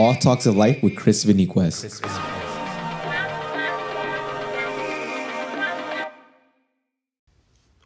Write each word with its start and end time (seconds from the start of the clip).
All 0.00 0.14
Talks 0.14 0.46
of 0.46 0.56
Life 0.56 0.82
with 0.82 0.96
Chris 0.96 1.26
Beniquez. 1.26 2.00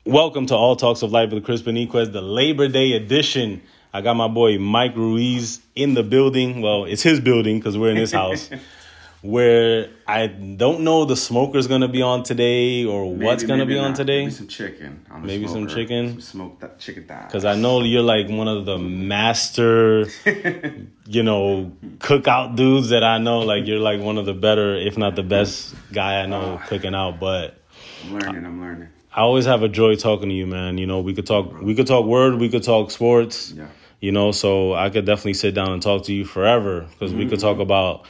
Welcome 0.04 0.46
to 0.46 0.54
All 0.54 0.76
Talks 0.76 1.02
of 1.02 1.10
Life 1.10 1.32
with 1.32 1.44
Chris 1.44 1.62
Beniquez, 1.62 2.12
the 2.12 2.22
Labor 2.22 2.68
Day 2.68 2.92
edition. 2.92 3.62
I 3.92 4.00
got 4.00 4.14
my 4.14 4.28
boy 4.28 4.60
Mike 4.60 4.94
Ruiz 4.94 5.60
in 5.74 5.94
the 5.94 6.04
building. 6.04 6.60
Well, 6.62 6.84
it's 6.84 7.02
his 7.02 7.18
building 7.18 7.58
because 7.58 7.76
we're 7.76 7.90
in 7.90 7.96
his 7.96 8.12
house. 8.12 8.48
where 9.24 9.88
I 10.06 10.26
don't 10.26 10.80
know 10.80 11.06
the 11.06 11.16
smoker's 11.16 11.66
gonna 11.66 11.88
be 11.88 12.02
on 12.02 12.24
today 12.24 12.84
or 12.84 13.10
Maybe, 13.10 13.24
what's 13.24 13.42
gonna 13.42 13.64
be 13.64 13.78
on 13.78 13.94
today. 13.94 14.18
Maybe 14.24 14.30
some 14.30 14.48
chicken. 14.48 15.06
Maybe 15.22 15.48
some 15.48 15.66
chicken? 15.66 16.10
Some 16.10 16.20
smoked 16.20 16.60
that 16.60 16.78
chicken 16.78 17.06
thighs. 17.06 17.24
Because 17.28 17.46
I 17.46 17.54
know 17.54 17.82
you're 17.82 18.02
like 18.02 18.28
one 18.28 18.48
of 18.48 18.66
the 18.66 18.76
master, 18.76 20.08
you 21.06 21.22
know, 21.22 21.72
cookout 22.00 22.54
dudes 22.54 22.90
that 22.90 23.02
I 23.02 23.16
know. 23.16 23.38
Like 23.38 23.66
you're 23.66 23.78
like 23.78 23.98
one 23.98 24.18
of 24.18 24.26
the 24.26 24.34
better, 24.34 24.76
if 24.76 24.98
not 24.98 25.16
the 25.16 25.22
best 25.22 25.74
guy 25.90 26.20
I 26.20 26.26
know 26.26 26.60
ah. 26.60 26.66
cooking 26.66 26.94
out. 26.94 27.18
But 27.18 27.58
I'm 28.04 28.18
learning. 28.18 28.44
I'm 28.44 28.60
learning. 28.60 28.88
I 29.10 29.22
always 29.22 29.46
have 29.46 29.62
a 29.62 29.70
joy 29.70 29.94
talking 29.94 30.28
to 30.28 30.34
you, 30.34 30.46
man. 30.46 30.76
You 30.76 30.86
know, 30.86 31.00
we 31.00 31.14
could 31.14 31.26
talk, 31.26 31.62
we 31.62 31.74
could 31.74 31.86
talk 31.86 32.04
word, 32.04 32.34
we 32.34 32.50
could 32.50 32.62
talk 32.62 32.90
sports. 32.90 33.52
Yeah. 33.52 33.68
You 34.00 34.12
know, 34.12 34.32
so 34.32 34.74
I 34.74 34.90
could 34.90 35.06
definitely 35.06 35.32
sit 35.32 35.54
down 35.54 35.72
and 35.72 35.80
talk 35.80 36.04
to 36.04 36.12
you 36.12 36.26
forever 36.26 36.80
because 36.90 37.14
we 37.14 37.26
could 37.26 37.40
talk 37.40 37.54
mm-hmm. 37.54 37.62
about, 37.62 38.04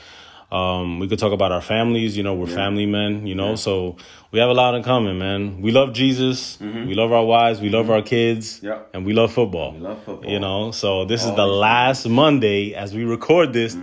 um, 0.54 1.00
we 1.00 1.08
could 1.08 1.18
talk 1.18 1.32
about 1.32 1.50
our 1.52 1.60
families. 1.60 2.16
You 2.16 2.22
know, 2.22 2.34
we're 2.34 2.46
family 2.46 2.86
men. 2.86 3.26
You 3.26 3.34
know, 3.34 3.56
so 3.56 3.96
we 4.30 4.38
have 4.38 4.48
a 4.48 4.54
lot 4.54 4.74
in 4.74 4.82
common, 4.82 5.18
man. 5.18 5.60
We 5.60 5.72
love 5.72 5.92
Jesus. 5.92 6.58
We 6.60 6.94
love 6.94 7.12
our 7.12 7.24
wives. 7.24 7.60
We 7.60 7.70
love 7.70 7.90
our 7.90 8.02
kids. 8.02 8.62
Yep. 8.62 8.90
And 8.94 9.04
we 9.04 9.12
love 9.12 9.32
football. 9.32 9.72
We 9.72 9.80
love 9.80 10.02
football. 10.04 10.30
You 10.30 10.38
know, 10.38 10.70
so 10.70 11.04
this 11.04 11.24
is 11.24 11.34
the 11.34 11.46
last 11.46 12.08
Monday 12.08 12.74
as 12.74 12.94
we 12.94 13.04
record 13.04 13.52
this. 13.52 13.76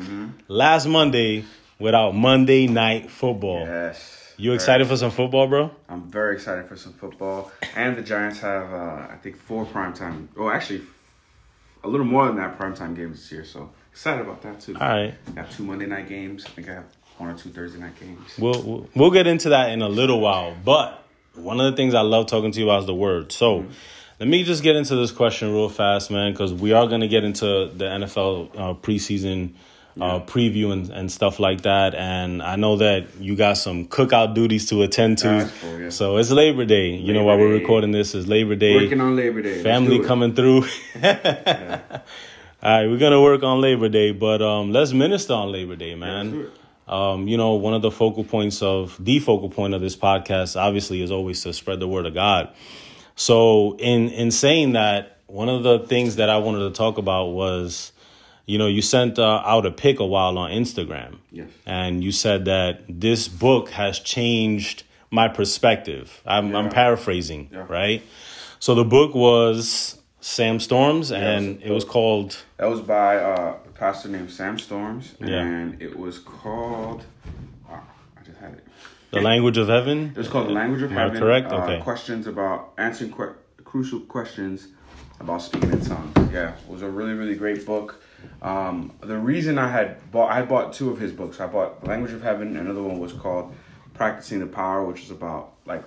Last 0.47 0.85
Monday 0.85 1.45
without 1.79 2.15
Monday 2.15 2.67
night 2.67 3.11
football. 3.11 3.65
Yes. 3.65 4.19
You 4.37 4.53
excited 4.53 4.87
for 4.87 4.97
some 4.97 5.11
football, 5.11 5.47
bro? 5.47 5.71
I'm 5.87 6.09
very 6.09 6.35
excited 6.35 6.67
for 6.67 6.75
some 6.75 6.93
football. 6.93 7.51
And 7.75 7.95
the 7.95 8.01
Giants 8.01 8.39
have, 8.39 8.73
uh, 8.73 9.07
I 9.11 9.17
think, 9.21 9.35
four 9.35 9.65
primetime. 9.65 10.29
Oh, 10.35 10.49
actually, 10.49 10.81
a 11.83 11.87
little 11.87 12.05
more 12.05 12.25
than 12.27 12.37
that 12.37 12.57
primetime 12.57 12.95
games 12.95 13.17
this 13.17 13.31
year. 13.31 13.45
So 13.45 13.69
excited 13.91 14.21
about 14.21 14.41
that 14.41 14.59
too. 14.59 14.75
All 14.79 14.87
right. 14.87 15.13
Got 15.35 15.51
two 15.51 15.63
Monday 15.63 15.85
night 15.85 16.09
games. 16.09 16.45
I 16.45 16.49
think 16.49 16.69
I 16.69 16.73
have 16.73 16.85
one 17.17 17.29
or 17.29 17.37
two 17.37 17.49
Thursday 17.49 17.79
night 17.79 17.99
games. 17.99 18.37
We'll, 18.37 18.61
we'll 18.63 18.89
we'll 18.95 19.11
get 19.11 19.27
into 19.27 19.49
that 19.49 19.69
in 19.71 19.81
a 19.81 19.89
little 19.89 20.19
while. 20.19 20.55
But 20.63 21.03
one 21.35 21.59
of 21.59 21.71
the 21.71 21.77
things 21.77 21.93
I 21.93 22.01
love 22.01 22.27
talking 22.27 22.51
to 22.51 22.59
you 22.59 22.65
about 22.65 22.81
is 22.81 22.85
the 22.87 22.95
word. 22.95 23.31
So 23.31 23.65
let 24.19 24.27
me 24.27 24.43
just 24.43 24.63
get 24.63 24.75
into 24.75 24.95
this 24.95 25.11
question 25.11 25.51
real 25.53 25.69
fast, 25.69 26.11
man, 26.11 26.31
because 26.31 26.53
we 26.53 26.73
are 26.73 26.87
going 26.87 27.01
to 27.01 27.07
get 27.07 27.23
into 27.23 27.71
the 27.73 27.85
NFL 27.85 28.49
uh, 28.55 28.73
preseason 28.75 29.53
uh, 29.99 30.19
preview 30.21 30.71
and, 30.71 30.89
and 30.89 31.11
stuff 31.11 31.39
like 31.39 31.61
that. 31.61 31.95
And 31.95 32.41
I 32.41 32.55
know 32.55 32.77
that 32.77 33.19
you 33.19 33.35
got 33.35 33.57
some 33.57 33.87
cookout 33.87 34.33
duties 34.33 34.69
to 34.69 34.83
attend 34.83 35.17
to. 35.19 35.51
Cool, 35.61 35.81
yeah. 35.81 35.89
So 35.89 36.17
it's 36.17 36.31
Labor 36.31 36.65
Day. 36.65 36.91
you 36.91 37.13
know, 37.13 37.19
Labor 37.19 37.25
while 37.25 37.37
we're 37.39 37.53
recording 37.53 37.91
this 37.91 38.15
is 38.15 38.27
Labor 38.27 38.55
Day. 38.55 38.75
Working 38.75 39.01
on 39.01 39.15
Labor 39.15 39.41
Day. 39.41 39.61
Family 39.63 39.99
coming 39.99 40.33
through. 40.33 40.65
All 42.63 42.69
right, 42.69 42.87
we're 42.87 42.97
gonna 42.99 43.21
work 43.21 43.41
on 43.43 43.59
Labor 43.59 43.89
Day, 43.89 44.11
but 44.11 44.41
um, 44.41 44.71
let's 44.71 44.93
minister 44.93 45.33
on 45.33 45.51
Labor 45.51 45.75
Day, 45.75 45.95
man. 45.95 46.47
um, 46.87 47.27
you 47.27 47.35
know, 47.37 47.53
one 47.53 47.73
of 47.73 47.81
the 47.81 47.89
focal 47.91 48.23
points 48.23 48.61
of 48.61 48.95
the 49.03 49.19
focal 49.19 49.49
point 49.49 49.73
of 49.73 49.81
this 49.81 49.95
podcast, 49.95 50.59
obviously, 50.59 51.01
is 51.01 51.09
always 51.11 51.41
to 51.41 51.53
spread 51.53 51.79
the 51.79 51.87
word 51.87 52.05
of 52.05 52.13
God. 52.13 52.49
So, 53.15 53.75
in 53.77 54.09
in 54.09 54.29
saying 54.29 54.73
that, 54.73 55.17
one 55.25 55.49
of 55.49 55.63
the 55.63 55.79
things 55.79 56.17
that 56.17 56.29
I 56.29 56.37
wanted 56.37 56.59
to 56.59 56.71
talk 56.71 56.99
about 56.99 57.27
was, 57.29 57.93
you 58.45 58.59
know, 58.59 58.67
you 58.67 58.81
sent 58.83 59.17
uh, 59.17 59.41
out 59.43 59.65
a 59.65 59.71
pic 59.71 59.99
a 59.99 60.05
while 60.05 60.37
on 60.37 60.51
Instagram, 60.51 61.17
Yes. 61.31 61.49
and 61.65 62.03
you 62.03 62.11
said 62.11 62.45
that 62.45 62.81
this 62.87 63.27
book 63.27 63.69
has 63.71 63.97
changed 63.99 64.83
my 65.09 65.27
perspective. 65.27 66.21
I'm, 66.27 66.55
I'm 66.55 66.69
paraphrasing, 66.69 67.49
Yeah. 67.51 67.65
right? 67.67 68.03
So 68.59 68.75
the 68.75 68.85
book 68.85 69.15
was 69.15 69.97
Sam 70.21 70.59
Storms, 70.59 71.11
and 71.11 71.61
it 71.63 71.71
was 71.71 71.83
called 71.83 72.37
That 72.57 72.69
was 72.69 72.79
by 72.81 73.17
uh, 73.17 73.55
a 73.65 73.69
pastor 73.77 74.07
named 74.09 74.29
Sam 74.31 74.59
Storms, 74.59 75.15
Yeah. 75.19 75.41
and 75.41 75.81
it 75.81 75.97
was 75.97 76.19
called. 76.19 77.03
Wow, 77.67 77.81
I 78.17 78.23
just 78.23 78.37
had 78.39 78.53
it. 78.53 78.63
"The 79.11 79.21
Language 79.21 79.57
of 79.57 79.67
Heaven." 79.67 80.11
It 80.15 80.17
was 80.17 80.27
called 80.27 80.47
The 80.47 80.53
Language 80.53 80.83
of 80.83 80.91
Am 80.91 80.97
I 80.97 81.01
Heaven. 81.01 81.19
correct? 81.19 81.51
Uh, 81.51 81.55
Okay. 81.63 81.79
Questions 81.81 82.27
about 82.27 82.71
answering 82.77 83.11
que- 83.11 83.33
crucial 83.63 83.99
questions 84.01 84.67
about 85.19 85.41
speaking 85.41 85.71
in 85.71 85.81
tongues. 85.81 86.13
Yeah, 86.31 86.51
it 86.51 86.69
was 86.69 86.83
a 86.83 86.89
really 86.89 87.13
really 87.13 87.35
great 87.35 87.65
book. 87.65 88.01
Um, 88.43 88.91
the 89.01 89.17
reason 89.17 89.57
I 89.57 89.69
had 89.69 90.11
bought 90.11 90.31
I 90.31 90.43
bought 90.43 90.73
two 90.73 90.91
of 90.91 90.99
his 90.99 91.11
books. 91.11 91.39
I 91.39 91.47
bought 91.47 91.81
The 91.81 91.89
Language 91.89 92.13
of 92.13 92.21
Heaven. 92.21 92.55
Another 92.55 92.83
one 92.83 92.99
was 92.99 93.13
called 93.13 93.51
Practicing 93.95 94.39
the 94.39 94.45
Power, 94.45 94.83
which 94.85 95.01
is 95.01 95.09
about 95.09 95.53
like 95.65 95.83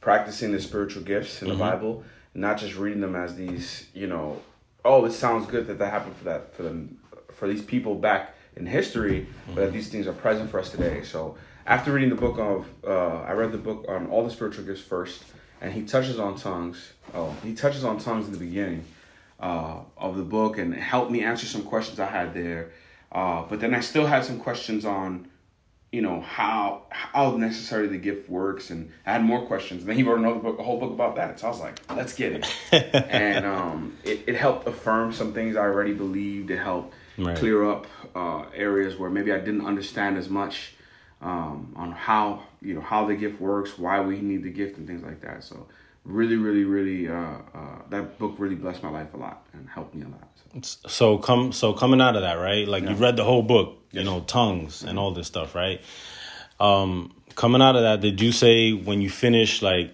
practicing 0.00 0.50
the 0.50 0.60
spiritual 0.60 1.02
gifts 1.04 1.40
in 1.40 1.48
the 1.48 1.54
Bible, 1.54 2.02
not 2.34 2.58
just 2.58 2.76
reading 2.76 3.00
them 3.00 3.16
as 3.16 3.36
these, 3.36 3.86
you 3.94 4.06
know, 4.06 4.40
oh, 4.84 5.04
it 5.04 5.12
sounds 5.12 5.46
good 5.46 5.66
that 5.68 5.78
that 5.78 5.90
happened 5.90 6.16
for 6.16 6.24
that 6.24 6.54
for 6.54 6.62
them 6.62 6.98
for 7.32 7.48
these 7.48 7.62
people 7.62 7.94
back 7.94 8.34
in 8.56 8.66
history, 8.66 9.26
but 9.48 9.56
that 9.56 9.72
these 9.72 9.88
things 9.88 10.06
are 10.06 10.12
present 10.12 10.50
for 10.50 10.60
us 10.60 10.70
today. 10.70 11.02
So 11.02 11.36
after 11.66 11.92
reading 11.92 12.10
the 12.10 12.16
book 12.16 12.38
of, 12.38 12.66
uh, 12.86 13.22
I 13.22 13.32
read 13.32 13.52
the 13.52 13.58
book 13.58 13.86
on 13.88 14.06
all 14.08 14.24
the 14.24 14.30
spiritual 14.30 14.64
gifts 14.64 14.82
first, 14.82 15.24
and 15.60 15.72
he 15.72 15.82
touches 15.82 16.18
on 16.18 16.36
tongues. 16.36 16.92
Oh, 17.14 17.34
he 17.42 17.54
touches 17.54 17.84
on 17.84 17.98
tongues 17.98 18.26
in 18.26 18.32
the 18.32 18.38
beginning 18.38 18.84
uh, 19.40 19.80
of 19.96 20.16
the 20.16 20.22
book, 20.22 20.58
and 20.58 20.74
helped 20.74 21.10
me 21.10 21.22
answer 21.22 21.46
some 21.46 21.62
questions 21.62 21.98
I 21.98 22.06
had 22.06 22.34
there. 22.34 22.72
Uh, 23.10 23.44
but 23.48 23.60
then 23.60 23.74
I 23.74 23.80
still 23.80 24.06
had 24.06 24.24
some 24.24 24.38
questions 24.38 24.84
on 24.84 25.28
you 25.94 26.02
know 26.02 26.20
how 26.20 26.82
how 26.90 27.36
necessarily 27.36 27.86
the 27.88 27.98
gift 27.98 28.28
works 28.28 28.70
and 28.70 28.90
I 29.06 29.12
had 29.12 29.22
more 29.22 29.46
questions. 29.46 29.82
And 29.82 29.88
then 29.88 29.96
he 29.96 30.02
wrote 30.02 30.18
another 30.18 30.40
book 30.40 30.58
a 30.58 30.62
whole 30.64 30.80
book 30.80 30.90
about 30.90 31.14
that. 31.16 31.38
So 31.38 31.46
I 31.46 31.50
was 31.50 31.60
like 31.60 31.80
let's 31.88 32.14
get 32.14 32.32
it. 32.32 32.44
And 33.08 33.46
um 33.46 33.96
it, 34.02 34.24
it 34.26 34.34
helped 34.34 34.66
affirm 34.66 35.12
some 35.12 35.32
things 35.32 35.54
I 35.54 35.60
already 35.60 35.94
believed. 35.94 36.50
It 36.50 36.58
helped 36.58 36.94
Right. 37.16 37.36
clear 37.36 37.64
up 37.70 37.86
uh 38.16 38.46
areas 38.52 38.96
where 38.98 39.08
maybe 39.08 39.30
I 39.32 39.38
didn't 39.38 39.64
understand 39.64 40.18
as 40.18 40.28
much 40.28 40.74
um 41.22 41.72
on 41.76 41.92
how 41.92 42.42
you 42.60 42.74
know 42.74 42.80
how 42.80 43.06
the 43.06 43.14
gift 43.14 43.40
works 43.40 43.78
why 43.78 44.00
we 44.00 44.20
need 44.20 44.42
the 44.42 44.50
gift 44.50 44.78
and 44.78 44.88
things 44.88 45.04
like 45.04 45.20
that. 45.20 45.44
So 45.44 45.68
really 46.04 46.36
really 46.36 46.64
really 46.64 47.08
uh, 47.08 47.14
uh 47.54 47.78
that 47.90 48.18
book 48.18 48.34
really 48.38 48.54
blessed 48.54 48.82
my 48.82 48.90
life 48.90 49.12
a 49.14 49.16
lot 49.16 49.46
and 49.52 49.68
helped 49.68 49.94
me 49.94 50.02
a 50.02 50.08
lot 50.08 50.28
so. 50.62 50.88
so 50.88 51.18
come 51.18 51.52
so 51.52 51.72
coming 51.72 52.00
out 52.00 52.14
of 52.16 52.22
that 52.22 52.34
right 52.34 52.68
like 52.68 52.84
you've 52.84 53.00
read 53.00 53.16
the 53.16 53.24
whole 53.24 53.42
book 53.42 53.78
you 53.90 54.04
know 54.04 54.20
tongues 54.22 54.82
and 54.82 54.98
all 54.98 55.12
this 55.12 55.26
stuff 55.26 55.54
right 55.54 55.80
um 56.60 57.14
coming 57.34 57.62
out 57.62 57.74
of 57.74 57.82
that 57.82 58.00
did 58.00 58.20
you 58.20 58.32
say 58.32 58.72
when 58.72 59.00
you 59.00 59.08
finished 59.10 59.62
like 59.62 59.92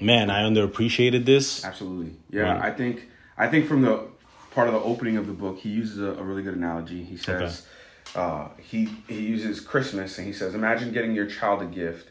man 0.00 0.30
i 0.30 0.42
underappreciated 0.42 1.24
this 1.24 1.64
Absolutely. 1.64 2.12
Yeah, 2.30 2.42
Right. 2.42 2.62
I 2.62 2.70
think 2.70 3.08
I 3.38 3.48
think 3.48 3.66
from 3.66 3.82
the 3.82 4.06
part 4.56 4.68
of 4.68 4.74
the 4.74 4.80
opening 4.80 5.18
of 5.18 5.26
the 5.26 5.34
book, 5.34 5.58
he 5.58 5.68
uses 5.68 5.98
a, 5.98 6.12
a 6.12 6.22
really 6.22 6.42
good 6.42 6.54
analogy. 6.54 7.04
He 7.04 7.16
says 7.16 7.66
uh, 8.16 8.48
he 8.58 8.88
he 9.06 9.20
uses 9.20 9.60
Christmas 9.60 10.16
and 10.18 10.26
he 10.26 10.32
says, 10.32 10.54
imagine 10.54 10.92
getting 10.92 11.14
your 11.14 11.26
child 11.26 11.62
a 11.62 11.66
gift, 11.66 12.10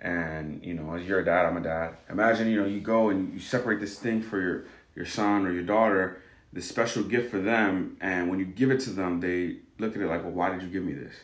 and 0.00 0.62
you 0.62 0.74
know, 0.74 0.94
as 0.94 1.06
you're 1.06 1.20
a 1.20 1.24
dad, 1.24 1.46
I'm 1.46 1.56
a 1.56 1.60
dad. 1.62 1.96
Imagine 2.10 2.48
you 2.48 2.60
know 2.60 2.66
you 2.66 2.80
go 2.80 3.08
and 3.08 3.32
you 3.32 3.40
separate 3.40 3.80
this 3.80 3.98
thing 3.98 4.20
for 4.22 4.40
your 4.40 4.64
your 4.94 5.06
son 5.06 5.46
or 5.46 5.52
your 5.52 5.62
daughter, 5.62 6.22
this 6.52 6.68
special 6.68 7.02
gift 7.02 7.30
for 7.30 7.38
them, 7.38 7.96
and 8.00 8.28
when 8.30 8.38
you 8.38 8.44
give 8.44 8.70
it 8.70 8.80
to 8.80 8.90
them, 8.90 9.20
they 9.20 9.56
look 9.78 9.96
at 9.96 10.02
it 10.02 10.06
like, 10.06 10.22
well, 10.22 10.32
why 10.32 10.50
did 10.50 10.62
you 10.62 10.68
give 10.68 10.84
me 10.84 10.92
this? 10.92 11.14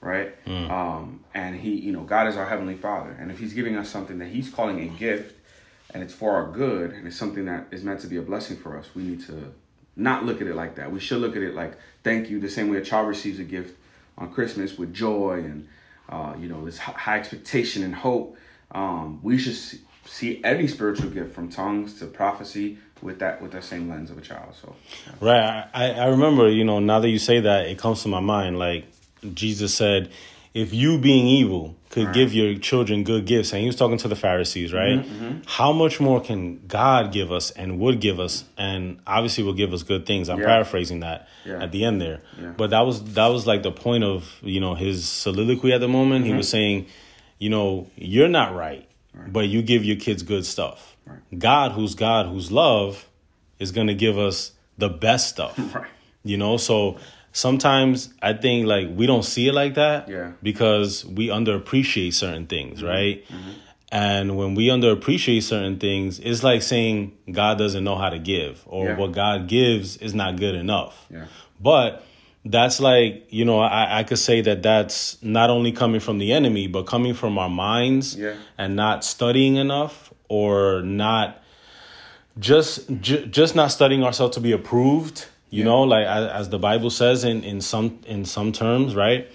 Right? 0.00 0.34
Um, 0.70 1.24
and 1.34 1.56
he, 1.56 1.70
you 1.74 1.92
know, 1.92 2.02
God 2.02 2.28
is 2.28 2.36
our 2.36 2.46
heavenly 2.46 2.74
Father, 2.76 3.16
and 3.18 3.30
if 3.30 3.38
He's 3.38 3.54
giving 3.54 3.76
us 3.76 3.88
something 3.88 4.18
that 4.18 4.28
He's 4.28 4.50
calling 4.50 4.80
a 4.80 4.86
gift 4.98 5.34
and 5.94 6.02
it's 6.02 6.12
for 6.12 6.32
our 6.32 6.50
good 6.50 6.90
and 6.90 7.06
it's 7.06 7.16
something 7.16 7.44
that 7.46 7.68
is 7.70 7.82
meant 7.84 8.00
to 8.00 8.06
be 8.08 8.16
a 8.16 8.22
blessing 8.22 8.56
for 8.56 8.76
us, 8.78 8.86
we 8.94 9.02
need 9.04 9.24
to 9.26 9.54
not 9.96 10.24
look 10.24 10.40
at 10.40 10.46
it 10.46 10.54
like 10.54 10.76
that. 10.76 10.92
We 10.92 11.00
should 11.00 11.20
look 11.20 11.36
at 11.36 11.42
it 11.42 11.54
like 11.54 11.76
thank 12.04 12.28
you, 12.30 12.38
the 12.38 12.50
same 12.50 12.70
way 12.70 12.78
a 12.78 12.84
child 12.84 13.08
receives 13.08 13.38
a 13.38 13.44
gift 13.44 13.76
on 14.18 14.32
Christmas 14.32 14.78
with 14.78 14.94
joy 14.94 15.42
and 15.44 15.68
uh, 16.08 16.34
you 16.38 16.48
know 16.48 16.64
this 16.64 16.78
high 16.78 17.18
expectation 17.18 17.82
and 17.82 17.94
hope. 17.94 18.36
Um, 18.70 19.20
we 19.22 19.38
should 19.38 19.56
see, 20.06 20.40
any 20.44 20.66
spiritual 20.66 21.10
gift 21.10 21.34
from 21.34 21.48
tongues 21.48 21.98
to 22.00 22.06
prophecy 22.06 22.78
with 23.02 23.18
that 23.20 23.42
with 23.42 23.52
that 23.52 23.64
same 23.64 23.88
lens 23.88 24.10
of 24.10 24.18
a 24.18 24.20
child. 24.20 24.54
So 24.60 24.74
Right. 25.20 25.66
I, 25.72 25.90
I 25.92 26.06
remember, 26.06 26.48
you 26.48 26.64
know, 26.64 26.78
now 26.78 27.00
that 27.00 27.08
you 27.08 27.18
say 27.18 27.40
that, 27.40 27.66
it 27.66 27.78
comes 27.78 28.02
to 28.02 28.08
my 28.08 28.20
mind. 28.20 28.58
Like 28.58 28.86
Jesus 29.34 29.74
said, 29.74 30.10
if 30.56 30.72
you 30.72 30.98
being 30.98 31.26
evil 31.26 31.76
could 31.90 32.12
give 32.14 32.32
your 32.32 32.58
children 32.58 33.04
good 33.04 33.26
gifts, 33.26 33.52
and 33.52 33.60
he 33.60 33.66
was 33.66 33.76
talking 33.76 33.98
to 33.98 34.08
the 34.08 34.16
Pharisees, 34.16 34.72
right? 34.72 35.00
Mm-hmm, 35.04 35.40
How 35.46 35.72
much 35.72 36.00
more 36.00 36.20
can 36.20 36.66
God 36.66 37.12
give 37.12 37.30
us 37.30 37.50
and 37.50 37.78
would 37.78 38.00
give 38.00 38.18
us, 38.20 38.44
and 38.56 38.98
obviously 39.06 39.44
will 39.44 39.52
give 39.54 39.72
us 39.74 39.82
good 39.82 40.06
things? 40.06 40.28
I'm 40.30 40.38
Yeah. 40.40 40.46
paraphrasing 40.46 41.00
that 41.00 41.28
Yeah. 41.44 41.62
at 41.62 41.72
the 41.72 41.84
end 41.84 42.00
there, 42.00 42.20
Yeah. 42.40 42.52
but 42.56 42.70
that 42.70 42.80
was 42.86 43.02
that 43.14 43.26
was 43.28 43.46
like 43.46 43.62
the 43.62 43.70
point 43.72 44.02
of 44.04 44.38
you 44.42 44.60
know 44.60 44.74
his 44.74 45.06
soliloquy 45.06 45.72
at 45.72 45.80
the 45.80 45.88
moment. 45.88 46.24
Mm-hmm. 46.24 46.32
He 46.32 46.36
was 46.36 46.48
saying, 46.48 46.86
you 47.38 47.50
know, 47.50 47.86
you're 47.96 48.28
not 48.40 48.54
right, 48.54 48.88
but 49.28 49.48
you 49.48 49.60
give 49.62 49.84
your 49.84 49.96
kids 49.96 50.22
good 50.22 50.44
stuff. 50.46 50.96
Right. 51.06 51.18
God, 51.38 51.72
who's 51.72 51.94
God, 51.94 52.26
who's 52.26 52.50
love, 52.50 53.06
is 53.58 53.72
going 53.72 53.86
to 53.88 53.94
give 53.94 54.18
us 54.18 54.52
the 54.78 54.88
best 54.88 55.28
stuff. 55.28 55.54
right. 55.74 55.84
You 56.24 56.36
know, 56.36 56.56
so 56.56 56.96
sometimes 57.36 58.08
I 58.22 58.32
think 58.32 58.66
like 58.66 58.88
we 58.94 59.06
don't 59.06 59.22
see 59.22 59.46
it 59.48 59.52
like 59.52 59.74
that. 59.74 60.08
Yeah. 60.08 60.32
Because 60.42 61.04
we 61.04 61.28
underappreciate 61.28 62.14
certain 62.14 62.46
things, 62.46 62.78
mm-hmm. 62.78 62.88
right? 62.88 63.28
Mm-hmm. 63.28 63.50
And 63.92 64.36
when 64.38 64.54
we 64.54 64.68
underappreciate 64.68 65.42
certain 65.42 65.78
things, 65.78 66.18
it's 66.18 66.42
like 66.42 66.62
saying 66.62 67.12
God 67.30 67.58
doesn't 67.58 67.84
know 67.84 67.96
how 67.96 68.08
to 68.08 68.18
give 68.18 68.62
or 68.66 68.86
Yeah. 68.86 68.96
what 68.96 69.12
God 69.12 69.48
gives 69.48 69.98
is 69.98 70.14
not 70.14 70.38
good 70.38 70.54
enough. 70.54 71.06
Yeah. 71.10 71.26
But 71.60 72.02
that's 72.46 72.80
like, 72.80 73.26
you 73.28 73.44
know, 73.44 73.60
I, 73.60 73.98
I 73.98 74.02
could 74.04 74.18
say 74.18 74.40
that 74.40 74.62
that's 74.62 75.22
not 75.22 75.50
only 75.50 75.72
coming 75.72 76.00
from 76.00 76.16
the 76.16 76.32
enemy, 76.32 76.68
but 76.68 76.86
coming 76.86 77.12
from 77.12 77.36
our 77.36 77.50
minds 77.50 78.16
Yeah. 78.16 78.34
and 78.56 78.76
not 78.76 79.04
studying 79.04 79.56
enough 79.56 80.10
or 80.28 80.80
not 80.82 81.42
just 82.38 82.88
ju- 83.00 83.26
just 83.26 83.54
not 83.54 83.68
studying 83.72 84.02
ourselves 84.04 84.34
to 84.36 84.40
be 84.40 84.52
approved 84.52 85.26
you 85.56 85.64
know 85.64 85.82
like 85.82 86.06
as, 86.06 86.30
as 86.30 86.48
the 86.50 86.58
bible 86.58 86.90
says 86.90 87.24
in 87.24 87.42
in 87.44 87.60
some 87.60 87.98
in 88.06 88.24
some 88.24 88.52
terms 88.52 88.94
right? 88.94 89.28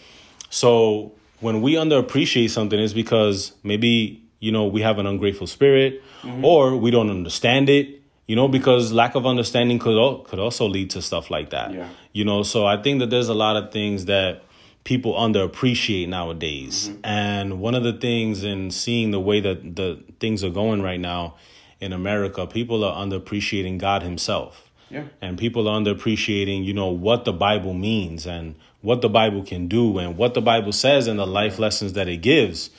So 0.49 1.13
when 1.39 1.61
we 1.61 1.75
underappreciate 1.75 2.49
something 2.49 2.79
is 2.79 2.93
because 2.93 3.53
maybe 3.63 4.23
you 4.39 4.51
know 4.51 4.65
we 4.65 4.81
have 4.81 4.99
an 4.99 5.07
ungrateful 5.07 5.47
spirit 5.47 6.01
mm-hmm. 6.21 6.43
or 6.43 6.75
we 6.75 6.91
don't 6.91 7.09
understand 7.09 7.69
it 7.69 8.01
you 8.27 8.35
know 8.35 8.47
because 8.47 8.91
lack 8.91 9.15
of 9.15 9.25
understanding 9.25 9.79
could 9.79 10.23
could 10.25 10.39
also 10.39 10.67
lead 10.67 10.89
to 10.91 11.01
stuff 11.01 11.29
like 11.29 11.49
that. 11.49 11.73
Yeah. 11.73 11.89
you 12.13 12.25
know 12.25 12.43
so 12.43 12.65
i 12.65 12.81
think 12.81 12.99
that 12.99 13.09
there's 13.09 13.29
a 13.29 13.33
lot 13.33 13.55
of 13.55 13.71
things 13.71 14.05
that 14.05 14.43
people 14.83 15.13
underappreciate 15.13 16.07
nowadays. 16.07 16.89
Mm-hmm. 16.89 16.99
And 17.03 17.59
one 17.59 17.75
of 17.75 17.83
the 17.83 17.93
things 17.93 18.43
in 18.43 18.71
seeing 18.71 19.11
the 19.11 19.19
way 19.19 19.39
that 19.39 19.75
the 19.75 20.03
things 20.19 20.43
are 20.43 20.49
going 20.49 20.81
right 20.81 20.99
now 20.99 21.35
in 21.79 21.93
america 21.93 22.45
people 22.45 22.83
are 22.83 22.95
underappreciating 23.03 23.79
god 23.79 24.03
himself 24.03 24.70
Yeah. 24.91 25.05
and 25.21 25.37
people 25.37 25.67
are 25.69 25.79
underappreciating 25.79 26.65
you 26.65 26.73
know 26.73 26.89
what 26.89 27.23
the 27.25 27.31
bible 27.31 27.73
means 27.73 28.27
and 28.27 28.55
what 28.81 29.01
the 29.01 29.09
bible 29.09 29.43
can 29.43 29.67
do 29.67 29.97
and 29.99 30.17
what 30.17 30.33
the 30.33 30.41
bible 30.41 30.73
says 30.73 31.07
and 31.07 31.17
the 31.17 31.25
life 31.25 31.59
lessons 31.59 31.93
that 31.93 32.07
it 32.07 32.17
gives 32.17 32.69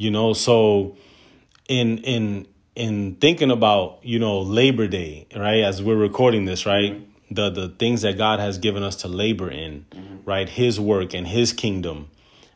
you 0.00 0.10
know. 0.10 0.32
So 0.32 0.96
in 1.68 1.98
in 1.98 2.46
in 2.74 3.16
thinking 3.16 3.50
about 3.50 3.98
you 4.02 4.18
know 4.18 4.40
labor 4.40 4.88
day 4.88 5.26
right 5.36 5.60
as 5.60 5.82
we're 5.82 5.94
recording 5.94 6.46
this 6.46 6.64
right 6.64 6.92
mm-hmm. 6.92 7.34
the 7.34 7.50
the 7.50 7.68
things 7.68 8.02
that 8.02 8.16
god 8.16 8.40
has 8.40 8.58
given 8.58 8.82
us 8.82 8.96
to 8.96 9.08
labor 9.08 9.50
in 9.50 9.84
mm-hmm. 9.90 10.16
right 10.24 10.48
his 10.48 10.80
work 10.80 11.12
and 11.12 11.26
his 11.26 11.52
kingdom 11.52 12.08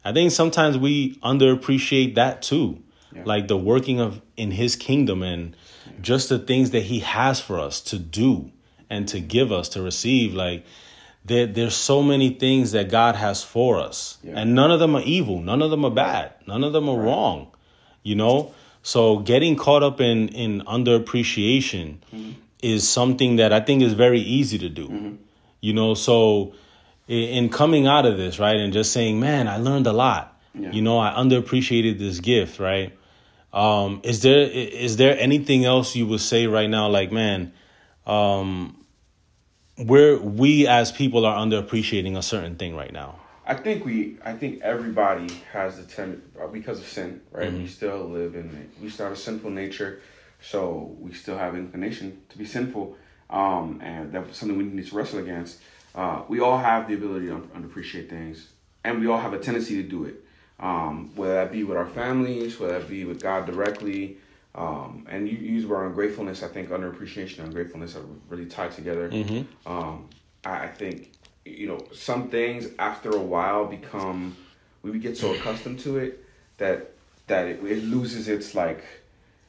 i 0.05 0.12
think 0.12 0.33
sometimes 0.33 0.79
we 0.79 1.17
underappreciate 1.17 2.15
that 2.17 2.43
too. 2.43 2.81
Like 3.25 3.47
the 3.47 3.56
working 3.56 4.01
of 4.01 4.21
in 4.37 4.51
his 4.51 4.75
kingdom 4.75 5.23
and 5.23 5.56
just 6.01 6.31
the 6.31 6.39
things 6.41 6.73
that 6.73 6.83
he 6.83 6.99
has 6.99 7.39
for 7.39 7.61
us 7.61 7.81
to 7.83 7.97
do 7.97 8.51
and 8.90 9.08
to 9.08 9.20
give 9.20 9.52
us 9.52 9.70
to 9.70 9.82
receive 9.82 10.34
like 10.34 10.64
there, 11.25 11.46
there's 11.46 11.75
so 11.75 12.02
many 12.02 12.31
things 12.31 12.72
that 12.72 12.90
god 12.90 13.16
has 13.16 13.42
for 13.42 13.78
us. 13.81 14.19
Yeah. 14.22 14.34
and 14.36 14.54
none 14.54 14.70
of 14.70 14.78
them 14.81 14.94
are 14.94 15.02
evil. 15.02 15.40
None 15.40 15.62
of 15.62 15.70
them 15.70 15.84
are 15.84 15.90
bad. 15.90 16.32
None 16.46 16.62
of 16.64 16.72
them 16.72 16.88
are 16.88 16.98
wrong 16.98 17.48
you 18.04 18.14
know? 18.14 18.52
So 18.82 19.19
getting 19.19 19.56
caught 19.56 19.82
up 19.82 20.00
in 20.00 20.28
in 20.28 20.60
underappreciation 20.60 21.96
is 22.62 22.88
something 22.88 23.36
that 23.36 23.52
i 23.52 23.60
think 23.60 23.82
is 23.82 23.94
very 23.94 24.20
easy 24.20 24.58
to 24.58 24.69
do 24.69 25.19
you 25.60 25.72
know? 25.72 25.94
So 25.94 26.52
in 27.08 27.48
coming 27.48 27.86
out 27.86 28.04
of 28.06 28.16
this 28.19 28.38
right 28.38 28.56
and 28.56 28.72
just 28.72 28.92
saying 28.92 29.19
man 29.20 29.48
i 29.48 29.56
learned 29.56 29.86
a 29.86 29.92
lot. 29.92 30.38
Yeah. 30.54 30.70
you 30.70 30.82
know 30.82 30.98
i 30.98 31.10
underappreciated 31.12 31.98
this 31.98 32.20
gift 32.20 32.60
right? 32.60 32.92
Um 33.52 34.00
is 34.04 34.20
there 34.22 34.42
is 34.42 34.96
there 34.98 35.19
anything 35.19 35.64
else 35.64 35.96
you 35.96 36.06
would 36.06 36.20
say 36.20 36.46
right 36.46 36.69
now 36.69 36.88
like 36.88 37.10
man 37.12 37.52
um 38.06 38.77
where 39.77 40.19
we 40.19 40.67
as 40.67 40.93
people 40.93 41.27
are 41.27 41.37
underappreciating 41.37 42.17
a 42.17 42.23
certain 42.23 42.56
thing 42.56 42.77
right 42.77 42.93
now 42.93 43.19
I 43.47 43.55
think 43.55 43.85
we, 43.85 44.17
I 44.25 44.33
think 44.33 44.62
everybody 44.62 45.29
has 45.53 45.77
the 45.77 45.83
ten 45.83 46.23
uh, 46.41 46.47
because 46.47 46.79
of 46.81 46.87
sin, 46.87 47.21
right? 47.31 47.53
We 47.53 47.67
still 47.67 48.09
live 48.09 48.35
in, 48.37 48.71
we 48.83 48.89
still 48.89 49.05
have 49.06 49.15
a 49.15 49.21
sinful 49.21 49.51
nature, 49.51 50.01
so 50.41 50.97
we 50.99 51.12
still 51.12 51.37
have 51.37 51.55
inclination 51.55 52.23
to 52.31 52.39
be 52.39 52.47
sinful, 52.47 52.97
um, 53.29 53.81
and 53.83 54.12
that's 54.12 54.39
something 54.39 54.56
we 54.56 54.65
need 54.65 54.87
to 54.87 54.97
wrestle 54.97 55.19
against. 55.19 55.61
Uh, 55.95 56.23
we 56.27 56.41
all 56.41 56.56
have 56.56 56.89
the 56.89 56.95
ability 56.95 57.27
to 57.27 57.37
underappreciate 57.55 58.09
things, 58.09 58.49
and 58.83 58.99
we 59.01 59.06
all 59.06 59.21
have 59.21 59.35
a 59.35 59.39
tendency 59.39 59.83
to 59.83 59.87
do 59.87 60.05
it, 60.05 60.25
um, 60.59 61.11
whether 61.15 61.35
that 61.35 61.53
be 61.53 61.65
with 61.65 61.77
our 61.77 61.87
families, 61.87 62.59
whether 62.59 62.79
that 62.79 62.89
be 62.89 63.05
with 63.05 63.21
God 63.21 63.45
directly. 63.45 64.17
Um, 64.55 65.06
and 65.11 65.29
you 65.29 65.37
use 65.37 65.62
the 65.62 65.69
word 65.69 65.87
ungratefulness. 65.87 66.43
I 66.43 66.49
think 66.49 66.69
underappreciation 66.69 67.39
and 67.39 67.49
ungratefulness 67.49 67.97
are 67.97 68.05
really 68.29 68.47
tied 68.47 68.73
together. 68.73 69.09
Um, 69.67 70.09
I, 70.45 70.65
I 70.65 70.69
think 70.69 71.12
you 71.45 71.67
know 71.67 71.87
some 71.93 72.31
things 72.31 72.69
after 72.79 73.11
a 73.11 73.21
while 73.21 73.67
become 73.67 74.37
we 74.83 74.99
get 74.99 75.17
so 75.17 75.35
accustomed 75.35 75.81
to 75.81 75.99
it 75.99 76.25
that 76.59 76.93
that 77.27 77.47
it, 77.47 77.65
it 77.65 77.85
loses 77.85 78.29
its 78.29 78.55
like 78.55 78.85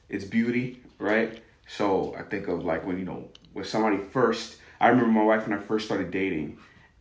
its 0.10 0.26
beauty, 0.26 0.82
right? 0.98 1.42
So 1.68 2.16
I 2.18 2.24
think 2.24 2.48
of 2.48 2.64
like 2.66 2.86
when 2.86 2.98
you 2.98 3.06
know 3.06 3.30
when 3.54 3.66
somebody 3.66 3.98
first. 3.98 4.58
I 4.80 4.90
remember 4.90 5.12
my 5.12 5.24
wife 5.24 5.46
and 5.46 5.54
I 5.54 5.58
first 5.58 5.86
started 5.86 6.12
dating, 6.12 6.58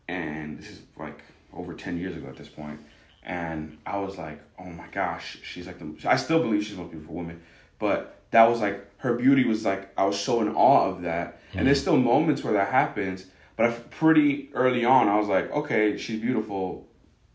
and 0.06 0.58
this 0.58 0.70
is 0.70 0.80
like 0.96 1.20
over 1.52 1.74
ten 1.74 1.98
years 1.98 2.16
ago 2.16 2.28
at 2.28 2.36
this 2.36 2.48
point. 2.48 2.78
point, 2.78 2.86
and 3.24 3.78
I 3.86 3.96
was 3.98 4.18
like, 4.18 4.40
oh 4.58 4.64
my 4.64 4.86
gosh, 4.92 5.38
she's 5.42 5.66
like 5.66 5.78
the. 5.78 6.08
I 6.08 6.16
still 6.16 6.40
believe 6.40 6.62
she's 6.62 6.76
the 6.76 6.82
most 6.82 6.90
beautiful 6.90 7.14
woman, 7.14 7.42
but 7.86 7.98
that 8.34 8.44
was 8.50 8.60
like 8.66 8.76
her 9.04 9.12
beauty 9.24 9.44
was 9.52 9.60
like 9.70 9.82
I 10.02 10.04
was 10.10 10.18
so 10.28 10.32
in 10.42 10.48
awe 10.66 10.82
of 10.90 10.96
that, 11.02 11.26
and 11.54 11.62
there's 11.66 11.80
still 11.86 11.98
moments 12.14 12.40
where 12.44 12.54
that 12.58 12.68
happens, 12.80 13.18
but 13.56 13.62
I, 13.66 13.70
pretty 14.02 14.28
early 14.62 14.84
on 14.94 15.02
I 15.14 15.16
was 15.22 15.28
like, 15.36 15.46
okay, 15.60 15.84
she's 16.02 16.20
beautiful, 16.28 16.64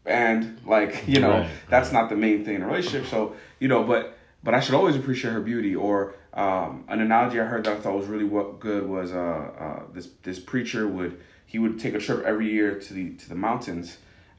and 0.05 0.59
like 0.75 0.91
you 1.13 1.19
know 1.25 1.35
Right, 1.39 1.49
that's 1.73 1.91
not 1.97 2.09
the 2.09 2.15
main 2.25 2.43
thing 2.45 2.55
in 2.55 2.61
a 2.63 2.67
relationship 2.67 3.05
so 3.15 3.19
you 3.59 3.67
know 3.73 3.83
but 3.83 4.01
but 4.45 4.53
i 4.57 4.59
should 4.63 4.75
always 4.79 4.95
appreciate 5.01 5.31
her 5.37 5.41
beauty 5.51 5.75
or 5.87 5.97
um, 6.43 6.71
an 6.87 6.99
analogy 7.07 7.37
i 7.39 7.45
heard 7.53 7.63
that 7.65 7.77
i 7.77 7.79
thought 7.81 7.95
was 8.03 8.07
really 8.07 8.29
wo- 8.35 8.53
good 8.67 8.83
was 8.97 9.11
uh, 9.11 9.17
uh, 9.65 9.79
this 9.93 10.07
this 10.23 10.39
preacher 10.51 10.83
would 10.87 11.13
he 11.45 11.57
would 11.59 11.79
take 11.79 11.93
a 11.99 11.99
trip 11.99 12.19
every 12.31 12.49
year 12.57 12.69
to 12.85 12.93
the 12.97 13.05
to 13.21 13.25
the 13.33 13.39
mountains. 13.47 13.87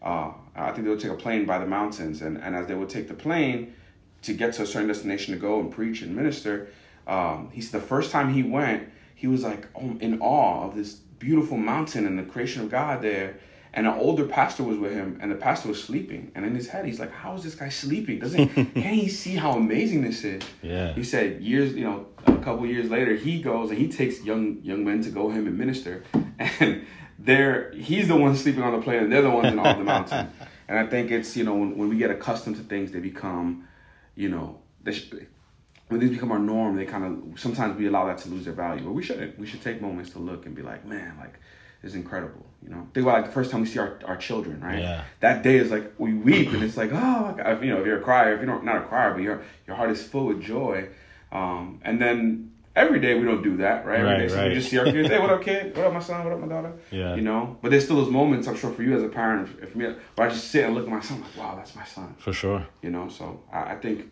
Uh, 0.03 0.31
i 0.57 0.71
think 0.73 0.83
they 0.85 0.91
would 0.95 1.05
take 1.07 1.17
a 1.21 1.23
plane 1.27 1.45
by 1.53 1.59
the 1.59 1.67
mountains 1.79 2.17
and, 2.25 2.35
and 2.45 2.51
as 2.59 2.65
they 2.69 2.75
would 2.81 2.89
take 2.97 3.07
the 3.15 3.19
plane 3.27 3.61
to 4.23 4.33
get 4.33 4.53
to 4.55 4.63
a 4.63 4.67
certain 4.67 4.89
destination 4.89 5.35
to 5.35 5.41
go 5.41 5.61
and 5.61 5.73
preach 5.73 6.03
and 6.03 6.15
minister 6.15 6.69
um, 7.07 7.51
he 7.53 7.61
said 7.61 7.81
the 7.81 7.87
first 7.87 8.11
time 8.11 8.33
he 8.33 8.43
went 8.43 8.89
he 9.15 9.27
was 9.27 9.43
like 9.43 9.67
oh, 9.75 9.97
in 10.01 10.21
awe 10.21 10.67
of 10.67 10.75
this 10.75 10.95
beautiful 11.19 11.57
mountain 11.57 12.07
and 12.07 12.19
the 12.19 12.23
creation 12.23 12.63
of 12.63 12.71
god 12.71 13.03
there 13.03 13.37
and 13.73 13.87
an 13.87 13.95
older 13.95 14.27
pastor 14.27 14.65
was 14.65 14.79
with 14.79 14.93
him, 14.93 15.19
and 15.23 15.31
the 15.31 15.37
pastor 15.37 15.69
was 15.69 15.83
sleeping. 15.83 16.33
And 16.35 16.45
in 16.45 16.55
his 16.55 16.69
head, 16.69 16.85
he's 16.85 16.99
like, 16.99 17.13
"How 17.13 17.35
is 17.35 17.45
this 17.45 17.55
guy 17.55 17.69
sleeping? 17.69 18.19
Doesn't 18.19 18.49
can't 18.55 18.77
he 18.77 19.09
see 19.09 19.37
how 19.37 19.53
amazing 19.53 20.03
this 20.03 20.25
is?" 20.25 20.43
Yeah. 20.61 20.93
He 20.93 21.05
said, 21.05 21.41
years, 21.41 21.75
you 21.75 21.85
know, 21.85 22.07
a 22.27 22.37
couple 22.39 22.67
years 22.67 22.91
later, 22.91 23.15
he 23.15 23.41
goes 23.41 23.71
and 23.71 23.79
he 23.79 23.89
takes 23.89 24.23
young 24.25 24.59
young 24.63 24.85
men 24.85 25.03
to 25.03 25.11
go 25.11 25.31
him 25.31 25.47
and 25.47 25.57
minister, 25.57 26.03
and 26.39 26.85
they're 27.19 27.71
he's 27.73 28.09
the 28.09 28.17
one 28.17 28.35
sleeping 28.35 28.63
on 28.63 28.73
the 28.73 28.83
plane, 28.83 29.05
and 29.05 29.13
they're 29.13 29.23
the 29.23 29.31
ones 29.31 29.53
in 29.53 29.59
all 29.59 29.77
the 29.77 29.85
mountain. 29.85 30.31
And 30.69 30.79
I 30.79 30.87
think 30.87 31.11
it's 31.11 31.37
you 31.37 31.43
know 31.43 31.55
when, 31.55 31.77
when 31.77 31.89
we 31.89 31.97
get 31.97 32.13
accustomed 32.13 32.55
to 32.55 32.63
things, 32.63 32.93
they 32.93 33.01
become, 33.01 33.67
you 34.21 34.29
know, 34.29 34.59
they 34.83 34.93
sh- 34.93 35.11
when 35.89 35.99
these 36.01 36.11
become 36.11 36.31
our 36.31 36.39
norm, 36.39 36.77
they 36.77 36.85
kind 36.85 37.05
of 37.05 37.41
sometimes 37.41 37.77
we 37.79 37.87
allow 37.87 38.07
that 38.07 38.19
to 38.19 38.29
lose 38.29 38.45
their 38.45 38.55
value. 38.55 38.85
But 38.85 38.93
we 38.93 39.03
shouldn't. 39.03 39.39
We 39.39 39.47
should 39.47 39.63
take 39.63 39.81
moments 39.81 40.11
to 40.11 40.19
look 40.19 40.47
and 40.47 40.55
be 40.55 40.63
like, 40.63 40.85
man, 40.85 41.17
like 41.19 41.35
is 41.83 41.95
incredible. 41.95 42.45
You 42.63 42.71
know, 42.71 42.87
think 42.93 43.07
about 43.07 43.17
like 43.17 43.27
the 43.27 43.33
first 43.33 43.51
time 43.51 43.63
we 43.63 43.67
see 43.67 43.79
our, 43.79 43.99
our 44.05 44.19
children, 44.19 44.61
right? 44.61 44.81
Yeah. 44.81 45.05
That 45.21 45.43
day 45.43 45.57
is 45.57 45.71
like 45.71 45.95
we 45.99 46.13
weep 46.13 46.53
and 46.53 46.63
it's 46.63 46.77
like, 46.77 46.93
oh, 46.93 47.33
my 47.37 47.43
God. 47.43 47.65
you 47.65 47.71
know, 47.71 47.81
if 47.81 47.87
you're 47.87 47.99
a 47.99 48.03
crier, 48.03 48.35
if 48.35 48.41
you're 48.43 48.47
not, 48.55 48.65
not 48.65 48.77
a 48.77 48.87
crier, 48.87 49.15
but 49.15 49.23
your 49.23 49.43
your 49.67 49.77
heart 49.77 49.91
is 49.91 50.03
full 50.03 50.27
with 50.27 50.43
joy. 50.43 50.89
Um, 51.33 51.81
and 51.83 52.01
then 52.01 52.53
every 52.81 53.01
day 53.01 53.15
we 53.19 53.25
don't 53.25 53.43
do 53.43 53.57
that, 53.59 53.85
right? 53.87 54.01
Every 54.01 54.13
Right, 54.13 54.19
day, 54.19 54.29
so 54.29 54.37
right. 54.37 54.49
we 54.49 54.55
just 54.55 54.71
see 54.71 54.79
our 54.79 54.85
kids. 54.87 55.09
Hey, 55.09 55.19
what 55.19 55.31
up, 55.31 55.43
kid? 55.43 55.77
What 55.77 55.87
up, 55.87 55.93
my 55.93 56.01
son? 56.01 56.25
What 56.25 56.33
up, 56.33 56.41
my 56.41 56.49
daughter? 56.49 56.73
Yeah. 56.91 57.15
You 57.15 57.23
know, 57.23 57.57
but 57.61 57.71
there's 57.71 57.85
still 57.85 57.97
those 57.97 58.11
moments. 58.11 58.49
I'm 58.49 58.57
sure 58.57 58.71
for 58.73 58.83
you 58.83 58.97
as 58.97 59.03
a 59.03 59.09
parent, 59.09 59.49
if 59.63 59.75
me, 59.77 59.87
where 60.15 60.29
I 60.29 60.31
just 60.31 60.51
sit 60.51 60.65
and 60.65 60.75
look 60.75 60.85
at 60.85 60.91
my 60.91 61.01
son, 61.01 61.21
like, 61.21 61.37
wow, 61.37 61.55
that's 61.57 61.75
my 61.77 61.85
son 61.85 62.15
for 62.19 62.33
sure 62.33 62.67
you 62.83 62.91
know 62.91 63.09
so 63.09 63.41
I, 63.53 63.73
I 63.73 63.77
think 63.77 64.11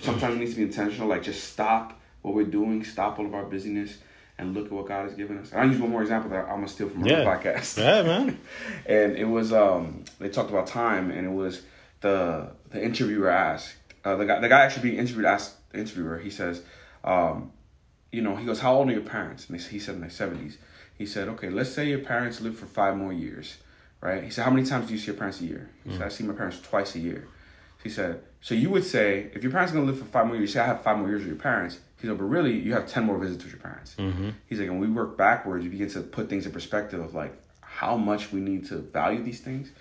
sometimes 0.00 0.34
it 0.36 0.38
needs 0.38 0.52
to 0.52 0.56
be 0.58 0.62
intentional 0.62 1.08
like 1.08 1.22
just 1.22 1.44
stop 1.52 2.00
what 2.22 2.34
we're 2.34 2.44
doing 2.46 2.84
stop 2.84 3.18
all 3.18 3.26
of 3.26 3.34
our 3.34 3.44
busyness 3.44 3.98
and 4.38 4.54
look 4.54 4.66
at 4.66 4.72
what 4.72 4.86
god 4.86 5.04
has 5.08 5.14
given 5.14 5.38
us 5.38 5.50
and 5.52 5.60
i'll 5.60 5.68
use 5.68 5.78
one 5.80 5.90
more 5.90 6.02
example 6.02 6.30
that 6.30 6.44
i'm 6.46 6.56
gonna 6.56 6.68
steal 6.68 6.88
from 6.88 7.04
yeah 7.06 7.24
podcast 7.24 7.78
yeah 7.78 8.02
man 8.02 8.38
and 8.86 9.16
it 9.16 9.24
was 9.24 9.52
um 9.52 10.04
they 10.18 10.28
talked 10.28 10.50
about 10.50 10.66
time 10.66 11.10
and 11.10 11.26
it 11.26 11.30
was 11.30 11.62
the 12.00 12.48
the 12.70 12.82
interviewer 12.82 13.28
asked 13.30 13.74
uh, 14.04 14.16
the 14.16 14.24
guy 14.24 14.40
the 14.40 14.48
guy 14.48 14.60
actually 14.64 14.82
being 14.90 14.98
interviewed 14.98 15.24
asked 15.26 15.54
the 15.72 15.78
interviewer 15.78 16.18
he 16.18 16.30
says 16.30 16.62
um 17.04 17.52
you 18.14 18.22
know 18.22 18.36
he 18.36 18.44
goes 18.46 18.60
how 18.60 18.74
old 18.74 18.88
are 18.88 18.92
your 18.92 19.02
parents? 19.02 19.48
And 19.48 19.58
they, 19.58 19.62
he 19.62 19.78
said 19.78 19.96
in 19.96 20.00
their 20.00 20.10
70s 20.10 20.56
he 20.96 21.06
said 21.06 21.28
okay 21.28 21.50
let's 21.50 21.70
say 21.70 21.86
your 21.88 21.98
parents 21.98 22.40
live 22.40 22.56
for 22.56 22.66
five 22.66 22.96
more 22.96 23.12
years 23.12 23.58
right? 24.00 24.22
He 24.22 24.30
said 24.30 24.44
how 24.44 24.50
many 24.50 24.66
times 24.66 24.86
do 24.86 24.92
you 24.92 24.98
see 24.98 25.06
your 25.06 25.16
parents 25.16 25.40
a 25.40 25.44
year? 25.44 25.70
He 25.84 25.92
said 25.92 26.02
i 26.02 26.08
see 26.08 26.24
my 26.24 26.34
parents 26.34 26.60
twice 26.60 26.94
a 26.94 27.00
year. 27.00 27.26
He 27.82 27.90
said 27.90 28.20
so 28.40 28.54
you 28.54 28.70
would 28.70 28.84
say 28.84 29.30
if 29.34 29.42
your 29.42 29.52
parents 29.52 29.72
are 29.72 29.76
going 29.76 29.86
to 29.86 29.92
live 29.92 30.00
for 30.00 30.10
five 30.10 30.26
more 30.26 30.36
years 30.36 30.50
you 30.50 30.54
say 30.54 30.60
i 30.60 30.66
have 30.66 30.82
five 30.82 30.98
more 30.98 31.08
years 31.08 31.20
with 31.20 31.28
your 31.28 31.42
parents. 31.50 31.78
He 32.00 32.06
said 32.06 32.18
but 32.18 32.24
really 32.24 32.52
you 32.52 32.72
have 32.74 32.86
10 32.86 33.04
more 33.04 33.18
visits 33.18 33.42
with 33.44 33.52
your 33.52 33.62
parents. 33.62 33.94
Mm-hmm. 33.98 34.30
he's 34.46 34.60
like 34.60 34.68
and 34.68 34.80
we 34.80 34.88
work 34.88 35.16
backwards 35.16 35.64
you 35.64 35.70
begin 35.70 35.90
to 35.90 36.00
put 36.00 36.28
things 36.28 36.46
in 36.46 36.52
perspective 36.52 37.00
of 37.00 37.14
like 37.14 37.34
how 37.60 37.96
much 37.96 38.30
we 38.30 38.40
need 38.40 38.66
to 38.66 38.76
value 38.76 39.22
these 39.22 39.40
things. 39.40 39.72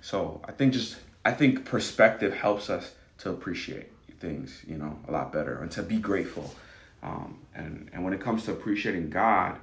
So 0.00 0.40
I 0.46 0.52
think 0.52 0.72
just 0.72 0.96
I 1.24 1.32
think 1.32 1.64
perspective 1.64 2.32
helps 2.34 2.70
us 2.70 2.92
to 3.18 3.30
appreciate 3.30 3.88
things, 4.20 4.62
you 4.66 4.78
know, 4.78 4.98
a 5.08 5.12
lot 5.12 5.32
better 5.32 5.60
and 5.60 5.70
to 5.72 5.82
be 5.82 5.98
grateful. 5.98 6.54
Um, 7.02 7.38
and 7.54 7.90
and 7.92 8.04
when 8.04 8.12
it 8.12 8.20
comes 8.20 8.44
to 8.44 8.52
appreciating 8.52 9.10
God, 9.10 9.58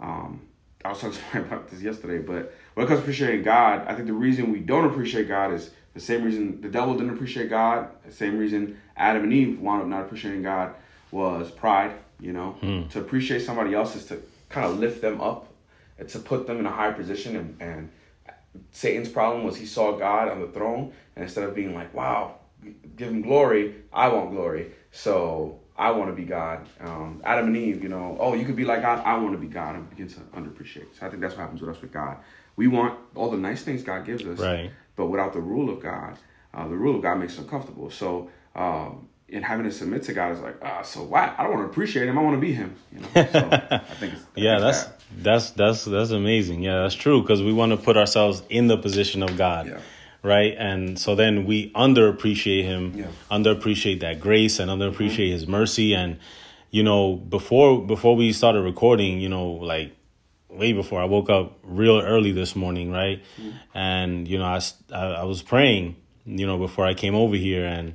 um, 0.00 0.42
I 0.84 0.90
was 0.90 1.00
talking 1.00 1.16
to 1.16 1.22
somebody 1.32 1.46
about 1.46 1.68
this 1.70 1.82
yesterday, 1.82 2.18
but 2.18 2.54
when 2.74 2.86
it 2.86 2.88
comes 2.88 3.00
to 3.00 3.04
appreciating 3.04 3.42
God, 3.42 3.86
I 3.86 3.94
think 3.94 4.06
the 4.06 4.12
reason 4.12 4.52
we 4.52 4.60
don't 4.60 4.84
appreciate 4.84 5.28
God 5.28 5.52
is 5.52 5.70
the 5.94 6.00
same 6.00 6.24
reason 6.24 6.60
the 6.60 6.68
devil 6.68 6.94
didn't 6.94 7.10
appreciate 7.14 7.50
God, 7.50 7.88
the 8.04 8.12
same 8.12 8.38
reason 8.38 8.80
Adam 8.96 9.24
and 9.24 9.32
Eve 9.32 9.60
wound 9.60 9.82
up 9.82 9.88
not 9.88 10.02
appreciating 10.02 10.42
God 10.42 10.74
was 11.10 11.50
pride, 11.50 11.92
you 12.18 12.32
know. 12.32 12.56
To 12.90 13.00
appreciate 13.00 13.40
somebody 13.42 13.74
else 13.74 13.94
is 13.94 14.06
to 14.06 14.22
kind 14.48 14.66
of 14.66 14.78
lift 14.78 15.02
them 15.02 15.20
up, 15.20 15.48
and 15.98 16.08
to 16.08 16.18
put 16.18 16.46
them 16.46 16.58
in 16.58 16.66
a 16.66 16.70
higher 16.70 16.92
position. 16.92 17.36
And, 17.36 17.56
and 17.60 17.90
Satan's 18.70 19.08
problem 19.08 19.44
was 19.44 19.56
he 19.56 19.66
saw 19.66 19.96
God 19.96 20.28
on 20.28 20.40
the 20.40 20.48
throne, 20.48 20.92
and 21.16 21.24
instead 21.24 21.44
of 21.44 21.54
being 21.54 21.74
like, 21.74 21.92
wow, 21.94 22.36
give 22.96 23.08
him 23.08 23.22
glory, 23.22 23.74
I 23.92 24.08
want 24.08 24.30
glory. 24.30 24.72
So 24.90 25.60
I 25.76 25.90
want 25.92 26.10
to 26.10 26.14
be 26.14 26.24
God. 26.24 26.66
Um, 26.80 27.22
Adam 27.24 27.46
and 27.46 27.56
Eve, 27.56 27.82
you 27.82 27.88
know, 27.88 28.16
oh, 28.20 28.34
you 28.34 28.44
could 28.44 28.56
be 28.56 28.64
like 28.64 28.82
God, 28.82 29.02
I 29.04 29.16
want 29.18 29.32
to 29.32 29.38
be 29.38 29.46
God, 29.46 29.74
and 29.74 29.88
begin 29.88 30.08
to 30.08 30.20
underappreciate. 30.36 30.98
So 30.98 31.06
I 31.06 31.08
think 31.08 31.20
that's 31.22 31.34
what 31.34 31.40
happens 31.42 31.60
with 31.60 31.70
us 31.74 31.80
with 31.82 31.92
God. 31.92 32.18
We 32.56 32.66
want 32.68 32.98
all 33.14 33.30
the 33.30 33.38
nice 33.38 33.62
things 33.62 33.82
God 33.82 34.04
gives 34.04 34.24
us, 34.26 34.38
Right. 34.38 34.70
but 34.96 35.06
without 35.06 35.32
the 35.32 35.40
rule 35.40 35.70
of 35.70 35.80
God, 35.82 36.18
uh, 36.52 36.68
the 36.68 36.76
rule 36.76 36.96
of 36.96 37.02
God 37.02 37.16
makes 37.16 37.34
us 37.34 37.38
uncomfortable. 37.40 37.90
So, 37.90 38.28
um, 38.54 39.08
in 39.28 39.42
having 39.42 39.64
to 39.64 39.72
submit 39.72 40.02
to 40.02 40.12
God 40.12 40.32
is 40.32 40.40
like, 40.40 40.56
ah, 40.62 40.82
so 40.82 41.02
why? 41.04 41.34
I 41.38 41.42
don't 41.44 41.54
want 41.54 41.64
to 41.66 41.70
appreciate 41.70 42.06
Him. 42.06 42.18
I 42.18 42.22
want 42.22 42.36
to 42.36 42.40
be 42.40 42.52
Him. 42.52 42.74
You 42.92 43.00
know. 43.00 43.06
So 43.14 43.48
I 43.50 43.78
think. 43.78 44.12
It's, 44.12 44.22
I 44.22 44.26
Yeah, 44.40 44.50
think 44.56 44.60
that's 44.60 44.84
that. 44.84 45.00
that's 45.22 45.50
that's 45.52 45.84
that's 45.86 46.10
amazing. 46.10 46.62
Yeah, 46.62 46.82
that's 46.82 46.94
true 46.94 47.22
because 47.22 47.42
we 47.42 47.54
want 47.54 47.70
to 47.72 47.78
put 47.78 47.96
ourselves 47.96 48.42
in 48.50 48.66
the 48.66 48.76
position 48.76 49.22
of 49.22 49.38
God. 49.38 49.68
Yeah. 49.68 49.78
Right, 50.24 50.54
and 50.56 50.98
so 50.98 51.16
then 51.16 51.46
we 51.46 51.72
underappreciate 51.72 52.62
Him, 52.62 52.92
Yeah. 52.96 53.06
underappreciate 53.30 54.00
that 54.00 54.20
grace, 54.20 54.60
and 54.60 54.70
underappreciate 54.70 55.26
mm-hmm. 55.26 55.32
His 55.32 55.48
mercy. 55.48 55.94
And 55.94 56.18
you 56.70 56.82
know, 56.84 57.14
before 57.16 57.84
before 57.84 58.14
we 58.14 58.32
started 58.32 58.62
recording, 58.62 59.20
you 59.20 59.28
know, 59.28 59.50
like 59.50 59.96
way 60.48 60.72
before 60.72 61.00
I 61.00 61.06
woke 61.06 61.28
up 61.28 61.58
real 61.64 62.00
early 62.00 62.30
this 62.30 62.54
morning, 62.54 62.92
right? 62.92 63.20
Mm-hmm. 63.40 63.50
And 63.76 64.28
you 64.28 64.38
know, 64.38 64.44
I 64.44 64.60
I 64.94 65.24
was 65.24 65.42
praying, 65.42 65.96
you 66.24 66.46
know, 66.46 66.56
before 66.58 66.86
I 66.86 66.94
came 66.94 67.16
over 67.16 67.34
here, 67.34 67.66
and 67.66 67.94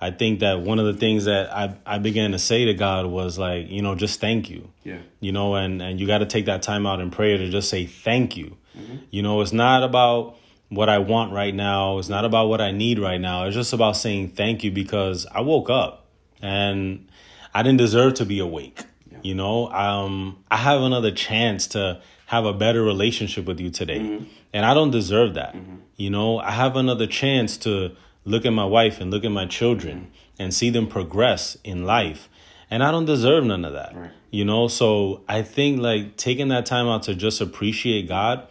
I 0.00 0.10
think 0.10 0.40
that 0.40 0.62
one 0.62 0.78
of 0.78 0.86
the 0.86 0.94
things 0.94 1.26
that 1.26 1.52
I 1.54 1.76
I 1.86 1.98
began 1.98 2.32
to 2.32 2.38
say 2.38 2.64
to 2.64 2.74
God 2.74 3.06
was 3.06 3.38
like, 3.38 3.70
you 3.70 3.82
know, 3.82 3.94
just 3.94 4.20
thank 4.20 4.50
you 4.50 4.70
Yeah. 4.84 4.98
you 5.20 5.30
know 5.30 5.54
and 5.54 5.80
and 5.80 6.00
you 6.00 6.06
got 6.06 6.18
to 6.18 6.26
take 6.26 6.46
that 6.46 6.62
time 6.62 6.86
out 6.86 7.00
in 7.00 7.10
prayer 7.10 7.38
to 7.38 7.48
just 7.48 7.68
say 7.68 7.86
thank 7.86 8.36
you 8.36 8.56
mm-hmm. 8.76 8.96
you 9.10 9.22
know 9.22 9.40
it's 9.40 9.52
not 9.52 9.82
about 9.82 10.36
what 10.70 10.88
i 10.88 10.98
want 10.98 11.32
right 11.32 11.54
now. 11.54 11.98
It's 11.98 12.08
not 12.08 12.24
about 12.24 12.48
what 12.48 12.60
i 12.60 12.70
need 12.70 12.98
right 12.98 13.20
now. 13.20 13.44
It's 13.44 13.54
just 13.54 13.72
about 13.72 13.96
saying 13.96 14.30
thank 14.30 14.64
you 14.64 14.70
because 14.70 15.26
i 15.30 15.40
woke 15.40 15.68
up 15.68 16.06
and 16.40 17.08
i 17.52 17.62
didn't 17.62 17.78
deserve 17.78 18.14
to 18.14 18.24
be 18.24 18.38
awake 18.38 18.84
you 19.22 19.34
know? 19.34 19.68
Um 19.70 20.38
i 20.50 20.56
have 20.56 20.80
another 20.80 21.10
chance 21.10 21.66
to 21.68 22.00
have 22.26 22.44
a 22.44 22.52
better 22.52 22.82
relationship 22.82 23.46
with 23.46 23.60
you 23.60 23.70
today. 23.70 24.00
Mm-hmm. 24.00 24.24
And 24.52 24.64
i 24.64 24.74
don't 24.74 24.90
deserve 24.90 25.34
that 25.34 25.54
mm-hmm. 25.54 25.76
you 25.96 26.10
know? 26.10 26.38
I 26.38 26.52
have 26.52 26.76
another 26.76 27.06
chance 27.06 27.56
to 27.58 27.96
look 28.24 28.44
at 28.46 28.52
my 28.52 28.64
wife 28.64 29.00
and 29.00 29.10
look 29.10 29.24
at 29.24 29.32
my 29.32 29.46
children 29.46 29.98
mm-hmm. 29.98 30.42
and 30.42 30.54
see 30.54 30.70
them 30.70 30.86
progress 30.86 31.56
in 31.64 31.84
life. 31.84 32.28
And 32.70 32.82
i 32.84 32.90
don't 32.90 33.06
deserve 33.06 33.44
none 33.44 33.64
of 33.64 33.72
that 33.72 33.94
Right. 33.94 34.10
you 34.30 34.44
know? 34.44 34.68
So 34.68 35.22
i 35.28 35.42
think 35.42 35.80
like 35.80 36.16
taking 36.16 36.48
that 36.48 36.66
time 36.66 36.86
out 36.86 37.02
to 37.04 37.14
just 37.14 37.40
appreciate 37.40 38.08
god 38.08 38.46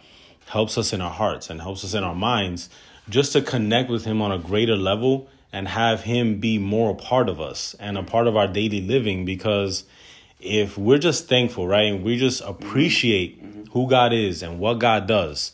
helps 0.50 0.76
us 0.76 0.92
in 0.92 1.00
our 1.00 1.10
hearts 1.10 1.48
and 1.48 1.60
helps 1.60 1.84
us 1.84 1.94
in 1.94 2.02
our 2.02 2.14
minds 2.14 2.68
just 3.08 3.32
to 3.32 3.40
connect 3.40 3.88
with 3.88 4.04
him 4.04 4.20
on 4.20 4.32
a 4.32 4.38
greater 4.38 4.76
level 4.76 5.28
and 5.52 5.68
have 5.68 6.02
him 6.02 6.40
be 6.40 6.58
more 6.58 6.90
a 6.90 6.94
part 6.94 7.28
of 7.28 7.40
us 7.40 7.76
and 7.78 7.96
a 7.96 8.02
part 8.02 8.26
of 8.26 8.36
our 8.36 8.48
daily 8.48 8.80
living 8.80 9.24
because 9.24 9.84
if 10.40 10.76
we're 10.76 10.98
just 10.98 11.28
thankful 11.28 11.68
right 11.68 11.92
and 11.92 12.02
we 12.02 12.16
just 12.16 12.42
mm-hmm. 12.42 12.50
appreciate 12.50 13.40
mm-hmm. 13.40 13.70
who 13.70 13.88
god 13.88 14.12
is 14.12 14.42
and 14.42 14.58
what 14.58 14.80
god 14.80 15.06
does 15.06 15.52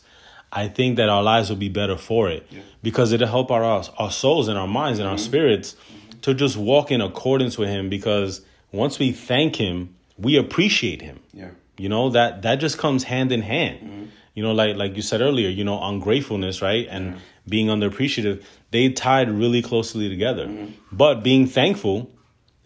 i 0.51 0.67
think 0.67 0.97
that 0.97 1.09
our 1.09 1.21
lives 1.21 1.49
will 1.49 1.57
be 1.57 1.69
better 1.69 1.97
for 1.97 2.27
it 2.29 2.47
because 2.81 3.11
it'll 3.11 3.27
help 3.27 3.51
our 3.51 3.63
our 3.99 4.11
souls 4.11 4.47
and 4.47 4.57
our 4.57 4.67
minds 4.67 4.97
and 4.97 5.07
our 5.07 5.15
mm-hmm. 5.15 5.25
spirits 5.25 5.75
to 6.23 6.33
just 6.33 6.57
walk 6.57 6.89
in 6.89 7.01
accordance 7.01 7.55
with 7.55 7.69
him 7.69 7.87
because 7.87 8.41
once 8.71 8.97
we 8.97 9.11
thank 9.11 9.55
him 9.57 9.93
we 10.17 10.35
appreciate 10.35 11.03
him. 11.03 11.19
Yeah. 11.31 11.51
you 11.77 11.89
know 11.89 12.09
that 12.09 12.41
that 12.41 12.55
just 12.55 12.79
comes 12.79 13.03
hand 13.03 13.31
in 13.31 13.43
hand 13.43 14.11
you 14.37 14.43
know 14.43 14.51
like 14.61 14.75
like 14.81 14.95
you 14.95 15.01
said 15.01 15.19
earlier 15.27 15.49
you 15.59 15.63
know 15.69 15.77
ungratefulness 15.91 16.61
right? 16.61 16.87
And 16.89 17.15
being 17.53 17.67
underappreciative 17.75 18.43
they 18.71 18.89
tied 18.89 19.29
really 19.31 19.61
closely 19.61 20.09
together. 20.09 20.45
Mm-hmm. 20.47 20.71
But 21.03 21.23
being 21.23 21.47
thankful 21.47 22.11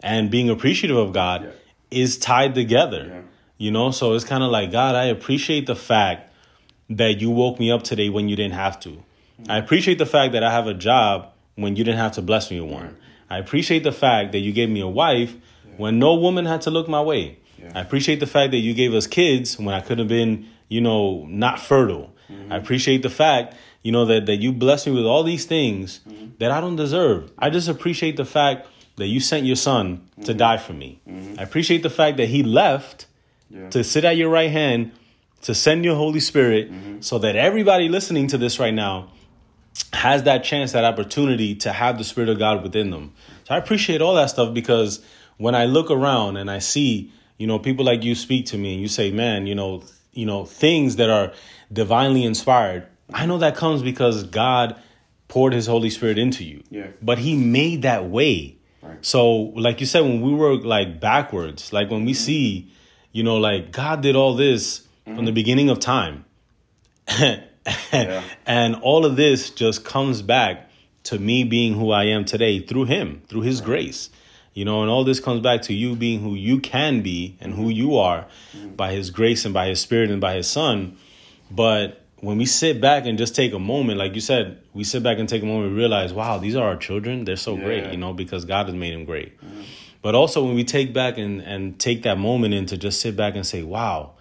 and 0.00 0.30
being 0.30 0.50
appreciative 0.50 0.98
of 1.04 1.12
god 1.12 1.44
Yeah. 1.44 2.02
is 2.02 2.18
tied 2.18 2.54
together 2.54 3.02
Yeah. 3.12 3.20
you 3.64 3.70
know? 3.76 3.90
So 3.90 4.12
it's 4.14 4.24
kind 4.32 4.44
of 4.46 4.50
like 4.58 4.70
god 4.80 4.94
i 5.04 5.04
appreciate 5.16 5.66
the 5.66 5.78
fact 5.90 6.20
that 6.90 7.20
you 7.22 7.30
woke 7.30 7.58
me 7.58 7.70
up 7.76 7.82
today 7.90 8.08
when 8.10 8.28
you 8.28 8.36
didn't 8.36 8.58
have 8.66 8.78
to. 8.80 8.90
Mm-hmm. 8.90 9.50
I 9.54 9.56
appreciate 9.64 9.98
the 10.04 10.10
fact 10.16 10.32
that 10.34 10.42
i 10.44 10.50
have 10.58 10.66
a 10.66 10.74
job 10.90 11.14
when 11.64 11.76
you 11.76 11.84
didn't 11.84 11.98
have 12.06 12.12
to 12.18 12.22
bless 12.30 12.50
me 12.50 12.60
with 12.60 12.70
one. 12.80 12.96
I 13.30 13.38
appreciate 13.38 13.82
the 13.90 13.92
fact 14.04 14.32
that 14.32 14.40
you 14.46 14.52
gave 14.60 14.68
me 14.76 14.80
a 14.90 14.92
wife 15.04 15.32
when 15.78 15.98
no 15.98 16.14
woman 16.26 16.44
had 16.52 16.60
to 16.66 16.70
look 16.76 16.86
my 16.98 17.00
way. 17.12 17.38
I 17.74 17.80
appreciate 17.80 18.18
the 18.20 18.26
fact 18.26 18.50
that 18.54 18.58
you 18.66 18.74
gave 18.74 18.92
us 19.00 19.06
kids 19.06 19.58
when 19.58 19.74
I 19.80 19.80
could 19.80 19.98
have 20.02 20.08
been, 20.08 20.32
you 20.72 20.80
know, 20.80 21.26
not 21.28 21.60
fertile. 21.60 22.12
I 22.28 22.32
mm-hmm. 22.32 22.52
appreciate 22.52 23.02
the 23.02 23.10
fact, 23.10 23.54
you 23.82 23.92
know, 23.92 24.04
that, 24.06 24.26
that 24.26 24.36
you 24.36 24.52
blessed 24.52 24.86
me 24.86 24.94
with 24.94 25.04
all 25.04 25.22
these 25.22 25.44
things 25.44 26.00
mm-hmm. 26.08 26.32
that 26.38 26.50
I 26.50 26.60
don't 26.60 26.76
deserve. 26.76 27.30
I 27.38 27.50
just 27.50 27.68
appreciate 27.68 28.16
the 28.16 28.24
fact 28.24 28.66
that 28.96 29.06
you 29.06 29.20
sent 29.20 29.46
your 29.46 29.56
son 29.56 30.00
to 30.22 30.30
mm-hmm. 30.30 30.38
die 30.38 30.56
for 30.56 30.72
me. 30.72 31.00
I 31.38 31.42
appreciate 31.42 31.82
the 31.82 31.90
fact 31.90 32.16
that 32.16 32.28
he 32.28 32.42
left 32.42 33.06
Yeah. 33.52 33.68
to 33.70 33.84
sit 33.84 34.04
at 34.04 34.16
your 34.16 34.30
right 34.30 34.50
hand 34.50 34.92
to 35.42 35.54
send 35.54 35.84
your 35.84 35.96
Holy 35.96 36.20
Spirit 36.20 36.70
so 37.00 37.18
that 37.18 37.36
everybody 37.36 37.88
listening 37.88 38.28
to 38.28 38.38
this 38.38 38.58
right 38.58 38.72
now 38.72 39.10
has 39.92 40.22
that 40.22 40.44
chance, 40.44 40.72
that 40.72 40.84
opportunity 40.84 41.54
to 41.56 41.72
have 41.72 41.98
the 41.98 42.04
Spirit 42.04 42.30
of 42.30 42.38
God 42.38 42.62
within 42.62 42.90
them. 42.90 43.12
So 43.44 43.54
I 43.54 43.58
appreciate 43.58 44.00
all 44.00 44.14
that 44.14 44.30
stuff 44.30 44.54
because 44.54 45.00
when 45.36 45.54
I 45.54 45.64
look 45.66 45.90
around 45.90 46.36
and 46.36 46.50
I 46.50 46.60
see, 46.60 47.12
you 47.38 47.46
know, 47.46 47.58
people 47.58 47.84
like 47.84 48.04
you 48.04 48.14
speak 48.14 48.46
to 48.46 48.56
me 48.56 48.72
and 48.74 48.80
you 48.80 48.88
say, 48.88 49.10
man, 49.10 49.46
you 49.46 49.54
know, 49.54 49.82
you 50.12 50.26
know, 50.26 50.44
things 50.44 50.96
that 50.96 51.10
are 51.10 51.32
divinely 51.72 52.24
inspired, 52.24 52.86
I 53.12 53.26
know 53.26 53.38
that 53.38 53.56
comes 53.56 53.82
because 53.82 54.24
God 54.24 54.80
poured 55.28 55.52
his 55.52 55.66
Holy 55.66 55.90
Spirit 55.90 56.18
into 56.18 56.44
you. 56.44 56.62
Yeah. 56.70 56.88
But 57.00 57.18
he 57.18 57.36
made 57.36 57.82
that 57.82 58.08
way. 58.08 58.56
Right. 58.82 58.98
So, 59.00 59.34
like 59.54 59.80
you 59.80 59.86
said, 59.86 60.02
when 60.02 60.20
we 60.20 60.34
were 60.34 60.56
like 60.56 61.00
backwards, 61.00 61.72
like 61.72 61.90
when 61.90 62.04
we 62.04 62.12
mm-hmm. 62.12 62.24
see, 62.24 62.72
you 63.12 63.22
know, 63.22 63.36
like 63.36 63.72
God 63.72 64.02
did 64.02 64.16
all 64.16 64.34
this 64.34 64.86
from 65.04 65.16
the 65.16 65.22
mm-hmm. 65.22 65.34
beginning 65.34 65.70
of 65.70 65.80
time. 65.80 66.24
And 68.46 68.76
all 68.76 69.04
of 69.06 69.16
this 69.16 69.50
just 69.50 69.84
comes 69.84 70.22
back 70.22 70.68
to 71.04 71.18
me 71.18 71.44
being 71.44 71.74
who 71.74 71.90
I 71.90 72.04
am 72.04 72.24
today 72.24 72.60
through 72.60 72.84
Him, 72.84 73.22
through 73.28 73.42
His 73.42 73.60
grace. 73.60 74.10
You 74.54 74.64
know, 74.64 74.82
and 74.82 74.90
all 74.90 75.04
this 75.04 75.20
comes 75.20 75.40
back 75.40 75.62
to 75.62 75.74
you 75.74 75.96
being 75.96 76.20
who 76.20 76.34
you 76.34 76.60
can 76.60 77.02
be 77.02 77.36
and 77.40 77.54
who 77.54 77.70
you 77.70 77.96
are 77.96 78.26
by 78.76 78.92
His 78.92 79.10
grace 79.10 79.44
and 79.44 79.54
by 79.54 79.68
His 79.68 79.80
Spirit 79.80 80.10
and 80.10 80.20
by 80.20 80.34
His 80.34 80.48
Son. 80.48 80.96
But 81.50 82.02
when 82.16 82.38
we 82.38 82.46
sit 82.46 82.80
back 82.80 83.06
and 83.06 83.18
just 83.18 83.34
take 83.34 83.52
a 83.52 83.58
moment, 83.58 83.98
like 83.98 84.14
you 84.14 84.20
said, 84.20 84.62
we 84.74 84.84
sit 84.84 85.02
back 85.02 85.18
and 85.18 85.28
take 85.28 85.42
a 85.42 85.46
moment 85.46 85.68
and 85.68 85.76
realize, 85.76 86.12
wow, 86.12 86.38
these 86.38 86.54
are 86.54 86.68
our 86.68 86.76
children. 86.76 87.24
They're 87.24 87.36
so 87.36 87.56
great, 87.56 87.90
you 87.90 87.96
know, 87.96 88.12
because 88.12 88.44
God 88.44 88.66
has 88.66 88.74
made 88.74 88.94
them 88.94 89.04
great. 89.04 89.32
But 90.02 90.14
also 90.14 90.44
when 90.44 90.54
we 90.54 90.64
take 90.64 90.92
back 90.92 91.16
and, 91.16 91.40
and 91.40 91.78
take 91.78 92.02
that 92.02 92.18
moment 92.18 92.54
in 92.54 92.66
to 92.66 92.76
just 92.76 93.00
sit 93.00 93.16
back 93.16 93.34
and 93.36 93.46
say, 93.46 93.62
wow, 93.62 94.12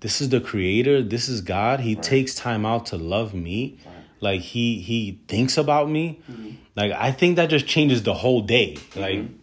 this 0.00 0.20
is 0.20 0.28
the 0.28 0.40
creator, 0.40 1.02
this 1.02 1.28
is 1.28 1.40
God. 1.40 1.80
He 1.80 1.96
takes 1.96 2.34
time 2.34 2.64
out 2.66 2.86
to 2.86 2.96
love 2.96 3.34
me. 3.34 3.78
Like 4.20 4.40
he 4.40 4.80
he 4.80 5.20
thinks 5.28 5.56
about 5.56 5.88
me. 5.88 6.20
Mm-hmm. 6.30 6.50
Like 6.74 6.92
I 6.92 7.12
think 7.12 7.36
that 7.36 7.50
just 7.50 7.66
changes 7.66 8.02
the 8.02 8.14
whole 8.14 8.40
day. 8.40 8.76
Like 8.96 9.18
mm-hmm. 9.18 9.34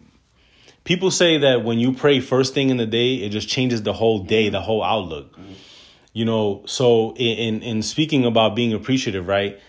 People 0.86 1.10
say 1.10 1.36
that 1.38 1.62
when 1.62 1.78
you 1.78 1.92
pray 1.92 2.20
first 2.20 2.54
thing 2.54 2.70
in 2.70 2.78
the 2.78 2.86
day, 2.86 3.16
it 3.16 3.28
just 3.28 3.48
changes 3.48 3.82
the 3.82 3.92
whole 3.92 4.20
day, 4.20 4.48
the 4.48 4.62
whole 4.62 4.82
outlook. 4.82 5.38
You 6.14 6.24
know, 6.24 6.62
so 6.64 7.14
in, 7.16 7.38
in 7.56 7.62
in 7.62 7.82
speaking 7.82 8.24
about 8.24 8.56
being 8.56 8.72
appreciative, 8.72 9.28
right? 9.28 9.60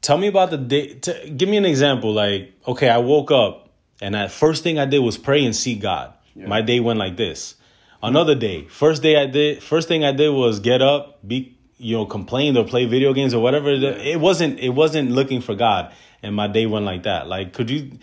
Tell 0.00 0.18
me 0.18 0.26
about 0.26 0.50
the 0.50 0.58
day. 0.58 0.94
T- 0.94 1.30
give 1.30 1.48
me 1.48 1.56
an 1.56 1.64
example. 1.64 2.12
Like, 2.12 2.52
okay, 2.66 2.88
I 2.88 2.98
woke 2.98 3.30
up 3.30 3.64
and 4.00 4.14
that 4.14 4.30
first 4.30 4.62
thing 4.62 4.78
I 4.78 4.86
did 4.86 4.98
was 4.98 5.16
pray 5.16 5.44
and 5.44 5.54
see 5.54 5.76
God. 5.76 6.12
My 6.48 6.62
day 6.62 6.80
went 6.80 6.98
like 6.98 7.16
this. 7.16 7.54
Another 8.02 8.34
day, 8.34 8.66
first 8.66 9.02
day 9.02 9.16
I 9.16 9.26
did, 9.26 9.62
first 9.62 9.88
thing 9.88 10.04
I 10.04 10.12
did 10.12 10.28
was 10.30 10.60
get 10.60 10.82
up, 10.82 11.26
be 11.26 11.56
you 11.78 11.96
know, 11.96 12.06
complain 12.06 12.56
or 12.56 12.64
play 12.64 12.84
video 12.86 13.12
games 13.14 13.34
or 13.34 13.42
whatever. 13.42 13.70
It 13.70 14.20
wasn't. 14.20 14.60
It 14.60 14.70
wasn't 14.70 15.10
looking 15.10 15.40
for 15.40 15.54
God, 15.54 15.92
and 16.22 16.34
my 16.34 16.48
day 16.48 16.66
went 16.66 16.84
like 16.84 17.04
that. 17.04 17.28
Like, 17.28 17.52
could 17.52 17.70
you? 17.70 17.98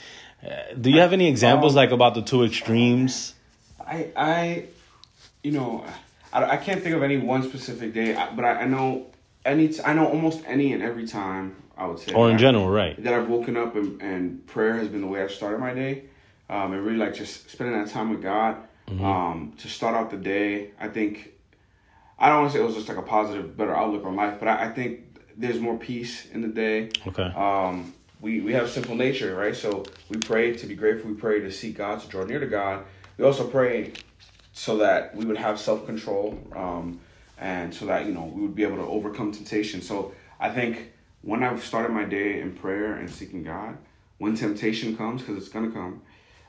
Do 0.80 0.90
you 0.90 1.00
have 1.00 1.14
any 1.14 1.28
examples 1.28 1.74
Um, 1.74 1.78
like 1.78 1.92
about 1.92 2.16
the 2.16 2.22
two 2.22 2.44
extremes? 2.44 3.36
I, 3.86 4.08
I, 4.16 4.66
you 5.44 5.52
know, 5.52 5.86
I, 6.34 6.44
I 6.56 6.58
can't 6.58 6.82
think 6.82 6.96
of 6.96 7.04
any 7.04 7.18
one 7.18 7.44
specific 7.44 7.94
day, 7.94 8.14
but 8.36 8.46
I, 8.46 8.62
I 8.62 8.66
know 8.66 9.08
any 9.46 9.68
t- 9.70 9.82
I 9.86 9.94
know 9.94 10.08
almost 10.08 10.42
any 10.48 10.74
and 10.74 10.82
every 10.82 11.06
time 11.08 11.56
I 11.78 11.86
would 11.88 12.00
say 12.00 12.14
Or 12.14 12.28
in 12.30 12.36
that- 12.38 12.42
general, 12.42 12.70
right? 12.70 13.02
that 13.04 13.14
I've 13.14 13.28
woken 13.30 13.58
up 13.58 13.76
and, 13.76 14.02
and 14.02 14.46
prayer 14.48 14.74
has 14.76 14.88
been 14.88 15.02
the 15.02 15.08
way 15.08 15.22
I've 15.24 15.32
started 15.32 15.60
my 15.60 15.74
day. 15.74 16.04
Um, 16.50 16.74
and 16.74 16.84
really 16.86 16.98
like 16.98 17.14
just 17.14 17.50
spending 17.50 17.82
that 17.82 17.90
time 17.92 18.10
with 18.10 18.22
God 18.22 18.58
um, 19.02 19.54
to 19.60 19.70
start 19.70 19.96
out 19.96 20.12
the 20.12 20.18
day. 20.18 20.72
I 20.80 20.90
think 20.90 21.32
I 22.20 22.28
don't 22.28 22.40
want 22.42 22.52
to 22.52 22.58
say 22.58 22.64
it 22.64 22.66
was 22.68 22.76
just 22.76 22.90
like 22.90 22.98
a 22.98 23.02
positive, 23.04 23.56
better 23.56 23.74
outlook 23.76 24.04
on 24.06 24.16
life, 24.18 24.36
but 24.40 24.50
I, 24.50 24.66
I 24.66 24.70
think 24.70 25.00
there's 25.38 25.60
more 25.62 25.78
peace 25.78 26.26
in 26.34 26.42
the 26.42 26.50
day. 26.50 26.90
Okay. 27.08 27.24
Um, 27.24 27.94
we, 28.22 28.40
we 28.40 28.54
have 28.54 28.70
simple 28.70 28.96
nature, 28.96 29.36
right? 29.36 29.56
So 29.56 29.84
we 30.10 30.18
pray 30.18 30.56
to 30.56 30.68
be 30.68 30.76
grateful. 30.76 31.10
We 31.10 31.18
pray 31.18 31.40
to 31.40 31.52
seek 31.52 31.78
God, 31.78 32.00
to 32.02 32.08
draw 32.08 32.24
near 32.24 32.40
to 32.40 32.46
God. 32.46 32.86
We 33.18 33.26
also 33.26 33.48
pray 33.48 33.94
so 34.54 34.78
that 34.78 35.16
we 35.16 35.26
would 35.26 35.38
have 35.38 35.60
self 35.60 35.86
control, 35.86 36.40
um, 36.56 37.00
and 37.40 37.74
so 37.74 37.86
that 37.88 38.06
you 38.06 38.14
know 38.14 38.32
we 38.34 38.42
would 38.42 38.56
be 38.56 38.64
able 38.64 38.78
to 38.78 38.84
overcome 38.84 39.32
temptation. 39.32 39.82
So 39.82 40.14
I 40.40 40.50
think 40.50 40.92
when 41.24 41.44
I've 41.44 41.64
started 41.64 41.92
my 41.92 42.06
day 42.06 42.42
in 42.42 42.54
prayer 42.54 42.96
and 42.96 43.10
seeking 43.10 43.44
God, 43.44 43.78
when 44.20 44.36
temptation 44.36 44.96
comes, 44.96 45.22
because 45.22 45.38
it's 45.38 45.50
gonna 45.52 45.72
come, 45.72 46.02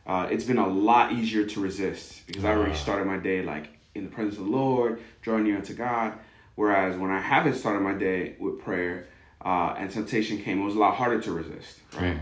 uh, 0.06 0.28
it's 0.30 0.44
been 0.44 0.58
a 0.58 0.68
lot 0.68 1.12
easier 1.12 1.46
to 1.46 1.60
resist 1.60 2.26
because 2.26 2.44
I 2.44 2.52
already 2.52 2.74
started 2.74 3.06
my 3.06 3.16
day 3.16 3.42
like 3.42 3.68
in 3.94 4.04
the 4.04 4.10
presence 4.10 4.38
of 4.38 4.44
the 4.44 4.50
Lord, 4.50 5.00
drawing 5.22 5.44
near 5.44 5.60
to 5.60 5.72
God. 5.72 6.14
Whereas 6.54 6.98
when 6.98 7.10
I 7.10 7.20
haven't 7.20 7.54
started 7.54 7.80
my 7.80 7.94
day 7.94 8.36
with 8.38 8.60
prayer 8.60 9.06
uh, 9.44 9.74
and 9.78 9.90
temptation 9.90 10.42
came, 10.42 10.60
it 10.60 10.64
was 10.64 10.74
a 10.74 10.78
lot 10.78 10.94
harder 10.94 11.20
to 11.20 11.32
resist, 11.32 11.80
right? 11.94 12.18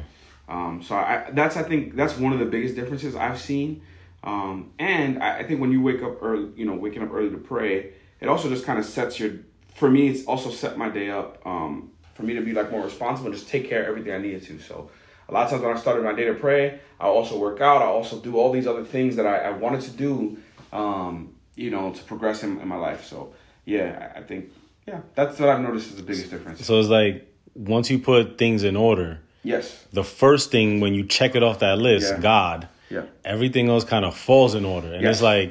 Um, 0.49 0.83
so 0.83 0.97
I, 0.97 1.31
that's 1.33 1.57
I 1.57 1.62
think 1.62 1.95
that's 1.95 2.17
one 2.19 2.33
of 2.33 2.39
the 2.39 2.45
biggest 2.47 2.75
differences 2.75 3.15
I've 3.15 3.41
seen. 3.41 3.83
Um, 4.25 4.73
and 4.79 5.23
I, 5.23 5.39
I 5.39 5.43
think 5.45 5.61
when 5.61 5.73
you 5.73 5.81
wake 5.81 6.03
up 6.03 6.19
early, 6.23 6.50
you 6.57 6.65
know, 6.67 6.75
waking 6.75 7.03
up 7.03 7.12
early 7.12 7.31
to 7.31 7.37
pray, 7.37 7.93
it 8.21 8.29
also 8.29 8.49
just 8.49 8.65
kind 8.65 8.79
of 8.79 8.85
sets 8.85 9.19
your. 9.21 9.33
For 9.75 9.89
me, 9.89 10.09
it's 10.09 10.27
also 10.27 10.50
set 10.50 10.77
my 10.77 10.89
day 10.89 11.11
up 11.11 11.41
um, 11.47 11.93
for 12.15 12.23
me 12.25 12.35
to 12.35 12.43
be 12.43 12.53
like 12.53 12.71
more 12.71 12.85
responsible, 12.85 13.31
and 13.31 13.39
just 13.39 13.49
take 13.49 13.69
care 13.69 13.83
of 13.83 13.89
everything 13.89 14.12
I 14.12 14.19
needed 14.19 14.43
to. 14.45 14.59
So 14.59 14.91
a 15.29 15.33
lot 15.33 15.45
of 15.45 15.50
times 15.50 15.62
when 15.62 15.77
I 15.77 15.81
started 15.81 16.05
my 16.05 16.12
day 16.12 16.25
to 16.25 16.35
pray, 16.35 16.81
I 16.99 17.07
also 17.07 17.39
work 17.39 17.61
out. 17.61 17.83
I 17.83 17.87
also 17.87 18.19
do 18.19 18.37
all 18.37 18.50
these 18.50 18.67
other 18.67 18.85
things 18.85 19.17
that 19.17 19.27
I, 19.27 19.37
I 19.39 19.50
wanted 19.53 19.83
to 19.83 19.91
do, 19.93 20.37
um, 20.73 21.35
you 21.55 21.71
know, 21.71 21.93
to 21.93 22.03
progress 22.05 22.43
in, 22.43 22.61
in 22.61 22.69
my 22.69 22.77
life. 22.77 23.05
So 23.05 23.33
yeah, 23.65 24.12
I 24.17 24.23
think 24.23 24.50
yeah, 24.91 25.01
that's 25.17 25.39
what 25.41 25.49
I've 25.53 25.61
noticed 25.69 25.87
is 25.91 25.97
the 25.97 26.03
biggest 26.11 26.31
difference. 26.35 26.59
So 26.67 26.79
it's 26.81 26.89
like 27.01 27.15
once 27.55 27.87
you 27.93 27.99
put 28.13 28.39
things 28.43 28.61
in 28.71 28.77
order, 28.77 29.11
yes, 29.53 29.65
the 29.93 30.05
first 30.05 30.51
thing 30.55 30.81
when 30.83 30.93
you 30.99 31.03
check 31.19 31.35
it 31.39 31.43
off 31.47 31.59
that 31.67 31.79
list, 31.89 32.09
Yeah. 32.15 32.21
God, 32.33 32.69
yeah, 32.97 33.05
everything 33.25 33.69
else 33.69 33.85
kind 33.95 34.05
of 34.05 34.13
falls 34.17 34.53
in 34.61 34.65
order. 34.65 34.91
And 34.97 35.03
Yes. 35.03 35.17
it's 35.17 35.23
like 35.23 35.51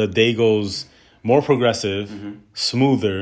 the 0.00 0.06
day 0.20 0.30
goes 0.34 0.86
more 1.22 1.42
progressive, 1.50 2.08
Mm-hmm. 2.08 2.32
smoother, 2.54 3.18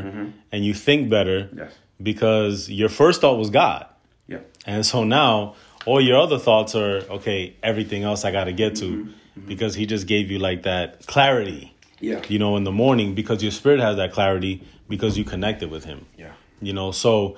and 0.52 0.60
you 0.68 0.74
think 0.86 1.00
better 1.16 1.38
yes, 1.62 1.72
because 2.10 2.54
your 2.80 2.88
first 3.00 3.20
thought 3.20 3.38
was 3.44 3.50
God. 3.50 3.86
yeah, 4.28 4.38
And 4.66 4.84
so 4.84 4.98
now 5.04 5.54
all 5.86 6.00
your 6.08 6.18
other 6.24 6.38
thoughts 6.38 6.74
are 6.74 6.96
okay, 7.16 7.40
everything 7.62 8.02
else 8.04 8.20
I 8.28 8.30
got 8.38 8.44
to 8.44 8.52
get 8.52 8.72
to 8.82 8.84
Mm-hmm. 8.84 9.46
because 9.52 9.72
he 9.80 9.84
just 9.86 10.06
gave 10.06 10.30
you 10.32 10.38
like 10.48 10.60
that 10.64 11.06
clarity, 11.06 11.62
yeah, 12.00 12.22
you 12.28 12.38
know, 12.38 12.56
in 12.56 12.64
the 12.64 12.72
morning 12.72 13.14
because 13.14 13.42
your 13.42 13.52
spirit 13.52 13.80
has 13.80 13.96
that 13.96 14.12
clarity 14.12 14.62
because 14.88 15.18
you 15.18 15.24
connected 15.24 15.70
with 15.70 15.84
him. 15.84 16.06
yeah, 16.16 16.32
You 16.60 16.72
know, 16.72 16.92
so 16.92 17.36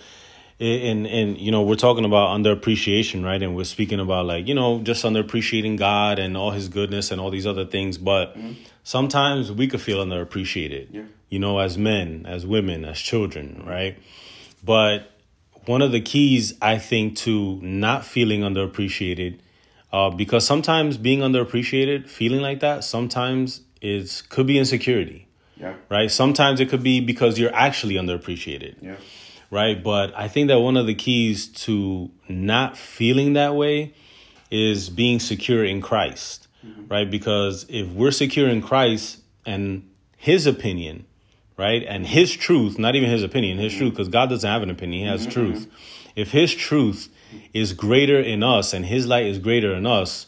and 0.60 1.06
and 1.06 1.38
you 1.38 1.50
know, 1.50 1.62
we're 1.62 1.74
talking 1.74 2.04
about 2.04 2.38
underappreciation, 2.38 3.24
right? 3.24 3.42
And 3.42 3.56
we're 3.56 3.64
speaking 3.64 3.98
about 3.98 4.26
like, 4.26 4.46
you 4.46 4.54
know, 4.54 4.80
just 4.80 5.04
underappreciating 5.04 5.78
God 5.78 6.18
and 6.18 6.36
all 6.36 6.50
his 6.50 6.68
goodness 6.68 7.10
and 7.10 7.20
all 7.20 7.30
these 7.30 7.46
other 7.46 7.64
things, 7.64 7.96
but 7.98 8.36
sometimes 8.84 9.50
we 9.50 9.68
could 9.68 9.80
feel 9.80 10.04
underappreciated. 10.04 10.88
Yeah. 10.90 11.02
You 11.28 11.38
know, 11.38 11.58
as 11.60 11.78
men, 11.78 12.26
as 12.28 12.44
women, 12.44 12.84
as 12.84 12.98
children, 12.98 13.62
right? 13.66 13.98
But 14.62 15.10
one 15.66 15.80
of 15.80 15.92
the 15.92 16.00
keys 16.00 16.54
I 16.60 16.78
think 16.78 17.16
to 17.18 17.60
not 17.62 18.04
feeling 18.04 18.40
underappreciated 18.40 19.38
uh, 19.92 20.10
because 20.10 20.46
sometimes 20.46 20.98
being 20.98 21.20
underappreciated, 21.20 22.08
feeling 22.08 22.40
like 22.40 22.60
that, 22.60 22.84
sometimes 22.84 23.62
is 23.80 24.22
could 24.22 24.46
be 24.46 24.58
insecurity, 24.58 25.28
yeah, 25.56 25.74
right? 25.88 26.10
Sometimes 26.10 26.60
it 26.60 26.68
could 26.68 26.82
be 26.82 27.00
because 27.00 27.38
you're 27.38 27.54
actually 27.54 27.94
underappreciated, 27.94 28.76
yeah, 28.80 28.96
right? 29.50 29.82
But 29.82 30.16
I 30.16 30.28
think 30.28 30.48
that 30.48 30.60
one 30.60 30.76
of 30.76 30.86
the 30.86 30.94
keys 30.94 31.48
to 31.64 32.10
not 32.28 32.76
feeling 32.76 33.34
that 33.34 33.54
way 33.54 33.94
is 34.50 34.90
being 34.90 35.20
secure 35.20 35.64
in 35.64 35.80
Christ, 35.80 36.48
mm-hmm. 36.64 36.88
right? 36.88 37.10
Because 37.10 37.66
if 37.68 37.88
we're 37.88 38.10
secure 38.10 38.48
in 38.48 38.62
Christ 38.62 39.20
and 39.46 39.88
His 40.16 40.46
opinion, 40.46 41.06
right, 41.56 41.82
and 41.86 42.06
His 42.06 42.32
truth, 42.32 42.78
not 42.78 42.94
even 42.96 43.10
His 43.10 43.22
opinion, 43.22 43.58
His 43.58 43.72
mm-hmm. 43.72 43.80
truth, 43.80 43.92
because 43.92 44.08
God 44.08 44.28
doesn't 44.30 44.48
have 44.48 44.62
an 44.62 44.70
opinion, 44.70 45.04
He 45.04 45.10
has 45.10 45.22
mm-hmm. 45.22 45.30
truth. 45.30 45.66
If 46.16 46.32
His 46.32 46.54
truth 46.54 47.08
is 47.54 47.72
greater 47.72 48.20
in 48.20 48.42
us 48.42 48.74
and 48.74 48.84
His 48.84 49.06
light 49.06 49.26
is 49.26 49.38
greater 49.38 49.72
in 49.74 49.86
us, 49.86 50.26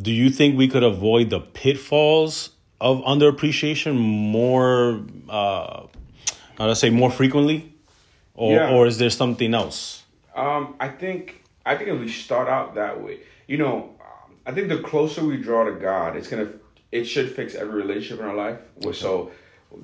do 0.00 0.12
you 0.12 0.28
think 0.28 0.58
we 0.58 0.68
could 0.68 0.82
avoid 0.82 1.30
the 1.30 1.40
pitfalls 1.40 2.50
of 2.80 2.98
underappreciation 3.02 3.96
more? 3.96 5.00
Uh, 5.28 5.86
how 6.58 6.66
to 6.66 6.74
say 6.76 6.90
more 6.90 7.10
frequently, 7.10 7.72
or 8.34 8.54
Yeah. 8.54 8.70
or 8.74 8.86
is 8.86 8.98
there 8.98 9.10
something 9.10 9.54
else? 9.54 10.04
Um, 10.34 10.74
I 10.80 10.88
think 10.88 11.42
I 11.64 11.76
think 11.76 11.90
if 11.90 11.98
we 12.00 12.08
start 12.08 12.48
out 12.48 12.74
that 12.76 13.02
way, 13.02 13.18
you 13.46 13.58
know, 13.58 13.90
I 14.46 14.52
think 14.52 14.68
the 14.68 14.78
closer 14.78 15.24
we 15.24 15.36
draw 15.36 15.64
to 15.64 15.72
God, 15.72 16.16
it's 16.16 16.28
gonna 16.28 16.48
it 16.92 17.04
should 17.04 17.30
fix 17.32 17.54
every 17.54 17.82
relationship 17.82 18.20
in 18.20 18.26
our 18.26 18.36
life. 18.36 18.58
So 18.92 19.30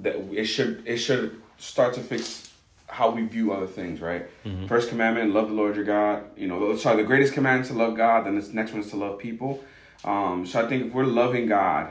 that 0.02 0.16
it 0.32 0.44
should 0.44 0.82
it 0.86 0.98
should 0.98 1.40
start 1.58 1.94
to 1.94 2.00
fix 2.00 2.48
how 2.86 3.10
we 3.10 3.22
view 3.24 3.52
other 3.52 3.66
things, 3.66 4.00
right? 4.00 4.26
First 4.68 4.90
commandment, 4.90 5.32
love 5.32 5.48
the 5.48 5.54
Lord 5.54 5.76
your 5.76 5.84
God. 5.84 6.24
You 6.36 6.46
know, 6.46 6.76
sorry, 6.76 6.98
the 6.98 7.04
greatest 7.04 7.32
commandment 7.32 7.66
is 7.66 7.72
to 7.72 7.78
love 7.78 7.96
God. 7.96 8.26
Then 8.26 8.36
this 8.36 8.52
next 8.52 8.72
one 8.72 8.82
is 8.82 8.90
to 8.90 8.96
love 8.96 9.18
people. 9.18 9.64
Um, 10.04 10.44
so 10.46 10.62
I 10.64 10.68
think 10.68 10.86
if 10.86 10.92
we're 10.92 11.04
loving 11.04 11.46
God, 11.46 11.88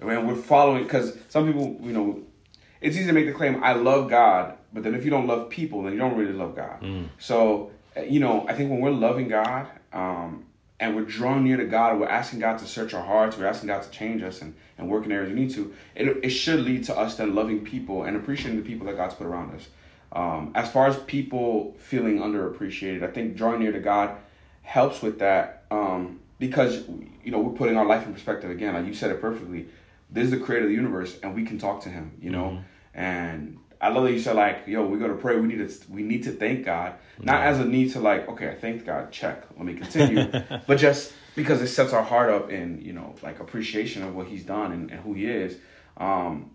and 0.00 0.26
we're 0.26 0.34
following, 0.34 0.82
because 0.84 1.16
some 1.28 1.46
people, 1.46 1.78
you 1.82 1.92
know, 1.92 2.22
it's 2.80 2.96
easy 2.96 3.06
to 3.06 3.12
make 3.12 3.26
the 3.26 3.32
claim 3.32 3.62
I 3.62 3.74
love 3.74 4.08
God, 4.08 4.54
but 4.72 4.82
then 4.82 4.94
if 4.94 5.04
you 5.04 5.10
don't 5.10 5.26
love 5.26 5.50
people, 5.50 5.82
then 5.82 5.92
you 5.92 5.98
don't 5.98 6.16
really 6.16 6.32
love 6.32 6.56
God. 6.56 6.78
So 7.18 7.70
uh, 7.96 8.02
you 8.02 8.20
know, 8.20 8.46
I 8.48 8.54
think 8.54 8.70
when 8.70 8.80
we're 8.80 8.90
loving 8.90 9.28
God 9.28 9.66
um, 9.92 10.46
and 10.78 10.94
we're 10.94 11.04
drawing 11.04 11.44
near 11.44 11.56
to 11.56 11.64
God, 11.64 11.98
we're 11.98 12.08
asking 12.08 12.38
God 12.38 12.58
to 12.58 12.66
search 12.66 12.94
our 12.94 13.04
hearts, 13.04 13.36
we're 13.36 13.46
asking 13.46 13.68
God 13.68 13.82
to 13.82 13.90
change 13.90 14.22
us 14.22 14.42
and, 14.42 14.54
and 14.78 14.88
work 14.88 15.04
in 15.04 15.12
areas 15.12 15.32
we 15.32 15.40
need 15.40 15.50
to. 15.54 15.74
It, 15.94 16.08
it 16.22 16.30
should 16.30 16.60
lead 16.60 16.84
to 16.84 16.96
us 16.96 17.16
then 17.16 17.34
loving 17.34 17.64
people 17.64 18.04
and 18.04 18.16
appreciating 18.16 18.62
the 18.62 18.66
people 18.66 18.86
that 18.86 18.96
God's 18.96 19.14
put 19.14 19.26
around 19.26 19.54
us. 19.54 19.68
Um, 20.12 20.52
as 20.54 20.70
far 20.70 20.86
as 20.86 20.96
people 20.98 21.76
feeling 21.78 22.18
underappreciated, 22.18 23.02
I 23.02 23.12
think 23.12 23.36
drawing 23.36 23.60
near 23.60 23.72
to 23.72 23.80
God 23.80 24.16
helps 24.62 25.02
with 25.02 25.18
that 25.20 25.64
um, 25.70 26.20
because 26.38 26.84
you 27.22 27.30
know 27.30 27.40
we're 27.40 27.56
putting 27.56 27.76
our 27.76 27.86
life 27.86 28.06
in 28.06 28.12
perspective 28.12 28.50
again. 28.50 28.74
Like 28.74 28.86
you 28.86 28.94
said 28.94 29.10
it 29.10 29.20
perfectly. 29.20 29.66
This 30.12 30.24
is 30.24 30.30
the 30.30 30.38
creator 30.38 30.64
of 30.64 30.70
the 30.70 30.76
universe, 30.76 31.18
and 31.22 31.34
we 31.34 31.44
can 31.44 31.58
talk 31.58 31.82
to 31.82 31.88
him. 31.88 32.12
You 32.20 32.30
know, 32.30 32.62
and 32.94 33.58
I 33.80 33.88
love 33.88 34.04
that 34.04 34.12
you 34.12 34.20
said 34.20 34.36
like, 34.36 34.66
"Yo, 34.66 34.86
we 34.86 34.98
go 34.98 35.08
to 35.08 35.14
pray. 35.14 35.36
We 35.36 35.46
need 35.46 35.68
to 35.68 35.90
we 35.90 36.02
need 36.02 36.24
to 36.24 36.32
thank 36.32 36.64
God, 36.64 36.94
not 37.20 37.42
as 37.42 37.60
a 37.60 37.64
need 37.64 37.92
to 37.92 38.00
like, 38.00 38.28
okay, 38.28 38.48
I 38.48 38.54
thank 38.54 38.84
God. 38.84 39.10
Check. 39.12 39.44
Let 39.56 39.64
me 39.64 39.74
continue, 39.74 40.30
but 40.66 40.78
just 40.78 41.12
because 41.36 41.62
it 41.62 41.68
sets 41.68 41.92
our 41.92 42.02
heart 42.02 42.30
up 42.30 42.50
in 42.50 42.80
you 42.82 42.92
know 42.92 43.14
like 43.22 43.40
appreciation 43.40 44.02
of 44.02 44.14
what 44.14 44.26
He's 44.26 44.44
done 44.44 44.72
and, 44.72 44.90
and 44.90 45.00
who 45.00 45.14
He 45.14 45.26
is. 45.26 45.56
Um, 45.96 46.50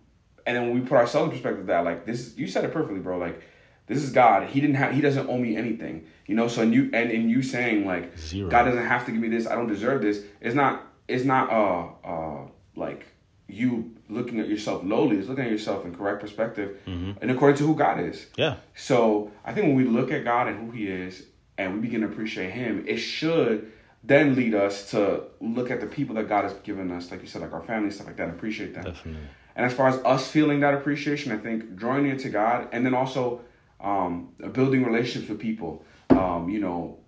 and 0.45 0.55
then 0.55 0.63
when 0.69 0.79
we 0.79 0.81
put 0.81 0.97
ourselves 0.97 1.25
in 1.25 1.31
perspective 1.31 1.65
that 1.67 1.83
like 1.83 2.05
this 2.05 2.37
you 2.37 2.47
said 2.47 2.63
it 2.63 2.71
perfectly 2.71 2.99
bro 2.99 3.17
like 3.17 3.41
this 3.87 4.01
is 4.01 4.11
god 4.11 4.47
he 4.47 4.61
didn't 4.61 4.75
have 4.75 4.93
he 4.93 5.01
doesn't 5.01 5.27
owe 5.29 5.37
me 5.37 5.55
anything 5.57 6.05
you 6.25 6.35
know 6.35 6.47
so 6.47 6.61
and 6.61 6.73
you 6.73 6.89
and 6.93 7.11
in 7.11 7.29
you 7.29 7.41
saying 7.41 7.85
like 7.85 8.17
Zero. 8.17 8.49
god 8.49 8.63
doesn't 8.63 8.85
have 8.85 9.05
to 9.05 9.11
give 9.11 9.21
me 9.21 9.29
this 9.29 9.47
i 9.47 9.55
don't 9.55 9.67
deserve 9.67 10.01
this 10.01 10.23
it's 10.41 10.55
not 10.55 10.87
it's 11.07 11.25
not 11.25 11.49
uh 11.49 12.07
uh 12.07 12.47
like 12.75 13.05
you 13.47 13.91
looking 14.09 14.39
at 14.39 14.47
yourself 14.47 14.83
lowly 14.83 15.17
is 15.17 15.27
looking 15.29 15.45
at 15.45 15.51
yourself 15.51 15.85
in 15.85 15.93
correct 15.95 16.19
perspective 16.21 16.77
and 17.21 17.29
according 17.31 17.57
to 17.57 17.65
who 17.67 17.75
god 17.75 17.99
is 17.99 18.25
Yeah, 18.37 18.55
so 18.75 19.31
I 19.43 19.53
think 19.53 19.67
when 19.67 19.75
we 19.75 19.83
look 19.85 20.11
at 20.11 20.23
God 20.23 20.47
and 20.47 20.57
who 20.65 20.71
He 20.71 20.87
is, 20.87 21.23
and 21.57 21.73
we 21.75 21.79
begin 21.79 22.01
to 22.01 22.07
appreciate 22.07 22.51
Him, 22.51 22.83
it 22.87 22.97
should 22.97 23.71
then 24.03 24.35
lead 24.35 24.53
us 24.53 24.91
to 24.91 25.23
look 25.39 25.69
at 25.71 25.79
the 25.79 25.87
people 25.87 26.15
that 26.15 26.27
God 26.27 26.43
has 26.43 26.53
given 26.69 26.91
us, 26.91 27.09
like 27.11 27.21
you 27.21 27.27
said, 27.27 27.41
like 27.41 27.53
our 27.53 27.63
family 27.63 27.89
stuff 27.91 28.07
like 28.07 28.17
that, 28.17 28.27
and 28.29 28.33
appreciate 28.37 28.73
them. 28.75 28.83
definitely. 28.83 29.21
And 29.55 29.65
as 29.65 29.73
far 29.73 29.87
as 29.87 29.97
us 30.03 30.27
feeling 30.29 30.59
that 30.61 30.73
appreciation, 30.73 31.31
I 31.31 31.37
think 31.37 31.75
drawing 31.75 32.03
near 32.03 32.17
to 32.17 32.29
God, 32.29 32.67
and 32.73 32.85
then 32.85 32.93
also 32.93 33.41
um, 33.79 34.29
building 34.51 34.83
relationships 34.83 35.29
with 35.29 35.39
people. 35.39 35.83
Um, 36.09 36.49
you 36.49 36.59
know, 36.59 36.99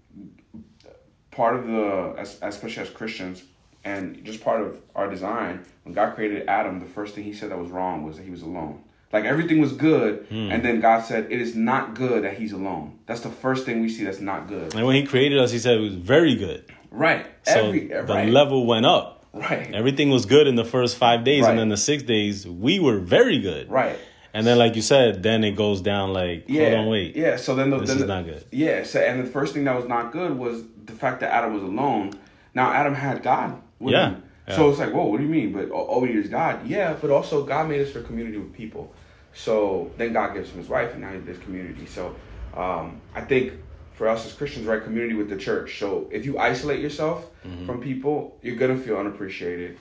part 1.31 1.55
of 1.55 1.67
the, 1.67 2.15
as- 2.17 2.39
especially 2.41 2.83
as 2.83 2.89
Christians, 2.89 3.43
and 3.87 4.23
just 4.25 4.43
part 4.43 4.61
of 4.61 4.81
our 4.95 5.09
design, 5.09 5.53
when 5.83 5.93
God 5.93 6.15
created 6.15 6.47
Adam, 6.47 6.79
the 6.79 6.85
first 6.85 7.15
thing 7.15 7.23
He 7.23 7.33
said 7.33 7.51
that 7.51 7.59
was 7.59 7.69
wrong 7.69 8.03
was 8.03 8.17
that 8.17 8.23
he 8.23 8.31
was 8.31 8.41
alone. 8.41 8.83
Like 9.13 9.23
everything 9.23 9.59
was 9.61 9.71
good, 9.71 10.25
hmm. 10.29 10.51
and 10.51 10.59
then 10.65 10.81
God 10.81 10.99
said, 11.05 11.27
"It 11.29 11.39
is 11.39 11.55
not 11.55 11.95
good 11.95 12.23
that 12.25 12.37
he's 12.37 12.51
alone." 12.51 12.99
That's 13.05 13.21
the 13.21 13.29
first 13.29 13.65
thing 13.65 13.81
we 13.81 13.89
see 13.89 14.03
that's 14.03 14.19
not 14.19 14.49
good. 14.49 14.75
And 14.75 14.85
when 14.85 14.95
he 14.95 15.03
created 15.05 15.39
us, 15.39 15.49
he 15.51 15.59
said 15.59 15.77
it 15.77 15.85
was 15.91 15.95
very 15.95 16.35
good. 16.35 16.65
Right. 16.91 17.25
So 17.43 17.67
Every 17.67 17.87
the 17.87 18.03
right. 18.03 18.29
level 18.29 18.65
went 18.65 18.85
up. 18.85 19.25
Right. 19.33 19.73
Everything 19.73 20.09
was 20.09 20.25
good 20.25 20.47
in 20.47 20.55
the 20.55 20.65
first 20.65 20.97
five 20.97 21.23
days, 21.23 21.43
Right. 21.43 21.51
and 21.51 21.59
then 21.59 21.69
the 21.69 21.77
six 21.77 22.03
days 22.03 22.45
we 22.45 22.79
were 22.79 22.99
very 22.99 23.39
good. 23.39 23.69
Right. 23.69 23.97
And 24.33 24.45
then, 24.45 24.57
like 24.57 24.75
you 24.75 24.81
said, 24.81 25.23
then 25.23 25.43
it 25.43 25.55
goes 25.55 25.79
down. 25.81 26.11
Like, 26.11 26.45
Yeah. 26.47 26.69
hold 26.69 26.79
on, 26.81 26.87
wait. 26.87 27.15
Yeah. 27.15 27.37
So 27.37 27.55
then 27.55 27.69
the, 27.69 27.77
This 27.79 27.89
then 27.89 27.97
is 27.97 28.03
the- 28.03 28.07
not 28.15 28.25
good. 28.25 28.43
Yeah. 28.51 28.83
So 28.83 28.99
and 28.99 29.23
the 29.25 29.29
first 29.29 29.53
thing 29.53 29.63
that 29.63 29.75
was 29.75 29.87
not 29.87 30.11
good 30.11 30.37
was 30.37 30.63
the 30.85 30.93
fact 30.93 31.21
that 31.21 31.31
Adam 31.33 31.53
was 31.53 31.63
alone. 31.63 32.11
Now 32.53 32.71
Adam 32.73 32.93
had 32.93 33.23
God. 33.23 33.61
Yeah. 33.79 34.15
So 34.55 34.69
it's 34.69 34.79
like, 34.79 34.93
whoa, 34.93 35.05
what 35.05 35.17
do 35.17 35.23
you 35.23 35.29
mean? 35.29 35.51
But 35.51 35.69
oh, 35.71 35.87
oh, 35.89 36.03
he 36.05 36.13
is 36.13 36.29
God. 36.29 36.65
Yeah, 36.67 36.93
but 37.01 37.09
also 37.11 37.43
God 37.43 37.67
made 37.69 37.81
us 37.81 37.91
for 37.91 38.01
community 38.01 38.37
with 38.37 38.53
people. 38.53 38.93
So 39.33 39.91
then 39.97 40.13
God 40.13 40.33
gives 40.33 40.49
him 40.51 40.57
his 40.59 40.69
wife, 40.69 40.93
and 40.93 41.01
now 41.01 41.11
there's 41.23 41.37
community. 41.39 41.85
So 41.85 42.15
um, 42.53 43.01
I 43.13 43.21
think 43.21 43.53
for 43.91 44.07
us 44.07 44.25
as 44.25 44.33
Christians, 44.33 44.65
right, 44.65 44.81
community 44.83 45.15
with 45.15 45.29
the 45.29 45.37
church. 45.37 45.79
So 45.79 46.07
if 46.11 46.25
you 46.25 46.37
isolate 46.37 46.79
yourself 46.79 47.29
Mm-hmm. 47.45 47.65
from 47.65 47.81
people, 47.81 48.37
you're 48.41 48.57
gonna 48.57 48.77
feel 48.77 48.97
unappreciated. 48.97 49.77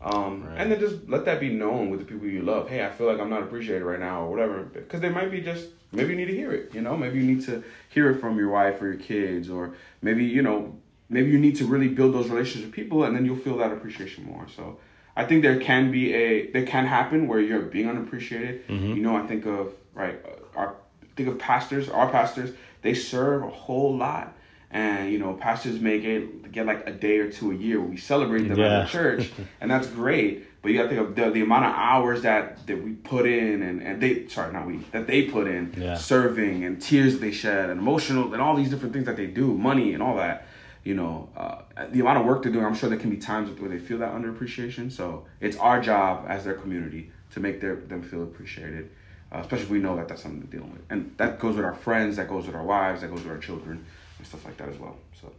Um, 0.00 0.44
Right. 0.44 0.60
And 0.60 0.70
then 0.72 0.80
just 0.80 1.08
let 1.08 1.24
that 1.24 1.40
be 1.40 1.48
known 1.48 1.88
with 1.90 2.00
the 2.00 2.06
people 2.06 2.26
you 2.26 2.42
love. 2.42 2.68
Hey, 2.68 2.84
I 2.84 2.90
feel 2.90 3.06
like 3.06 3.18
I'm 3.18 3.30
not 3.30 3.42
appreciated 3.42 3.84
right 3.84 3.98
now, 4.00 4.22
or 4.24 4.30
whatever. 4.30 4.62
Because 4.64 5.00
they 5.00 5.08
might 5.08 5.30
be 5.30 5.40
just 5.40 5.68
maybe 5.92 6.10
you 6.10 6.16
need 6.16 6.26
to 6.26 6.36
hear 6.36 6.52
it. 6.52 6.74
You 6.74 6.82
know, 6.82 6.96
maybe 6.96 7.18
you 7.18 7.24
need 7.24 7.44
to 7.46 7.62
hear 7.88 8.10
it 8.10 8.20
from 8.20 8.36
your 8.38 8.50
wife 8.50 8.80
or 8.82 8.86
your 8.92 9.00
kids, 9.00 9.48
or 9.48 9.74
maybe 10.02 10.24
you 10.24 10.42
know, 10.42 10.78
maybe 11.08 11.30
you 11.30 11.38
need 11.38 11.56
to 11.56 11.66
really 11.66 11.88
build 11.88 12.14
those 12.14 12.28
relationships 12.28 12.66
with 12.66 12.74
people, 12.74 13.04
and 13.04 13.14
then 13.14 13.24
you'll 13.24 13.36
feel 13.36 13.56
that 13.58 13.72
appreciation 13.72 14.24
more. 14.24 14.46
So. 14.56 14.78
I 15.18 15.24
think 15.24 15.40
there 15.42 15.58
can 15.58 15.90
be 15.90 16.12
a 16.12 16.50
there 16.50 16.66
can 16.66 16.84
happen 16.84 17.26
where 17.26 17.40
you're 17.40 17.62
being 17.62 17.88
unappreciated. 17.88 18.68
Mm-hmm. 18.68 18.96
You 18.96 19.02
know, 19.02 19.16
I 19.16 19.26
think 19.26 19.46
of 19.46 19.72
right 19.94 20.18
our 20.54 20.74
think 21.16 21.30
of 21.30 21.38
pastors, 21.38 21.88
our 21.88 22.10
pastors, 22.10 22.50
they 22.82 22.92
serve 22.92 23.42
a 23.42 23.48
whole 23.48 23.96
lot. 23.96 24.34
And 24.70 25.10
you 25.10 25.18
know, 25.18 25.32
pastors 25.32 25.80
may 25.80 26.00
get 26.00 26.52
get 26.52 26.66
like 26.66 26.86
a 26.86 26.92
day 26.92 27.16
or 27.16 27.32
two 27.32 27.50
a 27.50 27.54
year. 27.54 27.80
We 27.80 27.96
celebrate 27.96 28.42
them 28.46 28.58
Yeah. 28.58 28.80
at 28.80 28.86
the 28.88 28.92
church, 28.92 29.30
and 29.62 29.70
that's 29.70 29.86
great. 29.86 30.44
But 30.60 30.72
you 30.72 30.76
got 30.76 30.82
to 30.82 30.88
think 30.90 31.00
of 31.00 31.14
the, 31.16 31.30
the 31.30 31.40
amount 31.40 31.64
of 31.64 31.72
hours 31.74 32.20
that 32.20 32.66
that 32.66 32.84
we 32.84 32.92
put 32.92 33.24
in, 33.24 33.62
and, 33.62 33.82
and 33.82 34.02
they 34.02 34.28
sorry, 34.28 34.52
not 34.52 34.66
we 34.66 34.80
that 34.92 35.06
they 35.06 35.22
put 35.22 35.46
in 35.46 35.72
Yeah. 35.78 35.94
serving, 35.96 36.64
and 36.64 36.78
tears 36.82 37.20
they 37.20 37.30
shed, 37.32 37.70
and 37.70 37.80
emotional, 37.80 38.34
and 38.34 38.42
all 38.42 38.54
these 38.54 38.68
different 38.68 38.92
things 38.92 39.06
that 39.06 39.16
they 39.16 39.28
do, 39.28 39.54
money 39.56 39.94
and 39.94 40.02
all 40.02 40.16
that. 40.16 40.46
You 40.86 40.94
know, 40.94 41.28
uh, 41.36 41.62
the 41.90 41.98
amount 41.98 42.18
of 42.20 42.24
work 42.26 42.44
they're 42.44 42.52
doing. 42.52 42.64
I'm 42.64 42.76
sure 42.76 42.88
there 42.88 42.96
can 42.98 43.10
be 43.10 43.16
times 43.16 43.50
where 43.60 43.68
they 43.68 43.80
feel 43.80 43.98
that 43.98 44.12
underappreciation. 44.14 44.92
So 44.92 45.26
it's 45.40 45.56
our 45.56 45.80
job 45.80 46.26
as 46.28 46.44
their 46.44 46.54
community 46.54 47.10
to 47.32 47.40
make 47.40 47.60
their 47.60 47.74
them 47.74 48.02
feel 48.02 48.22
appreciated, 48.22 48.88
uh, 49.32 49.38
especially 49.40 49.64
if 49.64 49.70
we 49.70 49.80
know 49.80 49.96
that 49.96 50.06
that's 50.06 50.22
something 50.22 50.38
they're 50.40 50.60
dealing 50.60 50.72
with. 50.72 50.82
And 50.88 51.12
that 51.16 51.40
goes 51.40 51.56
with 51.56 51.64
our 51.64 51.74
friends, 51.74 52.16
that 52.18 52.28
goes 52.28 52.46
with 52.46 52.54
our 52.54 52.62
wives, 52.62 53.00
that 53.00 53.10
goes 53.10 53.22
with 53.24 53.32
our 53.32 53.38
children, 53.38 53.84
and 54.18 54.26
stuff 54.28 54.44
like 54.44 54.56
that 54.58 54.68
as 54.68 54.78
well. 54.78 54.96
So 55.20 55.32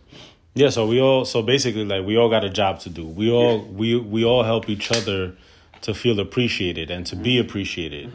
Yeah, 0.53 0.69
so 0.69 0.85
we 0.85 0.99
all 0.99 1.23
so 1.23 1.41
basically 1.41 1.85
like 1.85 2.05
we 2.05 2.17
all 2.17 2.29
got 2.29 2.43
a 2.43 2.49
job 2.49 2.81
to 2.81 2.89
do. 2.89 3.05
We 3.05 3.31
all 3.31 3.59
we 3.61 3.95
we 3.95 4.25
all 4.25 4.43
help 4.43 4.67
each 4.67 4.91
other 4.91 5.37
to 5.83 5.93
feel 5.93 6.19
appreciated 6.19 6.91
and 6.91 7.05
to 7.05 7.15
Mm-hmm. 7.15 7.23
be 7.23 7.39
appreciated 7.39 8.11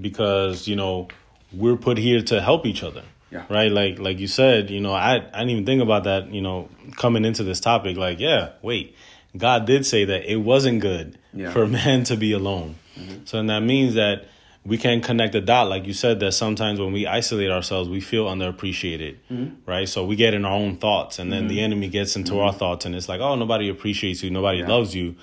because, 0.00 0.68
you 0.68 0.76
know, 0.76 1.08
we're 1.52 1.76
put 1.88 1.98
here 1.98 2.22
to 2.22 2.40
help 2.40 2.64
each 2.64 2.84
other. 2.84 3.02
Yeah. 3.36 3.54
Right? 3.54 3.70
Like 3.70 3.98
like 3.98 4.18
you 4.18 4.26
said, 4.26 4.70
you 4.70 4.80
know, 4.80 4.92
I 4.92 5.16
I 5.16 5.38
didn't 5.38 5.50
even 5.50 5.66
think 5.66 5.82
about 5.82 6.04
that, 6.04 6.32
you 6.32 6.40
know, 6.40 6.68
coming 6.96 7.24
into 7.24 7.44
this 7.44 7.60
topic 7.60 7.96
like, 7.96 8.20
yeah, 8.20 8.50
wait. 8.62 8.96
God 9.36 9.66
did 9.66 9.84
say 9.84 10.06
that 10.06 10.30
it 10.32 10.36
wasn't 10.36 10.80
good 10.80 11.18
Yeah. 11.34 11.50
for 11.50 11.66
man 11.80 12.04
to 12.04 12.16
be 12.16 12.32
alone. 12.32 12.76
Mm-hmm. 12.98 13.24
So 13.26 13.38
and 13.38 13.50
that 13.50 13.60
means 13.60 13.94
that 13.94 14.26
we 14.64 14.78
can 14.78 15.00
connect 15.00 15.32
the 15.32 15.40
dot, 15.40 15.68
like 15.68 15.86
you 15.86 15.92
said, 15.92 16.18
that 16.20 16.32
sometimes 16.32 16.80
when 16.80 16.92
we 16.92 17.06
isolate 17.06 17.50
ourselves, 17.50 17.88
we 17.88 18.00
feel 18.00 18.26
underappreciated, 18.26 19.16
mm-hmm. 19.30 19.70
right? 19.70 19.88
So 19.88 20.04
we 20.04 20.16
get 20.16 20.34
in 20.34 20.44
our 20.44 20.52
own 20.52 20.78
thoughts, 20.78 21.20
and 21.20 21.32
then 21.32 21.46
the 21.46 21.58
mm-hmm. 21.58 21.64
enemy 21.64 21.88
gets 21.88 22.16
into 22.16 22.40
our 22.40 22.52
thoughts, 22.52 22.84
and 22.84 22.94
it's 22.94 23.08
like, 23.08 23.20
oh, 23.20 23.36
nobody 23.36 23.68
appreciates 23.68 24.24
you, 24.24 24.30
nobody 24.30 24.64
loves 24.64 24.92
you. 24.92 25.14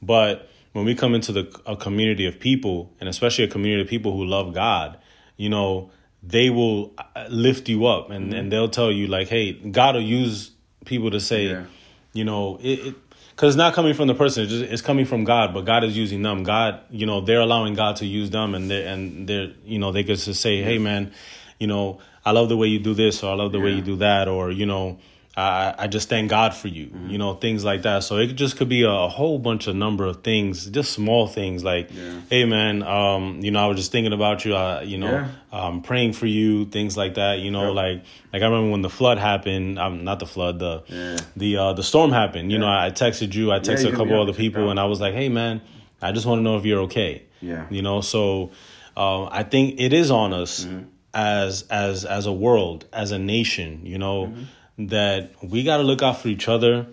But 0.00 0.48
when 0.72 0.84
we 0.84 0.94
come 0.94 1.14
into 1.14 1.32
the 1.32 1.60
a 1.66 1.76
community 1.76 2.26
of 2.26 2.38
people, 2.38 2.92
and 3.00 3.08
especially 3.08 3.44
a 3.44 3.48
community 3.48 3.82
of 3.82 3.88
people 3.88 4.12
who 4.16 4.24
love 4.24 4.54
God, 4.54 4.98
you 5.36 5.48
know, 5.48 5.90
they 6.22 6.50
will 6.50 6.92
uh, 6.98 7.26
lift 7.28 7.68
you 7.68 7.86
up, 7.86 8.10
and 8.10 8.32
and 8.32 8.52
they'll 8.52 8.68
tell 8.68 8.92
you 8.92 9.06
like, 9.08 9.28
hey, 9.28 9.52
God 9.52 9.94
will 9.96 10.02
use 10.02 10.50
people 10.84 11.10
to 11.10 11.20
say, 11.20 11.46
Yeah. 11.46 11.64
you 12.12 12.24
know, 12.24 12.58
it. 12.62 12.78
it 12.86 12.94
because 13.34 13.54
it's 13.54 13.58
not 13.58 13.72
coming 13.72 13.94
from 13.94 14.08
the 14.08 14.14
person; 14.14 14.42
it's, 14.42 14.52
just, 14.52 14.64
it's 14.70 14.82
coming 14.82 15.06
from 15.06 15.24
God. 15.24 15.54
But 15.54 15.62
God 15.62 15.84
is 15.84 15.96
using 15.96 16.20
them. 16.20 16.42
God, 16.42 16.80
you 16.90 17.06
know, 17.06 17.22
they're 17.22 17.40
allowing 17.40 17.72
God 17.72 17.96
to 17.96 18.06
use 18.06 18.28
them, 18.30 18.54
and 18.54 18.70
they 18.70 18.86
and 18.86 19.26
they're, 19.26 19.52
you 19.64 19.78
know, 19.78 19.90
they 19.90 20.04
could 20.04 20.18
just 20.18 20.40
say, 20.42 20.62
"Hey, 20.62 20.76
man, 20.76 21.12
you 21.58 21.66
know, 21.66 21.98
I 22.26 22.32
love 22.32 22.50
the 22.50 22.58
way 22.58 22.66
you 22.68 22.78
do 22.78 22.92
this, 22.92 23.22
or 23.22 23.32
I 23.32 23.34
love 23.34 23.50
the 23.52 23.58
way 23.58 23.70
you 23.70 23.80
do 23.80 23.96
that, 23.96 24.28
or 24.28 24.50
you 24.50 24.66
know, 24.66 24.98
I 25.36 25.74
I 25.78 25.86
just 25.86 26.08
thank 26.10 26.28
God 26.28 26.52
for 26.54 26.68
you, 26.68 26.86
Mm-hmm. 26.88 27.08
you 27.10 27.18
know, 27.18 27.34
things 27.34 27.64
like 27.64 27.82
that." 27.82 28.02
So 28.04 28.18
it 28.18 28.26
just 28.34 28.56
could 28.58 28.68
be 28.68 28.82
a, 28.82 28.90
a 28.90 29.08
whole 29.08 29.38
bunch 29.38 29.66
of 29.66 29.74
number 29.74 30.04
of 30.04 30.22
things, 30.22 30.66
just 30.66 30.92
small 30.92 31.26
things 31.26 31.64
like, 31.64 31.90
Yeah. 31.90 32.20
"Hey, 32.28 32.44
man, 32.44 32.82
um, 32.82 33.40
you 33.42 33.50
know, 33.50 33.64
I 33.64 33.66
was 33.66 33.78
just 33.78 33.92
thinking 33.92 34.12
about 34.12 34.44
you, 34.44 34.54
uh, 34.54 34.82
you 34.84 34.98
know, 34.98 35.10
Yeah. 35.12 35.28
um, 35.66 35.80
praying 35.82 36.12
for 36.12 36.26
you, 36.26 36.66
things 36.66 36.96
like 36.96 37.14
that, 37.14 37.38
you 37.40 37.50
know, 37.50 37.68
Yep. 37.68 37.74
like 37.74 38.04
like 38.32 38.42
I 38.42 38.46
remember 38.46 38.70
when 38.72 38.82
the 38.82 38.90
flood 38.90 39.18
happened, 39.18 39.78
um, 39.78 40.04
not 40.04 40.18
the 40.18 40.26
flood, 40.26 40.58
the 40.58 40.82
Yeah. 40.88 41.16
the 41.36 41.56
uh, 41.56 41.72
the 41.72 41.82
storm 41.82 42.12
happened. 42.12 42.52
You 42.52 42.58
know, 42.58 42.68
I 42.68 42.90
texted 42.90 43.34
you, 43.34 43.52
I 43.52 43.56
you 43.56 43.62
texted 43.62 43.92
a 43.92 43.96
couple 43.96 44.20
other 44.20 44.34
people, 44.34 44.68
and 44.70 44.78
I 44.78 44.84
was 44.84 45.00
like, 45.00 45.14
"Hey, 45.14 45.28
man, 45.30 45.62
I 46.02 46.12
just 46.12 46.26
want 46.26 46.40
to 46.40 46.42
know 46.42 46.56
if 46.58 46.64
you're 46.66 46.82
okay." 46.88 47.22
Yeah. 47.40 47.64
You 47.70 47.80
know, 47.82 48.02
so 48.02 48.50
um, 48.96 49.28
I 49.32 49.42
think 49.44 49.80
it 49.80 49.92
is 49.94 50.10
on 50.10 50.34
us 50.34 50.64
Mm-hmm. 50.66 50.84
as 51.14 51.64
as 51.70 52.04
as 52.04 52.26
a 52.26 52.32
world, 52.32 52.84
as 52.92 53.12
a 53.12 53.18
nation. 53.18 53.80
You 53.84 53.96
know, 53.98 54.26
Mm-hmm. 54.26 54.42
That 54.78 55.32
we 55.42 55.62
got 55.62 55.78
to 55.78 55.82
look 55.82 56.02
out 56.02 56.20
for 56.20 56.28
each 56.28 56.48
other. 56.48 56.86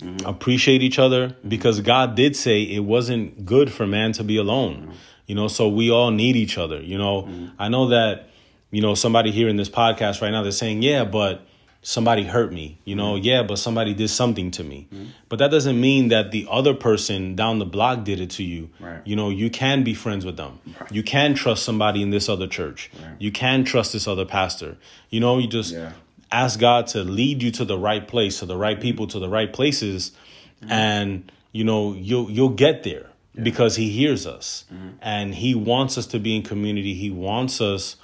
Mm-hmm. 0.00 0.26
Appreciate 0.26 0.82
each 0.82 0.98
other 0.98 1.34
because 1.46 1.80
God 1.80 2.14
did 2.14 2.36
say 2.36 2.62
it 2.62 2.84
wasn't 2.84 3.46
good 3.46 3.72
for 3.72 3.86
man 3.86 4.12
to 4.12 4.24
be 4.24 4.36
alone. 4.36 4.76
Mm-hmm. 4.76 4.92
You 5.26 5.34
know, 5.34 5.48
so 5.48 5.68
we 5.68 5.90
all 5.90 6.10
need 6.10 6.36
each 6.36 6.56
other. 6.58 6.80
You 6.80 6.98
know, 6.98 7.28
I 7.58 7.68
know 7.68 7.88
that, 7.88 8.28
you 8.70 8.80
know, 8.80 8.94
somebody 8.94 9.32
here 9.32 9.48
in 9.48 9.56
this 9.56 9.68
podcast 9.68 10.22
right 10.22 10.30
now, 10.30 10.42
they're 10.42 10.52
saying, 10.52 10.82
yeah, 10.82 11.04
but 11.04 11.44
somebody 11.82 12.24
hurt 12.24 12.52
me. 12.52 12.78
You 12.84 12.94
know, 12.94 13.16
yeah, 13.16 13.42
but 13.42 13.56
somebody 13.56 13.92
did 13.94 14.08
something 14.08 14.52
to 14.52 14.62
me. 14.62 14.86
But 15.28 15.40
that 15.40 15.50
doesn't 15.50 15.80
mean 15.80 16.08
that 16.08 16.30
the 16.30 16.46
other 16.48 16.74
person 16.74 17.34
down 17.34 17.58
the 17.58 17.64
block 17.64 18.04
did 18.04 18.20
it 18.20 18.30
to 18.32 18.44
you. 18.44 18.70
Right. 18.78 19.00
You 19.04 19.16
know, 19.16 19.30
you 19.30 19.50
can 19.50 19.82
be 19.82 19.94
friends 19.94 20.24
with 20.24 20.36
them. 20.36 20.60
You 20.92 21.02
can 21.02 21.34
trust 21.34 21.64
somebody 21.64 22.02
in 22.02 22.10
this 22.10 22.28
other 22.28 22.46
church. 22.46 22.90
Right. 23.02 23.16
You 23.18 23.32
can 23.32 23.64
trust 23.64 23.92
this 23.94 24.06
other 24.06 24.26
pastor. 24.26 24.76
You 25.10 25.20
know, 25.20 25.38
you 25.38 25.48
just 25.48 25.72
Yeah. 25.72 25.92
Ask 26.30 26.58
God 26.58 26.88
to 26.88 27.02
lead 27.02 27.42
you 27.42 27.50
to 27.52 27.64
the 27.64 27.78
right 27.78 28.06
place, 28.06 28.40
to 28.40 28.46
the 28.46 28.56
right 28.56 28.80
people, 28.80 29.06
to 29.08 29.18
the 29.18 29.28
right 29.28 29.52
places, 29.52 30.12
mm-hmm. 30.60 30.72
and 30.72 31.32
you 31.52 31.64
know 31.64 31.94
you'll 31.94 32.30
you'll 32.30 32.50
get 32.50 32.82
there 32.82 33.06
because 33.42 33.76
He 33.76 33.90
hears 33.90 34.26
us, 34.26 34.64
mm-hmm. 34.72 34.88
and 35.02 35.34
He 35.34 35.54
wants 35.54 35.98
us 35.98 36.06
to 36.08 36.18
be 36.18 36.36
in 36.36 36.42
community. 36.42 36.94
He 36.94 37.10
wants 37.10 37.60
us 37.60 37.96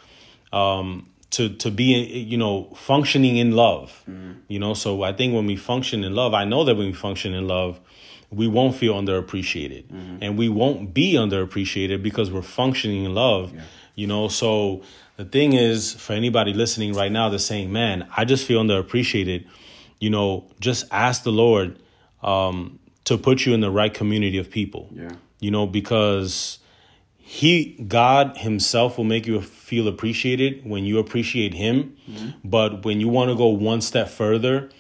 um, 0.53 1.09
to 1.31 1.49
to 1.51 1.71
be 1.71 1.85
you 1.85 2.37
know 2.37 2.73
functioning 2.77 3.37
in 3.37 3.53
love. 3.53 4.03
Mm-hmm. 4.09 4.33
You 4.49 4.59
know, 4.59 4.75
so 4.75 5.03
I 5.03 5.13
think 5.13 5.35
when 5.35 5.47
we 5.47 5.57
function 5.57 6.05
in 6.05 6.15
love, 6.15 6.35
I 6.35 6.45
know 6.45 6.65
that 6.65 6.77
when 6.77 6.87
we 6.87 6.93
function 6.93 7.35
in 7.35 7.47
love. 7.47 7.81
We 8.35 8.49
won't 8.49 8.75
feel 8.75 8.95
underappreciated, 8.95 9.91
and 10.23 10.39
we 10.39 10.49
won't 10.49 10.95
be 10.95 11.17
underappreciated 11.17 12.03
because 12.03 12.31
we're 12.31 12.41
functioning 12.41 13.05
in 13.05 13.15
love. 13.15 13.53
You 13.95 14.07
know, 14.07 14.29
so 14.29 14.81
the 15.17 15.25
thing 15.25 15.53
is, 15.53 15.93
for 15.95 16.15
anybody 16.15 16.53
listening 16.53 16.95
right 16.95 17.13
now 17.13 17.29
they're 17.29 17.39
saying, 17.39 17.73
man, 17.73 18.09
I 18.17 18.25
just 18.25 18.47
feel 18.47 18.63
underappreciated, 18.63 19.47
you 20.01 20.11
know, 20.11 20.51
just 20.61 20.85
ask 20.91 21.23
the 21.23 21.33
Lord 21.33 21.79
um, 22.23 22.79
to 23.05 23.19
put 23.19 23.47
you 23.47 23.55
in 23.55 23.61
the 23.61 23.71
right 23.71 23.93
community 23.93 24.39
of 24.39 24.51
people. 24.51 24.89
Yeah. 24.93 25.13
You 25.41 25.51
know, 25.51 25.67
because 25.67 26.59
he 27.19 27.77
God 27.89 28.37
himself 28.37 28.99
will 28.99 29.05
make 29.05 29.27
you 29.27 29.41
feel 29.41 29.89
appreciated 29.89 30.69
when 30.69 30.85
you 30.85 30.99
appreciate 30.99 31.55
him. 31.55 31.97
But 32.45 32.85
when 32.85 33.01
you 33.01 33.09
want 33.09 33.31
to 33.31 33.37
go 33.37 33.49
one 33.49 33.81
step 33.81 34.09
further 34.09 34.71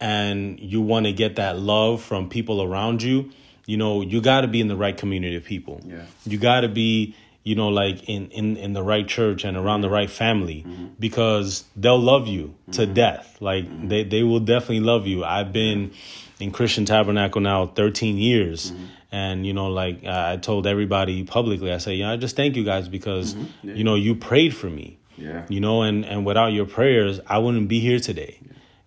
and 0.00 0.58
you 0.60 0.80
want 0.80 1.06
to 1.06 1.12
get 1.12 1.36
that 1.36 1.58
love 1.58 2.02
from 2.02 2.28
people 2.28 2.62
around 2.62 3.02
you, 3.02 3.30
you 3.66 3.76
know, 3.76 4.00
you 4.00 4.20
got 4.20 4.40
to 4.40 4.48
be 4.48 4.60
in 4.60 4.68
the 4.68 4.76
right 4.76 4.96
community 4.96 5.36
of 5.36 5.44
people. 5.44 5.82
Yeah. 5.84 6.06
You 6.24 6.38
got 6.38 6.60
to 6.60 6.68
be, 6.68 7.14
you 7.48 7.54
know, 7.54 7.68
like 7.68 8.10
in, 8.10 8.28
in, 8.28 8.58
in 8.58 8.74
the 8.74 8.82
right 8.82 9.08
church 9.08 9.42
and 9.42 9.56
around 9.56 9.80
the 9.80 9.88
right 9.88 10.10
family 10.10 10.66
mm-hmm. 10.68 10.88
because 11.00 11.64
they'll 11.76 11.98
love 11.98 12.28
you 12.28 12.54
to 12.72 12.82
mm-hmm. 12.82 12.92
death. 12.92 13.38
Like 13.40 13.64
mm-hmm. 13.64 13.88
they, 13.88 14.04
they 14.04 14.22
will 14.22 14.40
definitely 14.40 14.80
love 14.80 15.06
you. 15.06 15.24
I've 15.24 15.50
been 15.50 15.92
in 16.38 16.50
Christian 16.50 16.84
Tabernacle 16.84 17.40
now 17.40 17.64
13 17.64 18.18
years. 18.18 18.70
And, 19.10 19.46
you 19.46 19.54
know, 19.54 19.68
like 19.68 20.04
I 20.04 20.36
told 20.36 20.66
everybody 20.66 21.24
publicly, 21.24 21.72
I 21.72 21.78
say, 21.78 21.98
know 21.98 22.12
I 22.12 22.18
just 22.18 22.36
thank 22.36 22.54
you 22.54 22.64
guys 22.64 22.86
because, 22.86 23.34
you 23.62 23.82
know, 23.82 23.94
you 23.94 24.14
prayed 24.14 24.54
for 24.54 24.68
me. 24.68 24.98
Yeah. 25.16 25.44
you 25.48 25.58
know 25.58 25.82
and 25.82 26.04
and 26.04 26.24
without 26.24 26.52
your 26.52 26.64
prayers 26.64 27.18
i 27.26 27.38
wouldn't 27.38 27.66
be 27.66 27.80
here 27.80 27.98
today. 27.98 28.38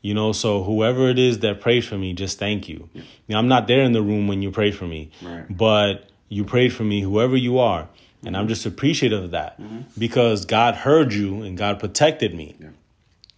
You 0.01 0.13
know 0.13 0.31
so 0.31 0.63
whoever 0.63 1.09
it 1.09 1.19
is 1.19 1.39
that 1.39 1.59
prayed 1.59 1.83
for 1.83 1.97
me 1.97 2.13
just 2.13 2.39
thank 2.39 2.69
you. 2.69 2.87
You 2.93 3.03
know, 3.27 3.37
i'm 3.37 3.49
not 3.49 3.67
there 3.67 3.81
in 3.81 3.91
the 3.91 4.01
room 4.01 4.29
when 4.29 4.41
you 4.41 4.49
prayed 4.49 4.73
for 4.73 4.87
me 4.87 5.11
Right. 5.21 5.45
but 5.49 6.07
you 6.29 6.45
prayed 6.45 6.71
for 6.71 6.85
me 6.85 7.01
whoever 7.01 7.35
you 7.35 7.59
are 7.59 7.89
and 8.25 8.37
i'm 8.37 8.47
just 8.47 8.65
appreciative 8.65 9.23
of 9.23 9.31
that 9.31 9.59
because 9.97 10.45
god 10.45 10.75
heard 10.75 11.13
you 11.13 11.41
and 11.43 11.57
god 11.57 11.79
protected 11.79 12.33
me 12.33 12.55
Yeah. 12.59 12.69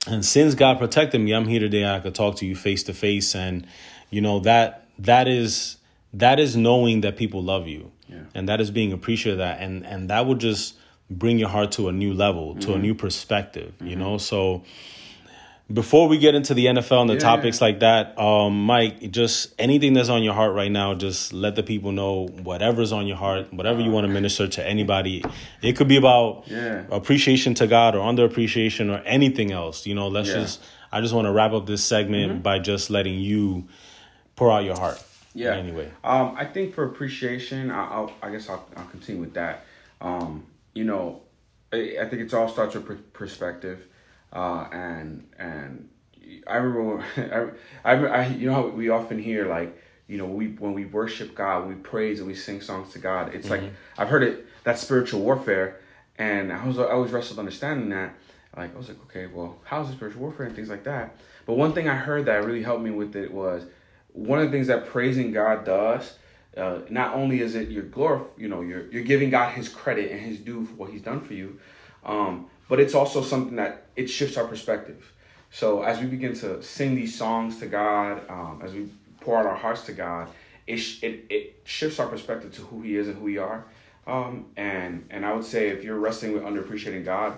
and 0.08 0.26
since 0.26 0.56
god 0.56 0.78
protected 0.80 1.22
me 1.22 1.32
i'm 1.34 1.48
here 1.48 1.60
today 1.60 1.86
i 1.86 2.00
could 2.00 2.16
talk 2.16 2.36
to 2.38 2.46
you 2.46 2.56
face 2.56 2.84
to 2.84 2.94
face 2.94 3.36
and 3.36 3.66
you 4.10 4.22
know 4.22 4.40
that 4.42 4.88
that 5.00 5.28
is 5.28 5.78
that 6.14 6.40
is 6.40 6.56
knowing 6.56 7.02
that 7.02 7.18
people 7.18 7.42
love 7.42 7.68
you 7.68 7.92
Yeah. 8.08 8.20
and 8.36 8.48
that 8.50 8.62
is 8.62 8.72
being 8.72 8.92
appreciative 8.94 9.40
of 9.40 9.46
that 9.46 9.60
and 9.62 9.86
and 9.86 10.10
that 10.10 10.26
will 10.26 10.36
just 10.36 10.76
bring 11.10 11.38
your 11.38 11.50
heart 11.50 11.72
to 11.74 11.90
a 11.90 11.92
new 11.92 12.14
level, 12.14 12.56
to 12.56 12.72
a 12.72 12.74
Mm-hmm. 12.74 12.82
new 12.82 12.96
perspective, 12.96 13.74
you 13.84 13.96
know? 13.96 14.18
So 14.18 14.64
before 15.74 16.08
we 16.08 16.18
get 16.20 16.36
into 16.36 16.54
the 16.54 16.68
NFL 16.68 17.02
and 17.02 17.10
the 17.10 17.14
Yeah. 17.16 17.20
topics 17.20 17.60
like 17.60 17.80
that, 17.80 18.18
um, 18.20 18.66
Mike, 18.66 19.10
just 19.12 19.54
anything 19.58 19.94
that's 19.94 20.10
on 20.10 20.22
your 20.22 20.34
heart 20.34 20.54
right 20.54 20.72
now, 20.72 20.94
just 20.94 21.34
let 21.34 21.56
the 21.56 21.64
people 21.64 21.92
know 21.92 22.28
whatever's 22.44 22.92
on 22.92 23.08
your 23.08 23.18
heart, 23.18 23.52
whatever 23.54 23.82
you 23.82 23.90
want 23.90 24.06
to 24.06 24.14
minister 24.14 24.48
to 24.48 24.66
anybody. 24.68 25.24
It 25.62 25.74
could 25.76 25.88
be 25.88 25.98
about 25.98 26.44
Yeah. 26.48 26.84
appreciation 26.92 27.54
to 27.56 27.68
God 27.68 27.96
or 27.96 28.02
under 28.08 28.24
appreciation 28.24 28.90
or 28.90 29.02
anything 29.06 29.52
else. 29.52 29.88
You 29.88 29.96
know, 29.96 30.08
let's 30.10 30.28
Yeah. 30.30 30.36
Mm-hmm. 30.36 30.44
just 30.44 30.62
I 30.92 31.02
just 31.02 31.12
want 31.12 31.26
to 31.26 31.32
wrap 31.32 31.54
up 31.54 31.66
this 31.66 31.84
segment 31.84 32.44
by 32.44 32.60
just 32.60 32.92
letting 32.92 33.20
you 33.20 33.64
pour 34.36 34.52
out 34.52 34.64
your 34.64 34.76
heart. 34.78 35.02
Yeah. 35.34 35.56
Anyway. 35.56 35.90
Um, 36.04 36.36
I 36.38 36.46
think 36.46 36.76
for 36.76 36.84
appreciation, 36.84 37.72
I, 37.72 37.86
I'll, 37.86 38.12
I 38.22 38.30
guess 38.30 38.48
I'll, 38.48 38.64
I'll 38.78 38.86
continue 38.86 39.20
with 39.20 39.34
that. 39.34 39.66
Um, 40.02 40.44
you 40.76 40.84
know, 40.84 41.22
I, 41.74 41.96
I 42.00 42.06
think 42.10 42.22
it's 42.22 42.36
all 42.36 42.48
starts 42.48 42.76
with 42.76 42.86
per- 42.86 43.00
perspective, 43.14 43.88
uh, 44.34 44.68
and 44.72 45.28
and 45.38 45.90
I 46.48 46.58
remember, 46.58 47.06
I, 47.86 47.94
I, 47.94 48.06
I, 48.06 48.28
you 48.28 48.48
know, 48.48 48.54
how 48.54 48.68
we 48.68 48.90
often 48.90 49.20
hear 49.20 49.48
like, 49.48 49.82
you 50.08 50.18
know, 50.18 50.26
we 50.26 50.48
when 50.48 50.74
we 50.74 50.86
worship 50.86 51.36
God, 51.36 51.68
we 51.68 51.76
praise 51.76 52.20
and 52.20 52.28
we 52.28 52.36
sing 52.36 52.62
songs 52.62 52.92
to 52.94 53.00
God. 53.00 53.34
It's 53.34 53.50
like 53.50 53.64
I've 53.98 54.10
heard 54.10 54.24
it 54.24 54.46
that 54.64 54.78
spiritual 54.80 55.22
warfare, 55.22 55.80
and 56.18 56.52
I 56.52 56.66
was 56.66 56.78
I 56.80 56.84
always 56.84 57.12
wrestled 57.12 57.40
understanding 57.40 57.90
that. 57.90 58.16
Like 58.56 58.76
I 58.76 58.78
was 58.78 58.88
like, 58.88 59.02
okay, 59.06 59.28
well, 59.28 59.58
how's 59.64 59.88
the 59.88 59.94
spiritual 59.94 60.22
warfare 60.22 60.46
and 60.46 60.56
things 60.56 60.70
like 60.70 60.84
that. 60.84 61.16
But 61.46 61.56
one 61.56 61.74
thing 61.74 61.88
I 61.90 61.96
heard 61.96 62.26
that 62.26 62.46
really 62.46 62.62
helped 62.62 62.84
me 62.84 62.92
with 62.92 63.16
it 63.16 63.34
was 63.34 63.66
one 64.14 64.40
of 64.40 64.46
the 64.46 64.52
things 64.52 64.68
that 64.68 64.86
praising 64.88 65.32
God 65.32 65.66
does, 65.66 66.14
uh, 66.56 66.80
not 66.90 67.16
only 67.16 67.42
is 67.42 67.56
it 67.56 67.70
your 67.70 67.84
glor, 67.84 68.28
you 68.38 68.48
know, 68.48 68.62
you're 68.62 68.92
you're 68.92 69.04
giving 69.04 69.30
God 69.30 69.54
His 69.54 69.70
credit 69.70 70.12
and 70.12 70.20
His 70.20 70.38
due 70.38 70.66
for 70.66 70.74
what 70.74 70.92
He's 70.92 71.02
done 71.02 71.22
for 71.22 71.34
you, 71.34 71.60
um, 72.06 72.48
but 72.70 72.80
it's 72.80 72.94
also 72.94 73.22
something 73.22 73.56
that 73.58 73.84
it 73.96 74.08
shifts 74.08 74.38
our 74.38 74.46
perspective. 74.46 75.12
So 75.52 75.84
as 75.84 76.00
we 76.00 76.08
begin 76.08 76.34
to 76.40 76.62
sing 76.64 76.96
these 76.96 77.16
songs 77.16 77.60
to 77.60 77.68
God, 77.68 78.22
um, 78.30 78.62
as 78.64 78.74
we 78.74 78.90
pour 79.22 79.38
out 79.38 79.46
our 79.46 79.56
hearts 79.56 79.86
to 79.86 79.94
God, 79.94 80.28
it 80.66 80.78
sh- 80.78 81.04
it 81.04 81.26
it 81.30 81.62
shifts 81.66 82.00
our 82.00 82.08
perspective 82.08 82.54
to 82.56 82.62
who 82.64 82.82
He 82.82 82.96
is 82.96 83.08
and 83.08 83.18
who 83.18 83.24
we 83.24 83.38
are. 83.38 83.66
Um, 84.08 84.48
and 84.58 85.06
and 85.10 85.26
I 85.26 85.34
would 85.34 85.46
say 85.46 85.70
if 85.70 85.84
you're 85.84 86.00
wrestling 86.00 86.34
with 86.34 86.44
underappreciating 86.44 87.06
God, 87.06 87.38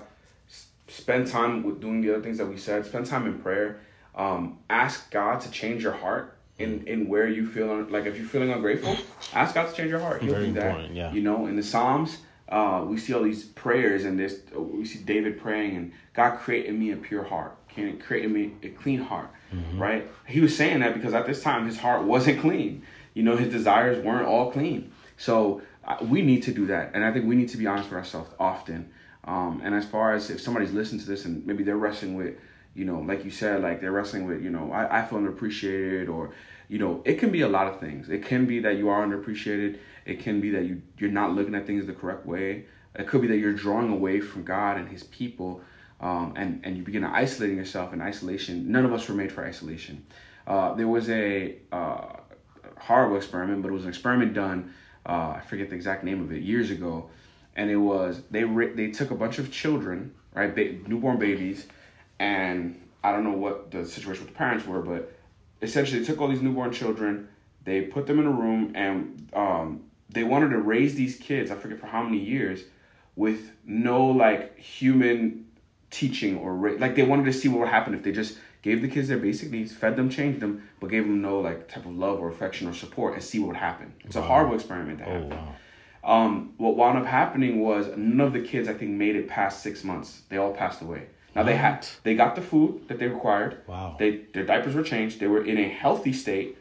s- 0.49 0.67
spend 0.87 1.27
time 1.27 1.63
with 1.63 1.81
doing 1.81 2.01
the 2.01 2.13
other 2.13 2.23
things 2.23 2.37
that 2.37 2.45
we 2.47 2.57
said. 2.57 2.85
Spend 2.85 3.05
time 3.05 3.25
in 3.27 3.39
prayer. 3.39 3.79
Um, 4.15 4.59
ask 4.69 5.11
God 5.11 5.41
to 5.41 5.51
change 5.51 5.83
your 5.83 5.91
heart 5.91 6.37
in 6.57 6.87
in 6.87 7.09
where 7.09 7.27
you 7.27 7.45
feel 7.45 7.69
un- 7.69 7.91
like 7.91 8.05
if 8.05 8.17
you're 8.17 8.25
feeling 8.27 8.51
ungrateful, 8.51 8.95
ask 9.33 9.53
God 9.55 9.69
to 9.69 9.75
change 9.75 9.89
your 9.89 9.99
heart. 9.99 10.21
He'll 10.21 10.33
Very 10.33 10.47
do 10.47 10.53
that. 10.53 10.67
important, 10.67 10.95
yeah. 10.95 11.11
You 11.11 11.21
know, 11.21 11.47
in 11.47 11.57
the 11.57 11.63
Psalms, 11.63 12.19
uh, 12.49 12.83
we 12.87 12.97
see 12.97 13.13
all 13.13 13.23
these 13.23 13.43
prayers 13.43 14.05
and 14.05 14.19
this. 14.19 14.39
We 14.55 14.85
see 14.85 14.99
David 14.99 15.39
praying 15.39 15.75
and 15.77 15.91
God 16.13 16.37
created 16.37 16.77
me 16.77 16.91
a 16.91 16.97
pure 16.97 17.23
heart. 17.23 17.57
Can 17.67 17.87
it 17.87 18.03
create 18.03 18.29
me 18.29 18.53
a 18.63 18.69
clean 18.69 19.01
heart? 19.01 19.29
Mm-hmm. 19.53 19.79
Right? 19.79 20.07
He 20.27 20.39
was 20.39 20.55
saying 20.55 20.79
that 20.79 20.93
because 20.93 21.13
at 21.13 21.25
this 21.25 21.41
time 21.41 21.65
his 21.65 21.77
heart 21.77 22.03
wasn't 22.03 22.39
clean. 22.41 22.83
You 23.13 23.23
know, 23.23 23.35
his 23.35 23.49
desires 23.49 24.03
weren't 24.03 24.27
all 24.27 24.51
clean. 24.51 24.91
So 25.17 25.61
uh, 25.85 25.97
we 26.01 26.21
need 26.21 26.43
to 26.43 26.51
do 26.51 26.65
that, 26.67 26.91
and 26.93 27.05
I 27.05 27.13
think 27.13 27.25
we 27.25 27.35
need 27.35 27.49
to 27.49 27.57
be 27.57 27.67
honest 27.67 27.89
with 27.89 27.97
ourselves 27.97 28.29
often. 28.39 28.91
Um, 29.25 29.61
and 29.63 29.73
as 29.73 29.85
far 29.85 30.13
as 30.13 30.29
if 30.29 30.39
somebody's 30.39 30.71
listening 30.71 31.01
to 31.01 31.07
this 31.07 31.25
and 31.25 31.45
maybe 31.45 31.63
they're 31.63 31.77
wrestling 31.77 32.15
with, 32.15 32.35
you 32.75 32.85
know, 32.85 32.99
like 32.99 33.25
you 33.25 33.31
said, 33.31 33.61
like 33.61 33.81
they're 33.81 33.91
wrestling 33.91 34.25
with, 34.25 34.43
you 34.43 34.51
know, 34.51 34.71
I, 34.71 34.99
I 34.99 35.05
feel 35.05 35.19
underappreciated 35.19 36.09
or, 36.09 36.31
you 36.67 36.77
know, 36.77 37.01
it 37.05 37.15
can 37.15 37.31
be 37.31 37.41
a 37.41 37.47
lot 37.47 37.67
of 37.67 37.79
things. 37.79 38.09
It 38.09 38.23
can 38.23 38.45
be 38.45 38.59
that 38.59 38.77
you 38.77 38.89
are 38.89 39.05
underappreciated. 39.05 39.79
It 40.05 40.19
can 40.19 40.39
be 40.39 40.51
that 40.51 40.65
you, 40.65 40.81
you're 40.97 41.11
not 41.11 41.33
looking 41.33 41.55
at 41.55 41.65
things 41.65 41.85
the 41.85 41.93
correct 41.93 42.25
way. 42.25 42.65
It 42.97 43.07
could 43.07 43.21
be 43.21 43.27
that 43.27 43.37
you're 43.37 43.53
drawing 43.53 43.91
away 43.91 44.21
from 44.21 44.43
God 44.43 44.77
and 44.77 44.87
his 44.87 45.03
people 45.03 45.61
um, 45.99 46.33
and, 46.35 46.61
and 46.63 46.77
you 46.77 46.83
begin 46.83 47.03
isolating 47.03 47.57
yourself 47.57 47.93
in 47.93 48.01
isolation. 48.01 48.71
None 48.71 48.85
of 48.85 48.93
us 48.93 49.07
were 49.07 49.15
made 49.15 49.31
for 49.31 49.43
isolation. 49.45 50.05
Uh, 50.45 50.73
there 50.73 50.87
was 50.87 51.09
a 51.09 51.55
uh, 51.71 52.17
horrible 52.77 53.17
experiment, 53.17 53.61
but 53.61 53.69
it 53.69 53.73
was 53.73 53.83
an 53.83 53.89
experiment 53.89 54.33
done, 54.33 54.73
uh, 55.05 55.35
I 55.37 55.41
forget 55.47 55.69
the 55.69 55.75
exact 55.75 56.03
name 56.03 56.21
of 56.21 56.31
it, 56.31 56.41
years 56.41 56.69
ago. 56.69 57.09
And 57.55 57.69
it 57.69 57.77
was, 57.77 58.21
they, 58.29 58.43
ri- 58.43 58.73
they 58.73 58.91
took 58.91 59.11
a 59.11 59.15
bunch 59.15 59.39
of 59.39 59.51
children, 59.51 60.13
right, 60.33 60.53
ba- 60.53 60.75
newborn 60.87 61.17
babies, 61.17 61.67
and 62.19 62.79
I 63.03 63.11
don't 63.11 63.23
know 63.23 63.37
what 63.37 63.71
the 63.71 63.85
situation 63.85 64.25
with 64.25 64.33
the 64.33 64.37
parents 64.37 64.65
were, 64.67 64.81
but 64.81 65.13
essentially 65.61 65.99
they 65.99 66.05
took 66.05 66.19
all 66.19 66.27
these 66.27 66.41
newborn 66.41 66.73
children, 66.73 67.29
they 67.63 67.81
put 67.81 68.07
them 68.07 68.19
in 68.19 68.25
a 68.25 68.31
room, 68.31 68.73
and 68.75 69.29
um, 69.33 69.84
they 70.09 70.23
wanted 70.23 70.49
to 70.49 70.57
raise 70.59 70.95
these 70.95 71.15
kids, 71.17 71.51
I 71.51 71.55
forget 71.55 71.79
for 71.79 71.87
how 71.87 72.03
many 72.03 72.19
years, 72.19 72.63
with 73.15 73.51
no 73.65 74.05
like 74.07 74.57
human 74.59 75.45
teaching 75.91 76.37
or 76.37 76.53
ra- 76.55 76.75
like 76.77 76.95
they 76.95 77.03
wanted 77.03 77.25
to 77.25 77.33
see 77.33 77.47
what 77.47 77.59
would 77.61 77.69
happen 77.69 77.93
if 77.93 78.03
they 78.03 78.11
just 78.11 78.37
gave 78.61 78.81
the 78.81 78.87
kids 78.87 79.07
their 79.07 79.17
basic 79.17 79.51
needs, 79.51 79.73
fed 79.73 79.95
them, 79.95 80.09
changed 80.09 80.39
them, 80.39 80.67
but 80.79 80.89
gave 80.89 81.03
them 81.03 81.21
no 81.21 81.39
like 81.39 81.67
type 81.67 81.85
of 81.85 81.95
love 81.95 82.19
or 82.19 82.29
affection 82.29 82.67
or 82.67 82.73
support 82.73 83.13
and 83.13 83.23
see 83.23 83.39
what 83.39 83.47
would 83.49 83.57
happen. 83.57 83.93
It's 84.03 84.15
a 84.15 84.21
horrible 84.21 84.55
experiment 84.55 84.99
that 84.99 85.07
Oh 85.07 85.11
happened. 85.13 85.31
wow. 85.31 85.55
Um, 86.03 86.53
what 86.57 86.75
wound 86.75 86.99
up 86.99 87.05
happening 87.05 87.61
was 87.61 87.87
none 87.97 88.21
of 88.27 88.33
the 88.33 88.41
kids 88.41 88.67
I 88.67 88.73
think 88.73 88.91
made 88.91 89.15
it 89.15 89.27
past 89.27 89.63
six 89.63 89.83
months. 89.83 90.21
They 90.29 90.37
all 90.37 90.53
passed 90.53 90.81
away. 90.81 91.07
Now 91.35 91.43
they 91.43 91.55
had 91.55 91.85
they 92.03 92.15
got 92.15 92.35
the 92.35 92.41
food 92.41 92.87
that 92.87 92.99
they 92.99 93.07
required. 93.07 93.61
Wow. 93.67 93.95
They 93.97 94.21
their 94.33 94.45
diapers 94.45 94.75
were 94.75 94.83
changed. 94.83 95.19
They 95.19 95.27
were 95.27 95.43
in 95.43 95.57
a 95.57 95.67
healthy 95.67 96.13
state, 96.13 96.57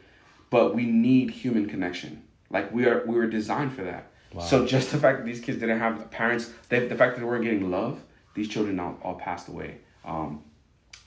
but 0.49 0.73
we 0.75 0.85
need 0.85 1.29
human 1.31 1.67
connection. 1.69 2.23
Like 2.49 2.71
we 2.73 2.85
are 2.85 3.03
we 3.05 3.15
were 3.15 3.27
designed 3.27 3.73
for 3.73 3.83
that. 3.83 4.11
So 4.41 4.65
just 4.65 4.91
the 4.91 4.97
fact 4.97 5.19
that 5.19 5.25
these 5.25 5.39
kids 5.39 5.59
didn't 5.59 5.79
have 5.79 6.11
parents, 6.11 6.51
they, 6.69 6.87
the 6.87 6.95
fact 6.95 7.15
that 7.15 7.21
they 7.21 7.25
weren't 7.25 7.43
getting 7.43 7.71
love, 7.71 8.01
these 8.33 8.49
children 8.49 8.79
all, 8.79 8.99
all 9.01 9.15
passed 9.15 9.47
away. 9.47 9.77
Um, 10.03 10.43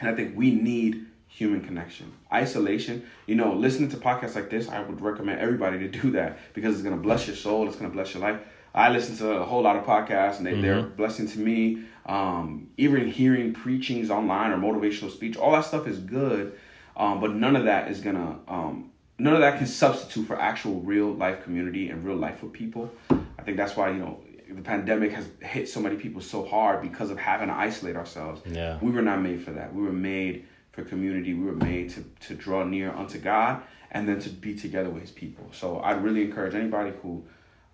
and 0.01 0.09
I 0.09 0.15
think 0.15 0.37
we 0.37 0.51
need 0.51 1.05
human 1.27 1.61
connection. 1.61 2.11
Isolation, 2.33 3.05
you 3.27 3.35
know, 3.35 3.53
listening 3.53 3.91
to 3.91 3.97
podcasts 3.99 4.35
like 4.35 4.49
this, 4.49 4.69
I 4.71 4.81
would 4.81 5.01
recommend 5.03 5.41
everybody 5.41 5.79
to 5.81 5.89
do 5.89 6.11
that 6.13 6.39
because 6.55 6.75
it's 6.75 6.83
going 6.83 6.97
to 6.97 7.03
bless 7.03 7.27
your 7.27 7.37
soul, 7.37 7.67
it's 7.69 7.77
going 7.77 7.91
to 7.91 7.95
bless 7.95 8.15
your 8.15 8.23
life. 8.23 8.41
I 8.75 8.91
listen 8.91 9.17
to 9.19 9.33
a 9.33 9.45
whole 9.45 9.63
lot 9.63 9.77
of 9.77 9.85
podcasts 9.85 10.39
and 10.39 10.47
they, 10.47 10.53
they're 10.63 10.79
a 10.79 10.83
blessing 10.85 11.29
to 11.29 11.39
me. 11.39 11.85
Um, 12.07 12.71
even 12.79 13.09
hearing 13.11 13.53
preachings 13.53 14.11
online 14.11 14.53
or 14.53 14.57
motivational 14.57 15.11
speech, 15.11 15.37
all 15.37 15.53
that 15.53 15.67
stuff 15.67 15.87
is 15.87 15.99
good, 15.99 16.59
um, 16.97 17.21
but 17.21 17.35
none 17.35 17.57
of 17.57 17.65
that 17.65 17.91
is 17.91 18.01
going 18.01 18.17
to, 18.17 18.37
um, 18.53 18.91
none 19.19 19.35
of 19.35 19.41
that 19.41 19.59
can 19.59 19.67
substitute 19.67 20.27
for 20.27 20.41
actual 20.41 20.81
real 20.81 21.13
life 21.13 21.43
community 21.43 21.89
and 21.91 22.05
real 22.05 22.17
life 22.17 22.43
with 22.43 22.53
people. 22.53 22.91
I 23.11 23.43
think 23.43 23.57
that's 23.57 23.77
why, 23.77 23.91
you 23.91 23.99
know, 23.99 24.21
the 24.51 24.63
pandemic 24.63 25.13
has 25.13 25.29
hit 25.41 25.69
so 25.69 25.81
many 25.81 25.97
people 25.97 26.21
so 26.21 26.45
hard 26.45 26.83
because 26.83 27.11
of 27.11 27.19
having 27.19 27.49
to 27.49 27.55
isolate 27.55 27.97
ourselves. 27.97 28.41
Yeah. 28.47 28.79
We 28.81 28.91
were 28.91 29.03
not 29.03 29.21
made 29.21 29.43
for 29.43 29.51
that. 29.53 29.75
We 29.75 29.83
were 29.83 29.93
made 29.93 30.47
for 30.73 30.83
community. 30.85 31.35
We 31.35 31.45
were 31.45 31.53
made 31.53 31.91
to, 31.91 32.05
to 32.29 32.35
draw 32.35 32.65
near 32.65 32.91
unto 32.93 33.19
God 33.19 33.63
and 33.91 34.09
then 34.09 34.21
to 34.21 34.31
be 34.31 34.55
together 34.55 34.91
with 34.91 35.03
his 35.03 35.11
people. 35.11 35.51
So 35.53 35.81
I'd 35.81 36.03
really 36.03 36.23
encourage 36.23 36.55
anybody 36.55 36.93
who 37.03 37.25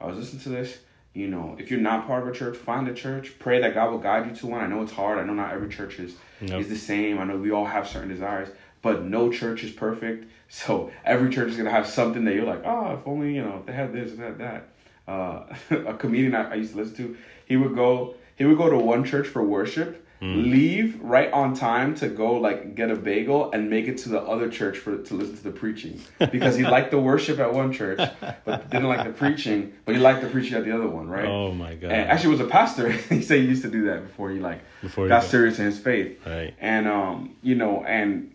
uh, 0.03 0.09
is 0.09 0.17
listening 0.19 0.43
to 0.43 0.49
this, 0.51 0.79
you 1.13 1.29
know, 1.29 1.55
if 1.59 1.71
you're 1.71 1.81
not 1.81 2.07
part 2.09 2.23
of 2.23 2.29
a 2.29 2.33
church, 2.37 2.57
find 2.57 2.89
a 2.89 2.95
church. 2.95 3.39
Pray 3.39 3.61
that 3.61 3.75
God 3.75 3.91
will 3.91 3.99
guide 3.99 4.29
you 4.29 4.35
to 4.37 4.47
one. 4.49 4.61
I 4.61 4.67
know 4.67 4.83
it's 4.83 4.93
hard. 4.93 5.19
I 5.19 5.25
know 5.25 5.35
not 5.35 5.53
every 5.53 5.69
church 5.69 6.01
is, 6.01 6.17
Nope. 6.41 6.61
is 6.61 6.69
the 6.69 6.77
same. 6.77 7.19
I 7.21 7.25
know 7.25 7.37
we 7.37 7.53
all 7.53 7.65
have 7.67 7.87
certain 7.89 8.09
desires, 8.09 8.49
but 8.85 9.03
no 9.03 9.33
church 9.33 9.65
is 9.65 9.73
perfect. 9.73 10.31
So 10.51 10.93
every 11.05 11.31
church 11.31 11.49
is 11.49 11.57
going 11.57 11.65
to 11.65 11.73
have 11.73 11.85
something 11.87 12.25
that 12.27 12.35
you're 12.35 12.45
like, 12.45 12.63
oh, 12.65 12.93
if 12.93 13.01
only, 13.09 13.35
you 13.35 13.43
know, 13.43 13.57
if 13.59 13.67
they 13.67 13.73
had 13.73 13.93
this, 13.93 14.13
they 14.13 14.23
had 14.23 14.39
that. 14.39 14.69
Uh, 15.09 15.47
a 15.93 15.95
comedian 15.95 16.33
I, 16.37 16.53
I 16.53 16.55
used 16.55 16.73
to 16.73 16.77
listen 16.79 16.95
to, 16.99 17.17
he 17.47 17.57
would 17.57 17.75
go, 17.75 18.15
he 18.37 18.45
would 18.45 18.59
go 18.59 18.71
to 18.71 18.79
one 18.79 19.03
church 19.05 19.27
for 19.27 19.43
worship, 19.43 20.07
leave 20.21 21.01
right 21.03 21.31
on 21.33 21.55
time 21.55 21.95
to 21.97 22.09
go 22.09 22.35
like 22.35 22.75
get 22.75 22.91
a 22.91 22.95
bagel 22.97 23.51
and 23.53 23.69
make 23.69 23.87
it 23.89 23.99
to 23.99 24.09
the 24.09 24.21
other 24.21 24.49
church 24.49 24.79
for 24.79 24.97
to 24.97 25.15
listen 25.15 25.37
to 25.37 25.43
the 25.43 25.51
preaching 25.51 26.01
because 26.33 26.57
he 26.57 26.63
liked 26.63 26.91
the 26.91 26.99
worship 26.99 27.39
at 27.41 27.53
one 27.53 27.71
church 27.73 27.99
but 28.47 28.71
didn't 28.71 28.89
like 28.89 29.05
the 29.07 29.13
preaching, 29.13 29.73
but 29.85 29.95
he 29.95 30.01
liked 30.01 30.23
the 30.23 30.29
preaching 30.29 30.55
at 30.57 30.65
the 30.65 30.75
other 30.75 30.89
one, 30.89 31.09
right? 31.09 31.27
Oh 31.27 31.53
my 31.53 31.75
god. 31.75 31.91
And 31.91 32.09
actually 32.11 32.31
was 32.31 32.41
a 32.41 32.47
pastor. 32.47 32.91
he 32.93 33.21
said 33.23 33.41
he 33.41 33.47
used 33.47 33.63
to 33.63 33.71
do 33.71 33.87
that 33.87 34.07
before 34.07 34.31
he 34.31 34.39
like 34.39 34.61
Before 34.83 35.05
he 35.05 35.09
got 35.09 35.23
got- 35.23 35.31
serious 35.31 35.59
in 35.59 35.67
his 35.67 35.79
faith. 35.79 36.19
Right. 36.25 36.55
And 36.61 36.87
um, 36.89 37.37
you 37.43 37.57
know, 37.57 37.85
and 37.85 38.31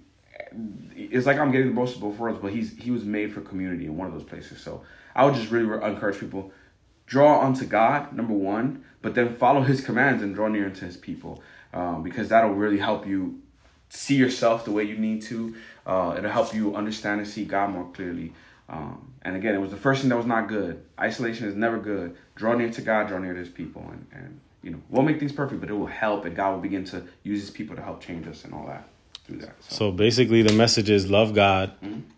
it's 0.95 1.25
like 1.25 1.37
I'm 1.37 1.51
getting 1.51 1.67
the 1.67 1.73
most 1.73 1.95
of 1.95 2.01
both 2.01 2.17
worlds, 2.17 2.39
but 2.41 2.51
he's 2.51 2.77
he 2.77 2.91
was 2.91 3.03
made 3.03 3.33
for 3.33 3.41
community 3.41 3.85
in 3.85 3.97
one 3.97 4.07
of 4.07 4.13
those 4.13 4.23
places. 4.23 4.61
So 4.61 4.83
I 5.15 5.25
would 5.25 5.35
just 5.35 5.51
really 5.51 5.65
re- 5.65 5.85
encourage 5.87 6.19
people 6.19 6.51
draw 7.05 7.41
unto 7.41 7.65
God 7.65 8.13
number 8.13 8.33
one, 8.33 8.83
but 9.01 9.15
then 9.15 9.35
follow 9.35 9.61
His 9.61 9.81
commands 9.81 10.23
and 10.23 10.35
draw 10.35 10.47
near 10.47 10.65
unto 10.65 10.85
His 10.85 10.97
people, 10.97 11.43
um, 11.73 12.03
because 12.03 12.29
that'll 12.29 12.53
really 12.53 12.77
help 12.77 13.07
you 13.07 13.41
see 13.89 14.15
yourself 14.15 14.65
the 14.65 14.71
way 14.71 14.83
you 14.83 14.97
need 14.97 15.21
to. 15.23 15.55
Uh, 15.85 16.15
it'll 16.17 16.31
help 16.31 16.53
you 16.53 16.75
understand 16.75 17.19
and 17.19 17.27
see 17.27 17.45
God 17.45 17.71
more 17.71 17.89
clearly. 17.91 18.33
Um, 18.69 19.13
and 19.23 19.35
again, 19.35 19.55
it 19.55 19.59
was 19.59 19.71
the 19.71 19.77
first 19.77 20.01
thing 20.01 20.09
that 20.09 20.15
was 20.15 20.27
not 20.27 20.47
good. 20.47 20.83
Isolation 20.99 21.47
is 21.47 21.55
never 21.55 21.79
good. 21.79 22.15
Draw 22.35 22.53
near 22.55 22.69
to 22.69 22.81
God, 22.81 23.07
draw 23.07 23.17
near 23.17 23.33
to 23.33 23.39
His 23.39 23.49
people, 23.49 23.83
and 23.91 24.05
and 24.11 24.39
you 24.61 24.71
know 24.71 24.81
we'll 24.89 25.03
make 25.03 25.19
things 25.19 25.31
perfect, 25.31 25.61
but 25.61 25.69
it 25.69 25.73
will 25.73 25.87
help, 25.87 26.25
and 26.25 26.35
God 26.35 26.51
will 26.51 26.61
begin 26.61 26.85
to 26.85 27.03
use 27.23 27.41
His 27.41 27.49
people 27.49 27.75
to 27.75 27.81
help 27.81 28.01
change 28.01 28.27
us 28.27 28.45
and 28.45 28.53
all 28.53 28.67
that 28.67 28.87
through 29.29 29.39
that. 29.39 29.55
So, 29.63 29.75
So 29.75 29.91
basically, 29.91 30.41
the 30.41 30.53
message 30.53 30.89
is 30.89 31.09
love 31.09 31.33
God 31.33 31.71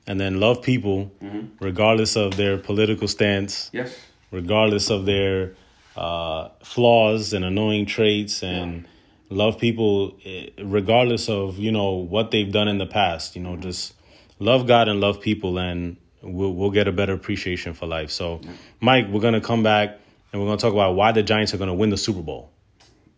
and 0.08 0.20
then 0.20 0.40
love 0.40 0.62
people, 0.62 1.12
regardless 1.60 2.16
of 2.16 2.38
their 2.38 2.58
political 2.58 3.08
stance, 3.08 3.70
yes, 3.74 3.96
regardless 4.32 4.90
of 4.90 5.06
their 5.06 5.56
uh, 5.96 6.50
flaws 6.64 7.34
and 7.34 7.44
annoying 7.44 7.86
traits 7.86 8.44
and 8.44 8.88
love 9.30 9.58
people 9.58 10.18
eh, 10.26 10.50
regardless 10.62 11.30
of 11.30 11.58
you 11.58 11.72
know 11.72 11.92
what 11.94 12.32
they've 12.32 12.52
done 12.52 12.68
in 12.68 12.78
the 12.78 12.86
past. 12.86 13.36
You 13.36 13.44
know, 13.44 13.58
just 13.58 13.94
love 14.40 14.68
God 14.68 14.88
and 14.88 15.00
love 15.00 15.22
people, 15.22 15.58
and 15.60 15.98
we'll 16.22 16.54
we'll 16.54 16.72
get 16.72 16.88
a 16.88 16.92
better 16.92 17.14
appreciation 17.14 17.74
for 17.74 17.88
life. 17.88 18.12
So, 18.12 18.42
Mike, 18.80 19.08
we're 19.10 19.22
gonna 19.22 19.42
come 19.42 19.64
back 19.64 20.00
and 20.32 20.42
we're 20.42 20.48
gonna 20.48 20.58
talk 20.58 20.74
about 20.74 20.96
why 20.96 21.12
the 21.12 21.24
Giants 21.24 21.54
are 21.54 21.58
gonna 21.58 21.76
win 21.76 21.90
the 21.90 21.98
Super 21.98 22.22
Bowl. 22.22 22.52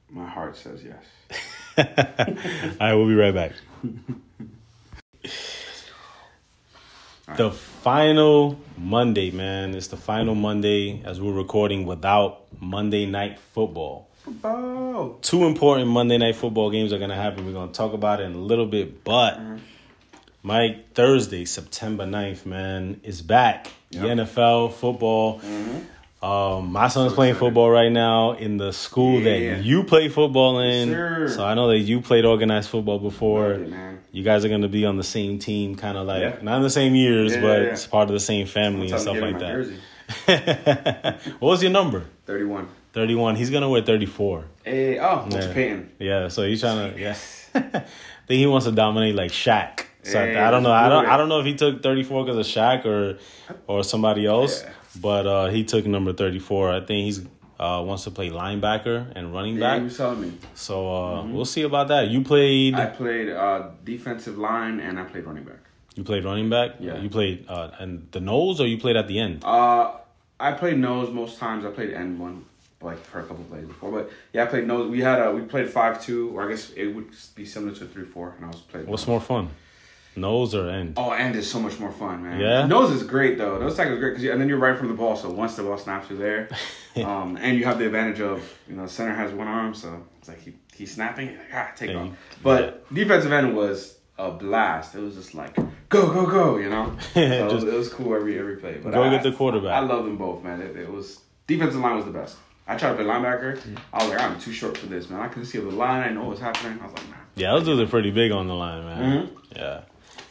My 0.10 0.28
heart 0.28 0.56
says 0.58 0.84
yes. 0.84 1.04
All 1.78 1.86
right, 2.80 2.94
we'll 2.94 3.08
be 3.08 3.16
right 3.16 3.34
back. 3.34 3.54
The 7.36 7.52
final 7.52 8.60
Monday, 8.78 9.32
man. 9.32 9.74
It's 9.74 9.88
the 9.88 9.98
final 9.98 10.36
Monday 10.36 11.02
as 11.04 11.22
we're 11.22 11.32
recording 11.32 11.86
without 11.86 12.42
Monday 12.60 13.06
night 13.06 13.40
football. 13.40 14.10
Football. 14.24 15.20
Two 15.22 15.46
important 15.46 15.90
Monday 15.90 16.18
night 16.18 16.36
football 16.36 16.70
games 16.70 16.92
are 16.92 16.98
going 16.98 17.10
to 17.10 17.16
happen. 17.16 17.46
We're 17.46 17.54
going 17.54 17.70
to 17.70 17.74
talk 17.74 17.94
about 17.94 18.20
it 18.20 18.26
in 18.26 18.34
a 18.34 18.40
little 18.40 18.66
bit. 18.66 19.04
But, 19.04 19.40
mm-hmm. 19.40 19.58
Mike, 20.44 20.94
Thursday, 20.94 21.46
September 21.46 22.06
9th, 22.06 22.46
man, 22.46 23.00
is 23.04 23.22
back. 23.22 23.72
The 23.92 24.00
NFL 24.00 24.74
football. 24.74 25.40
Mm-hmm. 25.40 25.80
Um, 26.24 26.72
my 26.72 26.88
son's 26.88 27.12
So 27.12 27.16
playing 27.16 27.36
football 27.36 27.70
right 27.70 27.92
now 27.92 28.32
in 28.32 28.56
the 28.58 28.72
school 28.72 29.20
Yeah. 29.20 29.56
that 29.56 29.64
you 29.66 29.84
play 29.84 30.08
football 30.08 30.60
in. 30.60 30.90
sir. 30.90 31.28
so 31.28 31.44
I 31.44 31.54
know 31.54 31.68
that 31.68 31.80
you 31.80 32.00
played 32.00 32.24
organized 32.24 32.70
football 32.70 32.98
before. 32.98 33.50
Loved 33.50 33.62
it, 33.64 33.70
man. 33.72 34.00
You 34.14 34.24
guys 34.24 34.46
are 34.46 34.48
going 34.48 34.62
to 34.62 34.70
be 34.70 34.86
on 34.86 34.96
the 34.96 35.04
same 35.04 35.38
team, 35.40 35.76
kind 35.76 35.98
of 35.98 36.08
like 36.08 36.22
Yeah. 36.22 36.36
not 36.42 36.58
in 36.58 36.62
the 36.64 36.70
same 36.70 36.96
years, 36.96 37.34
Yeah, 37.36 37.42
but 37.42 37.62
it's 37.64 37.86
part 37.88 38.08
of 38.10 38.14
the 38.14 38.22
same 38.22 38.48
family 38.48 38.90
and 38.90 39.00
stuff 39.02 39.18
like 39.20 39.38
that. 39.40 41.20
what 41.40 41.50
was 41.50 41.62
your 41.62 41.72
number? 41.72 42.06
31. 42.26 42.68
31. 42.94 43.36
He's 43.36 43.50
going 43.50 43.64
to 43.64 43.70
wear 43.70 43.82
34. 43.82 44.46
Hey, 44.64 45.00
oh, 45.00 45.28
Yeah. 45.30 45.54
Payton. 45.54 45.92
Yeah, 46.00 46.28
so 46.30 46.44
he's 46.44 46.62
trying 46.62 46.94
to 46.94 47.00
yeah. 47.00 47.14
think 47.54 48.40
he 48.40 48.46
wants 48.48 48.66
to 48.66 48.72
dominate 48.72 49.16
like 49.16 49.32
Shaq. 49.32 49.86
So 50.04 50.20
I- 50.22 50.26
Hey, 50.28 50.36
I, 50.38 50.52
don't 50.52 50.64
know. 50.64 50.72
I 50.72 50.84
do 50.86 50.90
don't 50.90 51.06
it. 51.06 51.10
I 51.10 51.18
don't 51.18 51.30
know 51.30 51.40
if 51.40 51.46
he 51.46 51.56
took 51.56 51.82
34 51.82 52.26
because 52.26 52.38
of 52.38 52.46
Shaq 52.54 52.86
or 52.86 53.18
or 53.68 53.84
somebody 53.84 54.26
else, 54.26 54.64
Yeah. 54.64 54.70
but 55.02 55.26
uh, 55.28 55.48
he 55.50 55.64
took 55.64 55.86
number 55.86 56.14
34. 56.14 56.72
I 56.72 56.80
think 56.80 57.06
he's 57.06 57.22
uh, 57.60 57.82
wants 57.86 58.04
to 58.04 58.12
play 58.12 58.30
linebacker 58.30 59.12
and 59.16 59.34
running 59.34 59.58
back. 59.60 59.78
he 59.78 59.84
was 59.86 59.96
telling 59.98 60.22
me. 60.22 60.34
So 60.54 60.94
uh, 60.94 61.26
we'll 61.26 61.46
see 61.46 61.62
about 61.62 61.88
that. 61.90 62.10
You 62.10 62.22
played 62.22 62.76
I 62.76 62.88
played 62.88 63.30
uh, 63.30 63.70
defensive 63.86 64.38
line 64.38 64.80
and 64.82 65.00
I 65.00 65.04
played 65.04 65.26
running 65.26 65.44
back. 65.46 65.60
you 65.96 66.04
played 66.04 66.26
running 66.26 66.50
back. 66.50 66.72
Yeah. 66.80 66.98
You 67.00 67.10
played 67.10 67.46
uh, 67.48 67.70
and 67.80 68.08
the 68.12 68.20
nose 68.20 68.60
or 68.60 68.68
you 68.68 68.78
played 68.78 68.98
at 68.98 69.08
the 69.08 69.20
end. 69.20 69.44
Uh, 69.46 69.92
I 70.40 70.52
played 70.52 70.78
nose 70.80 71.10
most 71.12 71.38
times. 71.40 71.64
I 71.64 71.70
played 71.70 71.92
end 71.94 72.20
one, 72.20 72.44
like 72.82 72.98
for 73.06 73.20
a 73.22 73.24
couple 73.24 73.46
plays 73.46 73.66
before. 73.66 73.92
But 73.92 74.12
yeah, 74.34 74.44
I 74.44 74.46
played 74.48 74.68
nose. 74.68 74.90
We 74.90 75.00
had 75.00 75.20
a 75.26 75.32
we 75.32 75.42
played 75.44 75.70
five 75.70 76.04
two, 76.04 76.32
or 76.36 76.46
I 76.46 76.50
guess 76.50 76.72
it 76.72 76.88
would 76.88 77.10
be 77.36 77.46
similar 77.46 77.74
to 77.76 77.86
three 77.86 78.04
four, 78.06 78.34
and 78.36 78.46
I 78.46 78.48
was 78.50 78.60
playing. 78.62 78.88
What's 78.88 79.08
more 79.08 79.22
fun, 79.22 79.50
nose 80.16 80.54
or 80.56 80.70
end? 80.70 80.94
Oh, 80.98 81.12
end 81.12 81.36
is 81.36 81.50
so 81.50 81.60
much 81.60 81.80
more 81.80 81.92
fun, 81.92 82.24
man. 82.24 82.40
Yeah? 82.40 82.66
nose 82.68 82.92
is 82.92 83.04
great 83.04 83.38
though. 83.38 83.58
Nose 83.60 83.76
tackle 83.76 83.94
is 83.94 84.00
great 84.00 84.12
because 84.16 84.30
and 84.30 84.40
then 84.42 84.48
you're 84.50 84.58
right 84.58 84.78
from 84.78 84.88
the 84.88 84.94
ball. 84.94 85.16
So 85.16 85.30
once 85.32 85.56
the 85.56 85.64
ball 85.64 85.78
snaps, 85.78 86.10
you're 86.10 86.20
there. 86.20 86.50
um, 87.06 87.38
and 87.38 87.58
you 87.58 87.66
have 87.66 87.80
the 87.80 87.86
advantage 87.86 88.22
of 88.22 88.42
you 88.68 88.76
know 88.76 88.86
center 88.88 89.14
has 89.16 89.32
one 89.32 89.48
arm, 89.48 89.74
so 89.74 90.04
it's 90.20 90.28
like 90.28 90.42
he 90.42 90.54
he's 90.76 90.94
snapping. 90.94 91.28
Like, 91.30 91.48
ah, 91.54 91.72
take 91.76 91.90
Yeah, 91.92 91.98
off. 91.98 92.06
you- 92.08 92.14
But 92.44 92.94
defensive 92.94 93.32
end 93.32 93.56
was 93.56 93.98
a 94.18 94.32
blast. 94.32 94.96
It 94.96 95.00
was 95.02 95.16
just 95.16 95.34
like 95.34 95.56
go 95.90 96.12
go 96.14 96.26
go, 96.26 96.58
you 96.58 96.70
know. 96.70 96.96
So 97.14 97.20
it, 97.22 97.44
was, 97.44 97.54
Just- 97.54 97.68
it 97.68 97.74
was 97.74 97.90
cool 97.94 98.16
every 98.16 98.38
every 98.40 98.58
play. 98.58 98.80
But 98.84 98.94
Go 98.94 99.04
I, 99.04 99.10
get 99.10 99.24
the 99.24 99.32
quarterback. 99.32 99.72
I 99.74 99.80
love 99.80 100.06
them 100.06 100.18
both, 100.18 100.44
man. 100.44 100.62
It, 100.62 100.76
it 100.76 100.92
was 100.92 101.20
defensive 101.48 101.80
line 101.82 101.96
was 101.96 102.06
the 102.06 102.12
best. 102.12 102.38
I 102.66 102.78
tried 102.78 102.92
to 102.92 102.96
play 102.96 103.04
linebacker. 103.06 103.60
I 103.92 104.02
was 104.04 104.10
like, 104.14 104.22
I'm 104.22 104.40
too 104.40 104.54
short 104.54 104.78
for 104.78 104.86
this, 104.86 105.10
man. 105.10 105.20
I 105.20 105.28
couldn't 105.28 105.48
see 105.48 105.58
the 105.60 105.66
line. 105.70 106.02
I 106.02 106.14
know 106.14 106.24
what's 106.24 106.40
happening. 106.40 106.80
I 106.80 106.86
was 106.86 106.94
like, 106.94 107.10
man. 107.10 107.20
Yeah, 107.36 107.52
those 107.52 107.66
dudes 107.66 107.82
are 107.82 107.88
pretty 107.92 108.12
big 108.12 108.32
on 108.32 108.48
the 108.48 108.54
line, 108.54 108.86
man. 108.86 109.28
Mm-hmm. 109.28 109.36
Yeah. 109.58 109.82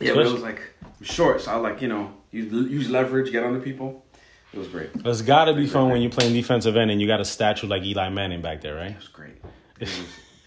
Yeah, 0.03 0.15
but 0.15 0.27
it 0.27 0.33
was 0.33 0.43
like 0.43 0.61
short. 1.03 1.41
So 1.41 1.51
I 1.53 1.57
was 1.57 1.63
like, 1.63 1.83
you 1.83 1.89
know, 1.89 2.13
use 2.31 2.53
use 2.71 2.91
leverage, 2.91 3.31
get 3.33 3.45
on 3.45 3.55
the 3.55 3.61
people. 3.61 4.05
It 4.53 4.59
was 4.59 4.69
great. 4.69 4.91
It 4.95 5.07
It's 5.07 5.23
got 5.23 5.47
to 5.47 5.55
be 5.55 5.67
fun 5.67 5.89
when 5.89 6.03
you're 6.03 6.11
playing 6.11 6.35
defensive 6.35 6.77
end 6.77 6.91
and 6.91 7.01
you 7.01 7.07
got 7.07 7.21
a 7.21 7.25
statue 7.25 7.67
like 7.67 7.83
Eli 7.85 8.11
Manning 8.11 8.43
back 8.43 8.61
there, 8.61 8.75
right? 8.75 8.95
was 8.95 9.09
great. 9.09 9.35
It 9.81 9.89
was, 9.89 10.01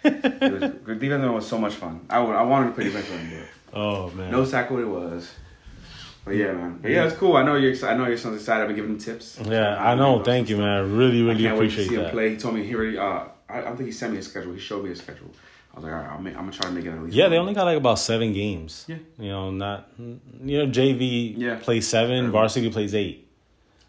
it 0.03 0.51
was 0.51 0.71
good. 0.85 0.99
Defensive 0.99 1.23
end 1.23 1.33
was 1.33 1.47
so 1.47 1.57
much 1.57 1.73
fun. 1.73 2.05
I, 2.09 2.19
would, 2.19 2.35
I 2.35 2.43
wanted 2.43 2.67
to 2.67 2.71
play 2.73 2.83
defensive 2.83 3.13
end, 3.19 3.47
but 3.71 3.79
Oh 3.79 4.09
man. 4.11 4.31
no 4.31 4.45
sack 4.45 4.69
what 4.69 4.81
it 4.81 4.87
was. 4.87 5.33
But 6.23 6.35
yeah, 6.35 6.53
man. 6.53 6.79
But 6.81 6.91
yeah, 6.91 7.05
it's 7.05 7.15
cool. 7.15 7.35
I 7.35 7.43
know 7.43 7.55
you're 7.55 7.71
excited. 7.71 7.93
I 7.95 7.97
know 7.97 8.07
your 8.07 8.17
son's 8.17 8.39
excited. 8.39 8.61
I've 8.61 8.67
been 8.67 8.75
giving 8.75 8.91
him 8.91 8.99
tips. 8.99 9.39
Yeah, 9.43 9.75
I 9.83 9.95
know. 9.95 10.23
Thank 10.23 10.49
you, 10.49 10.57
man. 10.57 10.67
I 10.67 10.79
really, 10.79 11.21
I 11.21 11.25
really 11.25 11.43
can't 11.43 11.57
wait 11.59 11.69
to 11.69 11.73
appreciate 11.73 11.89
see 11.89 11.95
him 11.95 12.09
play. 12.11 12.29
He 12.31 12.37
told 12.37 12.55
me 12.55 12.63
he 12.63 12.73
already. 12.75 12.97
Uh, 12.97 13.25
I, 13.47 13.59
I 13.59 13.61
don't 13.61 13.77
think 13.77 13.87
he 13.87 13.91
sent 13.91 14.13
me 14.13 14.19
a 14.19 14.23
schedule. 14.23 14.53
He 14.53 14.59
showed 14.59 14.83
me 14.83 14.91
a 14.91 14.95
schedule. 14.95 15.29
I 15.75 15.79
was 15.79 15.83
like, 15.83 15.93
all 15.93 15.99
right, 15.99 16.09
I'll 16.09 16.21
make, 16.21 16.33
I'm 16.35 16.41
gonna 16.41 16.51
try 16.53 16.69
to 16.69 16.71
make 16.71 16.85
it 16.85 16.89
at 16.93 17.03
least. 17.03 17.15
Yeah, 17.15 17.27
they 17.27 17.37
only 17.37 17.53
got 17.53 17.65
like 17.65 17.77
about 17.77 17.99
seven 17.99 18.31
games. 18.31 18.85
Yeah. 18.87 18.95
You 19.19 19.29
know, 19.29 19.51
not 19.51 19.89
you 19.97 20.19
know 20.59 20.67
JV 20.67 21.35
Yeah. 21.37 21.55
plays 21.61 21.85
seven, 21.87 22.31
varsity 22.31 22.69
plays 22.71 22.95
eight. 22.95 23.27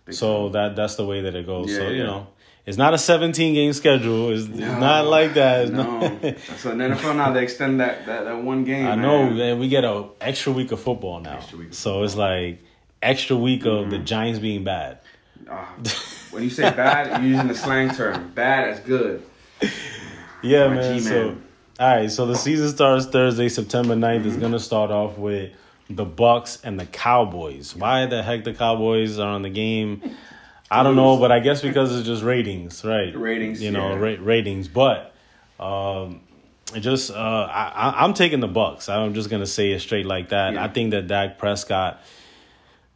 Big 0.05 0.15
So 0.17 0.49
that 0.51 0.75
that's 0.77 0.97
the 0.97 1.07
way 1.07 1.21
that 1.23 1.35
it 1.37 1.47
goes. 1.47 1.71
Yeah, 1.71 1.79
so 1.79 1.89
you 1.89 2.03
know, 2.03 2.27
it's 2.65 2.77
not 2.77 2.93
a 2.95 2.99
17 2.99 3.55
game 3.55 3.73
schedule. 3.73 4.31
It's, 4.31 4.47
it's 4.49 4.59
not 4.59 5.07
like 5.07 5.35
that. 5.35 5.63
It's 5.67 5.71
No, 5.71 6.01
not- 6.01 6.39
so 6.59 6.73
in 6.73 6.79
NFL 6.79 7.17
now 7.17 7.31
they 7.33 7.45
extend 7.45 7.79
that 7.81 8.05
that, 8.07 8.25
that 8.25 8.43
one 8.43 8.65
game. 8.65 8.85
I 8.87 8.97
know, 8.97 9.27
man. 9.27 9.37
man. 9.39 9.59
We 9.61 9.69
get 9.69 9.85
a 9.85 10.07
extra 10.21 10.51
week 10.53 10.73
of 10.73 10.81
football 10.81 11.21
now. 11.21 11.37
Extra 11.37 11.59
week 11.59 11.69
of 11.69 11.75
so 11.75 12.03
it's 12.03 12.17
like 12.17 12.65
extra 13.01 13.37
week 13.37 13.65
of 13.65 13.73
Mm-hmm. 13.83 13.91
the 13.91 13.99
Giants 13.99 14.41
being 14.41 14.65
bad. 14.65 14.99
Ah, 15.49 15.73
when 16.33 16.43
you 16.43 16.51
say 16.51 16.63
bad, 16.71 17.23
you're 17.23 17.31
using 17.31 17.47
the 17.47 17.55
slang 17.55 17.91
term. 17.95 18.33
Bad 18.35 18.71
is 18.71 18.81
good. 18.81 19.23
Yeah, 20.43 20.69
My 20.69 20.75
man. 20.75 21.01
So, 21.01 21.11
G-man. 21.31 21.43
All 21.79 21.87
right. 21.97 22.11
So 22.11 22.27
the 22.27 22.37
season 22.37 22.69
starts 22.69 23.07
Thursday, 23.07 23.49
September 23.49 23.95
9th. 23.95 24.19
Mm-hmm. 24.19 24.29
It's 24.29 24.37
gonna 24.37 24.59
start 24.59 24.91
off 24.91 25.19
with 25.19 25.53
the 25.91 26.07
Bucs 26.07 26.59
and 26.65 26.81
the 26.81 26.87
Cowboys. 26.87 27.77
Why 27.77 28.07
the 28.07 28.23
heck 28.23 28.45
the 28.45 28.55
Cowboys 28.55 29.19
are 29.19 29.29
on 29.29 29.43
the 29.43 29.51
game? 29.51 30.17
I 30.71 30.83
don't 30.83 30.97
know, 30.97 31.19
but 31.19 31.31
I 31.31 31.41
guess 31.41 31.63
because 31.63 31.97
it's 31.97 32.07
just 32.07 32.23
ratings, 32.23 32.85
right? 32.85 33.17
Ratings, 33.17 33.63
you 33.63 33.71
know, 33.71 33.91
yeah. 33.91 34.17
ra- 34.17 34.25
ratings. 34.25 34.69
But 34.69 35.15
um, 35.61 36.23
it 36.75 36.81
just 36.81 37.11
uh, 37.11 37.15
I, 37.15 37.73
I, 37.75 38.05
I'm 38.05 38.15
taking 38.15 38.41
the 38.41 38.49
Bucs. 38.49 38.89
I'm 38.89 39.15
just 39.15 39.31
gonna 39.31 39.47
say 39.47 39.73
it 39.73 39.81
straight 39.81 40.07
like 40.07 40.31
that. 40.31 40.55
Yeah. 40.55 40.65
I 40.65 40.69
think 40.69 40.91
that 40.93 41.07
Dak 41.07 41.39
Prescott 41.39 42.01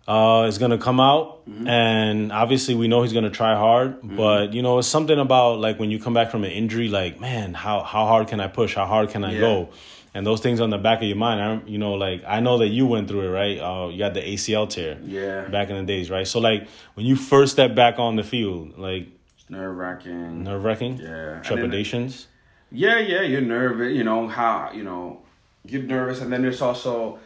uh, 0.08 0.46
is 0.48 0.58
going 0.58 0.70
to 0.72 0.78
come 0.78 1.00
out, 1.00 1.38
Mm-hmm. 1.50 1.66
and 1.66 2.32
obviously 2.32 2.76
we 2.76 2.86
know 2.86 3.02
he's 3.02 3.12
going 3.12 3.24
to 3.24 3.30
try 3.30 3.56
hard. 3.56 3.96
But 4.04 4.52
you 4.54 4.62
know, 4.62 4.78
it's 4.78 4.86
something 4.86 5.18
about 5.18 5.58
like 5.58 5.80
when 5.80 5.90
you 5.90 5.98
come 5.98 6.14
back 6.14 6.30
from 6.30 6.44
an 6.44 6.50
injury, 6.52 6.88
like 6.88 7.18
man, 7.20 7.54
how 7.54 7.82
how 7.82 8.06
hard 8.06 8.28
can 8.28 8.38
I 8.40 8.46
push? 8.46 8.74
How 8.76 8.86
hard 8.86 9.10
can 9.10 9.24
I 9.24 9.32
Yeah. 9.32 9.40
go? 9.40 9.68
And 10.14 10.24
those 10.26 10.40
things 10.40 10.60
on 10.60 10.70
the 10.70 10.78
back 10.78 10.98
of 10.98 11.04
your 11.08 11.16
mind, 11.16 11.40
I, 11.40 11.68
you 11.68 11.78
know, 11.78 11.94
like 11.94 12.22
I 12.26 12.38
know 12.40 12.58
that 12.58 12.68
you 12.68 12.86
went 12.86 13.08
through 13.08 13.22
it, 13.22 13.30
right? 13.30 13.58
Uh, 13.58 13.88
you 13.88 13.98
got 13.98 14.14
the 14.14 14.20
ACL 14.22 14.68
tear, 14.68 14.98
Yeah. 15.04 15.46
back 15.48 15.70
in 15.70 15.76
the 15.76 15.82
days, 15.84 16.08
right? 16.10 16.26
So 16.26 16.38
like 16.40 16.68
when 16.94 17.04
you 17.06 17.16
first 17.16 17.52
step 17.52 17.74
back 17.74 17.98
on 17.98 18.14
the 18.16 18.22
field, 18.24 18.78
like 18.78 19.08
Nerve 19.48 19.76
wracking. 19.76 20.44
nerve 20.44 20.62
wracking, 20.62 20.98
Yeah. 20.98 21.06
And 21.06 21.34
then- 21.36 21.42
trepidations. 21.42 22.28
Yeah, 22.70 22.98
yeah, 23.00 23.22
you're 23.22 23.40
nervous. 23.40 23.92
You 23.96 24.04
know 24.04 24.28
how 24.28 24.70
you 24.72 24.84
know 24.84 25.18
you're 25.64 25.82
nervous, 25.82 26.20
and 26.20 26.32
then 26.32 26.42
there's 26.42 26.62
also, 26.62 27.18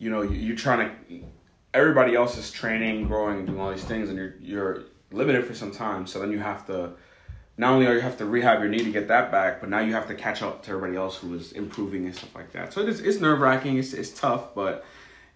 you 0.00 0.10
know, 0.10 0.22
you, 0.22 0.36
you're 0.36 0.56
trying 0.56 0.90
to. 0.90 1.20
Everybody 1.78 2.14
else 2.14 2.36
is 2.36 2.50
training, 2.50 3.06
growing, 3.06 3.46
doing 3.46 3.60
all 3.60 3.70
these 3.70 3.84
things, 3.84 4.08
and 4.08 4.18
you're 4.18 4.34
you're 4.40 4.84
limited 5.12 5.44
for 5.44 5.54
some 5.54 5.70
time. 5.70 6.06
So 6.06 6.18
then 6.18 6.32
you 6.32 6.38
have 6.38 6.66
to. 6.66 6.92
Not 7.56 7.72
only 7.72 7.86
are 7.86 7.94
you 7.94 8.00
have 8.00 8.18
to 8.18 8.26
rehab 8.26 8.60
your 8.60 8.68
knee 8.68 8.84
to 8.84 8.92
get 8.92 9.08
that 9.08 9.32
back, 9.32 9.60
but 9.60 9.68
now 9.68 9.80
you 9.80 9.92
have 9.92 10.06
to 10.08 10.14
catch 10.14 10.42
up 10.42 10.62
to 10.64 10.70
everybody 10.70 10.96
else 10.96 11.16
who 11.16 11.34
is 11.34 11.52
improving 11.52 12.06
and 12.06 12.14
stuff 12.14 12.34
like 12.34 12.52
that. 12.52 12.72
So 12.72 12.86
it's 12.86 13.00
it's 13.00 13.20
nerve 13.20 13.40
wracking. 13.40 13.78
It's 13.78 13.92
it's 13.94 14.10
tough, 14.10 14.54
but 14.54 14.84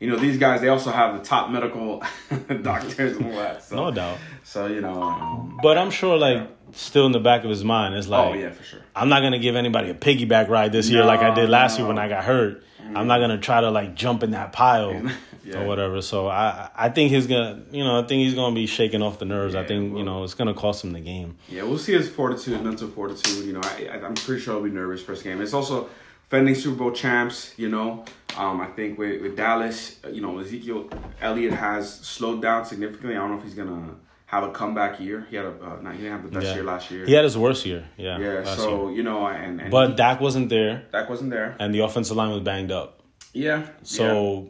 you 0.02 0.10
know 0.10 0.16
these 0.16 0.36
guys 0.38 0.60
they 0.60 0.68
also 0.68 0.90
have 0.90 1.16
the 1.18 1.24
top 1.24 1.50
medical 1.50 2.02
doctors 2.62 3.16
and 3.16 3.26
all 3.26 3.32
that. 3.36 3.62
So, 3.62 3.76
No 3.76 3.90
doubt. 3.90 4.18
So 4.42 4.66
you 4.66 4.80
know. 4.80 5.00
Um, 5.02 5.58
But 5.62 5.78
I'm 5.78 5.90
sure, 5.90 6.16
like, 6.18 6.48
still 6.72 7.06
in 7.06 7.12
the 7.12 7.20
back 7.20 7.44
of 7.44 7.50
his 7.50 7.62
mind, 7.64 7.94
it's 7.94 8.08
like, 8.08 8.34
oh 8.34 8.38
yeah, 8.38 8.50
for 8.50 8.64
sure. 8.64 8.80
I'm 8.96 9.08
not 9.08 9.20
gonna 9.20 9.38
give 9.38 9.56
anybody 9.56 9.90
a 9.90 9.94
piggyback 9.94 10.48
ride 10.48 10.72
this 10.72 10.88
year 10.90 11.04
like 11.04 11.20
I 11.20 11.34
did 11.34 11.48
last 11.48 11.78
year 11.78 11.86
when 11.86 11.98
I 11.98 12.08
got 12.08 12.24
hurt. 12.24 12.64
I'm 12.94 13.06
not 13.06 13.20
gonna 13.20 13.38
try 13.38 13.60
to 13.60 13.70
like 13.70 13.94
jump 13.94 14.22
in 14.22 14.32
that 14.32 14.52
pile 14.52 15.02
Yeah. 15.44 15.60
or 15.62 15.66
whatever. 15.66 16.02
So 16.02 16.28
I 16.28 16.68
I 16.76 16.88
think 16.88 17.10
he's 17.10 17.26
gonna 17.26 17.62
you 17.70 17.82
know 17.84 17.98
I 18.00 18.06
think 18.06 18.22
he's 18.24 18.34
gonna 18.34 18.54
be 18.54 18.66
shaking 18.66 19.02
off 19.02 19.18
the 19.18 19.24
nerves. 19.24 19.54
I 19.54 19.62
Yeah, 19.62 19.66
think 19.68 19.96
you 19.98 20.04
know 20.04 20.24
it's 20.24 20.34
gonna 20.34 20.54
cost 20.54 20.84
him 20.84 20.92
the 20.92 21.00
game. 21.00 21.36
Yeah, 21.48 21.62
we'll 21.62 21.78
see 21.78 21.92
his 21.94 22.08
fortitude, 22.08 22.62
mental 22.62 22.88
fortitude. 22.88 23.46
You 23.46 23.54
know, 23.54 23.60
I, 23.64 23.88
I, 23.92 24.04
I'm 24.06 24.14
pretty 24.14 24.40
sure 24.42 24.54
he'll 24.54 24.64
be 24.64 24.70
nervous 24.70 25.00
first 25.02 25.24
game. 25.24 25.40
It's 25.40 25.54
also 25.54 25.88
defending 26.32 26.54
Super 26.54 26.76
Bowl 26.76 26.92
champs. 26.92 27.52
You 27.58 27.68
know, 27.68 28.04
um, 28.38 28.60
I 28.62 28.66
think 28.66 28.98
with, 28.98 29.20
with 29.20 29.36
Dallas, 29.36 29.98
you 30.10 30.22
know, 30.22 30.38
Ezekiel 30.38 30.88
Elliott 31.20 31.52
has 31.52 32.00
slowed 32.00 32.40
down 32.40 32.64
significantly. 32.64 33.14
I 33.14 33.18
don't 33.18 33.32
know 33.32 33.36
if 33.38 33.44
he's 33.44 33.54
gonna 33.54 33.94
have 34.26 34.44
a 34.44 34.50
comeback 34.50 34.98
year. 34.98 35.26
He 35.28 35.36
had 35.36 35.44
a 35.44 35.50
uh, 35.62 35.80
not, 35.82 35.92
he 35.94 36.02
didn't 36.02 36.12
have 36.12 36.22
the 36.22 36.30
best 36.30 36.46
Yeah. 36.46 36.54
year 36.54 36.64
last 36.64 36.90
year. 36.90 37.04
He 37.04 37.12
had 37.12 37.24
his 37.24 37.36
worst 37.36 37.66
year. 37.66 37.84
Yeah. 37.98 38.18
yeah. 38.18 38.44
So 38.56 38.88
year. 38.88 38.96
you 38.96 39.02
know, 39.02 39.26
and, 39.26 39.60
and 39.60 39.70
but 39.70 39.96
Dak 39.96 40.20
wasn't 40.20 40.48
there, 40.48 40.84
Dak 40.90 41.10
wasn't 41.10 41.30
there. 41.30 41.54
and 41.60 41.74
the 41.74 41.80
offensive 41.80 42.16
line 42.16 42.30
was 42.30 42.40
banged 42.40 42.72
up. 42.72 43.00
Yeah. 43.34 43.66
So 43.82 44.48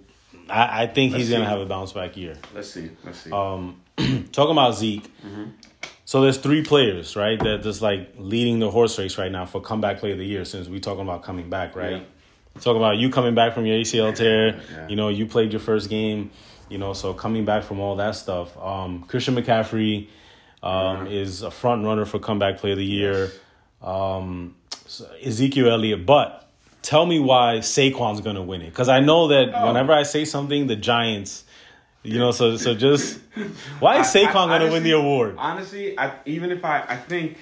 I, 0.49 0.85
I 0.85 0.87
think 0.87 1.15
he's 1.15 1.31
Let's 1.31 1.43
gonna 1.43 1.51
have 1.51 1.61
a 1.61 1.67
bounce 1.67 1.93
back 1.93 2.17
year. 2.17 2.37
let's 2.55 2.71
see, 2.71 2.91
let's 3.05 3.19
see. 3.19 3.33
Um, 3.33 3.81
talking 4.33 4.53
about 4.53 4.77
Zeke, 4.77 5.11
So 6.05 6.21
there's 6.21 6.39
three 6.39 6.63
players, 6.63 7.15
right? 7.17 7.39
That 7.39 7.63
just 7.63 7.81
like 7.81 8.15
leading 8.19 8.59
the 8.59 8.71
horse 8.71 8.99
race 8.99 9.19
right 9.19 9.31
now 9.31 9.47
for 9.47 9.61
comeback 9.61 9.99
player 9.99 10.13
of 10.13 10.19
the 10.19 10.27
year. 10.27 10.45
Since 10.45 10.69
we 10.69 10.81
talking 10.81 11.03
about 11.03 11.23
coming 11.23 11.49
back, 11.49 11.77
right? 11.77 11.93
Yeah. 11.93 12.61
Talking 12.61 12.79
about 12.83 12.99
you 12.99 13.09
coming 13.09 13.35
back 13.35 13.55
from 13.55 13.65
your 13.67 13.77
ACL 13.79 14.15
tear. 14.15 14.61
Yeah. 14.71 14.89
You 14.89 14.97
know, 14.97 15.09
you 15.09 15.27
played 15.27 15.53
your 15.53 15.61
first 15.61 15.89
game. 15.89 16.31
You 16.69 16.79
know, 16.79 16.93
so 16.93 17.13
coming 17.15 17.45
back 17.45 17.65
from 17.65 17.81
all 17.81 17.97
that 17.97 18.15
stuff. 18.17 18.57
Um, 18.59 19.03
Christian 19.05 19.35
McCaffrey 19.37 20.09
um, 20.63 21.07
is 21.07 21.43
a 21.43 21.51
front 21.51 21.85
runner 21.85 22.05
for 22.05 22.19
comeback 22.19 22.59
player 22.59 22.73
of 22.73 22.79
the 22.79 22.85
year. 22.85 23.31
Um, 23.83 24.55
so 24.87 25.07
Ezekiel 25.25 25.69
Elliott, 25.71 26.05
but 26.07 26.49
tell 26.83 27.05
me 27.07 27.19
why 27.21 27.59
Saquon's 27.59 28.21
gonna 28.21 28.43
win 28.43 28.63
it 28.63 28.71
because 28.71 28.89
I 28.89 29.01
know 29.01 29.29
that 29.29 29.51
Oh. 29.55 29.67
whenever 29.69 29.93
I 29.93 30.03
say 30.03 30.25
something, 30.25 30.67
the 30.67 30.77
Giants. 30.77 31.45
You 32.03 32.19
know, 32.19 32.33
so 32.33 32.57
so 32.57 32.75
just 32.75 33.21
why 33.79 34.01
is 34.01 34.15
I- 34.15 34.21
I- 34.21 34.25
Saquon 34.25 34.49
gonna 34.49 34.71
win 34.71 34.83
the 34.83 34.93
award? 34.93 35.37
Honestly, 35.39 35.97
I, 35.99 36.13
even 36.27 36.51
if 36.51 36.65
I, 36.65 36.85
I 36.89 36.97
think, 36.97 37.39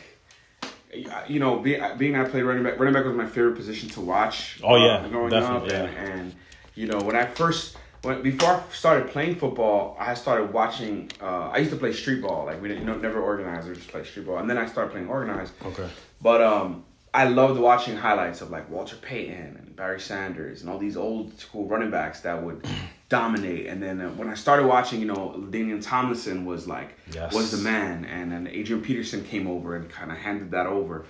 you 1.29 1.41
know, 1.41 1.59
being, 1.61 1.83
being 1.97 2.17
I 2.17 2.25
played 2.25 2.43
running 2.43 2.63
back, 2.65 2.79
running 2.79 2.93
back 2.93 3.05
was 3.05 3.17
my 3.17 3.27
favorite 3.27 3.57
position 3.57 3.89
to 3.91 4.01
watch. 4.01 4.61
Oh, 4.63 4.77
yeah, 4.77 4.99
uh, 4.99 5.09
growing 5.09 5.31
definitely, 5.31 5.75
up, 5.75 5.89
and, 5.89 5.95
yeah. 5.95 6.05
and 6.15 6.35
you 6.75 6.87
know, 6.87 6.99
when 6.99 7.17
I 7.17 7.25
first, 7.25 7.77
when 8.03 8.21
before 8.23 8.51
I 8.51 8.63
started 8.73 9.09
playing 9.09 9.37
football, 9.37 9.97
I 9.99 10.15
started 10.15 10.53
watching. 10.53 11.11
Uh, 11.23 11.51
I 11.55 11.59
used 11.59 11.71
to 11.71 11.77
play 11.79 11.93
street 11.93 12.21
ball, 12.21 12.45
like 12.45 12.61
we 12.61 12.69
didn't, 12.69 12.81
you 12.83 12.87
know, 12.87 12.97
never 12.99 13.21
organized, 13.21 13.67
we 13.67 13.75
just 13.75 13.89
play 13.89 14.05
street 14.05 14.27
ball, 14.27 14.39
and 14.39 14.51
then 14.51 14.59
I 14.59 14.67
started 14.67 14.91
playing 14.91 15.09
organized. 15.09 15.53
Okay. 15.65 15.89
But 16.21 16.43
um, 16.43 16.85
I 17.15 17.25
loved 17.25 17.59
watching 17.59 17.97
highlights 17.97 18.43
of 18.43 18.51
like 18.51 18.69
Walter 18.69 18.97
Payton 18.97 19.57
and 19.59 19.75
Barry 19.75 20.01
Sanders 20.01 20.61
and 20.61 20.71
all 20.71 20.79
these 20.79 20.97
old 20.99 21.39
school 21.41 21.67
running 21.67 21.91
backs 21.91 22.21
that 22.21 22.43
would 22.43 22.63
dominate. 23.11 23.67
And 23.67 23.83
then 23.83 24.01
uh, 24.01 24.09
when 24.11 24.29
I 24.31 24.35
started 24.35 24.67
watching, 24.67 25.01
you 25.01 25.07
know, 25.07 25.35
LaDainian 25.37 25.83
Tomlinson 25.85 26.47
was 26.47 26.67
like 26.67 26.97
Yes. 27.13 27.35
was 27.35 27.51
the 27.51 27.59
man, 27.59 28.07
and 28.07 28.33
then 28.33 28.47
Adrian 28.47 28.81
Peterson 28.83 29.23
came 29.25 29.47
over 29.47 29.77
and 29.77 29.91
kind 29.91 30.11
of 30.11 30.17
handed 30.17 30.53
that 30.53 30.67
over. 30.67 31.05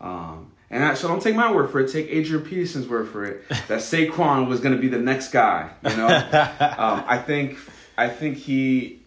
Um, 0.00 0.50
and 0.70 0.82
I, 0.82 0.94
so 0.94 1.06
don't 1.06 1.22
take 1.22 1.36
my 1.36 1.52
word 1.52 1.70
for 1.70 1.78
it. 1.80 1.92
Take 1.92 2.08
Adrian 2.10 2.44
Peterson's 2.44 2.88
word 2.88 3.08
for 3.08 3.24
it. 3.24 3.44
That 3.68 3.80
Saquon 3.80 4.48
was 4.48 4.58
going 4.60 4.74
to 4.74 4.80
be 4.80 4.88
the 4.88 4.98
next 4.98 5.28
guy. 5.30 5.70
You 5.88 5.96
know, 5.96 6.06
um, 6.78 7.04
I 7.06 7.18
think 7.24 7.58
I 7.96 8.08
think 8.08 8.38
he 8.38 9.00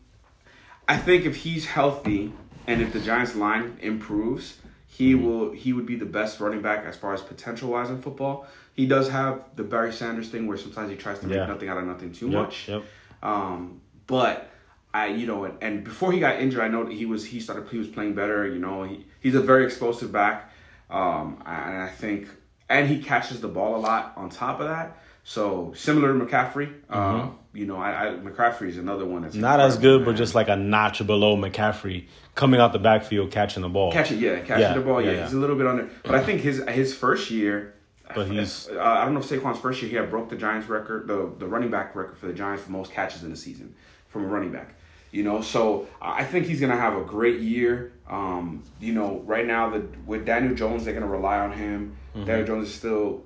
I 0.88 0.98
think 0.98 1.26
if 1.26 1.36
he's 1.38 1.66
healthy 1.66 2.32
and 2.68 2.82
if 2.82 2.94
the 2.94 3.00
Giants 3.00 3.36
line 3.36 3.78
improves, 3.82 4.58
he 4.98 5.14
Mm-hmm. 5.14 5.26
will 5.26 5.52
he 5.52 5.74
would 5.74 5.86
be 5.86 5.96
the 5.96 6.06
best 6.06 6.40
running 6.40 6.62
back 6.62 6.86
as 6.86 6.96
far 6.96 7.14
as 7.14 7.22
potential 7.22 7.70
wise 7.72 7.90
in 7.90 8.02
football. 8.02 8.48
He 8.74 8.86
does 8.86 9.10
have 9.10 9.44
the 9.56 9.64
Barry 9.64 9.92
Sanders 9.94 10.30
thing 10.30 10.48
where 10.48 10.58
sometimes 10.58 10.90
he 10.90 10.96
tries 10.96 11.20
to 11.20 11.28
make 11.28 11.38
nothing 11.48 11.70
out 11.70 11.78
of 11.78 11.86
nothing 11.86 12.12
too 12.14 12.30
Yep, 12.30 12.42
much. 12.42 12.68
yep. 12.70 12.84
Um, 13.24 13.82
but 14.08 14.50
I, 14.94 15.08
you 15.08 15.28
know, 15.28 15.44
and, 15.46 15.58
and 15.62 15.84
before 15.84 16.12
he 16.14 16.20
got 16.20 16.40
injured, 16.40 16.62
I 16.62 16.68
know 16.70 16.84
that 16.86 16.94
he 16.94 17.06
was 17.06 17.26
he 17.26 17.40
started 17.40 17.68
he 17.70 17.78
was 17.78 17.88
playing 17.88 18.14
better. 18.16 18.48
You 18.48 18.60
know, 18.60 18.84
he 18.84 19.06
he's 19.20 19.36
a 19.36 19.42
very 19.42 19.66
explosive 19.66 20.12
back, 20.12 20.50
um, 20.90 21.42
and 21.46 21.78
I 21.82 21.90
think 21.90 22.30
and 22.70 22.88
he 22.88 23.02
catches 23.02 23.42
the 23.42 23.48
ball 23.50 23.76
a 23.76 23.82
lot 23.82 24.14
on 24.16 24.30
top 24.30 24.60
of 24.62 24.68
that. 24.68 24.98
So 25.28 25.74
similar 25.76 26.14
to 26.18 26.24
McCaffrey, 26.24 26.72
uh, 26.88 27.30
you 27.52 27.66
know, 27.66 27.78
I, 27.78 28.10
I 28.10 28.14
McCaffrey 28.18 28.70
is 28.70 28.78
another 28.78 29.06
one 29.06 29.24
that's 29.24 29.34
Mm-hmm. 29.34 29.42
Not 29.42 29.60
as 29.60 29.76
good, 29.80 30.06
but 30.06 30.16
just 30.16 30.36
like 30.36 30.50
a 30.50 30.56
notch 30.56 31.06
below 31.06 31.36
McCaffrey 31.36 32.06
coming 32.36 32.60
out 32.62 32.74
the 32.74 32.80
backfield 32.80 33.32
catching 33.32 33.64
the 33.64 33.70
ball. 33.70 33.92
Catch 33.92 34.12
it, 34.12 34.20
yeah, 34.20 34.40
catching 34.42 34.62
Yeah, 34.62 34.74
the 34.76 34.82
ball, 34.82 35.02
yeah, 35.02 35.12
yeah. 35.12 35.24
He's 35.24 35.34
a 35.34 35.38
little 35.38 35.56
bit 35.56 35.66
under, 35.66 35.90
but 36.04 36.14
I 36.14 36.24
think 36.24 36.42
his 36.42 36.64
his 36.70 36.94
first 36.96 37.32
year. 37.32 37.74
But 38.14 38.28
he's- 38.28 38.70
Uh, 38.72 38.80
I 38.80 39.04
don't 39.04 39.16
know 39.16 39.20
if 39.20 39.26
Saquon's 39.28 39.58
first 39.60 39.82
year 39.82 39.90
he 39.90 39.96
had 39.98 40.12
broke 40.12 40.30
the 40.30 40.36
Giants 40.36 40.70
record, 40.70 41.08
the 41.08 41.32
the 41.40 41.48
running 41.48 41.72
back 41.72 41.96
record 41.96 42.20
for 42.20 42.28
the 42.28 42.34
Giants 42.34 42.62
for 42.64 42.72
most 42.72 42.92
catches 42.92 43.24
in 43.24 43.32
a 43.32 43.36
season 43.36 43.74
from 44.10 44.26
a 44.26 44.28
running 44.28 44.52
back. 44.52 44.76
You 45.12 45.24
know, 45.24 45.42
so 45.42 45.88
I 46.00 46.24
think 46.24 46.46
he's 46.46 46.62
gonna 46.62 46.78
have 46.78 46.96
a 46.96 47.04
great 47.04 47.40
year. 47.40 47.94
Um, 48.08 48.62
you 48.80 48.94
know, 48.94 49.24
right 49.26 49.48
now 49.48 49.72
the 49.72 49.88
with 50.06 50.24
Daniel 50.28 50.54
Jones, 50.54 50.86
they're 50.86 50.94
gonna 50.94 51.08
rely 51.08 51.40
on 51.40 51.52
him. 51.52 51.96
Mm-hmm. 52.16 52.26
Daniel 52.26 52.46
Jones 52.46 52.68
is 52.68 52.76
still, 52.76 53.24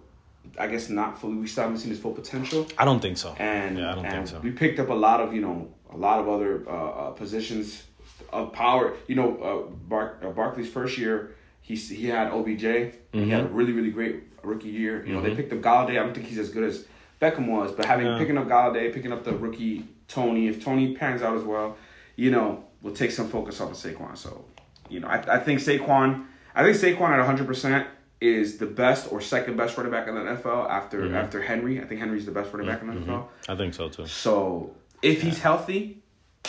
I 0.57 0.67
guess, 0.67 0.89
not 0.89 1.19
fully. 1.19 1.35
We 1.37 1.47
still 1.47 1.63
haven't 1.63 1.79
seen 1.79 1.89
his 1.91 1.99
full 1.99 2.13
potential. 2.13 2.67
I 2.77 2.85
don't 2.85 2.99
think 3.01 3.17
so. 3.17 3.35
And, 3.37 3.77
yeah, 3.77 3.91
I 3.91 3.95
don't 3.95 4.05
and 4.05 4.13
think 4.15 4.27
so. 4.27 4.39
we 4.39 4.51
picked 4.51 4.79
up 4.79 4.89
a 4.89 4.93
lot 4.93 5.21
of 5.21 5.33
you 5.33 5.41
know 5.41 5.67
a 5.91 5.97
lot 5.97 6.19
of 6.19 6.29
other 6.29 6.63
uh, 6.67 6.71
uh, 6.71 7.11
positions 7.11 7.83
of 8.31 8.53
power. 8.53 8.95
You 9.07 9.15
know, 9.15 9.37
uh, 9.69 9.71
Bar- 9.89 10.17
uh, 10.23 10.29
Barkley's 10.29 10.69
first 10.69 10.97
year, 10.97 11.35
he 11.61 11.75
he 11.75 12.07
had 12.07 12.31
OBJ. 12.31 12.61
He 12.61 13.29
had 13.29 13.41
a 13.41 13.43
Mm-hmm. 13.45 13.53
really 13.55 13.73
really 13.73 13.91
great 13.91 14.23
rookie 14.43 14.69
year. 14.69 15.05
You 15.05 15.13
know, 15.13 15.21
they 15.21 15.35
picked 15.35 15.51
up 15.53 15.59
Golladay. 15.59 15.91
I 15.91 16.03
don't 16.03 16.13
think 16.13 16.27
he's 16.27 16.37
as 16.39 16.49
good 16.49 16.63
as 16.63 16.85
Beckham 17.21 17.47
was, 17.47 17.71
but 17.73 17.85
having 17.85 18.05
Yeah. 18.07 18.17
picking 18.17 18.37
up 18.37 18.47
Golladay, 18.47 18.93
picking 18.93 19.11
up 19.11 19.23
the 19.23 19.33
rookie 19.33 19.85
Toney, 20.07 20.47
if 20.47 20.63
Toney 20.63 20.95
pans 20.95 21.21
out 21.21 21.35
as 21.35 21.43
well, 21.43 21.77
you 22.15 22.31
know, 22.31 22.63
will 22.81 22.93
take 22.93 23.11
some 23.11 23.27
focus 23.29 23.59
off 23.61 23.71
of 23.71 23.77
Saquon. 23.77 24.17
So, 24.17 24.45
you 24.89 24.99
know, 25.01 25.07
I, 25.07 25.35
I 25.35 25.39
think 25.39 25.59
Saquon, 25.59 26.25
I 26.55 26.63
think 26.63 26.77
Saquon 26.77 27.09
at 27.11 27.25
hundred 27.25 27.45
percent 27.47 27.87
is 28.21 28.57
the 28.57 28.65
best 28.65 29.11
or 29.11 29.21
second 29.21 29.55
best 29.57 29.77
running 29.77 29.91
back 29.91 30.07
in 30.07 30.15
the 30.15 30.21
NFL 30.21 30.69
after 30.69 31.01
Mm-hmm. 31.03 31.15
after 31.15 31.41
Henry. 31.41 31.81
I 31.81 31.85
think 31.85 31.99
Henry's 32.01 32.25
the 32.25 32.31
best 32.31 32.51
running 32.53 32.67
back 32.67 32.81
in 32.81 32.87
the 32.87 32.93
NFL. 32.93 33.27
I 33.47 33.55
think 33.55 33.73
so 33.73 33.87
too. 33.89 34.05
So 34.07 34.75
if 35.01 35.21
he's 35.21 35.39
healthy, 35.39 36.01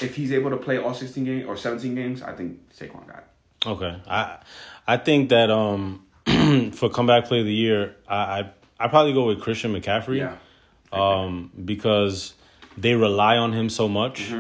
if 0.03 0.15
he's 0.17 0.33
able 0.33 0.51
to 0.51 0.57
play 0.57 0.79
all 0.79 0.95
sixteen 0.95 1.25
games 1.25 1.47
or 1.47 1.57
seventeen 1.57 1.95
games, 1.95 2.23
I 2.23 2.33
think 2.35 2.59
Saquon 2.77 3.07
got 3.07 3.19
it. 3.19 3.69
Okay, 3.69 3.97
I 4.09 4.39
I 4.87 4.97
think 4.97 5.29
that 5.31 5.51
um 5.51 6.05
for 6.73 6.89
comeback 6.91 7.27
play 7.27 7.41
of 7.41 7.47
the 7.47 7.53
year, 7.55 7.95
I 8.09 8.17
I 8.41 8.51
I 8.81 8.89
probably 8.89 9.13
go 9.13 9.27
with 9.27 9.41
Christian 9.41 9.73
McCaffrey. 9.75 10.19
Yeah. 10.19 10.37
Um, 10.93 11.53
because 11.65 12.35
they 12.77 12.95
rely 12.97 13.37
on 13.37 13.53
him 13.53 13.69
so 13.69 13.87
much. 13.89 14.33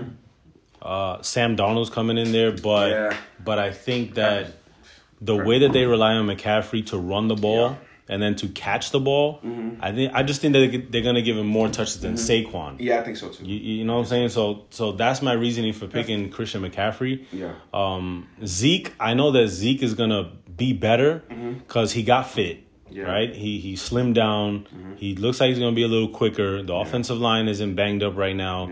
Uh, 0.82 1.20
Sam 1.22 1.56
Darnold's 1.56 1.90
coming 1.90 2.18
in 2.18 2.32
there, 2.32 2.50
but 2.52 2.90
Mm-hmm. 2.90 3.12
Yeah. 3.12 3.16
but 3.44 3.58
I 3.58 3.70
think 3.72 4.14
that 4.14 4.54
the 5.20 5.36
way 5.36 5.58
that 5.60 5.72
they 5.72 5.84
rely 5.84 6.14
on 6.14 6.26
McCaffrey 6.26 6.86
to 6.86 6.98
run 6.98 7.28
the 7.28 7.34
ball 7.36 7.70
Yeah. 7.70 7.74
Mm-hmm. 7.74 8.12
and 8.12 8.22
then 8.22 8.34
to 8.36 8.48
catch 8.48 8.90
the 8.90 9.00
ball, 9.00 9.40
I 9.80 9.92
think 9.92 10.12
I 10.14 10.22
just 10.22 10.40
think 10.40 10.52
that 10.54 10.86
they're 10.90 11.02
gonna 11.02 11.22
give 11.22 11.36
him 11.36 11.46
more 11.46 11.68
touches 11.68 12.00
than 12.00 12.14
Saquon. 12.14 12.76
Yeah, 12.80 13.00
I 13.00 13.04
think 13.04 13.16
so 13.16 13.28
too. 13.28 13.44
You, 13.44 13.56
you 13.78 13.84
know 13.84 13.94
what 13.94 14.00
I'm 14.00 14.06
saying? 14.06 14.28
So 14.30 14.64
so 14.70 14.92
that's 14.92 15.20
my 15.22 15.32
reasoning 15.34 15.72
for 15.72 15.86
picking 15.86 16.30
Christian 16.30 16.62
McCaffrey. 16.62 17.24
Yeah. 17.32 17.52
Um, 17.72 18.28
Zeke, 18.44 18.92
I 18.98 19.14
know 19.14 19.30
that 19.32 19.48
Zeke 19.48 19.82
is 19.82 19.94
gonna 19.94 20.32
be 20.56 20.72
better 20.72 21.22
because 21.58 21.92
he 21.92 22.02
got 22.02 22.28
fit. 22.30 22.64
Yeah. 22.90 23.04
Right. 23.04 23.32
He 23.34 23.60
he 23.60 23.74
slimmed 23.74 24.14
down. 24.14 24.66
He 24.96 25.14
looks 25.14 25.38
like 25.40 25.50
he's 25.50 25.58
gonna 25.60 25.76
be 25.76 25.84
a 25.84 25.88
little 25.88 26.08
quicker. 26.08 26.62
The 26.62 26.74
offensive 26.74 27.18
line 27.18 27.46
isn't 27.46 27.74
banged 27.76 28.02
up 28.02 28.16
right 28.16 28.34
now. 28.34 28.70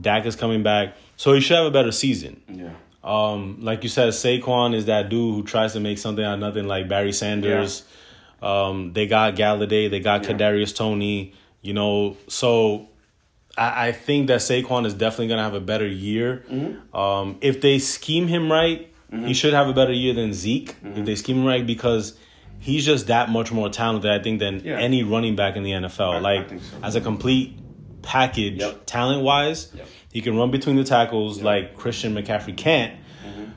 Dak 0.00 0.24
is 0.26 0.34
coming 0.36 0.62
back, 0.62 0.96
so 1.16 1.32
he 1.34 1.40
should 1.40 1.56
have 1.56 1.66
a 1.66 1.70
better 1.70 1.92
season. 1.92 2.40
Yeah. 2.48 2.70
Um, 3.02 3.58
like 3.62 3.82
you 3.82 3.88
said, 3.88 4.10
Saquon 4.12 4.74
is 4.74 4.86
that 4.86 5.08
dude 5.08 5.34
who 5.34 5.42
tries 5.42 5.72
to 5.72 5.80
make 5.80 5.98
something 5.98 6.24
out 6.24 6.34
of 6.34 6.40
nothing, 6.40 6.66
like 6.66 6.88
Barry 6.88 7.12
Sanders. 7.12 7.82
Um, 8.42 8.92
they 8.92 9.06
got 9.06 9.36
Golladay, 9.36 9.90
they 9.90 10.00
got 10.00 10.24
Yeah. 10.24 10.32
Kadarius 10.32 10.74
Toney. 10.76 11.34
You 11.62 11.74
know, 11.74 12.16
so 12.28 12.88
I, 13.56 13.88
I 13.88 13.92
think 13.92 14.28
that 14.28 14.40
Saquon 14.40 14.86
is 14.86 14.94
definitely 14.94 15.28
gonna 15.28 15.42
have 15.42 15.54
a 15.54 15.60
better 15.60 15.86
year. 15.86 16.44
Mm-hmm. 16.50 16.96
Um, 16.96 17.36
if 17.42 17.60
they 17.60 17.78
scheme 17.78 18.28
him 18.28 18.50
right, 18.50 18.86
he 19.12 19.34
should 19.34 19.52
have 19.54 19.66
a 19.68 19.72
better 19.72 19.92
year 19.92 20.14
than 20.14 20.32
Zeke. 20.32 20.74
Mm-hmm. 20.82 21.00
If 21.00 21.04
they 21.06 21.14
scheme 21.16 21.38
him 21.38 21.44
right, 21.44 21.66
because 21.66 22.16
he's 22.60 22.86
just 22.86 23.08
that 23.08 23.28
much 23.28 23.50
more 23.50 23.68
talented, 23.68 24.10
I 24.10 24.22
think, 24.22 24.38
than 24.38 24.60
Yeah. 24.64 24.78
any 24.78 25.02
running 25.02 25.34
back 25.36 25.56
in 25.56 25.62
the 25.64 25.72
NFL. 25.72 26.12
I- 26.12 26.16
I 26.16 26.20
like 26.20 26.48
think 26.48 26.62
so. 26.62 26.76
as 26.82 26.94
a 26.96 27.00
complete 27.00 27.58
package, 28.02 28.60
Yep. 28.60 28.86
talent 28.86 29.22
wise, 29.22 29.70
Yep. 29.74 29.86
He 30.12 30.20
can 30.20 30.36
run 30.36 30.50
between 30.50 30.76
the 30.76 30.84
tackles 30.84 31.42
like 31.42 31.76
Christian 31.76 32.14
McCaffrey 32.14 32.56
can't. 32.56 32.98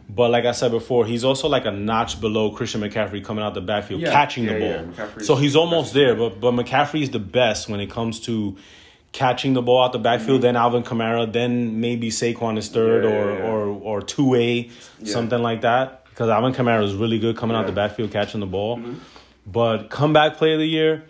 But 0.09 0.29
like 0.29 0.45
I 0.45 0.51
said 0.51 0.69
before, 0.69 1.05
he's 1.07 1.23
also 1.23 1.47
like 1.47 1.65
a 1.65 1.71
notch 1.71 2.21
below 2.21 2.51
Christian 2.51 2.81
McCaffrey 2.81 3.23
coming 3.23 3.43
out 3.43 3.55
the 3.55 3.61
backfield, 3.61 4.01
Yeah, 4.01 4.11
catching 4.11 4.45
the 4.45 4.59
ball. 4.59 5.21
So 5.21 5.35
he's 5.35 5.55
almost 5.55 5.93
there, 5.93 6.13
but 6.15 6.39
but 6.39 6.51
McCaffrey 6.53 7.01
is 7.01 7.09
the 7.09 7.19
best 7.19 7.67
when 7.67 7.79
it 7.79 7.89
comes 7.89 8.19
to 8.21 8.55
catching 9.11 9.53
the 9.53 9.61
ball 9.63 9.83
out 9.83 9.91
the 9.93 9.99
backfield. 9.99 10.41
Then 10.43 10.55
Alvin 10.55 10.83
Kamara, 10.83 11.31
then 11.31 11.79
maybe 11.79 12.09
Saquon 12.11 12.57
is 12.57 12.69
third 12.69 13.05
Mm-hmm. 13.05 13.45
Or 13.45 13.67
or 13.67 13.99
or 13.99 14.01
two 14.01 14.35
A, 14.35 14.69
something 15.03 15.41
like 15.41 15.61
that. 15.61 16.05
Because 16.05 16.29
Alvin 16.29 16.53
Kamara 16.53 16.83
is 16.83 16.93
really 16.93 17.17
good 17.17 17.35
coming 17.35 17.55
out. 17.55 17.61
Mm-hmm. 17.61 17.67
the 17.67 17.81
backfield 17.81 18.11
catching 18.11 18.39
the 18.41 18.45
ball. 18.45 18.79
But 19.47 19.89
comeback 19.89 20.37
play 20.37 20.53
of 20.53 20.59
the 20.59 20.67
year. 20.67 21.05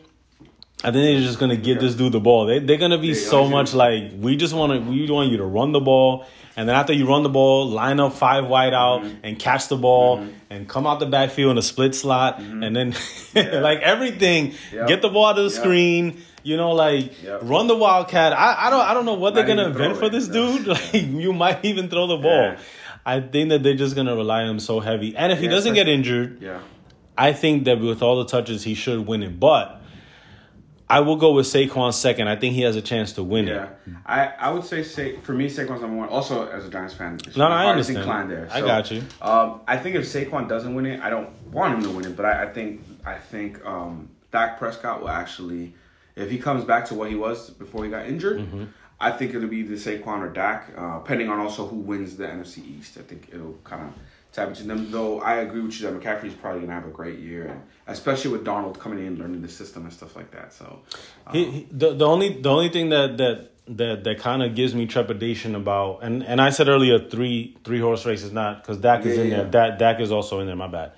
I 0.85 0.91
think 0.91 0.95
they're 1.03 1.21
just 1.21 1.39
gonna 1.39 1.55
give 1.55 1.79
this 1.79 1.95
dude 1.95 2.11
the 2.11 2.19
ball. 2.19 2.45
They 2.45 2.59
they're 2.59 2.77
gonna 2.77 2.97
be 2.97 3.07
Yeah, 3.09 3.13
so 3.29 3.43
yeah. 3.43 3.49
much 3.49 3.73
like 3.73 4.11
we 4.19 4.35
just 4.35 4.53
want 4.53 4.73
to 4.73 4.79
we 4.89 5.09
want 5.09 5.31
you 5.31 5.37
to 5.37 5.45
run 5.45 5.71
the 5.71 5.79
ball, 5.79 6.25
and 6.57 6.67
then 6.67 6.75
after 6.75 6.91
you 6.93 7.07
run 7.07 7.23
the 7.23 7.29
ball, 7.29 7.67
line 7.69 7.99
up 7.99 8.13
five 8.13 8.47
wide 8.47 8.73
out 8.73 9.01
Mm-hmm. 9.03 9.15
and 9.23 9.39
catch 9.39 9.69
the 9.69 9.77
ball 9.77 10.27
and 10.49 10.67
come 10.67 10.85
out 10.85 10.99
the 10.99 11.05
backfield 11.05 11.51
in 11.51 11.57
a 11.57 11.61
split 11.61 11.95
slot, 11.95 12.39
and 12.39 12.75
then 12.75 12.93
like 13.35 13.79
everything, 13.79 14.51
Mm-hmm. 14.51 14.75
Yep. 14.75 14.87
get 14.87 15.01
the 15.01 15.09
ball 15.09 15.27
out 15.27 15.37
of 15.39 15.45
the 15.45 15.55
Yep. 15.55 15.63
screen. 15.63 16.21
You 16.45 16.57
know, 16.57 16.71
like 16.73 17.23
Yep. 17.23 17.39
run 17.43 17.67
the 17.67 17.75
wildcat. 17.77 18.33
I, 18.33 18.67
I 18.67 18.69
don't 18.69 18.81
I 18.81 18.93
don't 18.93 19.05
know 19.05 19.13
what 19.13 19.33
Might 19.33 19.45
they're 19.45 19.55
gonna 19.55 19.69
invent 19.69 19.95
for 19.97 20.09
this 20.09 20.27
No. 20.27 20.57
dude. 20.57 20.67
Like 20.75 20.93
you 20.93 21.31
might 21.31 21.63
even 21.63 21.87
throw 21.89 22.07
the 22.07 22.17
ball. 22.17 22.41
Yeah. 22.51 22.57
I 23.05 23.21
think 23.21 23.49
that 23.49 23.63
they're 23.63 23.75
just 23.75 23.95
gonna 23.95 24.15
rely 24.15 24.43
on 24.43 24.49
him 24.49 24.59
so 24.59 24.81
heavy, 24.81 25.15
and 25.15 25.31
if 25.31 25.39
he 25.39 25.47
doesn't 25.47 25.73
get 25.75 25.87
injured, 25.87 26.41
Yeah. 26.41 26.59
I 27.17 27.31
think 27.31 27.63
that 27.65 27.79
with 27.79 28.01
all 28.01 28.17
the 28.17 28.25
touches, 28.25 28.63
he 28.63 28.73
should 28.73 29.07
win 29.07 29.23
it. 29.23 29.39
But 29.39 29.81
I 30.93 30.99
will 30.99 31.15
go 31.15 31.33
with 31.33 31.45
Saquon 31.47 31.91
second. 31.93 32.27
I 32.27 32.35
think 32.35 32.53
he 32.55 32.61
has 32.61 32.75
a 32.75 32.81
chance 32.81 33.13
to 33.13 33.23
win 33.23 33.47
Yeah, 33.47 33.63
it. 33.87 33.93
I, 34.05 34.27
I 34.39 34.51
would 34.51 34.63
say 34.63 34.83
Sa- 34.83 35.19
for 35.23 35.33
me 35.33 35.47
Saquon's 35.47 35.81
number 35.81 35.97
one. 35.97 36.09
Also, 36.09 36.47
as 36.49 36.65
a 36.65 36.69
Giants 36.69 36.93
fan, 36.93 37.19
No, 37.35 37.47
no, 37.49 37.55
I 37.55 37.65
understand. 37.67 37.99
inclined 37.99 38.29
there. 38.29 38.47
I 38.51 38.61
got 38.61 38.91
you. 38.91 39.01
Um, 39.21 39.61
I 39.67 39.77
think 39.77 39.95
if 39.95 40.03
Saquon 40.05 40.47
doesn't 40.47 40.73
win 40.75 40.85
it, 40.85 41.01
I 41.01 41.09
don't 41.09 41.29
want 41.51 41.73
him 41.75 41.83
to 41.83 41.89
win 41.89 42.05
it, 42.05 42.15
but 42.15 42.25
I, 42.25 42.43
I 42.43 42.47
think 42.53 42.81
I 43.05 43.15
think 43.15 43.65
um, 43.65 44.09
Dak 44.31 44.59
Prescott 44.59 45.01
will 45.01 45.09
actually, 45.09 45.73
if 46.15 46.29
he 46.29 46.37
comes 46.37 46.63
back 46.63 46.85
to 46.89 46.93
what 46.95 47.09
he 47.09 47.15
was 47.15 47.49
before 47.49 47.83
he 47.85 47.89
got 47.89 48.05
injured, 48.05 48.39
Mm-hmm. 48.39 48.63
I 49.01 49.11
think 49.11 49.33
it'll 49.33 49.49
be 49.49 49.63
the 49.63 49.75
Saquon 49.75 50.19
or 50.21 50.29
Dak, 50.29 50.71
uh, 50.77 50.99
depending 50.99 51.27
on 51.27 51.37
also 51.39 51.67
who 51.67 51.75
wins 51.77 52.15
the 52.15 52.25
NFC 52.25 52.59
East. 52.65 52.97
I 52.97 53.01
think 53.01 53.29
it'll 53.33 53.57
kind 53.65 53.81
of 53.87 53.93
tap 54.33 54.49
into 54.49 54.63
them. 54.63 54.91
Though 54.91 55.21
I 55.21 55.35
agree 55.35 55.61
with 55.61 55.79
you 55.79 55.89
that 55.89 55.99
McCaffrey's 55.99 56.33
probably 56.33 56.61
gonna 56.61 56.73
have 56.73 56.85
a 56.85 56.91
great 56.91 57.19
year, 57.19 57.45
and 57.47 57.61
especially 57.87 58.31
with 58.31 58.43
Darnold 58.43 58.77
coming 58.79 59.05
in, 59.05 59.17
learning 59.17 59.41
the 59.41 59.47
system 59.47 59.83
and 59.83 59.93
stuff 59.93 60.15
like 60.15 60.31
that. 60.31 60.51
So. 60.53 60.81
um, 61.27 61.33
He, 61.35 61.45
he, 61.51 61.67
the 61.71 61.93
the 61.93 62.05
only 62.05 62.41
the 62.41 62.49
only 62.49 62.69
thing 62.69 62.89
that 62.89 63.17
that 63.17 63.51
that 63.67 64.03
that 64.03 64.19
kind 64.19 64.43
of 64.43 64.55
gives 64.55 64.75
me 64.75 64.85
trepidation 64.87 65.55
about 65.55 65.99
and 66.03 66.21
and 66.23 66.41
I 66.41 66.49
said 66.49 66.67
earlier 66.67 66.99
three 66.99 67.55
three 67.63 67.79
horse 67.79 68.05
race 68.05 68.23
is 68.23 68.33
not 68.33 68.61
because 68.61 68.77
Dak 68.77 69.05
is 69.05 69.17
in 69.17 69.29
yeah. 69.29 69.43
there. 69.43 69.69
Dak 69.69 69.79
Dak 69.79 69.99
is 70.01 70.11
also 70.11 70.39
in 70.41 70.47
there. 70.47 70.55
My 70.55 70.67
bad. 70.67 70.91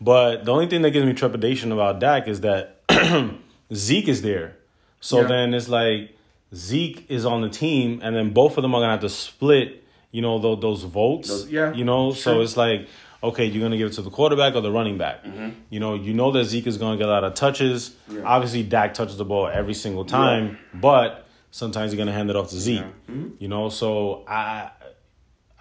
But 0.00 0.44
the 0.44 0.52
only 0.52 0.66
thing 0.66 0.82
that 0.82 0.90
gives 0.92 1.06
me 1.06 1.12
trepidation 1.14 1.72
about 1.72 2.00
Dak 2.00 2.28
is 2.28 2.40
that 2.42 2.80
Zeke 3.74 4.08
is 4.08 4.22
there. 4.22 4.56
So 5.00 5.22
Yeah. 5.22 5.26
then 5.28 5.54
it's 5.54 5.68
like 5.68 6.16
Zeke 6.54 7.04
is 7.10 7.26
on 7.26 7.40
the 7.42 7.48
team, 7.48 8.00
and 8.02 8.14
then 8.14 8.30
both 8.30 8.56
of 8.56 8.62
them 8.62 8.74
are 8.74 8.80
gonna 8.80 8.92
have 8.92 9.00
to 9.00 9.08
split. 9.08 9.82
You 10.12 10.22
know 10.22 10.38
those, 10.38 10.60
those 10.60 10.82
votes. 10.84 11.28
Those- 11.28 11.48
yeah, 11.50 11.72
You 11.72 11.84
know, 11.84 12.12
so 12.12 12.40
it's 12.40 12.56
like 12.56 12.88
okay, 13.22 13.44
you're 13.44 13.62
gonna 13.62 13.76
give 13.76 13.88
it 13.88 13.94
to 13.94 14.02
the 14.02 14.10
quarterback 14.10 14.54
or 14.54 14.60
the 14.60 14.70
running 14.70 14.98
back. 14.98 15.24
You 15.70 15.80
know, 15.80 15.94
you 15.94 16.14
know 16.14 16.30
that 16.32 16.44
Zeke 16.44 16.66
is 16.66 16.78
gonna 16.78 16.96
get 16.96 17.08
a 17.08 17.10
lot 17.10 17.24
of 17.24 17.34
touches. 17.34 17.90
Mm-hmm. 17.90 18.18
Yeah. 18.18 18.24
Obviously, 18.24 18.62
Dak 18.62 18.94
touches 18.94 19.16
the 19.16 19.24
ball 19.24 19.48
every 19.48 19.74
single 19.74 20.04
time, 20.04 20.58
but 20.74 21.26
sometimes 21.50 21.92
you're 21.92 21.98
gonna 21.98 22.12
hand 22.12 22.30
it 22.30 22.36
off 22.36 22.50
to 22.50 22.56
Zeke. 22.56 22.82
Mm-hmm. 22.82 23.28
You 23.38 23.48
know, 23.48 23.68
so 23.68 24.24
I, 24.28 24.70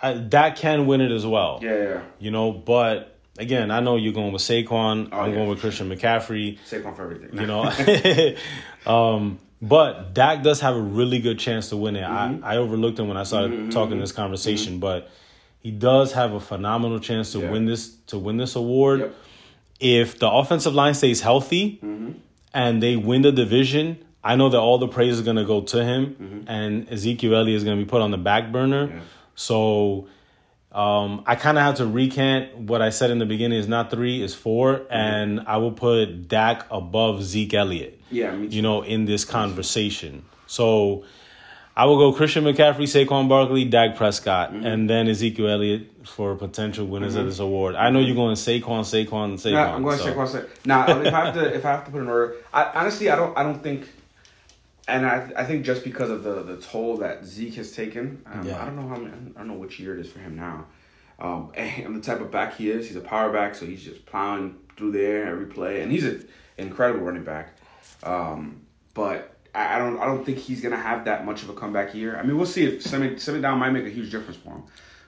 I 0.02 0.14
Dak 0.16 0.58
can 0.58 0.86
win 0.86 1.02
it 1.02 1.12
as 1.12 1.26
well. 1.26 1.60
Yeah, 1.62 1.76
yeah. 1.76 2.02
You 2.20 2.32
know, 2.32 2.52
but 2.52 3.18
again, 3.38 3.72
I 3.72 3.80
know 3.80 3.96
you're 3.96 4.14
going 4.14 4.32
with 4.32 4.42
Saquon. 4.42 5.10
Oh, 5.12 5.20
I'm 5.20 5.30
yeah. 5.30 5.36
going 5.36 5.50
with 5.50 5.60
Christian 5.60 5.90
McCaffrey. 5.90 6.60
Saquon 6.70 6.96
for 6.96 7.04
everything. 7.04 7.40
You 7.40 7.48
know, 7.48 8.36
um, 8.86 9.40
but 9.62 10.14
Dak 10.14 10.44
does 10.44 10.60
have 10.62 10.76
a 10.76 10.82
really 10.82 11.20
good 11.20 11.40
chance 11.40 11.70
to 11.70 11.78
win 11.78 11.96
it. 11.96 12.04
Mm-hmm. 12.04 12.44
I, 12.44 12.56
I 12.56 12.58
overlooked 12.58 13.00
him 13.00 13.08
when 13.08 13.18
I 13.18 13.24
started 13.24 13.72
talking 13.72 14.00
this 14.00 14.12
conversation, 14.12 14.80
but 14.80 15.10
he 15.60 15.72
does 15.72 16.12
have 16.14 16.34
a 16.34 16.40
phenomenal 16.40 17.00
chance 17.00 17.32
to 17.32 17.40
Yeah. 17.40 17.52
win 17.52 17.66
this 17.66 17.96
to 18.08 18.18
win 18.20 18.38
this 18.38 18.56
award. 18.56 19.00
Yep. 19.00 19.16
If 19.80 20.20
the 20.20 20.30
offensive 20.30 20.74
line 20.76 20.94
stays 20.94 21.22
healthy 21.22 21.80
Mm-hmm. 21.84 22.12
and 22.54 22.82
they 22.84 22.96
win 22.96 23.22
the 23.24 23.32
division, 23.32 23.98
I 24.24 24.36
know 24.36 24.50
that 24.50 24.60
all 24.60 24.78
the 24.78 24.88
praise 24.88 25.14
is 25.16 25.22
going 25.22 25.38
to 25.38 25.46
go 25.46 25.62
to 25.62 25.84
him, 25.84 26.46
and 26.48 26.90
Ezekiel 26.90 27.36
Elliott 27.36 27.58
is 27.58 27.64
going 27.64 27.78
to 27.78 27.84
be 27.84 27.90
put 27.90 28.02
on 28.02 28.12
the 28.12 28.18
back 28.18 28.52
burner. 28.52 28.88
Mm-hmm. 28.88 28.98
Yeah. 28.98 29.04
So 29.36 30.08
um, 30.72 31.24
I 31.26 31.36
kind 31.36 31.58
of 31.58 31.64
have 31.64 31.76
to 31.76 31.86
recant 31.86 32.56
what 32.58 32.82
I 32.82 32.90
said 32.90 33.10
in 33.12 33.20
the 33.20 33.26
beginning 33.26 33.60
is 33.60 33.68
not 33.68 33.90
three, 33.92 34.22
is 34.22 34.34
4 34.36 34.74
Mm-hmm. 34.76 34.94
and 34.94 35.42
I 35.48 35.58
will 35.58 35.72
put 35.72 36.28
Dak 36.28 36.66
above 36.72 37.24
Zeke 37.24 37.54
Elliott. 37.54 37.95
Yeah. 38.16 38.36
You 38.36 38.62
know, 38.62 38.82
in 38.84 39.06
this 39.06 39.26
conversation. 39.26 40.24
So 40.48 41.04
I 41.76 41.86
will 41.86 41.98
go 41.98 42.14
Christian 42.14 42.44
McCaffrey, 42.46 42.84
Saquon 42.88 43.28
Barkley, 43.28 43.66
Dak 43.66 43.96
Prescott, 43.96 44.54
Mm-hmm. 44.54 44.66
and 44.66 44.90
then 44.90 45.08
Ezekiel 45.10 45.50
Elliott 45.50 46.08
for 46.08 46.36
potential 46.36 46.86
winners 46.86 47.16
of 47.16 47.26
this 47.26 47.40
award. 47.40 47.76
I 47.76 47.90
know 47.90 48.00
you're 48.00 48.16
going 48.16 48.36
Saquon, 48.36 48.82
Saquon, 48.86 49.34
Saquon. 49.34 49.52
Nah, 49.54 49.76
I'm 49.76 49.84
going 49.84 49.98
so- 49.98 50.14
Saquon. 50.14 50.28
Sa- 50.28 50.42
Now, 50.66 50.88
if 51.02 51.14
I 51.14 51.26
have 51.26 51.34
to, 51.34 51.54
if 51.54 51.66
I 51.66 51.72
have 51.72 51.86
to 51.86 51.92
put 51.92 52.02
an 52.02 52.08
order, 52.08 52.36
I, 52.54 52.64
honestly, 52.76 53.10
I 53.10 53.16
don't, 53.18 53.38
I 53.38 53.44
don't 53.44 53.62
think, 53.62 53.90
and 54.88 55.06
I, 55.06 55.30
I 55.36 55.44
think 55.46 55.66
just 55.66 55.84
because 55.84 56.10
of 56.12 56.24
the 56.24 56.44
the 56.44 56.58
toll 56.58 56.98
that 56.98 57.26
Zeke 57.26 57.56
has 57.56 57.72
taken, 57.74 58.22
um, 58.32 58.48
Yeah. 58.48 58.62
I 58.62 58.66
don't 58.66 58.76
know 58.78 58.88
how, 58.88 58.96
many, 58.98 59.12
I 59.36 59.40
don't 59.40 59.48
know 59.50 59.56
which 59.56 59.80
year 59.80 59.98
it 59.98 60.06
is 60.06 60.12
for 60.12 60.20
him 60.20 60.36
now. 60.38 60.66
Um, 61.20 61.52
and 61.56 61.96
the 61.96 62.02
type 62.02 62.22
of 62.22 62.30
back 62.32 62.56
he 62.56 62.70
is, 62.70 62.88
he's 62.88 62.96
a 62.96 63.02
power 63.02 63.34
back, 63.34 63.56
so 63.56 63.66
he's 63.66 63.84
just 63.84 64.06
plowing 64.06 64.56
through 64.78 64.92
there 64.94 65.26
every 65.28 65.48
play, 65.48 65.82
and 65.82 65.92
he's 65.92 66.06
an 66.06 66.26
incredible 66.58 67.04
running 67.04 67.24
back. 67.24 67.55
Um, 68.04 68.62
but 68.94 69.36
I, 69.54 69.76
I 69.76 69.80
don't, 69.80 69.98
I 70.00 70.06
don't 70.06 70.26
think 70.26 70.38
he's 70.38 70.62
gonna 70.62 70.78
have 70.78 71.06
that 71.06 71.26
much 71.26 71.44
of 71.44 71.50
a 71.50 71.54
comeback 71.54 71.96
year. 71.96 72.18
I 72.18 72.24
mean, 72.24 72.38
we'll 72.38 72.46
see 72.46 72.66
if 72.66 72.82
Semi, 72.84 73.18
Semi 73.18 73.42
down 73.42 73.58
might 73.60 73.72
make 73.72 73.86
a 73.86 73.90
huge 73.90 74.12
difference 74.12 74.38
for 74.38 74.50
him. 74.50 74.64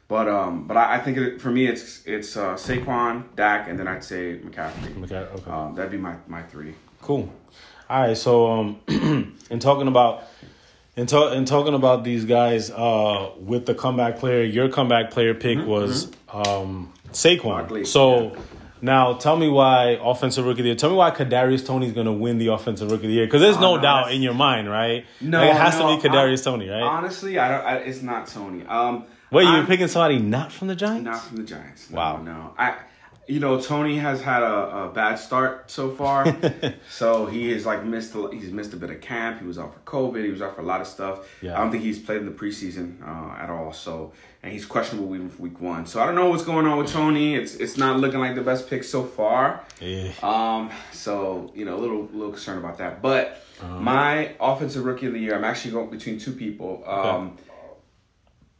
But 0.07 0.29
um, 0.29 0.67
but 0.67 0.77
I, 0.77 0.95
I 0.95 0.99
think 0.99 1.17
it, 1.17 1.41
for 1.41 1.51
me, 1.51 1.67
it's 1.67 2.05
it's 2.05 2.37
uh, 2.37 2.55
Saquon, 2.55 3.35
Dak, 3.35 3.67
and 3.67 3.77
then 3.77 3.87
I'd 3.89 4.03
say 4.03 4.39
McCaffrey. 4.39 4.93
McCa- 4.95 5.33
okay. 5.35 5.51
Um, 5.51 5.75
that'd 5.75 5.91
be 5.91 5.97
my, 5.97 6.15
my 6.27 6.43
three. 6.43 6.75
Cool. 7.01 7.29
All 7.89 8.01
right. 8.07 8.15
So, 8.17 8.47
um, 8.51 8.79
in 9.49 9.59
talking 9.59 9.89
about 9.89 10.23
in, 10.95 11.07
ta- 11.07 11.33
in 11.33 11.43
talking 11.43 11.73
about 11.73 12.05
these 12.05 12.23
guys, 12.23 12.71
uh, 12.71 13.31
with 13.37 13.65
the 13.65 13.75
comeback 13.75 14.17
player, 14.17 14.43
your 14.43 14.69
comeback 14.69 15.11
player 15.11 15.33
pick 15.33 15.59
was 15.65 16.09
um 16.29 16.93
Saquon. 17.11 17.43
Barkley, 17.43 17.85
so. 17.85 18.33
yeah. 18.33 18.39
Now 18.81 19.13
tell 19.13 19.35
me 19.37 19.49
why 19.49 19.97
offensive 20.01 20.45
rookie 20.45 20.61
of 20.61 20.63
the 20.63 20.69
year. 20.69 20.75
Tell 20.75 20.89
me 20.89 20.95
why 20.95 21.11
Kadarius 21.11 21.65
Toney's 21.65 21.93
gonna 21.93 22.13
win 22.13 22.37
the 22.37 22.47
offensive 22.47 22.91
rookie 22.91 23.05
of 23.05 23.09
the 23.09 23.15
year 23.15 23.25
because 23.25 23.41
there's 23.41 23.57
Oh, 23.57 23.61
no, 23.61 23.75
no, 23.77 23.81
doubt 23.81 24.11
in 24.13 24.21
your 24.21 24.33
mind, 24.33 24.69
right? 24.69 25.05
No, 25.21 25.39
Like, 25.41 25.49
it 25.51 25.55
has 25.55 25.79
no, 25.79 25.95
to 25.95 26.01
be 26.01 26.07
Kadarius 26.09 26.43
hon- 26.45 26.59
Toney, 26.59 26.69
right? 26.69 26.83
Honestly, 26.83 27.39
I 27.39 27.49
don't. 27.49 27.65
I, 27.65 27.75
it's 27.77 28.01
not 28.01 28.27
Toney. 28.27 28.65
Um, 28.65 29.05
Wait, 29.31 29.43
you're 29.43 29.51
I'm- 29.53 29.67
picking 29.67 29.87
somebody 29.87 30.19
not 30.19 30.51
from 30.51 30.67
the 30.67 30.75
Giants? 30.75 31.03
Not 31.05 31.21
from 31.23 31.37
the 31.37 31.43
Giants. 31.43 31.89
No, 31.89 31.97
Wow. 31.97 32.17
No, 32.21 32.53
I. 32.57 32.75
You 33.29 33.41
know, 33.41 33.59
Toney 33.59 33.97
has 33.97 34.21
had 34.21 34.41
a, 34.41 34.85
a 34.85 34.89
bad 34.93 35.15
start 35.19 35.69
so 35.69 35.91
far, 35.93 36.33
so 36.89 37.25
he 37.25 37.51
is 37.51 37.65
like 37.65 37.83
missed. 37.83 38.15
A, 38.15 38.29
he's 38.31 38.51
missed 38.53 38.71
a 38.71 38.77
bit 38.77 38.89
of 38.89 39.01
camp. 39.01 39.41
He 39.41 39.45
was 39.45 39.59
out 39.59 39.73
for 39.73 39.79
COVID. 39.81 40.23
He 40.23 40.31
was 40.31 40.41
out 40.41 40.55
for 40.55 40.61
a 40.61 40.65
lot 40.65 40.79
of 40.79 40.87
stuff. 40.87 41.27
Yeah. 41.41 41.55
I 41.57 41.61
don't 41.61 41.69
think 41.69 41.83
he's 41.83 41.99
played 41.99 42.19
in 42.21 42.25
the 42.25 42.31
preseason 42.31 43.01
uh, 43.05 43.35
at 43.43 43.49
all. 43.49 43.73
So, 43.73 44.13
and 44.47 44.53
he's 44.53 44.65
questionable 44.65 45.09
week, 45.09 45.37
week 45.37 45.59
one. 45.59 45.85
So 45.85 46.01
I 46.01 46.05
don't 46.05 46.15
know 46.15 46.29
what's 46.29 46.45
going 46.45 46.65
on 46.65 46.77
with 46.77 46.89
Toney. 46.89 47.35
It's 47.35 47.55
it's 47.55 47.75
not 47.77 47.99
looking 47.99 48.21
like 48.21 48.33
the 48.35 48.41
best 48.41 48.69
pick 48.69 48.85
so 48.85 49.03
far. 49.03 49.61
Yeah. 49.81 50.09
Um, 50.23 50.71
so 50.93 51.51
you 51.53 51.65
know, 51.65 51.75
a 51.75 51.81
little 51.81 52.03
little 52.13 52.31
concerned 52.31 52.59
about 52.59 52.77
that. 52.77 53.01
But 53.01 53.43
Uh-huh. 53.61 53.79
my 53.79 54.31
offensive 54.39 54.85
rookie 54.85 55.07
of 55.07 55.13
the 55.13 55.19
year, 55.19 55.35
I'm 55.35 55.43
actually 55.43 55.71
going 55.71 55.89
between 55.89 56.17
two 56.17 56.31
people. 56.31 56.83
Um, 56.87 57.35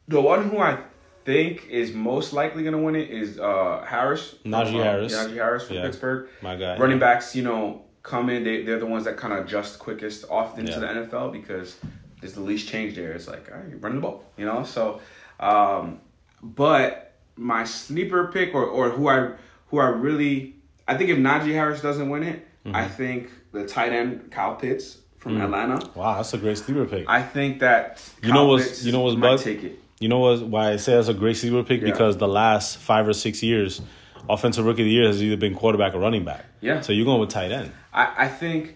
the 0.09 0.19
one 0.19 0.49
who 0.49 0.57
I 0.57 0.77
think 1.23 1.67
is 1.69 1.93
most 1.93 2.33
likely 2.33 2.63
going 2.63 2.73
to 2.79 2.79
win 2.79 2.95
it 2.95 3.09
is 3.09 3.39
uh, 3.39 3.85
Harris. 3.87 4.35
Najee 4.45 4.79
uh, 4.79 4.83
Harris. 4.83 5.13
Najee 5.15 5.35
Harris 5.35 5.67
from 5.67 5.75
Yeah. 5.77 5.83
Pittsburgh. 5.83 6.29
My 6.41 6.55
guy. 6.57 6.77
Running 6.77 6.99
backs, 6.99 7.33
you 7.35 7.43
know, 7.43 7.83
come 8.03 8.29
in. 8.29 8.43
They 8.43 8.63
they're 8.63 8.79
the 8.79 8.85
ones 8.85 9.05
that 9.05 9.15
kind 9.15 9.33
of 9.33 9.45
adjust 9.45 9.79
quickest 9.79 10.25
often 10.29 10.67
Yeah. 10.67 10.73
to 10.73 10.79
the 10.81 10.87
NFL 10.87 11.31
because 11.31 11.77
there's 12.19 12.33
the 12.33 12.41
least 12.41 12.67
change 12.67 12.95
there. 12.95 13.11
It's 13.13 13.27
like, 13.27 13.49
all 13.51 13.57
right, 13.59 13.69
you're 13.69 13.77
running 13.79 13.99
the 14.01 14.07
ball, 14.07 14.23
you 14.37 14.45
know. 14.45 14.63
So, 14.63 14.99
um, 15.39 15.99
but 16.41 17.15
my 17.35 17.63
sleeper 17.63 18.27
pick 18.27 18.53
or 18.53 18.63
or 18.65 18.89
who 18.89 19.07
I 19.09 19.31
who 19.67 19.79
I 19.79 19.87
really 19.87 20.55
I 20.87 20.95
think 20.97 21.09
if 21.09 21.17
Najee 21.17 21.53
Harris 21.53 21.81
doesn't 21.81 22.09
win 22.09 22.23
it, 22.23 22.43
Mm-hmm. 22.65 22.75
I 22.75 22.85
think 22.89 23.29
the 23.53 23.65
tight 23.65 23.93
end 23.93 24.29
Kyle 24.29 24.55
Pitts 24.55 24.97
from 25.19 25.39
Atlanta. 25.39 25.79
Wow, 25.95 26.15
that's 26.17 26.33
a 26.33 26.37
great 26.37 26.57
sleeper 26.57 26.85
pick. 26.85 27.05
I 27.07 27.21
think 27.21 27.59
that 27.59 28.01
You 28.21 28.33
know 28.33 28.45
what's- 28.47 28.83
you 28.83 28.91
know 28.91 29.01
what's 29.01 29.15
might 29.15 29.39
take 29.39 29.63
it. 29.63 29.79
You 30.01 30.09
know 30.09 30.19
what? 30.19 30.41
Why 30.41 30.71
I 30.73 30.75
say 30.75 30.93
that's 30.95 31.07
a 31.07 31.13
great 31.13 31.37
sleeper 31.37 31.63
pick 31.63 31.79
Yeah. 31.81 31.91
because 31.91 32.17
the 32.17 32.27
last 32.27 32.77
five 32.77 33.07
or 33.07 33.13
six 33.13 33.41
years, 33.41 33.81
offensive 34.29 34.65
rookie 34.65 34.81
of 34.81 34.85
the 34.85 34.91
year 34.91 35.07
has 35.07 35.23
either 35.23 35.37
been 35.37 35.55
quarterback 35.55 35.93
or 35.95 35.99
running 35.99 36.25
back. 36.25 36.43
Yeah. 36.59 36.81
So 36.81 36.91
you're 36.91 37.05
going 37.05 37.21
with 37.21 37.29
tight 37.29 37.51
end. 37.53 37.71
I, 37.93 38.25
I 38.25 38.27
think 38.27 38.75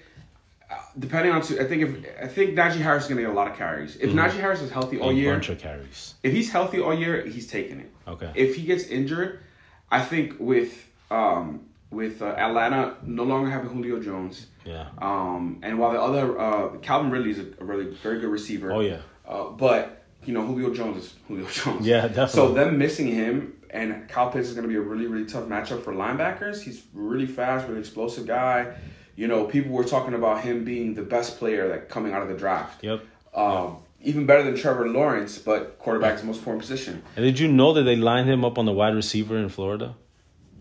depending 0.99 1.31
on 1.31 1.41
I 1.41 1.63
think 1.65 1.81
if 1.83 2.05
I 2.21 2.27
think 2.27 2.55
Najee 2.55 2.77
Harris 2.81 3.03
is 3.03 3.09
gonna 3.09 3.21
get 3.21 3.29
a 3.29 3.33
lot 3.33 3.49
of 3.49 3.57
carries. 3.57 3.95
If 3.97 4.11
Najee 4.11 4.39
Harris 4.39 4.61
is 4.61 4.71
healthy 4.71 4.99
all 4.99 5.09
Mm-hmm. 5.09 5.17
A 5.17 5.21
year, 5.21 5.33
bunch 5.33 5.49
of 5.49 5.59
carries. 5.59 6.15
if 6.23 6.31
he's 6.33 6.51
healthy 6.51 6.79
all 6.79 6.93
year, 6.93 7.25
he's 7.25 7.47
taking 7.47 7.79
it. 7.79 7.91
Okay. 8.07 8.31
If 8.35 8.55
he 8.55 8.63
gets 8.63 8.85
injured, 8.85 9.39
I 9.89 10.01
think 10.01 10.35
with 10.39 10.87
um 11.09 11.65
with 11.89 12.21
uh, 12.21 12.27
Atlanta 12.27 12.95
no 13.03 13.23
longer 13.23 13.49
having 13.49 13.69
Julio 13.69 13.99
Jones, 14.01 14.47
Yeah. 14.63 14.87
um, 14.99 15.59
and 15.61 15.77
while 15.77 15.91
the 15.91 16.01
other 16.01 16.39
uh, 16.39 16.77
Calvin 16.77 17.11
Ridley 17.11 17.31
is 17.31 17.39
a, 17.39 17.47
a 17.59 17.65
really 17.65 17.93
very 17.95 18.19
good 18.21 18.29
receiver. 18.29 18.71
Oh, 18.71 18.79
yeah. 18.79 18.99
Uh, 19.27 19.49
but 19.49 20.05
you 20.23 20.33
know 20.33 20.45
Julio 20.45 20.73
Jones 20.73 20.97
is 21.03 21.13
Julio 21.27 21.47
Jones. 21.51 21.85
Yeah, 21.85 22.07
definitely. 22.07 22.31
So 22.33 22.53
them 22.53 22.77
missing 22.77 23.07
him 23.07 23.55
and 23.71 24.07
Kyle 24.09 24.29
Pitts 24.31 24.47
is 24.49 24.53
going 24.53 24.63
to 24.63 24.69
be 24.69 24.75
a 24.75 24.81
really 24.81 25.07
really 25.07 25.25
tough 25.25 25.45
matchup 25.45 25.83
for 25.83 25.93
linebackers. 25.93 26.61
He's 26.61 26.83
really 26.93 27.25
fast, 27.25 27.67
really 27.67 27.79
explosive 27.79 28.25
guy. 28.25 28.73
You 29.15 29.27
know, 29.27 29.45
people 29.45 29.71
were 29.71 29.83
talking 29.83 30.13
about 30.13 30.41
him 30.41 30.63
being 30.63 30.93
the 30.95 31.01
best 31.03 31.37
player 31.37 31.67
like 31.69 31.89
coming 31.89 32.13
out 32.13 32.21
of 32.21 32.27
the 32.29 32.35
draft. 32.35 32.83
Yep. 32.83 33.03
Um, 33.35 33.77
Even 34.03 34.25
better 34.25 34.43
than 34.43 34.55
Trevor 34.55 34.89
Lawrence, 34.89 35.37
but 35.37 35.77
quarterback 35.79 36.15
is 36.15 36.21
the 36.21 36.27
most 36.27 36.37
important 36.39 36.61
position. 36.61 37.03
And 37.15 37.23
did 37.25 37.37
you 37.39 37.47
know 37.47 37.73
that 37.73 37.83
they 37.83 37.95
lined 37.95 38.27
him 38.29 38.43
up 38.43 38.57
on 38.57 38.65
the 38.65 38.71
wide 38.71 38.95
receiver 38.95 39.37
in 39.37 39.49
Florida? 39.49 39.95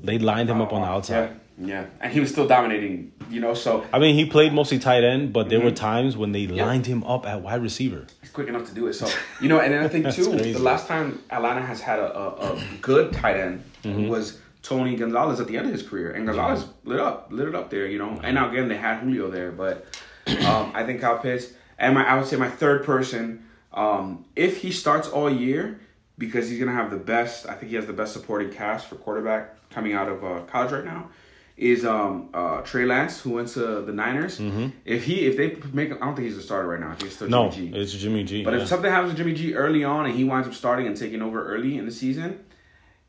They 0.03 0.19
lined 0.19 0.49
him 0.51 0.61
up 0.61 0.73
on 0.73 0.83
the 0.83 0.89
outside. 0.89 1.17
Oh, 1.31 1.37
Yeah, 1.63 1.67
yeah, 1.67 1.85
and 2.01 2.13
he 2.13 2.21
was 2.21 2.31
still 2.31 2.47
dominating. 2.47 3.13
You 3.31 3.41
know, 3.41 3.55
so 3.55 3.85
I 3.93 3.99
mean, 3.99 4.15
he 4.15 4.25
played 4.27 4.53
mostly 4.53 4.79
tight 4.79 5.05
end, 5.05 5.33
but 5.33 5.49
there 5.49 5.61
were 5.61 5.67
Mm-hmm. 5.67 5.75
times 5.93 6.17
when 6.17 6.33
they 6.33 6.47
lined 6.49 6.87
him 6.87 7.05
up 7.05 7.27
at 7.27 7.43
wide 7.43 7.63
receiver. 7.63 8.07
he's 8.21 8.31
quick 8.31 8.49
enough 8.49 8.67
to 8.69 8.75
do 8.75 8.87
it. 8.89 8.95
So 8.95 9.07
you 9.41 9.49
know, 9.49 9.61
and 9.61 9.73
then 9.73 9.83
I 9.85 9.89
think 9.89 10.11
too, 10.13 10.25
the 10.53 10.59
last 10.59 10.87
time 10.89 11.23
Atlanta 11.31 11.63
has 11.63 11.81
had 11.81 11.99
a, 12.01 12.09
a, 12.19 12.27
a 12.55 12.63
good 12.83 13.13
tight 13.13 13.37
end 13.37 13.63
Mm-hmm. 13.85 14.09
was 14.09 14.39
Tony 14.63 14.97
Gonzalez 14.97 15.41
at 15.41 15.47
the 15.49 15.57
end 15.57 15.67
of 15.67 15.73
his 15.73 15.83
career, 15.83 16.13
and 16.13 16.27
Gonzalez 16.27 16.67
lit 16.85 17.01
up, 17.01 17.29
lit 17.31 17.49
it 17.49 17.55
up 17.55 17.71
there. 17.71 17.87
You 17.87 17.99
know, 17.99 18.21
and 18.23 18.35
now 18.35 18.51
again 18.51 18.69
they 18.69 18.77
had 18.77 19.01
Julio 19.01 19.31
there, 19.31 19.53
but 19.53 19.87
Um, 20.47 20.71
I 20.75 20.85
think 20.85 21.01
Kyle 21.01 21.19
Pitts, 21.19 21.47
and 21.79 21.95
my 21.95 22.07
I 22.07 22.17
would 22.17 22.27
say 22.27 22.37
my 22.37 22.51
third 22.51 22.85
person, 22.85 23.45
um, 23.73 24.25
if 24.37 24.59
he 24.59 24.71
starts 24.71 25.09
all 25.09 25.29
year, 25.31 25.81
because 26.19 26.49
he's 26.49 26.61
gonna 26.61 26.73
have 26.75 26.91
the 26.91 26.97
best. 26.99 27.49
I 27.49 27.55
think 27.55 27.71
he 27.71 27.77
has 27.77 27.87
the 27.87 27.93
best 27.93 28.13
supporting 28.13 28.51
cast 28.51 28.87
for 28.87 28.95
quarterback 28.97 29.57
coming 29.71 29.93
out 29.95 30.09
of 30.09 30.23
uh, 30.25 30.41
college 30.43 30.73
right 30.73 30.85
now. 30.85 31.09
Is 31.57 31.85
um 31.85 32.29
uh 32.33 32.61
Trey 32.63 32.85
Lance 32.87 33.21
who 33.21 33.31
went 33.31 33.49
to 33.49 33.83
the 33.83 33.93
Niners? 33.93 34.39
Mm-hmm. 34.39 34.69
If 34.85 35.05
he 35.05 35.27
if 35.27 35.37
they 35.37 35.57
make 35.73 35.91
I 35.93 35.99
don't 35.99 36.15
think 36.15 36.29
he's 36.29 36.39
a 36.39 36.43
starter 36.43 36.69
right 36.69 36.81
now. 36.81 36.89
I 36.89 36.95
think 36.95 37.05
it's 37.05 37.17
still 37.17 37.29
No, 37.29 37.51
Jimmy 37.51 37.71
G. 37.73 37.79
it's 37.79 37.93
Jimmy 37.93 38.25
G. 38.25 38.45
But 38.45 38.55
yeah. 38.55 38.61
if 38.61 38.69
something 38.69 38.91
happens 38.91 39.13
to 39.13 39.17
Jimmy 39.19 39.35
G 39.35 39.55
early 39.55 39.85
on 39.85 40.07
and 40.07 40.15
he 40.15 40.25
winds 40.25 40.47
up 40.49 40.55
starting 40.55 40.87
and 40.87 40.97
taking 40.97 41.21
over 41.23 41.45
early 41.47 41.77
in 41.77 41.85
the 41.87 41.93
season, 41.93 42.43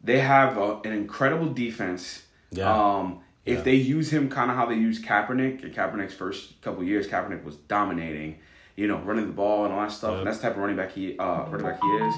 they 0.04 0.20
have 0.20 0.58
a, 0.58 0.78
an 0.84 0.94
incredible 0.94 1.54
defense. 1.54 2.24
Yeah. 2.52 2.72
Um, 2.74 3.20
if 3.46 3.58
Yeah. 3.60 3.64
they 3.64 3.76
use 3.76 4.12
him 4.12 4.30
kind 4.30 4.52
of 4.52 4.58
how 4.58 4.66
they 4.66 4.76
use 4.76 5.02
Kaepernick, 5.02 5.64
in 5.64 5.72
Kaepernick's 5.72 6.14
first 6.14 6.62
couple 6.62 6.84
years, 6.84 7.08
Kaepernick 7.08 7.44
was 7.44 7.56
dominating, 7.58 8.40
you 8.76 8.88
know, 8.88 8.98
running 9.00 9.26
the 9.28 9.34
ball 9.34 9.66
and 9.66 9.74
all 9.74 9.82
that 9.82 9.92
stuff. 9.92 10.12
Yep. 10.12 10.18
And 10.20 10.28
that's 10.28 10.38
the 10.38 10.44
type 10.44 10.54
of 10.54 10.58
running 10.62 10.76
back 10.78 10.92
he 10.92 11.18
uh, 11.18 11.46
running 11.46 11.66
back 11.66 11.80
he 11.82 11.88
is. 11.88 12.16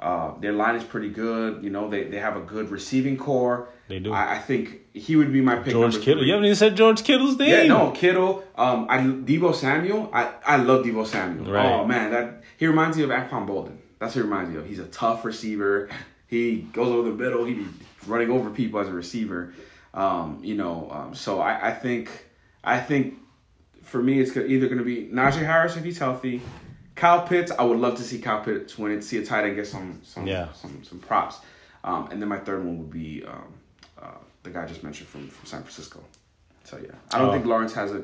Uh, 0.00 0.32
their 0.40 0.52
line 0.52 0.76
is 0.76 0.84
pretty 0.84 1.08
good. 1.08 1.62
You 1.62 1.70
know, 1.70 1.88
they, 1.88 2.04
they 2.04 2.18
have 2.18 2.36
a 2.36 2.40
good 2.40 2.70
receiving 2.70 3.16
core. 3.16 3.68
They 3.88 4.00
do. 4.00 4.12
I, 4.12 4.34
I 4.34 4.38
think 4.38 4.80
he 4.92 5.16
would 5.16 5.32
be 5.32 5.40
my 5.40 5.56
pick. 5.56 5.72
George 5.72 5.98
Kittle. 6.00 6.14
three. 6.20 6.26
You 6.26 6.32
haven't 6.32 6.46
even 6.46 6.56
said 6.56 6.76
George 6.76 7.04
Kittle's 7.04 7.38
name. 7.38 7.48
Yeah, 7.50 7.66
no, 7.66 7.90
Kittle. 7.90 8.42
Um, 8.56 8.86
I 8.88 8.98
Deebo 8.98 9.54
Samuel. 9.54 10.10
I 10.12 10.32
I 10.46 10.56
love 10.56 10.84
Deebo 10.84 11.06
Samuel. 11.06 11.50
Right. 11.52 11.66
Oh 11.72 11.86
man, 11.86 12.10
that 12.10 12.42
he 12.58 12.66
reminds 12.66 12.96
me 12.96 13.02
of 13.04 13.10
Anquan 13.10 13.46
Boldin. 13.46 13.76
That's 13.98 14.14
what 14.14 14.22
he 14.24 14.28
reminds 14.28 14.50
me 14.50 14.58
of. 14.58 14.66
He's 14.66 14.78
a 14.78 14.86
tough 14.86 15.24
receiver. 15.24 15.88
He 16.34 16.56
goes 16.72 16.88
over 16.88 17.08
the 17.10 17.14
middle. 17.14 17.44
He 17.44 17.54
be 17.54 17.66
running 18.08 18.28
over 18.30 18.50
people 18.50 18.80
as 18.80 18.88
a 18.88 18.92
receiver. 18.92 19.54
Um, 19.94 20.40
you 20.42 20.56
know, 20.56 20.88
um, 20.90 21.14
so 21.14 21.40
I, 21.40 21.68
I 21.68 21.72
think 21.72 22.10
I 22.64 22.80
think 22.80 23.14
for 23.84 24.02
me 24.02 24.18
it's 24.20 24.36
either 24.36 24.66
going 24.66 24.78
to 24.78 24.84
be 24.84 25.06
Najee 25.12 25.46
Harris 25.46 25.76
if 25.76 25.84
he's 25.84 25.98
healthy. 25.98 26.42
Kyle 26.96 27.24
Pitts, 27.26 27.52
I 27.52 27.62
would 27.62 27.78
love 27.78 27.96
to 27.98 28.02
see 28.02 28.18
Kyle 28.20 28.42
Pitts 28.42 28.76
win 28.76 28.90
it, 28.92 29.04
see 29.04 29.18
a 29.18 29.24
tight 29.24 29.44
end 29.44 29.54
get 29.54 29.68
some 29.68 30.00
some 30.02 30.26
Yeah. 30.26 30.50
some, 30.52 30.82
some 30.82 30.98
props. 30.98 31.38
Um, 31.84 32.08
and 32.10 32.20
then 32.20 32.28
my 32.28 32.38
third 32.38 32.64
one 32.64 32.78
would 32.78 32.90
be 32.90 33.24
um, 33.24 33.54
uh, 34.02 34.06
the 34.42 34.50
guy 34.50 34.64
I 34.64 34.66
just 34.66 34.82
mentioned 34.82 35.08
from, 35.08 35.28
from 35.28 35.46
San 35.46 35.60
Francisco. 35.60 36.02
So 36.64 36.78
yeah, 36.78 36.90
I 37.12 37.18
don't 37.18 37.28
Oh. 37.28 37.32
think 37.32 37.46
Lawrence 37.46 37.74
has 37.74 37.92
a 37.92 38.02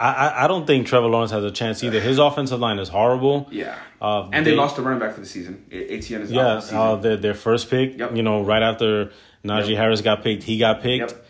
I, 0.00 0.44
I 0.44 0.46
don't 0.46 0.64
think 0.66 0.86
Trevor 0.86 1.08
Lawrence 1.08 1.32
has 1.32 1.42
a 1.42 1.50
chance 1.50 1.82
either. 1.82 1.98
His 2.00 2.18
offensive 2.18 2.60
line 2.60 2.78
is 2.78 2.88
horrible. 2.88 3.48
Yeah. 3.50 3.76
Uh, 4.00 4.28
and 4.32 4.46
they, 4.46 4.52
they- 4.52 4.56
lost 4.56 4.76
the 4.76 4.82
running 4.82 5.00
back 5.00 5.14
for 5.14 5.20
the 5.20 5.26
season. 5.26 5.64
Etienne 5.72 6.22
is 6.22 6.30
out 6.32 6.34
Yeah, 6.36 6.48
for 6.48 6.54
the 6.54 6.60
season. 6.60 6.76
uh, 6.78 6.96
their 6.96 7.16
their 7.16 7.34
first 7.34 7.68
pick. 7.68 7.98
Yep. 7.98 8.14
You 8.14 8.22
know, 8.22 8.42
right 8.44 8.62
after 8.62 9.06
Najee 9.44 9.70
Yep. 9.70 9.78
Harris 9.78 10.00
got 10.00 10.22
picked, 10.22 10.44
he 10.44 10.56
got 10.58 10.82
picked, 10.82 11.10
Yep. 11.10 11.24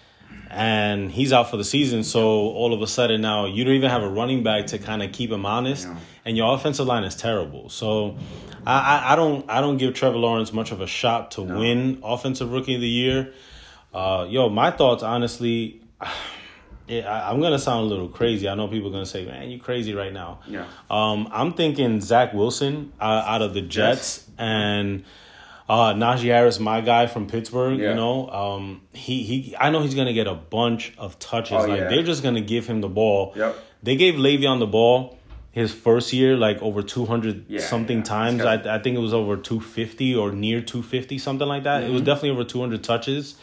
and 0.51 1.11
he's 1.11 1.33
out 1.33 1.51
for 1.51 1.57
the 1.57 1.65
season. 1.65 2.03
So 2.05 2.21
all 2.29 2.75
of 2.75 2.83
a 2.83 2.87
sudden 2.87 3.23
now 3.23 3.47
you 3.47 3.65
don't 3.65 3.75
even 3.75 3.89
have 3.91 4.03
a 4.03 4.09
running 4.09 4.43
back 4.43 4.67
to 4.69 4.79
kind 4.79 5.03
of 5.03 5.13
keep 5.13 5.31
him 5.33 5.47
honest, 5.47 5.87
Yeah. 5.87 5.97
and 6.27 6.37
your 6.37 6.55
offensive 6.55 6.87
line 6.87 7.05
is 7.05 7.17
terrible. 7.17 7.71
So 7.71 8.19
I, 8.67 8.75
I 8.99 9.13
I 9.13 9.17
don't 9.17 9.49
I 9.49 9.63
don't 9.63 9.79
give 9.79 9.95
Trevor 9.95 10.19
Lawrence 10.19 10.53
much 10.53 10.73
of 10.73 10.83
a 10.83 10.87
shot 10.87 11.31
to 11.33 11.43
win 11.43 12.01
offensive 12.05 12.53
rookie 12.53 12.75
of 12.75 12.83
the 12.83 12.89
year. 12.89 13.33
Uh, 13.95 14.27
yo, 14.29 14.51
my 14.51 14.71
thoughts 14.71 15.03
honestly. 15.03 15.81
Yeah, 16.89 17.11
I, 17.11 17.31
I'm 17.31 17.41
gonna 17.41 17.59
sound 17.59 17.87
a 17.87 17.89
little 17.89 18.09
crazy. 18.09 18.49
I 18.49 18.55
know 18.55 18.69
people 18.69 18.89
are 18.89 18.93
gonna 18.93 19.07
say, 19.07 19.25
"Man, 19.25 19.51
you 19.51 19.59
crazy 19.59 19.95
right 19.95 20.13
now." 20.13 20.41
Yeah. 20.47 20.67
Um, 20.91 21.29
I'm 21.31 21.53
thinking 21.53 22.01
Zach 22.01 22.33
Wilson 22.33 22.93
uh, 23.01 23.05
out 23.27 23.43
of 23.43 23.55
the 23.55 23.61
Jets 23.61 24.29
and 24.39 25.05
uh, 25.69 25.93
Najee 25.93 26.25
Harris, 26.29 26.59
my 26.59 26.81
guy 26.81 27.07
from 27.07 27.27
Pittsburgh. 27.27 27.79
Yeah. 27.79 27.91
You 27.91 27.95
know, 27.95 28.29
um, 28.31 28.83
he 28.93 29.23
he. 29.23 29.57
I 29.59 29.71
know 29.71 29.83
he's 29.83 29.95
gonna 29.95 30.15
get 30.15 30.27
a 30.27 30.35
bunch 30.35 30.95
of 30.99 31.19
touches. 31.19 31.53
Oh, 31.53 31.67
like 31.67 31.81
yeah. 31.81 31.89
they're 31.89 32.03
just 32.03 32.23
gonna 32.23 32.41
give 32.41 32.67
him 32.67 32.81
the 32.81 32.89
ball. 32.89 33.35
Yep. 33.37 33.57
They 33.83 33.97
gave 33.97 34.15
Le'Veon 34.15 34.59
the 34.59 34.67
ball 34.67 35.19
his 35.53 35.73
first 35.73 36.13
year, 36.13 36.37
like 36.37 36.61
over 36.63 36.83
200 36.83 37.47
Yeah, 37.49 37.61
something 37.61 37.99
yeah. 37.99 38.05
times. 38.05 38.43
I, 38.43 38.77
I 38.77 38.79
think 38.79 38.97
it 38.97 39.01
was 39.01 39.13
over 39.15 39.37
250 39.37 40.15
or 40.15 40.31
near 40.31 40.61
250, 40.61 41.19
something 41.19 41.49
like 41.49 41.65
that. 41.65 41.83
Mm-hmm. 41.83 41.91
It 41.91 41.93
was 41.95 42.03
definitely 42.03 42.31
over 42.31 42.45
200 42.45 42.85
touches 42.85 43.37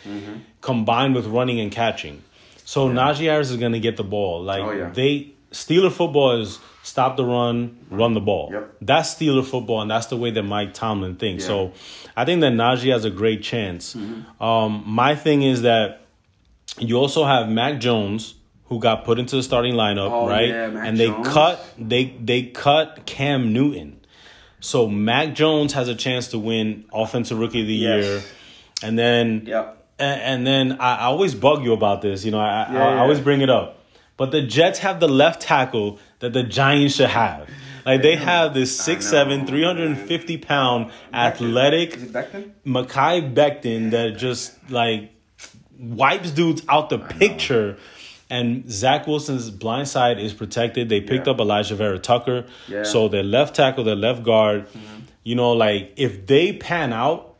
combined 0.61 1.13
with 1.15 1.25
running 1.27 1.59
and 1.59 1.71
catching. 1.71 2.23
So 2.65 2.89
Najee 2.89 3.25
Harris 3.25 3.51
is 3.51 3.57
gonna 3.57 3.79
get 3.79 3.95
the 3.97 4.03
ball. 4.03 4.41
Like 4.43 4.63
Oh, 4.63 4.71
yeah. 4.71 4.89
they 4.89 5.31
Steeler 5.51 5.91
football 5.91 6.41
is 6.41 6.59
stop 6.83 7.15
the 7.15 7.23
run, 7.23 7.77
run 7.89 8.13
the 8.13 8.19
ball. 8.19 8.49
Yep. 8.51 8.75
That's 8.81 9.15
Steeler 9.15 9.45
football, 9.45 9.81
and 9.81 9.89
that's 9.89 10.07
the 10.07 10.17
way 10.17 10.31
that 10.31 10.43
Mike 10.43 10.73
Tomlin 10.73 11.15
thinks. 11.15 11.43
Yeah. 11.43 11.47
So 11.47 11.71
I 12.17 12.25
think 12.25 12.41
that 12.41 12.51
Najee 12.53 12.91
has 12.91 13.05
a 13.05 13.09
great 13.09 13.41
chance. 13.43 13.95
Mm-hmm. 13.95 14.43
Um, 14.43 14.83
my 14.85 15.15
thing 15.15 15.43
is 15.43 15.61
that 15.61 16.01
you 16.77 16.97
also 16.97 17.23
have 17.23 17.47
Mac 17.47 17.79
Jones 17.79 18.35
who 18.65 18.79
got 18.79 19.05
put 19.05 19.19
into 19.19 19.35
the 19.37 19.43
starting 19.43 19.75
lineup, 19.75 20.09
Oh, 20.11 20.27
right? 20.27 20.49
yeah, 20.49 20.67
Mac 20.67 20.87
and 20.87 20.97
they 20.97 21.07
Jones. 21.07 21.27
cut 21.27 21.65
they 21.77 22.05
they 22.21 22.43
cut 22.47 23.05
Cam 23.05 23.53
Newton. 23.53 23.99
So 24.59 24.87
Mac 24.89 25.35
Jones 25.35 25.73
has 25.73 25.87
a 25.87 25.95
chance 25.95 26.29
to 26.29 26.39
win 26.39 26.85
offensive 26.91 27.37
rookie 27.39 27.61
of 27.61 27.67
the 27.67 27.75
Yes. 27.75 28.03
year. 28.03 28.21
And 28.83 28.97
then 28.99 29.43
Yep. 29.45 29.84
And, 29.99 30.21
and 30.21 30.47
then 30.47 30.79
I, 30.79 30.95
I 30.97 31.03
always 31.05 31.33
bug 31.35 31.63
you 31.63 31.73
about 31.73 32.01
this. 32.01 32.25
You 32.25 32.31
know, 32.31 32.39
I, 32.39 32.63
I, 32.63 32.73
Yeah, 32.73 32.87
I 32.87 32.93
yeah. 32.95 33.01
always 33.01 33.19
bring 33.19 33.41
it 33.41 33.49
up. 33.49 33.79
But 34.17 34.31
the 34.31 34.41
Jets 34.41 34.79
have 34.79 34.99
the 34.99 35.07
left 35.09 35.41
tackle 35.41 35.99
that 36.19 36.33
the 36.33 36.43
Giants 36.43 36.95
should 36.95 37.09
have. 37.09 37.49
Like 37.85 38.01
they 38.01 38.15
have 38.15 38.53
this 38.55 38.87
I 38.87 38.95
6'7", 38.95 39.41
know, 39.41 39.45
350 39.45 40.37
pound 40.39 40.91
athletic 41.13 41.95
Is 41.95 42.03
it 42.03 42.13
Becton? 42.13 42.51
Mekhi 42.65 43.33
Becton 43.33 43.91
that 43.91 44.17
just 44.17 44.57
like 44.71 45.11
wipes 45.79 46.31
dudes 46.31 46.63
out 46.67 46.89
the 46.89 46.97
picture. 46.99 47.77
And 48.27 48.69
Zach 48.71 49.05
Wilson's 49.05 49.51
blind 49.51 49.87
side 49.87 50.17
is 50.19 50.33
protected. 50.33 50.89
They 50.89 50.99
picked 51.01 51.27
Yeah. 51.27 51.33
up 51.33 51.37
Alijah 51.37 51.75
Vera-Tucker. 51.75 52.45
Yeah. 52.67 52.81
So 52.83 53.07
their 53.07 53.21
left 53.21 53.55
tackle, 53.55 53.83
their 53.83 53.95
left 53.95 54.23
guard, 54.23 54.67
mm-hmm. 54.67 55.01
you 55.23 55.35
know, 55.35 55.51
like 55.51 55.93
if 55.95 56.25
they 56.25 56.53
pan 56.53 56.91
out, 56.91 57.34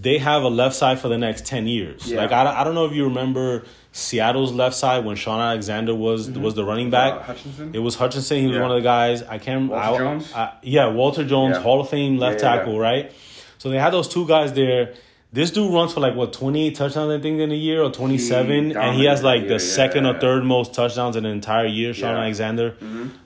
they 0.00 0.18
have 0.18 0.42
a 0.42 0.48
left 0.48 0.74
side 0.76 0.98
for 1.00 1.08
the 1.08 1.18
next 1.18 1.46
10 1.46 1.66
years. 1.66 2.10
Yeah. 2.10 2.18
Like, 2.20 2.32
I, 2.32 2.44
don't- 2.44 2.54
I 2.56 2.64
don't 2.64 2.74
know 2.74 2.84
if 2.86 2.92
you 2.92 3.04
remember 3.04 3.64
Seattle's 3.92 4.52
left 4.52 4.76
side 4.76 5.04
when 5.04 5.16
Shaun 5.16 5.40
Alexander 5.40 5.94
was 5.94 6.30
was 6.30 6.54
the 6.54 6.64
running 6.64 6.90
back. 6.90 7.14
Uh, 7.14 7.22
Hutchinson? 7.22 7.74
It 7.74 7.78
was 7.80 7.94
Hutchinson. 7.96 8.38
He 8.38 8.46
was 8.46 8.56
Yeah. 8.56 8.62
one 8.62 8.70
of 8.70 8.76
the 8.76 8.82
guys. 8.82 9.22
I 9.22 9.38
can't. 9.38 9.68
Walter 9.70 9.94
I, 9.94 9.98
Jones? 9.98 10.32
I- 10.34 10.52
yeah, 10.62 10.88
Walter 10.88 11.24
Jones, 11.24 11.56
Yeah. 11.56 11.62
Hall 11.62 11.80
of 11.80 11.88
Fame 11.88 12.18
left 12.18 12.40
Yeah, 12.42 12.56
tackle, 12.56 12.78
right? 12.78 13.10
So 13.58 13.70
they 13.70 13.78
had 13.78 13.92
those 13.92 14.06
two 14.08 14.26
guys 14.26 14.52
there. 14.52 14.94
This 15.32 15.50
dude 15.50 15.72
runs 15.74 15.92
for 15.94 16.00
like 16.00 16.14
what 16.14 16.32
twenty 16.32 16.66
eight 16.68 16.76
touchdowns 16.76 17.10
I 17.12 17.20
think 17.20 17.40
in 17.40 17.50
a 17.50 17.54
year 17.54 17.82
or 17.82 17.90
twenty 17.90 18.18
seven, 18.18 18.76
and 18.76 18.96
he 18.96 19.04
has 19.06 19.22
like 19.22 19.48
the 19.48 19.58
second 19.58 20.06
or 20.06 20.18
third 20.20 20.44
most 20.44 20.74
touchdowns 20.74 21.16
in 21.16 21.26
an 21.26 21.32
entire 21.32 21.66
year. 21.66 21.92
Shaun 21.92 22.10
Yeah. 22.10 22.14
Mm-hmm. 22.14 22.22
Alexander 22.22 22.74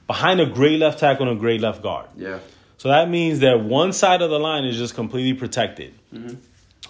behind 0.07 0.41
a 0.41 0.47
great 0.47 0.79
left 0.81 0.99
tackle 1.01 1.29
and 1.29 1.37
a 1.37 1.41
great 1.41 1.61
left 1.61 1.83
guard. 1.83 2.07
Yeah. 2.17 2.39
So 2.79 2.89
that 2.89 3.09
means 3.11 3.41
that 3.41 3.61
one 3.61 3.93
side 3.93 4.23
of 4.23 4.31
the 4.31 4.39
line 4.41 4.65
is 4.65 4.77
just 4.79 4.95
completely 4.97 5.35
protected. 5.35 5.93
Mm-hmm. 6.13 6.35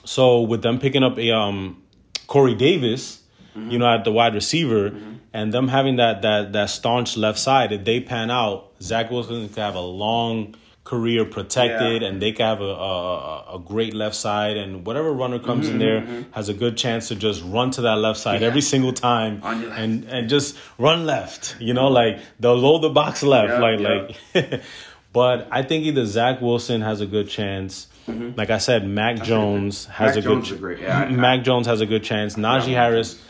So 0.04 0.42
with 0.42 0.62
them 0.62 0.78
picking 0.78 1.02
up 1.02 1.18
a 1.18 1.30
um, 1.32 1.82
Corey 2.26 2.54
Davis, 2.54 3.18
Mm-hmm. 3.54 3.70
you 3.70 3.78
know, 3.78 3.86
at 3.86 4.04
the 4.04 4.10
wide 4.10 4.32
receiver, 4.34 4.94
and 5.34 5.52
them 5.52 5.68
having 5.68 5.96
that 5.96 6.22
that 6.22 6.54
that 6.54 6.70
staunch 6.70 7.18
left 7.18 7.38
side, 7.38 7.70
if 7.70 7.84
they 7.84 8.00
pan 8.00 8.30
out, 8.30 8.70
Zach 8.80 9.10
Wilson 9.10 9.46
could 9.50 9.58
have 9.58 9.74
a 9.74 9.80
long 9.80 10.54
career 10.84 11.26
protected, 11.26 12.00
Yeah. 12.00 12.08
and 12.08 12.22
they 12.22 12.32
could 12.32 12.46
have 12.46 12.62
a, 12.62 12.64
a 12.64 13.56
a 13.56 13.58
great 13.58 13.92
left 13.92 14.14
side, 14.16 14.56
and 14.56 14.86
whatever 14.86 15.12
runner 15.12 15.38
comes 15.38 15.66
Mm-hmm, 15.66 15.82
in 15.82 16.06
there 16.06 16.24
has 16.30 16.48
a 16.48 16.54
good 16.54 16.78
chance 16.78 17.08
to 17.08 17.14
just 17.14 17.42
run 17.44 17.70
to 17.72 17.82
that 17.82 17.98
left 17.98 18.18
side 18.20 18.42
every 18.42 18.62
single 18.62 18.94
time, 18.94 19.40
On 19.42 19.60
your 19.60 19.68
left. 19.68 19.80
and 19.82 20.04
and 20.04 20.30
just 20.30 20.56
run 20.78 21.04
left. 21.04 21.54
You 21.60 21.74
know, 21.74 21.88
like 21.88 22.20
they'll 22.40 22.56
load 22.56 22.78
the 22.80 22.88
box 22.88 23.22
left, 23.22 23.50
Yeah, 23.50 23.58
like 23.60 23.80
yeah. 23.80 24.40
like. 24.40 24.62
But 25.12 25.48
I 25.50 25.62
think 25.62 25.84
either 25.84 26.06
Zach 26.06 26.40
Wilson 26.40 26.80
has 26.80 27.02
a 27.02 27.06
good 27.06 27.28
chance. 27.28 27.86
Like 28.08 28.50
I 28.50 28.58
said, 28.58 28.86
Mac 28.86 29.22
Jones 29.22 29.84
has 29.86 30.16
Mm-hmm. 30.16 30.16
Mac 30.16 30.16
a 30.16 30.20
Jones 30.22 30.50
good 30.50 30.60
great. 30.60 30.78
Yeah, 30.80 30.98
I- 31.02 31.10
Mac 31.10 31.44
Jones 31.44 31.66
has 31.66 31.80
a 31.80 31.86
good 31.86 32.02
chance. 32.02 32.34
Najee 32.36 32.74
Harris. 32.74 33.20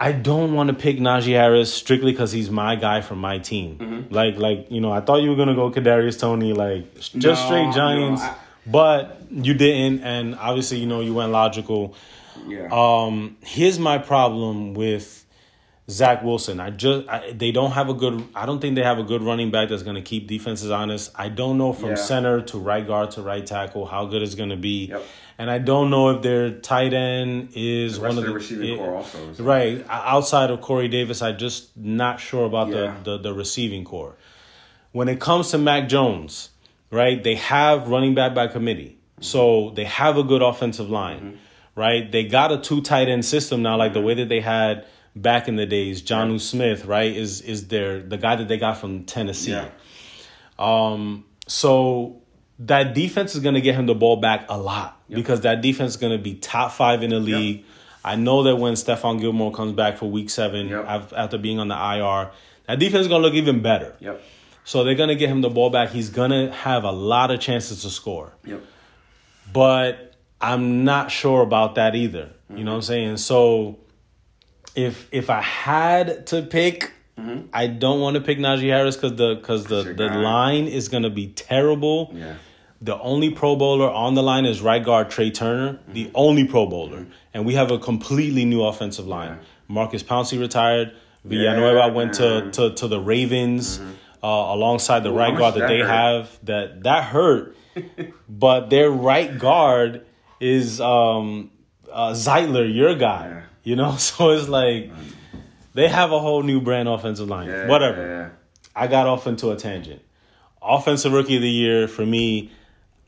I 0.00 0.12
don't 0.12 0.54
want 0.54 0.68
to 0.68 0.74
pick 0.74 0.98
Najee 0.98 1.32
Harris 1.32 1.72
strictly 1.74 2.12
because 2.12 2.30
he's 2.30 2.50
my 2.50 2.76
guy 2.76 3.00
from 3.00 3.18
my 3.18 3.38
team. 3.38 3.78
Mm-hmm. 3.78 4.14
Like, 4.14 4.36
like 4.36 4.70
you 4.70 4.80
know, 4.80 4.92
I 4.92 5.00
thought 5.00 5.22
you 5.22 5.30
were 5.30 5.36
gonna 5.36 5.54
go 5.56 5.70
Kadarius 5.70 6.18
Toney, 6.20 6.52
like 6.52 6.94
just 6.94 7.14
No, 7.16 7.34
straight 7.34 7.72
Giants, 7.74 8.22
no, 8.22 8.28
I- 8.28 8.34
but 8.66 9.20
you 9.30 9.54
didn't, 9.54 10.02
and 10.04 10.34
obviously, 10.36 10.78
you 10.78 10.86
know, 10.86 11.00
you 11.00 11.14
went 11.14 11.32
logical. 11.32 11.94
Yeah. 12.46 12.68
Um, 12.70 13.36
here's 13.42 13.78
my 13.80 13.98
problem 13.98 14.74
with 14.74 15.17
Zach 15.90 16.22
Wilson. 16.22 16.60
I 16.60 16.70
just 16.70 17.08
I, 17.08 17.32
they 17.32 17.50
don't 17.50 17.70
have 17.72 17.88
a 17.88 17.94
good. 17.94 18.22
I 18.34 18.44
don't 18.46 18.60
think 18.60 18.74
they 18.76 18.82
have 18.82 18.98
a 18.98 19.02
good 19.02 19.22
running 19.22 19.50
back 19.50 19.70
that's 19.70 19.82
going 19.82 19.96
to 19.96 20.02
keep 20.02 20.26
defenses 20.26 20.70
honest. 20.70 21.10
I 21.14 21.28
don't 21.30 21.56
know 21.56 21.72
from 21.72 21.90
Yeah. 21.90 21.94
center 21.96 22.42
to 22.42 22.58
right 22.58 22.86
guard 22.86 23.12
to 23.12 23.22
right 23.22 23.44
tackle 23.44 23.86
how 23.86 24.04
good 24.04 24.22
it's 24.22 24.34
going 24.34 24.50
to 24.50 24.56
be. 24.56 24.86
Yep. 24.86 25.02
And 25.38 25.50
I 25.50 25.58
don't 25.58 25.88
know 25.88 26.10
if 26.10 26.20
their 26.22 26.50
tight 26.50 26.92
end 26.92 27.50
is 27.54 27.94
The 27.96 28.02
one 28.08 28.18
of 28.18 28.24
the 28.24 28.32
receiving 28.32 28.70
yeah, 28.70 28.76
core 28.76 28.96
also 28.96 29.32
right 29.38 29.84
outside 29.88 30.50
of 30.50 30.60
Corey 30.60 30.88
Davis. 30.88 31.22
I 31.22 31.32
just 31.32 31.74
not 31.76 32.20
sure 32.20 32.44
about 32.44 32.68
Yeah. 32.68 32.94
the, 33.04 33.12
the 33.16 33.18
the 33.18 33.32
receiving 33.34 33.84
core. 33.84 34.16
When 34.92 35.08
it 35.08 35.20
comes 35.20 35.50
to 35.52 35.58
Mac 35.58 35.88
Jones, 35.88 36.50
right? 36.90 37.22
They 37.22 37.36
have 37.36 37.88
running 37.88 38.14
back 38.14 38.34
by 38.34 38.48
committee, 38.48 38.98
so 39.20 39.70
they 39.76 39.84
have 39.84 40.16
a 40.18 40.22
good 40.22 40.42
offensive 40.42 40.90
line, 40.90 41.20
Mm-hmm. 41.20 41.80
right? 41.80 42.12
They 42.12 42.24
got 42.24 42.52
a 42.52 42.58
two 42.58 42.80
tight 42.82 43.08
end 43.08 43.24
system 43.24 43.62
now, 43.62 43.76
like 43.78 43.92
the 43.94 44.00
way 44.02 44.14
that 44.14 44.28
they 44.28 44.40
had 44.40 44.84
back 45.22 45.48
in 45.48 45.56
the 45.56 45.66
days. 45.66 46.02
Jonnu 46.02 46.40
Smith, 46.40 46.84
right, 46.84 47.14
is 47.14 47.40
is 47.40 47.68
their 47.68 48.00
the 48.00 48.16
guy 48.16 48.36
that 48.36 48.48
they 48.48 48.58
got 48.58 48.78
from 48.78 49.04
Tennessee. 49.04 49.50
Yeah. 49.52 49.68
Um, 50.58 51.24
so 51.46 52.22
that 52.60 52.94
defense 52.94 53.34
is 53.34 53.40
going 53.42 53.54
to 53.54 53.60
get 53.60 53.74
him 53.74 53.86
the 53.86 53.94
ball 53.94 54.16
back 54.16 54.46
a 54.48 54.58
lot 54.58 55.00
because 55.08 55.42
that 55.42 55.60
defense 55.60 55.92
is 55.92 55.96
going 55.96 56.16
to 56.16 56.22
be 56.22 56.34
top 56.34 56.72
five 56.72 57.02
in 57.02 57.10
the 57.10 57.20
league. 57.20 57.64
I 58.04 58.16
know 58.16 58.44
that 58.44 58.56
when 58.56 58.74
Stephon 58.74 59.20
Gilmore 59.20 59.52
comes 59.52 59.72
back 59.72 59.98
for 59.98 60.10
week 60.10 60.30
seven 60.30 60.68
Yep. 60.68 61.12
after 61.16 61.38
being 61.38 61.58
on 61.58 61.68
the 61.68 61.74
IR, 61.74 62.30
that 62.66 62.78
defense 62.78 63.02
is 63.02 63.08
going 63.08 63.22
to 63.22 63.28
look 63.28 63.34
even 63.34 63.60
better. 63.62 63.94
Yep. 64.00 64.22
So 64.64 64.84
they're 64.84 64.94
going 64.96 65.08
to 65.08 65.14
get 65.14 65.28
him 65.30 65.40
the 65.40 65.48
ball 65.50 65.70
back. 65.70 65.90
He's 65.90 66.10
going 66.10 66.30
to 66.30 66.50
have 66.52 66.84
a 66.84 66.90
lot 66.90 67.30
of 67.30 67.40
chances 67.40 67.82
to 67.82 67.90
score. 67.90 68.32
Yep. 68.44 68.62
But 69.52 70.14
I'm 70.40 70.84
not 70.84 71.10
sure 71.10 71.42
about 71.42 71.76
that 71.76 71.94
either. 71.94 72.30
You 72.54 72.64
know 72.64 72.72
what 72.72 72.76
I'm 72.76 72.82
saying? 72.82 73.16
So 73.18 73.78
if 74.86 75.08
if 75.12 75.28
I 75.30 75.40
had 75.42 76.26
to 76.28 76.42
pick, 76.42 76.92
I 77.52 77.66
don't 77.66 78.00
want 78.00 78.14
to 78.14 78.20
pick 78.20 78.38
Najee 78.38 78.68
Harris 78.70 78.96
because 78.96 79.16
the 79.16 79.34
because 79.34 79.64
the 79.64 79.82
the 79.82 80.08
guy. 80.08 80.16
line 80.16 80.66
is 80.68 80.88
gonna 80.88 81.10
be 81.10 81.26
terrible. 81.28 82.12
Yeah. 82.14 82.34
The 82.80 82.96
only 83.00 83.30
Pro 83.30 83.56
Bowler 83.56 83.90
on 83.90 84.14
the 84.14 84.22
line 84.22 84.46
is 84.46 84.62
right 84.62 84.84
guard 84.84 85.10
Trai 85.10 85.34
Turner, 85.34 85.80
the 85.88 86.10
only 86.14 86.44
Pro 86.44 86.66
Bowler, 86.66 87.06
and 87.34 87.44
we 87.44 87.54
have 87.54 87.72
a 87.72 87.78
completely 87.78 88.44
new 88.44 88.62
offensive 88.62 89.06
line. 89.06 89.30
Yeah. 89.30 89.44
Maurkice 89.66 90.04
Pouncey 90.04 90.38
retired. 90.38 90.92
Villanueva 91.24 91.78
Yeah, 91.78 91.86
went 91.88 92.14
to, 92.14 92.50
to 92.52 92.74
to 92.74 92.86
the 92.86 93.00
Ravens 93.00 93.80
uh, 94.22 94.26
alongside 94.56 95.00
the 95.02 95.10
Ooh, 95.12 95.18
right 95.18 95.36
guard 95.36 95.54
that 95.54 95.60
that 95.60 95.68
they 95.68 95.80
hurt? 95.80 95.88
have. 95.88 96.38
That 96.44 96.82
that 96.84 97.02
hurt, 97.04 97.56
but 98.28 98.70
their 98.70 98.90
right 98.90 99.36
guard 99.36 100.06
is 100.38 100.80
um, 100.80 101.50
uh, 101.92 102.12
Zeitler, 102.12 102.72
your 102.72 102.94
guy. 102.94 103.42
Yeah. 103.68 103.70
You 103.70 103.76
know, 103.76 103.96
so 103.98 104.30
it's 104.30 104.48
like 104.48 104.90
they 105.74 105.88
have 105.88 106.12
a 106.12 106.18
whole 106.18 106.42
new 106.42 106.60
brand 106.60 106.88
offensive 106.88 107.28
line. 107.28 107.48
Yeah, 107.48 107.66
Whatever. 107.68 108.06
Yeah. 108.06 108.28
I 108.74 108.86
got 108.86 109.06
off 109.06 109.26
into 109.26 109.50
a 109.50 109.56
tangent. 109.56 110.02
Offensive 110.62 111.12
rookie 111.12 111.36
of 111.36 111.42
the 111.42 111.48
year 111.50 111.88
for 111.88 112.04
me, 112.06 112.50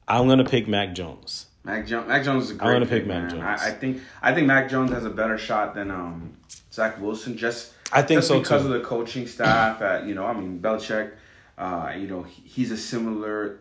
I'm 0.08 0.28
gonna 0.28 0.44
pick 0.44 0.68
Mac 0.68 0.94
Jones. 0.94 1.46
Mac 1.64 1.86
Jones. 1.86 2.08
Mac 2.08 2.24
Jones 2.24 2.44
is 2.44 2.50
a 2.50 2.54
great. 2.54 2.72
gonna 2.72 2.86
pick 2.86 3.06
man. 3.06 3.22
Mac 3.22 3.30
Jones. 3.32 3.42
I, 3.44 3.68
I 3.68 3.70
think. 3.72 4.02
I 4.22 4.34
think 4.34 4.46
Mac 4.46 4.68
Jones 4.70 4.90
has 4.92 5.04
a 5.04 5.10
better 5.10 5.38
shot 5.38 5.74
than 5.74 5.90
um 5.90 6.36
Zach 6.72 7.00
Wilson. 7.00 7.36
Just. 7.36 7.72
I 7.92 8.02
think 8.02 8.18
just 8.18 8.28
so, 8.28 8.38
because 8.38 8.62
too. 8.62 8.72
of 8.72 8.80
the 8.80 8.86
coaching 8.86 9.26
staff. 9.26 9.82
At 9.82 10.06
you 10.06 10.14
know, 10.14 10.24
I 10.24 10.32
mean 10.32 10.60
Belichick. 10.60 11.12
Uh, 11.58 11.92
you 11.96 12.06
know, 12.06 12.22
he- 12.22 12.42
he's 12.48 12.70
a 12.70 12.76
similar 12.76 13.58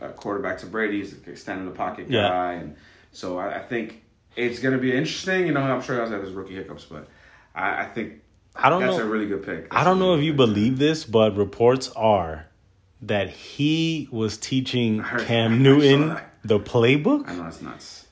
uh, 0.00 0.08
quarterback 0.08 0.58
to 0.58 0.66
Brady. 0.66 0.98
He's 0.98 1.12
a 1.12 1.36
stand 1.36 1.60
in 1.60 1.66
the 1.66 1.72
pocket 1.72 2.06
Yeah. 2.10 2.28
guy, 2.28 2.52
and 2.54 2.76
so 3.12 3.38
I, 3.38 3.56
I 3.56 3.62
think 3.62 4.02
it's 4.44 4.58
gonna 4.60 4.78
be 4.78 4.90
interesting. 4.92 5.46
You 5.46 5.52
know, 5.52 5.60
I'm 5.62 5.82
sure 5.82 5.96
he 6.04 6.10
has 6.12 6.24
his 6.24 6.32
rookie 6.32 6.54
hiccups, 6.54 6.84
but 6.84 7.08
I, 7.54 7.82
I 7.82 7.84
think 7.86 8.14
I 8.56 8.68
don't 8.68 8.80
that's 8.82 8.96
know. 8.98 9.02
a 9.04 9.06
really 9.06 9.26
good 9.26 9.44
pick. 9.44 9.68
I 9.74 9.84
don't 9.84 9.98
know 9.98 10.14
if 10.14 10.22
you 10.22 10.32
believe 10.34 10.78
this, 10.78 11.04
but 11.04 11.36
reports 11.36 11.90
are 11.96 12.46
that 13.02 13.30
he 13.30 14.08
was 14.10 14.36
teaching 14.36 15.02
Cam 15.02 15.62
Newton 15.62 16.18
the 16.44 16.58
playbook. 16.60 17.28
I 17.28 17.34
know 17.34 17.46
it's 17.46 17.62
nuts. 17.62 18.06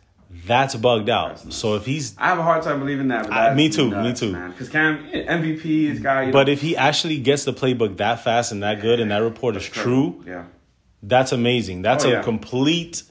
That's 0.47 0.74
bugged 0.74 1.09
out. 1.09 1.43
That's. 1.43 1.57
So 1.57 1.74
if 1.76 1.87
he's 1.87 2.14
I 2.18 2.26
have 2.26 2.39
a 2.39 2.43
hard 2.43 2.62
time 2.62 2.79
believing 2.81 3.09
that. 3.09 3.24
But 3.24 3.33
I- 3.33 3.55
me 3.55 3.68
too, 3.70 3.91
me 3.91 4.12
too. 4.14 4.33
Because 4.49 4.68
Cam 4.68 4.99
MVP 5.11 5.91
is 5.91 6.01
guy. 6.01 6.31
But 6.31 6.47
know, 6.47 6.53
if 6.53 6.61
he 6.61 6.76
actually 6.76 7.18
gets 7.18 7.45
the 7.45 7.53
playbook 7.53 7.97
that 7.97 8.22
fast 8.24 8.53
and 8.53 8.62
that 8.62 8.81
good 8.83 9.01
and 9.01 9.11
that 9.11 9.18
report 9.22 9.57
is 9.57 9.64
true, 9.66 10.22
yeah. 10.26 10.45
That's 11.03 11.33
amazing. 11.33 11.83
That's 11.83 12.05
Oh, 12.05 12.09
a 12.09 12.12
yeah. 12.14 12.22
complete 12.22 13.05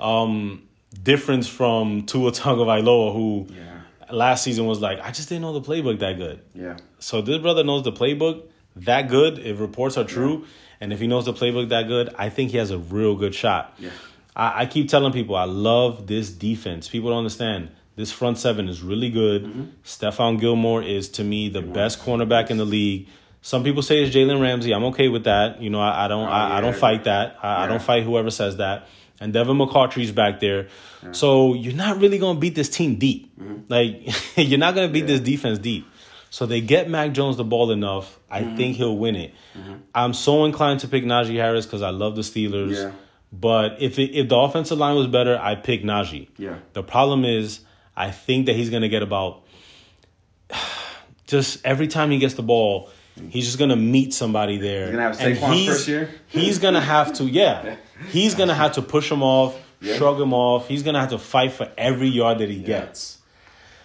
um, 0.00 0.62
difference 1.02 1.48
from 1.48 2.02
Tua 2.06 2.30
Tagovailoa, 2.32 3.12
who 3.12 3.46
Yeah. 3.50 4.14
last 4.14 4.44
season 4.44 4.66
was 4.66 4.80
like, 4.80 5.00
I 5.00 5.10
just 5.10 5.28
didn't 5.28 5.42
know 5.42 5.58
the 5.58 5.60
playbook 5.60 5.98
that 6.00 6.16
good. 6.16 6.40
Yeah. 6.54 6.76
So 6.98 7.20
this 7.22 7.38
brother 7.38 7.64
knows 7.64 7.82
the 7.82 7.92
playbook 7.92 8.42
that 8.76 9.08
good. 9.08 9.38
If 9.38 9.60
reports 9.60 9.96
are 9.96 10.04
true, 10.04 10.44
and 10.80 10.92
if 10.92 11.00
he 11.00 11.06
knows 11.06 11.24
the 11.24 11.32
playbook 11.32 11.68
that 11.70 11.86
good, 11.88 12.14
I 12.18 12.28
think 12.28 12.50
he 12.50 12.58
has 12.58 12.70
a 12.70 12.78
real 12.78 13.14
good 13.16 13.34
shot. 13.34 13.74
Yeah. 13.78 13.90
I, 14.36 14.62
I 14.62 14.66
keep 14.66 14.88
telling 14.88 15.12
people 15.12 15.36
I 15.36 15.44
love 15.44 16.06
this 16.06 16.30
defense. 16.30 16.88
People 16.88 17.10
don't 17.10 17.18
understand. 17.18 17.70
This 17.96 18.10
front 18.10 18.38
seven 18.38 18.68
is 18.68 18.82
really 18.82 19.10
good. 19.10 19.44
Mm-hmm. 19.44 19.62
Stephon 19.84 20.40
Gilmore 20.40 20.82
is 20.82 21.08
to 21.10 21.24
me 21.24 21.48
the 21.48 21.62
best 21.62 22.00
cornerback 22.00 22.50
in 22.50 22.56
the 22.56 22.64
league. 22.64 23.06
Some 23.40 23.62
people 23.62 23.82
say 23.82 24.02
it's 24.02 24.14
Jalen 24.14 24.40
Ramsey. 24.40 24.72
I'm 24.72 24.84
okay 24.86 25.08
with 25.08 25.24
that. 25.24 25.60
You 25.62 25.70
know, 25.70 25.80
I, 25.80 26.06
I 26.06 26.08
don't. 26.08 26.26
I, 26.26 26.30
I 26.30 26.44
Oh, 26.44 26.54
yeah. 26.54 26.60
don't 26.62 26.76
fight 26.76 27.04
that. 27.04 27.36
I, 27.42 27.64
I 27.64 27.66
don't 27.68 27.82
fight 27.82 28.02
whoever 28.02 28.30
says 28.30 28.56
that. 28.56 28.88
And 29.20 29.32
Devin 29.32 29.56
McCourty's 29.56 30.10
back 30.12 30.40
there, 30.40 30.68
so 31.12 31.54
you're 31.54 31.72
not 31.74 32.00
really 32.00 32.18
gonna 32.18 32.38
beat 32.40 32.54
this 32.54 32.68
team 32.68 32.96
deep. 32.96 33.32
Like 33.68 34.02
you're 34.36 34.58
not 34.58 34.74
gonna 34.74 34.88
beat 34.88 35.04
Mm-hmm. 35.04 35.10
Yeah. 35.10 35.18
this 35.18 35.20
defense 35.20 35.58
deep. 35.60 35.86
So 36.30 36.46
they 36.46 36.60
get 36.60 36.90
Mac 36.90 37.12
Jones 37.12 37.36
the 37.36 37.44
ball 37.44 37.70
enough. 37.70 38.18
I 38.28 38.42
Mm-hmm. 38.42 38.56
think 38.56 38.76
he'll 38.76 38.96
win 38.96 39.14
it. 39.16 39.32
I'm 39.94 40.14
so 40.14 40.44
inclined 40.44 40.80
to 40.80 40.88
pick 40.88 41.04
Najee 41.04 41.36
Harris 41.36 41.64
because 41.64 41.80
I 41.82 41.90
love 41.90 42.16
the 42.16 42.22
Steelers. 42.22 42.74
Yeah. 42.74 42.92
But 43.32 43.80
if 43.80 43.98
it, 44.00 44.10
if 44.16 44.28
the 44.28 44.36
offensive 44.36 44.78
line 44.78 44.96
was 44.96 45.06
better, 45.06 45.38
I 45.40 45.54
pick 45.54 45.84
Najee. 45.84 46.28
Yeah. 46.36 46.56
The 46.72 46.82
problem 46.82 47.24
is, 47.24 47.60
I 47.96 48.10
think 48.10 48.46
that 48.46 48.56
he's 48.56 48.70
gonna 48.70 48.88
get 48.88 49.02
about 49.04 49.42
just 51.26 51.64
every 51.64 51.86
time 51.88 52.10
he 52.10 52.18
gets 52.18 52.34
the 52.34 52.42
ball, 52.42 52.90
he's 53.30 53.44
just 53.46 53.58
gonna 53.58 53.76
meet 53.76 54.12
somebody 54.14 54.58
there. 54.58 54.86
He's 54.86 54.90
gonna 54.92 55.02
have 55.02 55.20
And 55.20 55.36
Saquon 55.38 55.54
he's- 55.54 55.68
first 55.68 55.88
year? 55.88 56.10
He's 56.28 56.58
gonna 56.58 56.80
have 56.80 57.12
to, 57.14 57.24
yeah. 57.40 57.76
He's 58.10 58.34
gonna 58.34 58.54
have 58.54 58.72
to 58.72 58.82
push 58.82 59.10
him 59.10 59.22
off, 59.22 59.56
Yeah. 59.80 59.96
shrug 59.96 60.20
him 60.20 60.32
off. 60.34 60.68
He's 60.68 60.82
gonna 60.82 61.00
have 61.00 61.10
to 61.10 61.18
fight 61.18 61.52
for 61.52 61.68
every 61.78 62.08
yard 62.08 62.38
that 62.38 62.48
he 62.50 62.58
gets. 62.60 63.18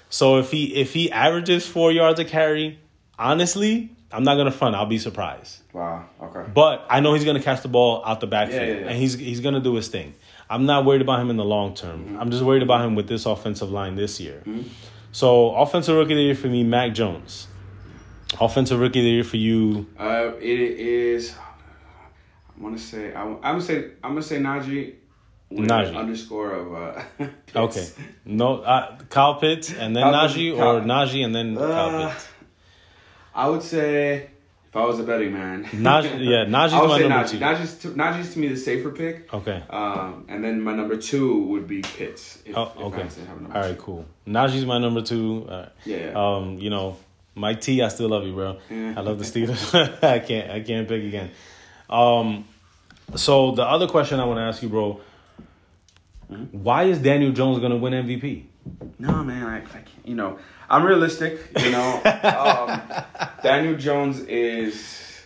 So 0.10 0.38
if 0.38 0.50
he 0.52 0.76
if 0.76 0.94
he 0.94 1.12
averages 1.12 1.68
four 1.68 1.92
yards 1.92 2.20
a 2.20 2.26
carry, 2.26 2.80
honestly, 3.20 3.92
I'm 4.12 4.24
not 4.24 4.36
gonna 4.38 4.50
front. 4.52 4.76
I'll 4.76 4.88
be 4.88 4.98
surprised. 4.98 5.60
Wow. 5.74 6.06
Okay. 6.22 6.50
But 6.52 6.86
I 6.90 7.00
know 7.00 7.14
he's 7.14 7.26
gonna 7.26 7.42
catch 7.44 7.62
the 7.62 7.68
ball 7.68 8.02
out 8.06 8.20
the 8.22 8.28
backfield, 8.28 8.62
Yeah, 8.62 8.68
yeah, 8.74 8.80
yeah. 8.82 8.88
and 8.88 8.98
he's 8.98 9.14
he's 9.14 9.40
gonna 9.42 9.60
do 9.60 9.76
his 9.76 9.88
thing. 9.88 10.16
I'm 10.50 10.66
not 10.66 10.84
worried 10.86 11.02
about 11.02 11.20
him 11.20 11.30
in 11.30 11.38
the 11.38 11.46
long 11.46 11.76
term. 11.76 12.06
Mm-hmm. 12.06 12.20
I'm 12.20 12.32
just 12.32 12.44
worried 12.44 12.64
about 12.64 12.84
him 12.84 12.96
with 12.96 13.08
this 13.08 13.28
offensive 13.28 13.70
line 13.70 13.96
this 13.96 14.20
year. 14.20 14.42
So 15.12 15.54
offensive 15.56 15.96
rookie 15.96 16.14
of 16.14 16.18
the 16.18 16.24
year 16.24 16.36
for 16.36 16.48
me, 16.48 16.64
Mac 16.64 16.94
Jones. 16.96 17.46
Offensive 18.40 18.80
rookie 18.80 19.00
of 19.00 19.06
the 19.06 19.10
year 19.12 19.24
for 19.24 19.38
you, 19.38 19.88
Uh, 19.98 20.32
it 20.40 20.60
is. 20.60 21.34
I 21.36 22.62
want 22.62 22.78
to 22.78 22.84
say. 22.84 23.14
I, 23.14 23.24
am 23.26 23.40
gonna 23.42 23.62
say. 23.62 23.86
I'm 24.04 24.12
gonna 24.12 24.22
say 24.22 24.38
Najee. 24.40 24.94
Najee. 25.52 25.96
Underscore 25.96 26.52
of. 26.52 26.74
Uh, 26.74 27.02
Pitts. 27.48 27.56
okay? 27.56 27.88
No, 28.26 28.58
uh, 28.62 28.98
Kyle 29.10 29.36
Pitts 29.40 29.74
and 29.74 29.96
then 29.96 30.04
Kyle 30.04 30.28
Najee, 30.30 30.56
Kyle- 30.56 30.78
or 30.78 30.82
Najee 30.82 31.26
and 31.26 31.34
then 31.34 31.56
Kyle 31.56 31.96
Uh, 31.96 32.10
Pitts. 32.14 32.28
I 33.34 33.50
would 33.50 33.64
say 33.64 34.30
if 34.68 34.76
I 34.76 34.86
was 34.86 35.00
a 35.00 35.04
betting 35.04 35.34
man. 35.34 35.64
Najee, 35.72 36.20
yeah, 36.24 36.46
Najee's 36.46 36.74
I 36.74 36.82
would 36.82 36.90
my 36.90 36.98
say 37.00 37.08
number 37.08 37.28
Najee. 37.28 37.32
two. 37.32 37.40
Najee's 37.40 37.78
to, 37.80 37.88
Najee's 37.90 38.34
to 38.34 38.40
me 38.40 38.48
the 38.50 38.58
safer 38.58 38.92
pick. 38.92 39.34
Okay. 39.34 39.64
Um, 39.72 40.26
and 40.30 40.44
then 40.44 40.62
my 40.62 40.76
number 40.76 40.98
two 40.98 41.46
would 41.46 41.68
be 41.68 41.82
Pitts. 41.82 42.44
If, 42.46 42.56
Oh, 42.56 42.72
okay. 42.78 43.02
have 43.02 43.18
a 43.18 43.42
number 43.42 43.56
All 43.58 43.64
right, 43.64 43.76
two. 43.76 43.82
cool. 43.82 44.06
Najee's 44.28 44.66
my 44.66 44.78
number 44.78 45.02
two. 45.02 45.48
Uh, 45.50 45.70
Yeah. 45.86 46.12
Um, 46.16 46.60
you 46.60 46.70
know, 46.70 46.96
Mike 47.40 47.62
T, 47.62 47.82
I 47.82 47.88
still 47.88 48.10
love 48.10 48.26
you, 48.26 48.34
bro. 48.34 48.58
Yeah. 48.70 48.94
I 48.98 49.02
love 49.02 49.18
the 49.20 49.26
Steelers. 49.26 50.04
I 50.04 50.20
can't, 50.20 50.50
I 50.52 50.60
can't 50.62 50.88
pick 50.88 51.04
again. 51.04 51.32
Um, 51.90 52.46
so 53.16 53.52
the 53.52 53.64
other 53.64 53.88
question 53.88 54.20
I 54.20 54.26
want 54.26 54.38
to 54.38 54.44
ask 54.44 54.62
you, 54.62 54.70
bro, 54.70 55.02
Hmm? 56.28 56.44
why 56.52 56.84
is 56.84 57.00
Daniel 57.00 57.32
Jones 57.32 57.58
gonna 57.58 57.78
win 57.78 57.94
MVP? 57.94 58.44
No, 59.00 59.24
man, 59.24 59.48
I, 59.48 59.58
I 59.58 59.62
can't. 59.62 59.88
You 60.06 60.14
know, 60.14 60.38
I'm 60.70 60.84
realistic. 60.84 61.40
You 61.60 61.72
know, 61.72 62.02
um, 62.06 62.82
Daniel 63.44 63.76
Jones 63.78 64.20
is 64.20 65.26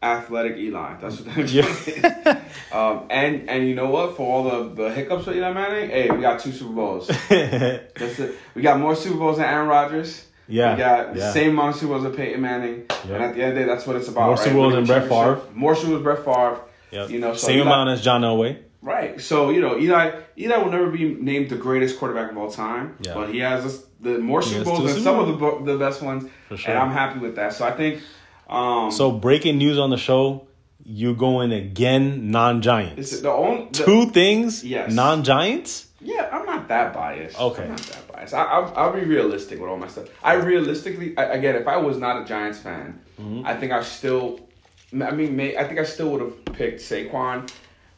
athletic 0.00 0.56
Eli. 0.56 0.98
That's 1.00 1.20
what 1.20 1.34
Daniel 1.34 1.48
Yeah. 1.48 1.64
Is. 1.66 2.72
Um, 2.72 3.06
and 3.10 3.50
and 3.50 3.66
you 3.68 3.74
know 3.74 3.88
what? 3.90 4.16
For 4.16 4.22
all 4.22 4.44
the, 4.44 4.82
the 4.84 4.92
hiccups 4.92 5.26
with 5.26 5.36
Eli 5.36 5.52
Manning, 5.52 5.90
hey, 5.90 6.10
we 6.12 6.20
got 6.20 6.38
two 6.38 6.52
Super 6.52 6.74
Bowls. 6.74 7.08
That's 7.28 8.18
it. 8.20 8.36
We 8.54 8.62
got 8.62 8.78
more 8.78 8.94
Super 8.94 9.18
Bowls 9.18 9.38
than 9.38 9.46
Aaron 9.46 9.66
Rodgers. 9.66 10.24
Yeah, 10.48 10.72
We 10.74 10.78
got 10.78 11.14
the 11.14 11.20
yeah. 11.20 11.32
same 11.32 11.50
amount 11.50 11.74
of 11.74 11.80
Super 11.80 11.94
Bowls 11.94 12.06
as 12.06 12.16
Peyton 12.16 12.40
Manning. 12.40 12.84
Yeah. 13.08 13.14
And 13.16 13.24
at 13.24 13.34
the 13.34 13.42
end 13.42 13.50
of 13.52 13.54
the 13.56 13.60
day, 13.62 13.66
that's 13.66 13.86
what 13.86 13.96
it's 13.96 14.08
about. 14.08 14.26
More 14.26 14.34
right? 14.34 14.38
Super 14.38 14.54
Bowls 14.54 14.72
Winning 14.74 14.86
Brett. 14.86 15.08
Favre. 15.08 15.40
More 15.54 15.74
Super 15.74 15.90
Bowls 15.98 16.02
Brett 16.02 16.24
Favre. 16.24 16.60
Yep. 16.92 17.10
You 17.10 17.18
know, 17.20 17.32
so 17.34 17.46
same 17.48 17.58
Eli- 17.58 17.66
amount 17.66 17.90
as 17.90 18.02
John 18.02 18.22
Elway. 18.22 18.58
Right. 18.82 19.20
So 19.20 19.50
you 19.50 19.60
know, 19.60 19.76
Eli 19.78 20.12
Eli 20.38 20.56
will 20.58 20.70
never 20.70 20.88
be 20.90 21.14
named 21.14 21.50
the 21.50 21.56
greatest 21.56 21.98
quarterback 21.98 22.30
of 22.30 22.38
all 22.38 22.50
time. 22.50 22.96
Yeah. 23.00 23.14
But 23.14 23.30
he 23.30 23.38
has 23.40 23.64
this, 23.64 23.84
the 24.00 24.18
more 24.18 24.40
Super 24.42 24.64
Bowls 24.64 24.94
than 24.94 25.02
some 25.02 25.18
of 25.18 25.26
the 25.66 25.72
the 25.72 25.78
best 25.78 26.00
ones, 26.02 26.30
sure. 26.54 26.70
and 26.70 26.78
I'm 26.78 26.92
happy 26.92 27.18
with 27.18 27.34
that. 27.36 27.52
So 27.52 27.64
I 27.66 27.72
think. 27.72 28.00
Um, 28.48 28.92
So 28.92 29.10
breaking 29.10 29.58
news 29.58 29.76
on 29.80 29.90
the 29.90 29.96
show: 29.96 30.46
you 30.84 31.16
going 31.16 31.50
again 31.50 32.30
non-Giants. 32.30 33.12
it's 33.12 33.20
the 33.22 33.30
only 33.32 33.64
the- 33.72 33.84
Two 33.84 34.06
things. 34.10 34.62
Yes. 34.62 34.92
Non-Giants. 34.92 35.88
Yeah, 36.00 36.28
I'm 36.32 36.46
not 36.46 36.68
that 36.68 36.94
biased. 36.94 37.40
Okay. 37.40 37.68
I'm 38.32 38.38
not 38.38 38.68
that 38.68 38.74
biased. 38.74 38.76
I, 38.76 38.82
I'll, 38.82 38.88
I'll 38.88 38.92
be 38.92 39.06
realistic 39.06 39.60
with 39.60 39.68
all 39.68 39.76
my 39.76 39.88
stuff. 39.88 40.08
I 40.22 40.34
realistically, 40.34 41.16
I, 41.16 41.24
again, 41.24 41.56
if 41.56 41.66
I 41.66 41.76
was 41.76 41.98
not 41.98 42.22
a 42.22 42.24
Giants 42.24 42.58
fan, 42.58 43.00
Mm-hmm. 43.20 43.46
I 43.46 43.56
think 43.56 43.72
I 43.72 43.82
still, 43.82 44.40
I 44.92 45.10
mean, 45.10 45.36
may, 45.36 45.56
I 45.56 45.64
think 45.64 45.80
I 45.80 45.84
still 45.84 46.10
would 46.10 46.20
have 46.20 46.44
picked 46.44 46.80
Saquon, 46.80 47.50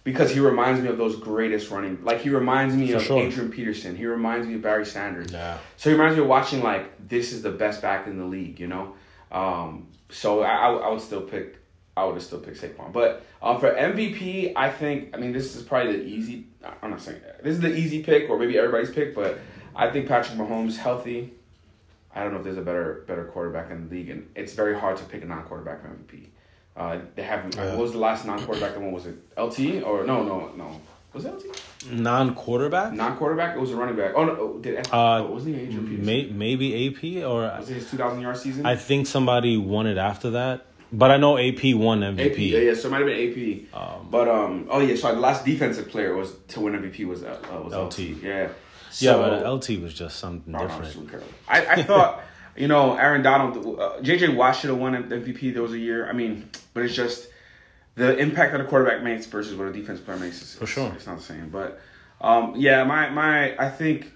because 0.04 0.30
he 0.30 0.40
reminds 0.40 0.80
me 0.80 0.88
of 0.88 0.96
those 0.96 1.16
greatest 1.16 1.70
running. 1.70 2.02
Like 2.02 2.20
he 2.20 2.30
reminds 2.30 2.74
me 2.74 2.92
of 2.92 3.02
sure. 3.02 3.20
Adrian 3.20 3.50
Peterson. 3.50 3.96
He 3.96 4.06
reminds 4.06 4.46
me 4.46 4.54
of 4.54 4.62
Barry 4.62 4.86
Sanders. 4.86 5.32
Yeah. 5.32 5.58
So 5.76 5.90
he 5.90 5.96
reminds 5.96 6.16
me 6.16 6.22
of 6.22 6.28
watching 6.28 6.62
like 6.62 7.08
this 7.08 7.32
is 7.32 7.42
the 7.42 7.50
best 7.50 7.82
back 7.82 8.06
in 8.06 8.18
the 8.18 8.24
league. 8.24 8.58
You 8.58 8.68
know. 8.68 8.94
Um, 9.30 9.88
so 10.08 10.42
I, 10.42 10.52
I, 10.52 10.72
I 10.72 10.88
would 10.90 11.02
still 11.02 11.20
pick. 11.20 11.58
I 11.94 12.04
would 12.04 12.14
have 12.14 12.22
still 12.22 12.38
picked 12.38 12.58
Saquon. 12.58 12.92
But 12.92 13.24
um, 13.42 13.60
for 13.60 13.74
MVP, 13.74 14.52
I 14.56 14.70
think. 14.70 15.14
I 15.14 15.18
mean, 15.18 15.32
this 15.32 15.54
is 15.54 15.62
probably 15.62 15.96
the 15.96 16.04
easy. 16.04 16.46
I'm 16.82 16.90
not 16.90 17.02
saying 17.02 17.20
this 17.42 17.56
is 17.56 17.60
the 17.60 17.74
easy 17.74 18.02
pick, 18.02 18.30
or 18.30 18.38
maybe 18.38 18.56
everybody's 18.56 18.90
pick, 18.90 19.14
but 19.14 19.38
I 19.78 19.88
think 19.90 20.08
Patrick 20.08 20.36
Mahomes 20.36 20.76
healthy. 20.76 21.32
I 22.14 22.22
don't 22.22 22.32
know 22.32 22.38
if 22.38 22.44
there's 22.44 22.58
a 22.58 22.62
better 22.62 23.04
better 23.06 23.24
quarterback 23.24 23.70
in 23.70 23.88
the 23.88 23.94
league, 23.94 24.10
and 24.10 24.28
it's 24.34 24.52
very 24.52 24.76
hard 24.78 24.96
to 24.96 25.04
pick 25.04 25.22
a 25.22 25.26
non 25.26 25.44
quarterback 25.44 25.82
for 25.82 25.88
MVP. 25.88 26.26
Uh, 26.76 26.98
they 27.14 27.22
haven't. 27.22 27.54
Yeah. 27.54 27.70
What 27.70 27.78
was 27.78 27.92
the 27.92 27.98
last 27.98 28.26
non 28.26 28.44
quarterback? 28.44 28.74
The 28.74 28.80
one 28.80 28.92
was 28.92 29.06
it 29.06 29.16
LT 29.38 29.84
or 29.84 30.04
no 30.04 30.24
no 30.24 30.52
no 30.56 30.80
was 31.12 31.24
it 31.24 31.32
LT 31.32 31.92
Non 31.92 32.34
quarterback? 32.34 32.92
non 32.92 33.16
quarterback? 33.16 33.56
It 33.56 33.60
was 33.60 33.70
a 33.70 33.76
running 33.76 33.96
back. 33.96 34.12
Oh 34.16 34.24
no, 34.24 34.36
oh, 34.36 34.58
did 34.58 34.78
Uh, 34.92 35.18
oh, 35.18 35.30
wasn't 35.30 35.54
he 35.54 35.62
Adrian 35.62 35.86
Peterson? 35.86 36.06
May, 36.06 36.26
maybe 36.26 36.88
AP 36.88 37.24
or 37.24 37.42
Was 37.42 37.70
it 37.70 37.74
his 37.74 37.90
2,000 37.90 38.20
yard 38.20 38.36
season? 38.36 38.66
I 38.66 38.74
think 38.74 39.06
somebody 39.06 39.56
won 39.56 39.86
it 39.86 39.96
after 39.96 40.30
that. 40.30 40.66
But 40.90 41.10
I 41.10 41.18
know 41.18 41.36
AP 41.36 41.74
won 41.74 42.00
MVP. 42.00 42.32
AP, 42.32 42.38
yeah, 42.38 42.58
yeah, 42.60 42.74
so 42.74 42.88
it 42.88 42.90
might 42.92 42.98
have 42.98 43.06
been 43.06 43.68
AP. 43.68 43.74
Um, 43.78 44.08
but 44.10 44.26
um, 44.26 44.66
oh 44.70 44.80
yeah, 44.80 44.96
so 44.96 45.14
The 45.14 45.20
last 45.20 45.44
defensive 45.44 45.88
player 45.88 46.14
was 46.16 46.32
to 46.48 46.60
win 46.60 46.72
MVP 46.74 47.06
was 47.06 47.22
uh, 47.22 47.38
uh, 47.52 47.60
was 47.60 47.74
LT. 47.74 47.98
LT. 47.98 48.22
Yeah, 48.22 48.48
yeah, 48.98 49.16
but 49.16 49.46
LT 49.50 49.80
was 49.80 49.94
just 49.94 50.18
something 50.18 50.52
different. 50.52 51.22
I, 51.48 51.66
I 51.66 51.82
thought, 51.82 52.22
you 52.56 52.68
know, 52.68 52.96
Aaron 52.96 53.22
Donald, 53.22 53.56
uh, 53.78 53.98
JJ 54.00 54.34
Watt 54.36 54.56
should 54.56 54.70
have 54.70 54.78
won 54.78 54.92
MVP. 54.94 55.52
There 55.52 55.62
was 55.62 55.72
a 55.72 55.78
year. 55.78 56.08
I 56.08 56.12
mean, 56.12 56.48
but 56.74 56.82
it's 56.84 56.94
just 56.94 57.28
the 57.94 58.16
impact 58.18 58.52
that 58.52 58.60
a 58.60 58.64
quarterback 58.64 59.02
makes 59.02 59.26
versus 59.26 59.54
what 59.56 59.68
a 59.68 59.72
defense 59.72 60.00
player 60.00 60.18
makes. 60.18 60.40
Is, 60.42 60.54
For 60.54 60.66
sure. 60.66 60.92
it's 60.94 61.06
not 61.06 61.18
the 61.18 61.24
same. 61.24 61.48
But 61.50 61.80
um, 62.20 62.54
yeah, 62.56 62.84
my 62.84 63.10
my 63.10 63.56
I 63.58 63.70
think 63.70 64.10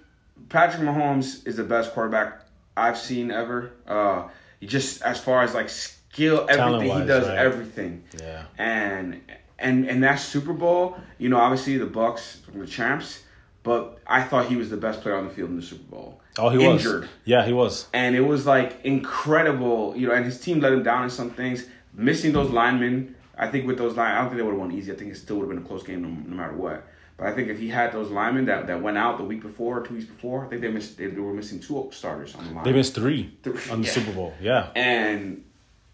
Patrick 0.49 0.83
Mahomes 0.83 1.47
is 1.47 1.57
the 1.57 1.65
best 1.65 1.93
quarterback 1.93 2.41
I've 2.77 2.99
seen 2.99 3.31
ever. 3.31 3.73
Uh, 3.87 4.29
he 4.61 4.67
just 4.67 5.03
as 5.03 5.19
far 5.21 5.43
as 5.43 5.55
like 5.55 5.69
skill, 5.69 6.47
everything 6.49 6.83
he 6.83 6.89
Talent-wise, 6.89 7.07
does 7.07 7.29
right. 7.29 7.39
everything 7.39 8.05
Yeah. 8.21 8.45
and 8.59 9.21
and 9.59 9.89
and 9.89 10.03
that 10.03 10.17
Super 10.17 10.53
Bowl, 10.53 10.97
you 11.19 11.29
know, 11.29 11.39
obviously 11.39 11.79
the 11.79 11.87
Bucs 11.87 12.39
were 12.53 12.65
the 12.65 12.71
champs, 12.71 13.23
but 13.63 13.99
I 14.07 14.23
thought 14.23 14.47
he 14.47 14.57
was 14.57 14.71
the 14.71 14.77
best 14.77 15.01
player 15.03 15.17
on 15.17 15.27
the 15.29 15.35
field 15.35 15.51
in 15.51 15.57
the 15.57 15.63
Super 15.63 15.85
Bowl. 15.85 16.21
Oh, 16.39 16.49
he 16.49 16.59
was 16.59 16.67
injured, 16.67 17.03
was. 17.03 17.11
Yeah, 17.25 17.45
he 17.45 17.53
was. 17.53 17.87
and 17.93 18.17
it 18.17 18.23
was 18.23 18.47
like 18.47 18.85
incredible, 18.85 19.95
you 19.97 20.09
know. 20.09 20.15
And 20.15 20.25
his 20.25 20.41
team 20.41 20.61
let 20.61 20.73
him 20.73 20.83
down 20.83 21.05
in 21.05 21.11
some 21.11 21.31
things, 21.31 21.67
missing 21.95 22.33
those 22.33 22.51
linemen. 22.51 23.15
I 23.37 23.49
think 23.49 23.67
with 23.67 23.79
those 23.79 23.97
line, 23.97 24.13
I 24.13 24.19
don't 24.19 24.27
think 24.29 24.37
they 24.39 24.43
would 24.43 24.53
have 24.53 24.61
won 24.61 24.73
easy. 24.73 24.93
I 24.93 24.95
think 24.95 25.13
it 25.13 25.17
still 25.17 25.37
would 25.37 25.49
have 25.49 25.51
been 25.57 25.65
a 25.65 25.69
close 25.69 25.83
game 25.83 26.03
no, 26.03 26.09
no 26.09 26.37
matter 26.37 26.55
what. 26.55 26.87
But 27.17 27.27
I 27.27 27.33
think 27.35 27.49
if 27.49 27.59
he 27.59 27.69
had 27.69 27.93
those 27.93 28.11
linemen 28.11 28.47
that, 28.47 28.67
that 28.67 28.81
went 28.83 28.97
out 28.99 29.19
the 29.19 29.25
week 29.25 29.43
before, 29.43 29.83
two 29.83 29.95
weeks 29.95 30.07
before, 30.07 30.47
I 30.47 30.49
think 30.49 30.63
they 30.63 30.69
missed. 30.71 30.97
They, 30.97 31.07
they 31.07 31.21
were 31.21 31.35
missing 31.35 31.61
two 31.61 31.89
starters 31.93 32.35
on 32.35 32.47
the 32.47 32.53
line 32.55 32.65
They 32.65 32.73
missed 32.73 32.95
three 32.95 33.37
Three, 33.43 33.59
on 33.71 33.83
the 33.83 33.87
yeah. 33.87 33.93
Super 33.93 34.13
Bowl. 34.13 34.35
Yeah. 34.41 34.71
and 34.75 35.45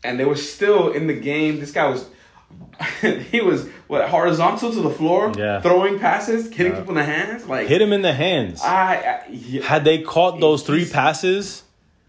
and 0.04 0.18
they 0.18 0.24
were 0.24 0.36
still 0.36 0.92
in 0.92 1.06
the 1.08 1.18
game. 1.18 1.58
This 1.58 1.72
guy 1.72 1.88
was 1.88 2.08
he 3.30 3.40
was 3.40 3.68
what 3.88 4.08
horizontal 4.08 4.70
to 4.72 4.80
the 4.80 4.90
floor, 4.90 5.32
Yeah. 5.36 5.60
throwing 5.60 5.98
passes, 5.98 6.48
hitting 6.52 6.72
Yeah. 6.72 6.78
people 6.78 6.96
in 6.98 7.06
the 7.06 7.12
hands. 7.12 7.46
Like 7.46 7.66
Hit 7.66 7.80
him 7.82 7.92
in 7.92 8.02
the 8.02 8.12
hands. 8.12 8.60
I, 8.62 8.94
I 8.96 9.20
yeah, 9.30 9.62
Had 9.64 9.84
they 9.84 10.02
caught 10.02 10.40
those 10.40 10.62
three 10.62 10.84
passes, 10.88 11.64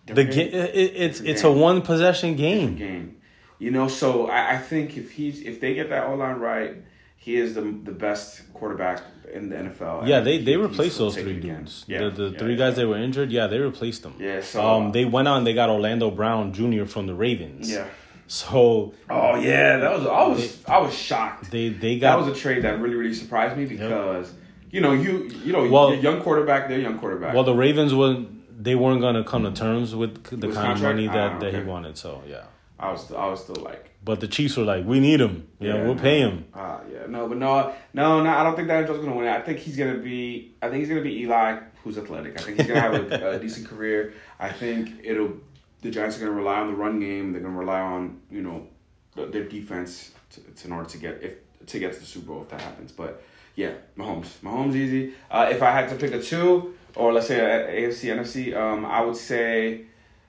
the 0.06 0.24
game. 0.26 0.50
it, 0.54 0.76
it's 0.76 1.20
it's 1.22 1.44
a 1.44 1.52
one 1.52 1.82
possession 1.82 2.36
game. 2.36 2.76
game. 2.76 3.16
You 3.60 3.72
know, 3.72 3.88
so 3.88 4.28
I, 4.28 4.54
I 4.54 4.58
think 4.58 4.96
if 4.98 5.12
he's 5.12 5.42
if 5.42 5.60
they 5.60 5.74
get 5.74 5.90
that 5.90 6.06
O 6.08 6.16
line 6.16 6.38
right, 6.40 6.76
he 7.18 7.36
is 7.36 7.56
the 7.56 7.62
the 7.62 7.92
best 7.92 8.42
quarterback 8.54 9.02
in 9.34 9.50
the 9.50 9.56
NFL. 9.58 10.08
Yeah, 10.08 10.22
they, 10.22 10.38
he- 10.38 10.44
they 10.46 10.56
replaced 10.58 10.98
those 10.98 11.16
three 11.16 11.40
dudes. 11.40 11.84
Yeah, 11.88 12.06
the 12.06 12.10
the 12.12 12.30
yeah, 12.32 12.38
three 12.40 12.52
yeah. 12.54 12.58
guys 12.58 12.76
that 12.78 12.88
were 12.88 12.98
injured, 12.98 13.32
yeah, 13.32 13.48
they 13.48 13.60
replaced 13.60 14.04
them. 14.04 14.14
Yeah, 14.20 14.42
so 14.42 14.62
Um, 14.66 14.92
they 14.92 15.06
went 15.06 15.28
on. 15.28 15.44
They 15.44 15.54
got 15.54 15.70
Orlando 15.70 16.10
Brown 16.12 16.54
Jr. 16.54 16.86
from 16.86 17.06
the 17.08 17.14
Ravens. 17.16 17.72
yeah. 17.72 17.86
So 18.30 18.93
Oh 19.09 19.36
yeah, 19.39 19.77
that 19.77 19.91
was 19.91 20.05
I 20.05 20.27
was 20.27 20.63
I 20.67 20.77
was 20.77 20.93
shocked. 20.93 21.49
they 21.49 21.69
they 21.69 21.97
got 21.97 22.19
That 22.19 22.25
was 22.27 22.38
a 22.38 22.39
trade 22.39 22.61
that 22.63 22.80
really 22.80 22.93
really 22.95 23.13
surprised 23.15 23.57
me 23.57 23.65
because 23.65 24.32
you 24.69 24.82
know 24.82 24.93
you 24.93 25.23
you 25.43 25.51
know 25.51 25.67
Well- 25.67 25.95
young 25.95 26.21
quarterback, 26.21 26.69
they're 26.69 26.80
young 26.80 26.99
quarterback. 26.99 27.34
well 27.34 27.43
the 27.43 27.55
Ravens 27.55 27.93
were 27.93 28.23
they 28.55 28.75
weren't 28.75 29.01
gonna 29.01 29.23
come 29.23 29.43
to 29.45 29.51
terms 29.51 29.95
with 29.95 30.23
the 30.25 30.49
kind 30.51 30.73
of 30.73 30.82
money 30.82 31.07
that, 31.07 31.32
Ah, 31.34 31.39
that 31.39 31.55
he 31.55 31.61
wanted. 31.61 31.97
So 31.97 32.21
yeah, 32.27 32.43
I 32.80 32.91
was 32.91 33.11
I 33.11 33.25
was 33.25 33.41
still 33.43 33.55
like 33.63 33.88
but 34.01 34.21
the 34.21 34.27
Chiefs 34.30 34.55
were 34.55 34.63
like, 34.63 34.86
we 34.86 34.99
need 35.01 35.19
him. 35.19 35.47
Yeah, 35.59 35.84
we'll 35.84 35.95
no. 35.95 36.01
pay 36.01 36.19
him. 36.19 36.45
Ah, 36.53 36.80
yeah, 36.89 37.05
no, 37.09 37.27
but 37.27 37.38
no, 37.38 37.73
no, 37.93 38.23
no. 38.23 38.30
I 38.30 38.43
don't 38.43 38.55
think 38.55 38.69
that 38.69 38.88
Joe's 38.88 39.03
gonna 39.03 39.13
win 39.15 39.25
it. 39.25 39.32
I 39.32 39.41
think 39.41 39.59
he's 39.59 39.75
gonna 39.75 39.97
be. 39.97 40.53
I 40.61 40.69
think 40.69 40.80
he's 40.80 40.88
gonna 40.89 41.01
be 41.01 41.19
Eli, 41.23 41.59
who's 41.84 41.97
athletic. 41.97 42.39
I 42.39 42.43
think 42.43 42.57
he's 42.59 42.67
gonna 42.67 42.80
have 42.80 42.93
a, 43.11 43.32
a 43.32 43.39
decent 43.39 43.67
career. 43.67 44.13
I 44.39 44.49
think 44.49 44.91
it'll. 45.03 45.34
The 45.82 45.91
Giants 45.91 46.17
are 46.17 46.19
gonna 46.19 46.32
rely 46.32 46.59
on 46.59 46.67
the 46.67 46.75
run 46.75 46.99
game. 46.99 47.32
They're 47.32 47.41
gonna 47.41 47.57
rely 47.57 47.80
on 47.80 48.21
you 48.30 48.41
know 48.41 48.67
their 49.15 49.43
defense 49.43 50.11
to, 50.32 50.41
to, 50.41 50.67
in 50.67 50.73
order 50.73 50.89
to 50.89 50.97
get 50.97 51.23
if 51.23 51.36
to 51.67 51.80
get 51.80 51.93
to 51.93 51.99
the 51.99 52.05
Super 52.05 52.27
Bowl 52.27 52.41
if 52.41 52.49
that 52.49 52.61
happens. 52.61 52.91
But 52.91 53.21
yeah, 53.55 53.73
Mahomes, 53.97 54.38
Mahomes 54.43 54.75
easy. 54.75 55.13
Uh, 55.30 55.49
if 55.51 55.61
I 55.61 55.71
had 55.71 55.89
to 55.89 55.95
pick 55.95 56.13
a 56.13 56.21
two, 56.21 56.75
or 56.95 57.13
let's 57.13 57.27
say 57.27 57.39
a, 57.39 57.88
AFC, 57.89 58.15
NFC, 58.15 58.55
um, 58.55 58.86
I 58.86 59.01
would 59.01 59.17
say. 59.17 59.86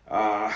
Uh, 0.09 0.53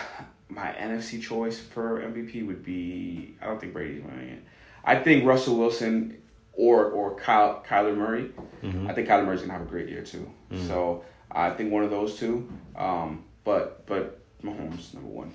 my 0.48 0.72
NFC 0.72 1.20
choice 1.20 1.58
for 1.58 2.00
MVP 2.00 2.46
would 2.46 2.64
be 2.64 3.34
I 3.40 3.46
don't 3.46 3.60
think 3.60 3.72
Brady's 3.72 4.02
winning 4.02 4.28
it. 4.28 4.44
I 4.84 4.96
think 4.96 5.24
Russell 5.24 5.56
Wilson 5.56 6.22
or 6.52 6.86
or 6.86 7.16
Kyle, 7.16 7.64
Kyler 7.66 7.96
Murray. 7.96 8.30
Mm-hmm. 8.62 8.88
I 8.88 8.92
think 8.92 9.08
Kyler 9.08 9.24
Murray's 9.24 9.40
gonna 9.40 9.52
have 9.52 9.62
a 9.62 9.66
great 9.66 9.88
year 9.88 10.02
too. 10.02 10.30
So 10.66 11.04
I 11.32 11.50
think 11.50 11.72
one 11.72 11.82
of 11.82 11.90
those 11.90 12.16
two. 12.16 12.48
Um, 12.76 13.24
but 13.42 13.86
but 13.86 14.20
Mahomes 14.44 14.94
number 14.94 15.08
one. 15.08 15.32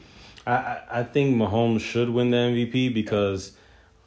I, 0.47 0.81
I 0.89 1.03
think 1.03 1.35
Mahomes 1.35 1.81
should 1.81 2.09
win 2.09 2.31
the 2.31 2.37
MVP 2.37 2.93
because 2.93 3.51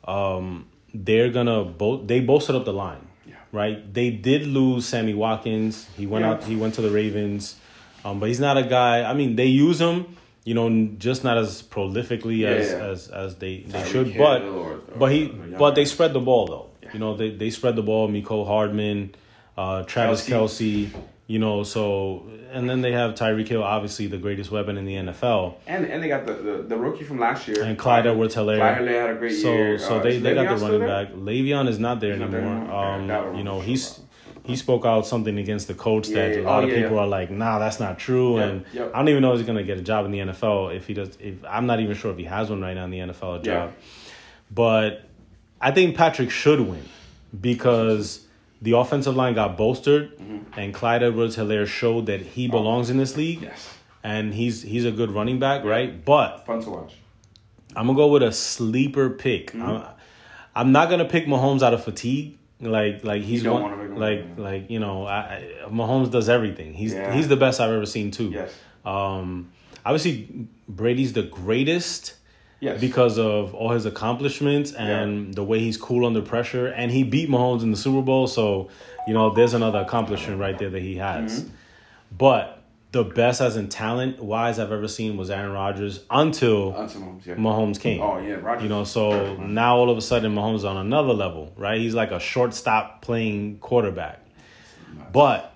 um, 0.04 0.66
they're 0.94 1.30
gonna 1.30 1.64
both 1.64 2.06
they 2.06 2.20
bolstered 2.20 2.56
up 2.56 2.64
the 2.64 2.72
line. 2.72 3.06
Yeah. 3.26 3.34
Right. 3.52 3.92
They 3.92 4.10
did 4.10 4.46
lose 4.46 4.86
Sammy 4.86 5.14
Watkins. 5.14 5.88
He 5.96 6.06
went 6.06 6.24
Yeah. 6.24 6.32
out. 6.32 6.44
He 6.44 6.56
went 6.56 6.74
to 6.74 6.82
the 6.82 6.90
Ravens. 6.90 7.56
Um, 8.04 8.18
but 8.18 8.26
he's 8.28 8.40
not 8.40 8.56
a 8.58 8.64
guy. 8.64 9.02
I 9.08 9.14
mean, 9.14 9.36
they 9.36 9.46
use 9.46 9.80
him. 9.80 10.16
You 10.44 10.54
know, 10.54 10.88
just 10.98 11.22
not 11.22 11.38
as 11.38 11.62
prolifically 11.62 12.38
Yeah, 12.38 12.48
as, 12.48 12.70
yeah. 12.72 12.78
as 12.86 13.08
as 13.08 13.36
they 13.36 13.58
they 13.60 13.78
Tyreek 13.78 13.86
should. 13.92 14.18
But 14.18 14.42
or- 14.42 14.48
or- 14.72 14.80
but 14.98 15.12
he 15.12 15.26
but 15.26 15.74
they 15.76 15.84
spread 15.84 16.12
the 16.12 16.20
ball 16.20 16.46
though. 16.46 16.68
You 16.92 16.98
know, 16.98 17.16
they 17.16 17.30
they 17.30 17.50
spread 17.50 17.76
the 17.76 17.82
ball. 17.82 18.08
Mecole 18.08 18.44
Hardman, 18.46 19.14
uh, 19.56 19.84
Travis 19.84 20.28
Kelce. 20.28 20.88
Kelce. 20.88 21.02
You 21.28 21.38
know, 21.38 21.62
so 21.62 22.26
and 22.50 22.68
then 22.68 22.82
they 22.82 22.92
have 22.92 23.14
Tyreek 23.14 23.48
Hill, 23.48 23.62
obviously 23.62 24.06
the 24.06 24.18
greatest 24.18 24.50
weapon 24.50 24.76
in 24.76 24.84
the 24.84 24.94
NFL. 24.96 25.54
And 25.66 25.86
and 25.86 26.02
they 26.02 26.08
got 26.08 26.26
the, 26.26 26.34
the, 26.34 26.62
the 26.62 26.76
rookie 26.76 27.04
from 27.04 27.18
last 27.20 27.48
year. 27.48 27.62
And 27.62 27.78
Clyde 27.78 28.06
Edwards-Helaire. 28.06 28.58
Clyde 28.58 28.78
Edwards 28.82 28.90
had 28.96 29.10
a 29.10 29.14
great 29.18 29.32
So 29.40 29.52
year. 29.54 29.78
so 29.78 29.98
Uh, 29.98 30.02
they, 30.02 30.18
they 30.18 30.34
got 30.34 30.58
the 30.58 30.62
running 30.64 30.86
back. 30.86 31.12
Le'Veon 31.14 31.68
is 31.68 31.78
not 31.78 32.00
there 32.00 32.12
He's 32.12 32.20
not 32.20 32.30
there 32.32 32.40
anymore. 32.42 32.96
Okay, 32.98 33.06
that 33.06 33.24
Um, 33.28 33.34
you 33.36 33.44
know 33.44 33.60
he's 33.60 34.00
he 34.44 34.56
spoke 34.56 34.84
out 34.84 35.06
something 35.06 35.38
against 35.38 35.68
the 35.68 35.74
coach 35.74 36.08
Yeah, 36.08 36.28
that 36.28 36.40
a 36.40 36.42
lot 36.42 36.62
Oh, 36.62 36.66
of 36.66 36.70
yeah, 36.70 36.82
people 36.82 36.96
yeah. 36.96 37.02
are 37.04 37.06
like, 37.06 37.30
nah, 37.30 37.60
that's 37.60 37.78
not 37.78 37.98
true. 38.00 38.38
And 38.38 38.64
yep. 38.72 38.90
I 38.92 38.98
don't 38.98 39.08
even 39.08 39.22
know 39.22 39.32
if 39.32 39.38
he's 39.38 39.46
gonna 39.46 39.62
get 39.62 39.78
a 39.78 39.82
job 39.82 40.04
in 40.04 40.10
the 40.10 40.18
NFL 40.18 40.74
if 40.76 40.86
he 40.88 40.94
does. 40.94 41.16
If 41.20 41.36
I'm 41.48 41.66
not 41.66 41.78
even 41.80 41.94
sure 41.94 42.10
if 42.10 42.18
he 42.18 42.24
has 42.24 42.50
one 42.50 42.60
right 42.60 42.74
now 42.74 42.84
in 42.84 42.90
the 42.90 42.98
NFL 42.98 43.40
a 43.40 43.42
job. 43.42 43.72
But 44.50 45.04
I 45.60 45.70
think 45.70 45.96
Patrick 45.96 46.30
should 46.30 46.60
win 46.60 46.84
because 47.40 48.21
the 48.62 48.72
offensive 48.72 49.14
line 49.16 49.34
got 49.34 49.56
bolstered, 49.58 50.16
Mm-hmm. 50.18 50.58
and 50.58 50.72
Clyde 50.72 51.02
Edwards-Helaire 51.02 51.66
showed 51.66 52.06
that 52.06 52.20
he 52.20 52.48
belongs 52.48 52.88
in 52.90 52.96
this 52.96 53.16
league, 53.16 53.42
Yes. 53.42 53.68
and 54.02 54.32
he's 54.32 54.62
he's 54.62 54.84
a 54.84 54.90
good 54.92 55.10
running 55.10 55.38
back, 55.38 55.64
right? 55.64 56.04
But 56.04 56.46
Fun 56.46 56.62
to 56.62 56.70
watch. 56.70 56.94
I'm 57.76 57.86
gonna 57.86 57.96
go 57.96 58.08
with 58.08 58.22
a 58.22 58.32
sleeper 58.32 59.10
pick. 59.10 59.48
Mm-hmm. 59.52 59.62
I'm, 59.62 59.84
I'm 60.54 60.72
not 60.72 60.88
gonna 60.90 61.04
pick 61.06 61.26
Mahomes 61.26 61.62
out 61.62 61.74
of 61.74 61.82
fatigue. 61.84 62.38
Like 62.60 63.02
like 63.02 63.22
he's 63.22 63.42
one, 63.44 63.70
pick 63.70 63.80
him, 63.80 63.96
like 63.96 64.24
like 64.38 64.70
you 64.70 64.78
know 64.78 65.04
I, 65.06 65.18
I, 65.66 65.68
Mahomes 65.68 66.10
does 66.12 66.28
everything. 66.28 66.72
He's 66.74 66.92
Yeah. 66.94 67.12
he's 67.12 67.26
the 67.26 67.36
best 67.36 67.60
I've 67.60 67.70
ever 67.72 67.86
seen 67.86 68.12
too. 68.12 68.30
Yes. 68.30 68.54
Um, 68.84 69.50
obviously 69.84 70.46
Brady's 70.68 71.12
the 71.12 71.22
greatest 71.24 72.14
Yes. 72.62 72.80
because 72.80 73.18
of 73.18 73.54
all 73.54 73.70
his 73.70 73.86
accomplishments 73.86 74.72
and 74.72 75.34
the 75.34 75.42
way 75.42 75.58
he's 75.58 75.76
cool 75.76 76.06
under 76.06 76.22
pressure, 76.22 76.68
and 76.68 76.92
he 76.92 77.02
beat 77.02 77.28
Mahomes 77.28 77.62
in 77.62 77.72
the 77.72 77.76
Super 77.76 78.02
Bowl. 78.02 78.28
So 78.28 78.68
you 79.08 79.12
know 79.14 79.34
there's 79.34 79.52
another 79.52 79.80
accomplishment 79.80 80.38
right 80.38 80.56
there 80.56 80.70
that 80.70 80.80
he 80.80 80.96
has. 80.96 81.42
Mm-hmm. 81.42 81.54
But 82.16 82.62
the 82.92 83.02
best 83.02 83.40
as 83.40 83.56
in 83.56 83.68
talent 83.68 84.22
wise 84.22 84.58
I've 84.60 84.70
ever 84.70 84.86
seen 84.86 85.16
was 85.16 85.28
Aaron 85.30 85.50
Rodgers 85.52 86.04
until 86.10 86.76
Until 86.76 87.00
Mahomes, 87.00 87.26
yeah. 87.26 87.34
Mahomes 87.34 87.80
came. 87.80 88.00
Oh 88.00 88.18
yeah, 88.18 88.34
Roger. 88.34 88.62
You 88.62 88.68
know, 88.68 88.84
so 88.84 89.34
now 89.36 89.76
all 89.76 89.90
of 89.90 89.98
a 89.98 90.02
sudden 90.02 90.32
Mahomes 90.34 90.56
is 90.56 90.64
on 90.64 90.76
another 90.76 91.14
level, 91.14 91.52
right? 91.56 91.80
He's 91.80 91.94
like 91.94 92.12
a 92.12 92.20
shortstop 92.20 93.02
playing 93.02 93.58
quarterback. 93.58 94.20
But 95.12 95.52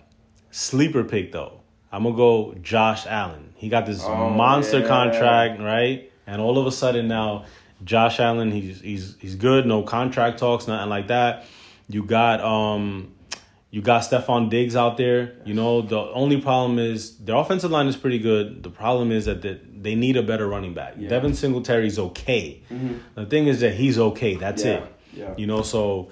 sleeper 0.50 1.04
pick 1.04 1.30
though, 1.30 1.60
I'm 1.92 2.02
gonna 2.02 2.16
go 2.16 2.54
Josh 2.62 3.06
Allen. 3.06 3.52
He 3.54 3.68
got 3.68 3.86
this 3.86 4.02
Oh, 4.02 4.30
monster 4.30 4.80
yeah. 4.80 4.88
contract, 4.88 5.60
right? 5.60 6.10
And 6.26 6.40
all 6.40 6.58
of 6.58 6.66
a 6.66 6.72
sudden 6.72 7.08
now, 7.08 7.44
Josh 7.84 8.18
Allen, 8.20 8.50
he's 8.50 8.80
he's 8.80 9.16
he's 9.20 9.34
good. 9.36 9.66
No 9.66 9.82
contract 9.82 10.38
talks, 10.38 10.66
nothing 10.66 10.88
like 10.90 11.08
that. 11.08 11.44
You 11.88 12.02
got 12.04 12.40
um, 12.40 13.12
you 13.70 13.82
got 13.82 14.02
Stefon 14.02 14.48
Diggs 14.50 14.74
out 14.74 14.96
there. 14.96 15.34
You 15.44 15.54
know, 15.54 15.82
the 15.82 15.98
only 15.98 16.40
problem 16.40 16.78
is 16.78 17.16
their 17.18 17.36
offensive 17.36 17.70
line 17.70 17.86
is 17.86 17.96
pretty 17.96 18.18
good. 18.18 18.62
The 18.62 18.70
problem 18.70 19.12
is 19.12 19.26
that 19.26 19.42
the, 19.42 19.60
they 19.72 19.94
need 19.94 20.16
a 20.16 20.22
better 20.22 20.48
running 20.48 20.74
back. 20.74 20.94
Devin 20.98 21.34
Singletary's 21.34 21.98
okay. 21.98 22.62
The 23.14 23.26
thing 23.26 23.46
is 23.46 23.60
that 23.60 23.74
he's 23.74 23.98
okay. 23.98 24.34
That's 24.36 24.64
Yeah, 24.64 24.70
it. 24.78 24.92
yeah. 25.12 25.34
You 25.36 25.46
know, 25.46 25.62
so 25.62 26.10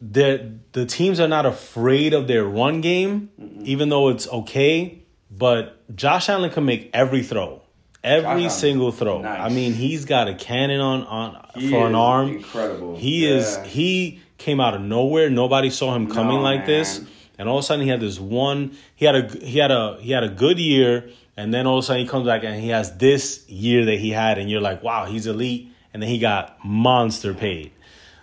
the 0.00 0.58
the 0.72 0.86
teams 0.86 1.20
are 1.20 1.28
not 1.28 1.46
afraid 1.46 2.14
of 2.14 2.26
their 2.26 2.44
run 2.44 2.80
game, 2.80 3.30
even 3.62 3.88
though 3.90 4.08
it's 4.08 4.26
okay. 4.28 5.02
But 5.30 5.94
Josh 5.94 6.28
Allen 6.28 6.50
can 6.50 6.64
make 6.64 6.90
every 6.94 7.22
throw, 7.22 7.62
every 8.04 8.48
single 8.50 8.92
throw. 8.92 9.22
nice. 9.22 9.40
I 9.40 9.48
mean, 9.48 9.72
he's 9.72 10.04
got 10.04 10.28
a 10.28 10.34
cannon 10.34 10.80
on 10.80 11.02
on 11.04 11.46
He 11.56 11.70
for 11.70 11.86
an 11.86 11.94
arm. 11.94 12.28
incredible. 12.30 12.96
He 12.96 13.26
Yeah. 13.26 13.34
is 13.36 13.58
he 13.66 14.20
came 14.38 14.60
out 14.60 14.74
of 14.74 14.82
nowhere. 14.82 15.30
Nobody 15.30 15.70
saw 15.70 15.94
him 15.94 16.08
coming 16.08 16.36
No, 16.36 16.42
like 16.42 16.66
this, 16.66 17.00
and 17.38 17.48
all 17.48 17.58
of 17.58 17.64
a 17.64 17.66
sudden 17.66 17.82
he 17.84 17.90
had 17.90 18.00
this 18.00 18.20
one. 18.20 18.72
He 18.94 19.06
had 19.06 19.14
a 19.16 19.28
he 19.44 19.58
had 19.58 19.70
a 19.70 19.96
he 20.00 20.12
had 20.12 20.22
a 20.24 20.28
good 20.28 20.58
year, 20.58 21.08
and 21.36 21.52
then 21.52 21.66
all 21.66 21.78
of 21.78 21.84
a 21.84 21.86
sudden 21.86 22.02
he 22.02 22.08
comes 22.08 22.26
back 22.26 22.44
and 22.44 22.60
he 22.60 22.68
has 22.68 22.96
this 22.98 23.48
year 23.48 23.84
that 23.86 23.98
he 23.98 24.10
had, 24.10 24.38
and 24.38 24.50
you're 24.50 24.60
like, 24.60 24.82
wow, 24.82 25.06
he's 25.06 25.26
elite. 25.26 25.70
And 25.92 26.02
then 26.02 26.10
he 26.10 26.18
got 26.18 26.56
monster 26.64 27.32
paid. 27.34 27.70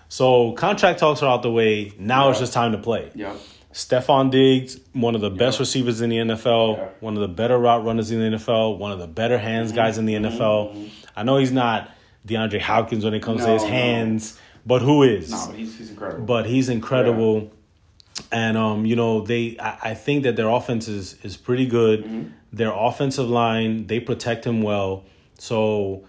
So 0.10 0.52
contract 0.52 1.00
talks 1.00 1.24
are 1.24 1.32
out 1.32 1.42
the 1.42 1.50
way. 1.52 1.94
Now 1.98 2.30
it's 2.30 2.40
just 2.40 2.52
time 2.52 2.74
to 2.74 2.78
play. 2.78 3.10
Yep. 3.16 3.36
Stefon 3.74 4.32
Diggs, 4.32 4.80
one 4.94 5.16
of 5.16 5.22
the 5.22 5.30
best 5.30 5.58
Yeah. 5.58 5.62
receivers 5.64 6.02
in 6.02 6.10
the 6.10 6.18
NFL, 6.18 6.76
Yeah. 6.78 6.88
one 7.00 7.16
of 7.16 7.22
the 7.22 7.28
better 7.28 7.58
route 7.58 7.86
runners 7.86 8.12
in 8.12 8.20
the 8.20 8.26
NFL, 8.38 8.78
one 8.78 8.92
of 8.92 9.00
the 9.00 9.08
better 9.08 9.38
hands 9.38 9.72
guys 9.72 9.98
in 9.98 10.06
the 10.06 10.16
NFL. 10.16 10.76
I 11.16 11.24
know 11.24 11.38
he's 11.38 11.52
not 11.52 11.90
DeAndre 12.28 12.60
Hopkins 12.62 13.04
when 13.06 13.14
it 13.14 13.22
comes 13.22 13.42
to 13.42 13.48
No, 13.48 13.54
his 13.54 13.64
no. 13.64 13.70
hands, 13.70 14.40
but 14.66 14.82
who 14.82 15.04
is? 15.04 15.32
No, 15.32 15.46
but 15.48 15.56
he's, 15.56 15.78
he's 15.78 15.90
incredible. 15.90 16.26
but 16.26 16.46
he's 16.46 16.70
incredible. 16.70 17.52
And 18.32 18.58
um, 18.58 18.86
you 18.86 18.96
know, 18.96 19.22
they 19.22 19.58
I, 19.60 19.92
I 19.92 19.94
think 19.94 20.24
that 20.24 20.36
their 20.36 20.50
offense 20.50 20.88
is 20.88 21.16
is 21.24 21.38
pretty 21.38 21.66
good. 21.66 22.04
Mm-hmm. 22.04 22.28
Their 22.54 22.72
offensive 22.74 23.30
line, 23.30 23.88
they 23.88 24.00
protect 24.02 24.46
him 24.46 24.62
well. 24.62 25.06
So 25.40 26.04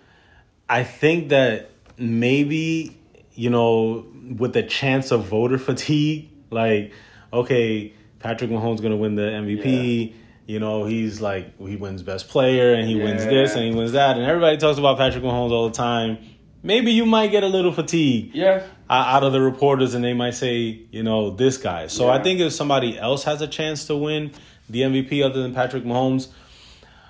I 0.69 0.83
think 0.83 1.29
that 1.29 1.71
maybe, 1.97 2.97
you 3.35 3.51
know, 3.51 4.05
with 4.37 4.53
the 4.53 4.63
chance 4.65 5.11
of 5.13 5.25
voter 5.27 5.59
fatigue, 5.59 6.29
like, 6.51 6.93
okay, 7.33 7.93
Patrick 8.19 8.51
Mahomes 8.51 8.83
gonna 8.83 8.97
win 8.97 9.15
the 9.15 9.23
MVP. 9.23 10.15
You 10.47 10.59
know, 10.59 10.85
he's 10.85 11.21
like 11.21 11.59
he 11.59 11.77
wins 11.77 12.03
best 12.03 12.29
player 12.29 12.75
and 12.75 12.89
he 12.89 12.97
wins 12.97 13.25
this 13.25 13.55
and 13.55 13.65
he 13.65 13.75
wins 13.75 13.93
that, 13.93 14.17
and 14.17 14.27
everybody 14.27 14.57
talks 14.57 14.79
about 14.79 14.99
Patrick 14.99 15.23
Mahomes 15.25 15.51
all 15.51 15.69
the 15.69 15.75
time. 15.75 16.19
Maybe 16.65 16.93
you 16.93 17.07
might 17.07 17.33
get 17.33 17.43
a 17.43 17.49
little 17.49 17.73
fatigue 17.73 18.31
yeah. 18.35 18.65
out 18.89 19.25
of 19.25 19.33
the 19.33 19.41
reporters 19.41 19.95
and 19.95 20.05
they 20.05 20.15
might 20.15 20.35
say, 20.35 20.81
you 20.93 21.03
know, 21.03 21.31
this 21.31 21.57
guy. 21.57 21.89
So 21.89 22.09
I 22.09 22.23
think 22.23 22.39
if 22.39 22.53
somebody 22.53 22.97
else 22.97 23.25
has 23.25 23.43
a 23.43 23.49
chance 23.49 23.87
to 23.87 23.97
win 23.97 24.31
the 24.71 24.83
MVP 24.83 25.25
other 25.25 25.43
than 25.43 25.55
Patrick 25.55 25.83
Mahomes, 25.83 26.29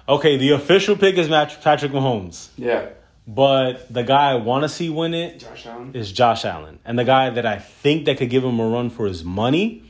okay, 0.08 0.38
the 0.38 0.52
official 0.52 0.96
pick 0.96 1.18
is 1.18 1.28
Patrick 1.28 1.92
Mahomes. 1.92 2.48
Yeah. 2.56 2.88
But 3.26 3.92
the 3.92 4.02
guy 4.02 4.30
I 4.30 4.34
want 4.36 4.62
to 4.62 4.70
see 4.70 4.88
win 4.88 5.12
it 5.12 5.40
Josh 5.40 5.66
is 5.92 6.10
Josh 6.10 6.46
Allen. 6.46 6.78
And 6.86 6.98
the 6.98 7.04
guy 7.04 7.28
that 7.28 7.44
I 7.44 7.58
think 7.58 8.06
that 8.06 8.16
could 8.16 8.30
give 8.30 8.42
him 8.42 8.58
a 8.58 8.66
run 8.66 8.88
for 8.88 9.06
his 9.06 9.22
money 9.22 9.84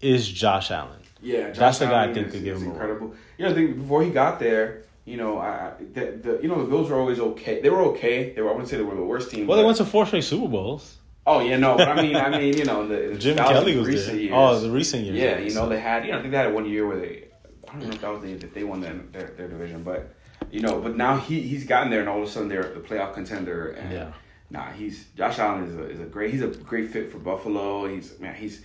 is 0.00 0.28
Josh 0.28 0.70
Allen. 0.70 0.98
Yeah, 1.22 1.48
Josh 1.48 1.56
That's 1.58 1.78
the 1.80 1.86
guy 1.86 2.04
I 2.08 2.12
think 2.14 2.28
is- 2.28 2.32
could 2.34 2.44
give 2.44 2.56
him 2.58 2.70
incredible. 2.70 3.14
You 3.38 3.44
know, 3.44 3.52
the 3.52 3.66
thing, 3.66 3.80
before 3.80 4.02
he 4.02 4.10
got 4.10 4.38
there, 4.40 4.84
you 5.04 5.16
know, 5.16 5.38
I, 5.38 5.48
I- 5.48 5.72
the, 5.92 6.00
the 6.12 6.38
you 6.42 6.48
know 6.48 6.62
the 6.62 6.68
Bills 6.68 6.88
were 6.90 6.98
always 6.98 7.20
okay. 7.20 7.60
They 7.60 7.70
were 7.70 7.82
okay. 7.92 8.32
They 8.32 8.40
were. 8.42 8.48
I 8.48 8.52
wouldn't 8.52 8.68
say 8.70 8.76
they 8.78 8.82
were 8.82 8.94
the 8.94 9.02
worst 9.04 9.30
team. 9.30 9.46
Well, 9.46 9.58
they 9.58 9.64
went 9.64 9.76
to 9.78 9.84
four 9.84 10.06
straight 10.06 10.24
Super 10.24 10.48
Bowls. 10.48 10.96
Oh 11.26 11.40
yeah, 11.40 11.58
no, 11.58 11.76
but 11.76 11.88
I 11.88 12.00
mean, 12.00 12.16
I 12.16 12.30
mean, 12.30 12.56
you 12.56 12.64
know, 12.64 12.86
the 12.88 13.14
Jim 13.18 13.36
Kelly 13.36 13.76
was 13.76 13.86
recent 13.88 14.12
there. 14.16 14.20
Years. 14.22 14.32
Oh, 14.34 14.58
the 14.60 14.70
recent 14.70 15.04
years. 15.04 15.16
Yeah, 15.18 15.38
you 15.38 15.44
know, 15.54 15.62
So- 15.64 15.68
they 15.68 15.78
had. 15.80 16.04
You 16.06 16.12
know, 16.12 16.18
I 16.18 16.20
think 16.22 16.32
they 16.32 16.38
had 16.38 16.52
one 16.54 16.66
year 16.66 16.86
where 16.86 16.98
they. 16.98 17.24
I 17.68 17.72
don't 17.74 17.82
know 17.84 17.90
if 17.90 18.00
that 18.00 18.10
was 18.10 18.22
the 18.22 18.28
year 18.28 18.38
that 18.38 18.52
they 18.54 18.64
won 18.64 18.80
their, 18.80 18.94
their 19.12 19.28
their 19.36 19.48
division, 19.48 19.82
but 19.84 20.12
you 20.50 20.60
know, 20.60 20.80
but 20.80 20.96
now 20.96 21.18
he 21.18 21.40
he's 21.42 21.64
gotten 21.64 21.90
there, 21.90 22.00
and 22.00 22.08
all 22.08 22.20
of 22.22 22.26
a 22.26 22.30
sudden 22.30 22.48
they're 22.48 22.62
the 22.74 22.80
playoff 22.80 23.12
contender. 23.14 23.72
And 23.72 23.92
Yeah. 23.92 24.12
Nah, 24.52 24.72
he's 24.72 25.04
Josh 25.16 25.38
Allen 25.38 25.64
is 25.64 25.76
a 25.76 25.84
is 25.90 26.00
a 26.00 26.04
great. 26.06 26.32
He's 26.32 26.42
a 26.42 26.48
great 26.48 26.90
fit 26.90 27.12
for 27.12 27.18
Buffalo. 27.18 27.86
He's 27.86 28.18
man, 28.18 28.34
he's. 28.34 28.62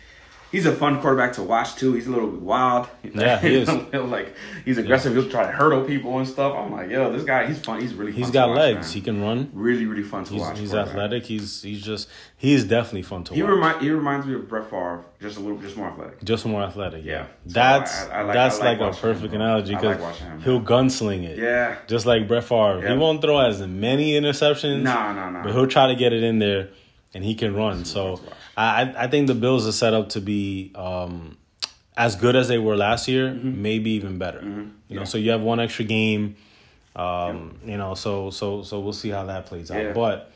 He's 0.52 0.66
a 0.66 0.74
fun 0.74 1.02
quarterback 1.02 1.34
to 1.34 1.44
watch 1.44 1.76
too. 1.76 1.94
He's 1.94 2.08
a 2.08 2.12
little 2.12 2.30
bit 2.30 2.42
wild. 2.42 2.88
Yeah, 3.04 3.38
he 3.40 3.56
is. 3.62 3.68
like 3.94 4.34
he's 4.64 4.78
aggressive. 4.78 5.14
He'll 5.14 5.30
try 5.30 5.46
to 5.46 5.52
hurdle 5.52 5.84
people 5.84 6.18
and 6.18 6.26
stuff. 6.28 6.56
I'm 6.56 6.72
like, 6.72 6.90
yo, 6.90 7.12
this 7.12 7.24
guy, 7.24 7.46
he's 7.48 7.60
fun. 7.60 7.82
He's 7.82 7.94
really. 7.94 8.14
Fun 8.14 8.22
He's 8.22 8.32
got 8.32 8.50
watch, 8.50 8.58
legs. 8.60 8.88
man. 8.88 8.94
He 8.94 9.02
can 9.02 9.22
run. 9.22 9.50
really, 9.54 9.86
really 9.86 10.04
fun 10.04 10.24
to 10.24 10.32
He's, 10.34 10.42
watch. 10.42 10.60
he's 10.60 10.74
athletic. 10.74 11.26
He's 11.26 11.62
he's 11.62 11.82
just 11.82 12.08
he 12.38 12.54
is 12.54 12.64
definitely 12.64 13.02
fun 13.02 13.24
to 13.26 13.34
He 13.34 13.42
watch. 13.44 13.52
remind 13.52 13.82
he 13.82 13.90
reminds 13.90 14.26
me 14.28 14.36
of 14.36 14.48
Brett 14.48 14.70
Favre, 14.70 15.04
just 15.20 15.38
a 15.38 15.40
little, 15.42 15.58
just 15.58 15.76
more 15.76 15.88
athletic. 15.90 16.24
Just 16.24 16.46
more 16.46 16.62
athletic, 16.64 17.04
yeah. 17.04 17.12
Yeah. 17.12 17.24
So 17.48 17.54
That's 17.54 18.04
I- 18.06 18.20
I 18.20 18.22
like- 18.22 18.34
that's 18.34 18.56
I 18.62 18.66
like 18.66 18.66
like, 18.66 18.80
a 18.80 18.84
watching 18.92 19.10
him, 19.10 19.14
perfect 19.16 19.34
analogy 19.34 19.76
because 19.76 20.00
like 20.00 20.42
he'll 20.44 20.62
gunsling 20.62 21.24
it. 21.24 21.38
Yeah. 21.38 21.76
Just 21.88 22.06
like 22.06 22.28
Brett 22.30 22.46
Favre. 22.46 22.88
He 22.88 22.96
won't 22.96 23.22
throw 23.22 23.40
as 23.40 23.60
many 23.62 24.14
interceptions. 24.14 24.84
Nah, 24.84 25.12
nah, 25.12 25.32
nah. 25.32 25.44
But 25.44 25.52
he'll 25.54 25.68
try 25.68 25.88
to 25.88 25.96
get 25.96 26.14
it 26.14 26.24
in 26.24 26.40
there 26.40 26.70
and 27.14 27.26
he 27.26 27.36
can 27.36 27.54
run. 27.56 27.84
So 27.84 28.16
fun 28.16 28.26
to 28.26 28.30
watch. 28.30 28.40
I 28.58 28.94
I 28.98 29.08
think 29.08 29.28
the 29.28 29.36
Bills 29.36 29.68
are 29.68 29.72
set 29.72 29.94
up 29.94 30.10
to 30.10 30.22
be 30.22 30.72
um 30.76 31.38
as 31.98 32.16
good 32.16 32.36
as 32.36 32.48
they 32.48 32.58
were 32.58 32.76
last 32.76 33.08
year, 33.08 33.30
Mm-hmm. 33.30 33.62
maybe 33.62 33.92
even 33.92 34.18
better. 34.18 34.42
You 34.90 34.98
know, 35.00 35.06
so 35.06 35.18
you 35.18 35.32
have 35.32 35.42
one 35.42 35.60
extra 35.60 35.86
game. 35.86 36.36
Um, 36.96 37.60
you 37.66 37.78
know, 37.78 37.94
so 37.96 38.30
so 38.30 38.64
so 38.64 38.80
we'll 38.80 38.94
see 38.94 39.10
how 39.10 39.26
that 39.26 39.46
plays 39.48 39.72
out. 39.72 39.82
Yeah. 39.84 39.92
But 39.94 40.32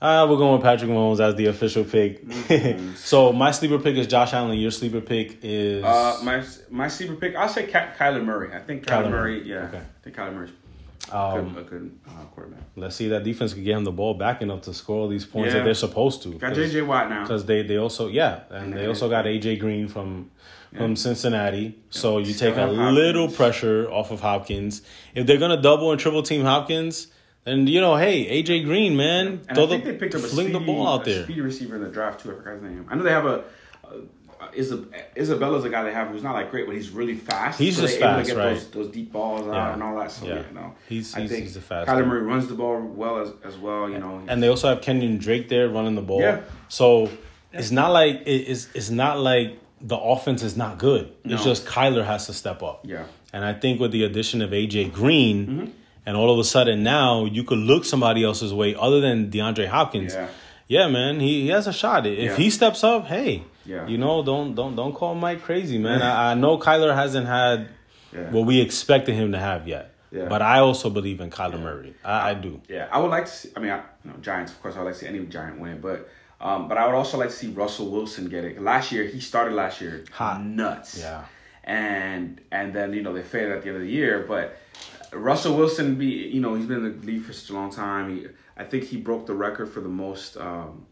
uh, 0.00 0.26
we're 0.28 0.36
going 0.36 0.52
with 0.54 0.62
Patrick 0.62 0.90
Mahomes 0.90 1.20
as 1.20 1.34
the 1.34 1.46
official 1.46 1.84
pick. 1.84 2.26
Mm-hmm. 2.26 2.94
so 2.96 3.32
my 3.32 3.50
sleeper 3.50 3.78
pick 3.78 3.96
is 3.96 4.06
Josh 4.06 4.32
Allen. 4.32 4.58
Your 4.58 4.70
sleeper 4.70 5.00
pick 5.00 5.38
is 5.42 5.84
Uh, 5.84 6.18
my 6.22 6.42
my 6.70 6.88
sleeper 6.88 7.14
pick, 7.16 7.34
I'll 7.36 7.48
say 7.48 7.66
Ky- 7.66 7.92
Kyler 7.98 8.24
Murray. 8.24 8.54
I 8.54 8.60
think 8.60 8.84
Kyler, 8.86 9.04
Kyler 9.06 9.10
Murray. 9.10 9.38
Murray, 9.40 9.48
Yeah, 9.48 9.64
okay. 9.68 9.78
I 9.78 9.82
think 10.04 10.16
Kyler 10.16 10.34
Murray's 10.34 10.50
um, 11.14 11.54
good, 11.54 11.60
a 11.66 11.68
good 11.70 11.98
uh, 12.08 12.24
quarterback. 12.34 12.62
let's 12.76 12.96
see 12.96 13.08
that 13.08 13.22
defense 13.24 13.54
could 13.54 13.64
get 13.64 13.76
him 13.76 13.84
the 13.84 13.92
ball 13.92 14.14
back 14.14 14.42
enough 14.42 14.62
to 14.62 14.74
score 14.74 14.98
all 15.02 15.08
these 15.08 15.24
points 15.24 15.48
Yeah. 15.52 15.58
that 15.60 15.64
they're 15.64 15.74
supposed 15.74 16.22
to. 16.24 16.30
Got 16.34 16.54
JJ 16.54 16.86
Watt 16.86 17.08
now. 17.08 17.22
because 17.22 17.44
they 17.46 17.62
they 17.62 17.76
also 17.76 18.08
yeah, 18.08 18.40
and 18.50 18.64
And 18.64 18.72
they 18.72 18.78
they- 18.82 18.86
also 18.86 19.08
got 19.08 19.24
AJ 19.26 19.58
Green 19.60 19.88
from 19.88 20.30
from 20.76 20.96
Cincinnati. 20.96 21.78
So 21.90 22.18
you 22.18 22.32
Still 22.32 22.50
take 22.52 22.58
a 22.60 22.66
little 22.66 23.28
pressure 23.28 23.88
off 23.92 24.10
of 24.10 24.20
Hopkins. 24.20 24.82
If 25.14 25.24
they're 25.26 25.38
gonna 25.38 25.62
double 25.62 25.92
and 25.92 26.00
triple 26.00 26.22
team 26.24 26.42
Hopkins, 26.42 27.06
then 27.44 27.68
you 27.68 27.80
know, 27.80 27.94
hey, 27.96 28.42
AJ 28.42 28.64
Green, 28.64 28.96
man, 28.96 29.40
And 29.48 29.56
I 29.58 29.66
think 29.66 29.84
the- 29.84 29.92
they 29.92 29.96
picked 29.98 30.16
up 30.16 30.22
a 30.22 30.24
fling 30.24 30.46
speedy, 30.48 30.58
the 30.58 30.64
ball 30.66 30.88
out 30.88 31.02
a 31.06 31.10
there. 31.10 31.24
speedy 31.24 31.42
receiver 31.42 31.76
in 31.76 31.82
the 31.82 31.90
draft 31.90 32.20
too. 32.22 32.32
I 32.32 32.34
forgot 32.34 32.54
his 32.54 32.62
name. 32.62 32.86
I 32.90 32.96
know 32.96 33.04
they 33.04 33.10
have 33.10 33.26
a. 33.26 33.44
Isab- 33.84 34.08
Isabella's 35.16 35.64
a 35.64 35.68
guy 35.70 35.84
they 35.84 35.92
have 35.92 36.08
who's 36.08 36.22
not 36.22 36.34
like 36.34 36.50
great, 36.50 36.66
but 36.66 36.74
he's 36.74 36.90
really 36.90 37.14
fast. 37.14 37.58
He's 37.58 37.78
just 37.78 37.96
able 37.96 38.06
fast, 38.06 38.28
to 38.28 38.34
get 38.34 38.40
right. 38.40 38.54
Those, 38.54 38.68
those 38.70 38.88
deep 38.88 39.12
balls 39.12 39.46
Yeah. 39.46 39.52
out 39.54 39.74
and 39.74 39.82
all 39.82 39.98
that. 39.98 40.10
So 40.12 40.26
Yeah. 40.26 40.34
yeah, 40.36 40.42
no, 40.54 40.74
He's- 40.88 41.14
I 41.14 41.20
he's- 41.20 41.30
think 41.30 41.42
he's 41.44 41.56
a 41.56 41.60
fast 41.60 41.88
Kyler. 41.88 42.06
Murray 42.06 42.22
runs 42.22 42.46
the 42.48 42.54
ball 42.54 42.80
well 42.80 43.18
as, 43.18 43.30
as 43.44 43.56
well. 43.56 43.88
You 43.90 43.98
know, 43.98 44.22
and 44.28 44.42
they 44.42 44.48
also 44.48 44.68
have 44.68 44.80
Kenyon 44.82 45.18
Drake 45.18 45.48
there 45.48 45.68
running 45.68 45.94
the 45.94 46.02
ball. 46.02 46.20
Yeah. 46.20 46.40
So 46.68 47.10
it's 47.52 47.70
not 47.70 47.92
like 47.92 48.22
it's 48.26 48.68
it's 48.74 48.90
not 48.90 49.18
like 49.20 49.58
the 49.80 49.96
offense 49.98 50.42
is 50.42 50.56
not 50.56 50.78
good. 50.78 51.12
It's 51.24 51.44
just 51.44 51.66
Kyler 51.66 52.04
has 52.04 52.26
to 52.26 52.32
step 52.32 52.62
up. 52.62 52.80
Yeah. 52.84 53.04
And 53.32 53.44
I 53.44 53.52
think 53.52 53.80
with 53.80 53.90
the 53.92 54.04
addition 54.04 54.42
of 54.42 54.50
AJ 54.50 54.92
Green, 54.92 55.46
mm-hmm. 55.46 55.66
and 56.06 56.16
all 56.16 56.32
of 56.32 56.38
a 56.38 56.44
sudden 56.44 56.82
now 56.82 57.24
you 57.24 57.44
could 57.44 57.58
look 57.58 57.84
somebody 57.84 58.24
else's 58.24 58.54
way 58.54 58.74
other 58.74 59.00
than 59.00 59.30
DeAndre 59.30 59.66
Hopkins. 59.66 60.14
Yeah. 60.14 60.28
Yeah, 60.66 60.88
man, 60.88 61.20
he, 61.20 61.42
he 61.42 61.48
has 61.48 61.66
a 61.66 61.74
shot. 61.74 62.06
If 62.06 62.18
Yeah. 62.18 62.36
he 62.36 62.48
steps 62.48 62.82
up, 62.82 63.06
hey, 63.06 63.42
Yeah. 63.66 63.86
you 63.86 63.98
know, 63.98 64.22
don't 64.22 64.54
don't 64.54 64.76
don't 64.76 64.92
call 64.94 65.14
Mike 65.14 65.42
crazy, 65.42 65.78
man. 65.78 66.02
I, 66.02 66.32
I 66.32 66.34
know 66.34 66.58
Kyler 66.58 66.94
hasn't 66.94 67.26
had 67.26 67.68
Yeah. 68.12 68.30
what 68.30 68.46
we 68.46 68.60
expected 68.60 69.14
him 69.14 69.32
to 69.32 69.38
have 69.38 69.66
yet, 69.66 69.92
Yeah. 70.12 70.26
but 70.28 70.40
I 70.42 70.58
also 70.60 70.90
believe 70.90 71.20
in 71.20 71.30
Kyler 71.30 71.60
Murray. 71.60 71.94
I, 72.04 72.30
I 72.30 72.34
do. 72.34 72.60
Yeah, 72.68 72.88
I 72.92 72.98
would 73.00 73.10
like 73.10 73.24
to 73.26 73.30
see. 73.30 73.48
I 73.56 73.60
mean, 73.60 73.70
I, 73.70 73.78
you 74.04 74.10
know, 74.10 74.16
Giants. 74.20 74.52
Of 74.52 74.60
course, 74.62 74.74
I 74.76 74.78
would 74.78 74.86
like 74.86 74.94
to 74.94 75.00
see 75.00 75.06
any 75.08 75.20
Giant 75.26 75.58
win 75.60 75.80
but 75.80 76.08
um, 76.40 76.68
but 76.68 76.76
I 76.76 76.86
would 76.86 76.94
also 76.94 77.16
like 77.18 77.30
to 77.30 77.34
see 77.36 77.48
Russell 77.48 77.90
Wilson 77.90 78.28
get 78.28 78.44
it. 78.44 78.60
Last 78.60 78.92
year, 78.92 79.04
he 79.04 79.18
started 79.20 79.54
last 79.54 79.80
year 79.80 80.04
Hot. 80.12 80.42
nuts. 80.42 80.98
Yeah. 81.00 81.24
and 81.64 82.40
and 82.52 82.74
then 82.74 82.92
you 82.92 83.02
know 83.02 83.12
they 83.14 83.22
faded 83.22 83.52
at 83.52 83.62
the 83.62 83.68
end 83.68 83.76
of 83.76 83.82
the 83.82 83.90
year, 83.90 84.24
but 84.28 84.56
Russell 85.12 85.56
Wilson 85.56 85.94
be 85.94 86.06
you 86.06 86.40
know 86.40 86.54
he's 86.54 86.66
been 86.66 86.84
in 86.84 87.00
the 87.00 87.06
league 87.06 87.22
for 87.24 87.32
such 87.32 87.50
a 87.50 87.54
long 87.54 87.70
time. 87.72 88.14
He, 88.14 88.26
I 88.56 88.64
think 88.64 88.84
he 88.84 88.96
broke 88.98 89.26
the 89.26 89.34
record 89.34 89.68
for 89.72 89.80
the 89.80 89.88
most. 89.88 90.36
Um, 90.36 90.86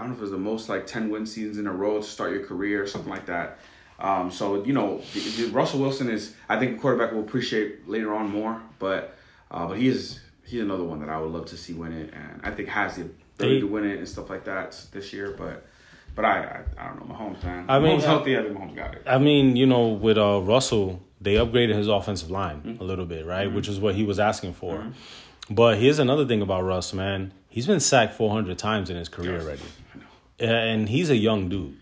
I 0.00 0.04
don't 0.04 0.12
know 0.12 0.14
if 0.16 0.20
it 0.20 0.22
was 0.22 0.30
the 0.30 0.38
most 0.38 0.68
like 0.70 0.86
ten 0.86 1.10
win 1.10 1.26
seasons 1.26 1.58
in 1.58 1.66
a 1.66 1.72
row 1.72 1.98
to 1.98 2.02
start 2.02 2.32
your 2.32 2.44
career 2.46 2.82
or 2.82 2.86
something 2.86 3.10
like 3.10 3.26
that. 3.26 3.58
Um, 3.98 4.30
so 4.30 4.64
you 4.64 4.72
know, 4.72 5.02
the, 5.12 5.20
the 5.20 5.50
Russell 5.50 5.80
Wilson 5.80 6.08
is 6.08 6.34
I 6.48 6.58
think 6.58 6.78
a 6.78 6.80
quarterback 6.80 7.12
will 7.12 7.20
appreciate 7.20 7.86
later 7.86 8.14
on 8.14 8.30
more, 8.30 8.62
but 8.78 9.14
uh, 9.50 9.66
but 9.66 9.76
he 9.76 9.88
is 9.88 10.20
he's 10.46 10.62
another 10.62 10.84
one 10.84 11.00
that 11.00 11.10
I 11.10 11.20
would 11.20 11.30
love 11.30 11.44
to 11.46 11.56
see 11.58 11.74
win 11.74 11.92
it, 11.92 12.14
and 12.14 12.40
I 12.42 12.50
think 12.50 12.70
has 12.70 12.96
the 12.96 13.10
ability 13.36 13.60
to 13.60 13.66
win 13.66 13.84
it 13.84 13.98
and 13.98 14.08
stuff 14.08 14.30
like 14.30 14.44
that 14.44 14.80
this 14.92 15.12
year. 15.12 15.34
But 15.36 15.66
but 16.14 16.24
I 16.24 16.62
I, 16.78 16.82
I 16.82 16.88
don't 16.88 17.06
know 17.06 17.14
Mahomes 17.14 17.44
man. 17.44 17.66
I 17.68 17.78
mean, 17.78 17.98
Mahomes 17.98 18.04
uh, 18.04 18.06
healthy. 18.06 18.38
I 18.38 18.42
think 18.42 18.56
Mahomes 18.56 18.74
got 18.74 18.94
it. 18.94 19.02
I 19.06 19.18
mean, 19.18 19.54
you 19.54 19.66
know, 19.66 19.88
with 19.88 20.16
uh, 20.16 20.40
Russell, 20.40 21.02
they 21.20 21.34
upgraded 21.34 21.74
his 21.74 21.88
offensive 21.88 22.30
line 22.30 22.62
Mm-hmm. 22.62 22.80
a 22.82 22.84
little 22.86 23.04
bit, 23.06 23.26
right? 23.26 23.52
Which 23.52 23.68
is 23.68 23.78
what 23.78 23.94
he 23.94 24.04
was 24.04 24.18
asking 24.18 24.54
for. 24.54 24.82
But 25.50 25.78
here's 25.78 25.98
another 25.98 26.26
thing 26.26 26.42
about 26.42 26.62
Russ, 26.62 26.94
man. 26.94 27.32
He's 27.48 27.66
been 27.66 27.80
sacked 27.80 28.14
400 28.14 28.56
times 28.56 28.88
in 28.88 28.96
his 28.96 29.08
career 29.08 29.32
Yes. 29.34 29.42
already. 29.42 29.62
And 30.40 30.88
he's 30.88 31.10
a 31.10 31.16
young 31.16 31.48
dude. 31.48 31.76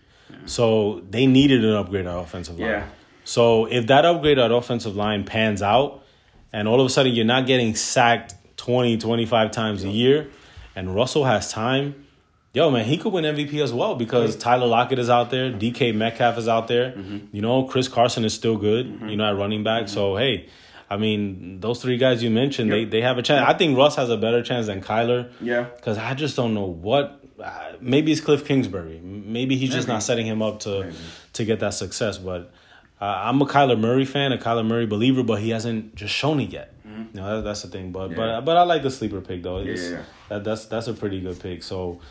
So 0.45 1.01
they 1.09 1.27
needed 1.27 1.63
an 1.63 1.73
upgrade 1.73 2.05
at 2.05 2.15
offensive 2.15 2.59
line. 2.59 2.69
Yeah. 2.69 2.87
So 3.23 3.65
if 3.65 3.87
that 3.87 4.05
upgrade 4.05 4.39
at 4.39 4.51
offensive 4.51 4.95
line 4.95 5.23
pans 5.23 5.61
out, 5.61 6.03
and 6.51 6.67
all 6.67 6.79
of 6.79 6.85
a 6.87 6.89
sudden 6.89 7.13
you're 7.13 7.25
not 7.25 7.45
getting 7.45 7.75
sacked 7.75 8.35
20, 8.57 8.97
25 8.97 9.51
times 9.51 9.83
a 9.83 9.89
year, 9.89 10.29
and 10.75 10.95
Russell 10.95 11.25
has 11.25 11.51
time, 11.51 12.05
yo, 12.53 12.71
man, 12.71 12.85
he 12.85 12.97
could 12.97 13.13
win 13.13 13.25
MVP 13.25 13.61
as 13.61 13.71
well 13.71 13.95
because 13.95 14.35
Tyler 14.35 14.67
Lockett 14.67 14.99
is 14.99 15.09
out 15.09 15.29
there, 15.29 15.51
DK 15.51 15.93
Metcalf 15.93 16.37
is 16.37 16.47
out 16.47 16.67
there. 16.67 16.91
Mm-hmm. 16.91 17.35
You 17.35 17.41
know, 17.41 17.65
Chris 17.65 17.87
Carson 17.87 18.25
is 18.25 18.33
still 18.33 18.57
good, 18.57 18.87
mm-hmm. 18.87 19.09
you 19.09 19.17
know, 19.17 19.29
at 19.29 19.37
running 19.37 19.63
back. 19.63 19.87
So, 19.87 20.15
hey, 20.15 20.49
I 20.89 20.97
mean, 20.97 21.59
those 21.59 21.81
three 21.81 21.97
guys 21.97 22.23
you 22.23 22.31
mentioned, 22.31 22.71
they, 22.71 22.83
they 22.85 23.01
have 23.01 23.17
a 23.19 23.21
chance. 23.21 23.47
I 23.47 23.55
think 23.55 23.77
Russ 23.77 23.95
has 23.97 24.09
a 24.09 24.17
better 24.17 24.41
chance 24.41 24.65
than 24.65 24.81
Kyler. 24.81 25.31
Yeah. 25.39 25.63
Because 25.75 25.97
I 25.99 26.13
just 26.15 26.35
don't 26.35 26.53
know 26.53 26.65
what. 26.65 27.23
Uh, 27.39 27.73
maybe 27.79 28.11
it's 28.11 28.21
Cliff 28.21 28.43
Kingsbury. 28.45 28.99
Maybe 28.99 29.55
he's 29.55 29.69
just 29.69 29.87
Maybe. 29.87 29.95
not 29.95 30.03
setting 30.03 30.25
him 30.25 30.41
up 30.41 30.61
to 30.61 30.91
to 31.33 31.45
get 31.45 31.59
that 31.59 31.73
success. 31.75 32.17
But 32.17 32.51
uh, 32.99 33.05
I'm 33.05 33.39
a 33.41 33.45
Kyler 33.45 33.79
Murray 33.79 34.03
fan, 34.05 34.33
a 34.33 34.37
Kyler 34.37 34.65
Murray 34.65 34.87
believer, 34.87 35.23
but 35.23 35.39
he 35.39 35.51
hasn't 35.51 35.95
just 35.95 36.13
shown 36.13 36.39
it 36.39 36.49
yet. 36.51 36.73
You 36.85 37.07
know, 37.13 37.37
that, 37.37 37.43
that's 37.43 37.61
the 37.61 37.67
thing. 37.69 37.91
But 37.91 38.09
Yeah. 38.11 38.15
but 38.17 38.41
but 38.41 38.57
I 38.57 38.63
like 38.63 38.81
the 38.83 38.91
sleeper 38.91 39.21
pick 39.21 39.43
though. 39.43 39.59
It's- 39.59 39.79
Yeah, 39.83 39.89
yeah. 39.99 40.03
That, 40.29 40.43
that's 40.43 40.65
that's 40.65 40.87
a 40.87 40.93
pretty 40.93 41.21
good 41.21 41.39
pick. 41.39 41.63
So, 41.63 42.01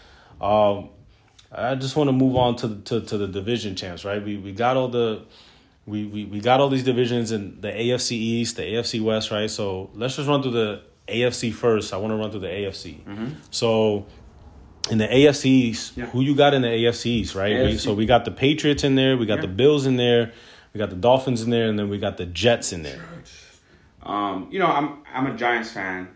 um, 0.41 0.91
I 1.53 1.75
just 1.75 1.97
want 1.97 2.09
to 2.09 2.13
move 2.13 2.37
on 2.37 2.57
to, 2.57 2.77
to 2.85 3.01
to 3.03 3.19
the 3.19 3.27
division 3.29 3.75
champs. 3.75 4.05
Right, 4.05 4.23
we 4.25 4.37
we 4.37 4.53
got 4.53 4.77
all 4.77 4.89
the. 4.89 5.23
We, 5.89 6.05
we, 6.05 6.25
we 6.27 6.41
got 6.41 6.61
all 6.61 6.69
these 6.69 6.85
divisions 6.85 7.33
in 7.33 7.61
the 7.63 7.69
AFC 7.69 8.13
East, 8.13 8.57
the 8.57 8.63
AFC 8.63 9.01
West, 9.01 9.31
right? 9.31 9.51
So 9.51 9.89
let's 9.95 10.17
just 10.17 10.29
run 10.29 10.43
through 10.43 10.51
the 10.53 10.83
AFC 11.09 11.53
first. 11.53 11.95
I 11.95 11.97
want 11.97 12.13
to 12.13 12.17
run 12.17 12.31
through 12.31 12.41
the 12.41 12.49
AFC. 12.49 12.99
So 13.51 14.07
in 14.91 14.99
the 14.99 15.07
AFC 15.07 15.47
East, 15.47 15.97
Yeah. 15.97 16.07
who 16.07 16.21
you 16.21 16.35
got 16.35 16.53
in 16.53 16.61
the 16.63 16.69
AFC 16.69 17.07
East, 17.07 17.35
right? 17.35 17.63
We, 17.65 17.79
so 17.79 17.95
we 17.95 18.05
got 18.05 18.27
the 18.27 18.31
Patriots 18.31 18.85
in 18.85 18.97
there, 18.97 19.17
we 19.17 19.25
got 19.25 19.37
Yeah. 19.37 19.43
the 19.43 19.49
Bills 19.49 19.87
in 19.87 19.97
there, 19.97 20.33
we 20.75 20.79
got 20.79 20.91
the 20.91 20.97
Dolphins 20.97 21.41
in 21.43 21.49
there, 21.51 21.69
and 21.69 21.79
then 21.79 21.89
we 21.89 21.99
got 21.99 22.19
the 22.19 22.27
Jets 22.27 22.73
in 22.75 22.83
there. 22.83 23.01
Um, 24.03 24.49
you 24.51 24.59
know, 24.59 24.67
I'm 24.67 24.99
I'm 25.13 25.27
a 25.27 25.37
Giants 25.37 25.71
fan, 25.73 26.09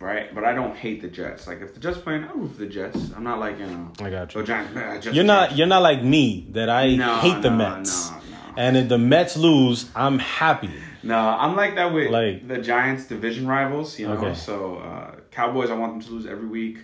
right? 0.00 0.34
But 0.34 0.44
I 0.44 0.52
don't 0.52 0.76
hate 0.76 1.00
the 1.02 1.08
Jets. 1.08 1.46
Like 1.46 1.60
if 1.60 1.74
the 1.74 1.80
Jets 1.80 1.98
playing, 1.98 2.24
I 2.24 2.32
root 2.32 2.52
for 2.52 2.58
the 2.58 2.66
Jets. 2.66 3.10
I'm 3.16 3.24
not 3.24 3.38
like 3.40 3.58
you 3.58 3.66
know. 3.66 3.90
I 4.00 4.10
got 4.10 4.34
you. 4.34 4.40
Oh, 4.40 4.44
Giants, 4.44 4.72
Jets, 5.04 5.14
You're 5.16 5.24
not 5.24 5.48
Jets. 5.48 5.58
you're 5.58 5.66
not 5.66 5.82
like 5.82 6.02
me 6.02 6.46
that 6.52 6.68
I 6.70 6.94
No, 6.94 7.16
hate 7.16 7.42
the 7.42 7.50
no, 7.50 7.56
Mets. 7.56 8.10
no, 8.10 8.15
no. 8.15 8.15
And 8.56 8.76
if 8.76 8.88
the 8.88 8.98
Mets 8.98 9.36
lose, 9.36 9.90
I'm 9.94 10.18
happy. 10.18 10.70
No, 11.02 11.18
I'm 11.18 11.54
like 11.56 11.74
that 11.76 11.92
with 11.92 12.10
Like- 12.10 12.48
the 12.48 12.58
Giants 12.58 13.04
division 13.06 13.46
rivals. 13.46 13.98
You 13.98 14.08
know, 14.08 14.14
Okay. 14.14 14.34
so 14.34 14.76
uh, 14.78 15.14
Cowboys, 15.30 15.70
I 15.70 15.74
want 15.74 15.92
them 15.94 16.02
to 16.02 16.10
lose 16.12 16.26
every 16.26 16.48
week. 16.48 16.78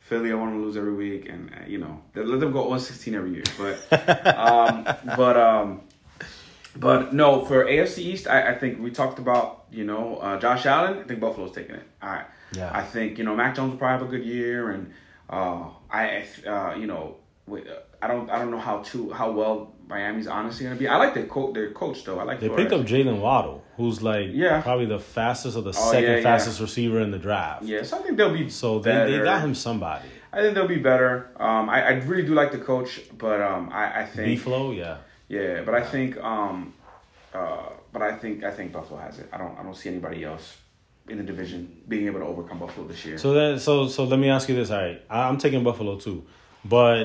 Philly, 0.00 0.32
I 0.32 0.34
want 0.34 0.52
them 0.52 0.60
to 0.60 0.66
lose 0.66 0.76
every 0.78 0.94
week, 0.94 1.28
and 1.28 1.50
uh, 1.50 1.66
you 1.66 1.78
know, 1.78 2.00
they- 2.14 2.22
let 2.24 2.40
them 2.40 2.50
go 2.52 2.60
116 2.60 3.14
every 3.14 3.32
year. 3.34 3.44
But, 3.58 3.74
um, 4.38 4.84
but, 5.16 5.36
um, 5.36 5.80
but 6.76 7.12
no, 7.12 7.44
for 7.44 7.64
AFC 7.66 7.98
East, 7.98 8.26
I, 8.26 8.52
I 8.52 8.54
think 8.58 8.80
we 8.80 8.90
talked 8.90 9.18
about 9.18 9.66
you 9.70 9.84
know 9.84 10.16
uh, 10.16 10.38
Josh 10.40 10.64
Allen. 10.64 10.98
I 11.00 11.02
think 11.02 11.20
Buffalo's 11.20 11.52
taking 11.54 11.74
it. 11.74 11.86
I, 12.00 12.24
Yeah. 12.52 12.70
I 12.72 12.82
think 12.82 13.18
you 13.18 13.24
know 13.24 13.36
Mac 13.36 13.54
Jones 13.54 13.72
will 13.72 13.78
probably 13.78 13.98
have 14.06 14.14
a 14.14 14.16
good 14.16 14.26
year, 14.26 14.70
and 14.70 14.92
uh, 15.28 15.64
I, 15.90 16.24
uh, 16.46 16.74
you 16.74 16.86
know, 16.86 17.16
I 18.02 18.06
don't, 18.06 18.30
I 18.30 18.38
don't 18.38 18.50
know 18.50 18.58
how 18.60 18.78
to 18.90 19.10
how 19.10 19.30
well 19.32 19.74
Miami's 19.88 20.26
honestly 20.26 20.64
gonna 20.66 20.76
be. 20.78 20.86
I 20.88 20.96
like 20.96 21.14
their 21.14 21.26
coach, 21.26 21.54
their 21.54 21.70
coach 21.70 22.04
though. 22.04 22.18
I 22.18 22.24
like 22.24 22.40
They 22.40 22.46
Flores. 22.48 22.62
picked 22.68 22.72
up 22.80 22.86
Jalen 22.86 23.20
Waddle, 23.20 23.64
who's 23.76 24.02
like 24.02 24.28
Yeah. 24.32 24.60
probably 24.60 24.86
the 24.86 24.98
fastest 24.98 25.56
or 25.56 25.62
the 25.62 25.70
Oh, 25.70 25.90
second 25.92 26.02
yeah, 26.10 26.16
yeah. 26.16 26.22
fastest 26.22 26.60
receiver 26.60 27.00
in 27.00 27.10
the 27.10 27.18
draft. 27.18 27.62
Yeah, 27.64 27.82
so 27.82 27.98
I 27.98 28.02
think 28.02 28.16
they'll 28.16 28.32
be 28.32 28.48
So 28.50 28.78
they, 28.78 28.92
they 29.10 29.18
got 29.24 29.40
him 29.40 29.54
somebody. 29.54 30.08
I 30.32 30.42
think 30.42 30.54
they'll 30.54 30.68
be 30.68 30.76
better. 30.78 31.30
Um, 31.40 31.68
I, 31.70 31.82
I 31.86 31.90
really 32.10 32.24
do 32.24 32.34
like 32.34 32.52
the 32.52 32.58
coach, 32.58 33.00
but 33.16 33.40
um, 33.40 33.70
I, 33.72 34.02
I 34.02 34.04
B 34.04 34.10
think 34.16 34.40
flow, 34.40 34.72
yeah. 34.72 34.98
yeah, 35.28 35.62
but 35.62 35.74
I 35.74 35.82
think 35.82 36.18
um, 36.22 36.74
uh, 37.34 37.70
but 37.92 38.02
I 38.02 38.12
think 38.12 38.44
I 38.44 38.50
think 38.50 38.72
Buffalo 38.72 39.00
has 39.00 39.18
it. 39.18 39.28
I 39.32 39.38
don't 39.38 39.58
I 39.58 39.62
don't 39.62 39.74
see 39.76 39.88
anybody 39.88 40.24
else 40.24 40.58
in 41.08 41.16
the 41.16 41.24
division 41.24 41.80
being 41.88 42.04
able 42.06 42.20
to 42.20 42.26
overcome 42.26 42.58
Buffalo 42.58 42.86
this 42.86 43.02
year. 43.06 43.16
So 43.16 43.32
then, 43.32 43.58
so 43.58 43.88
so 43.88 44.04
let 44.04 44.18
me 44.18 44.28
ask 44.28 44.48
you 44.50 44.54
this. 44.54 44.70
All 44.70 44.78
right, 44.82 45.00
I- 45.08 45.26
I'm 45.28 45.38
taking 45.38 45.64
Buffalo 45.64 45.96
too, 45.98 46.24
but 46.64 47.04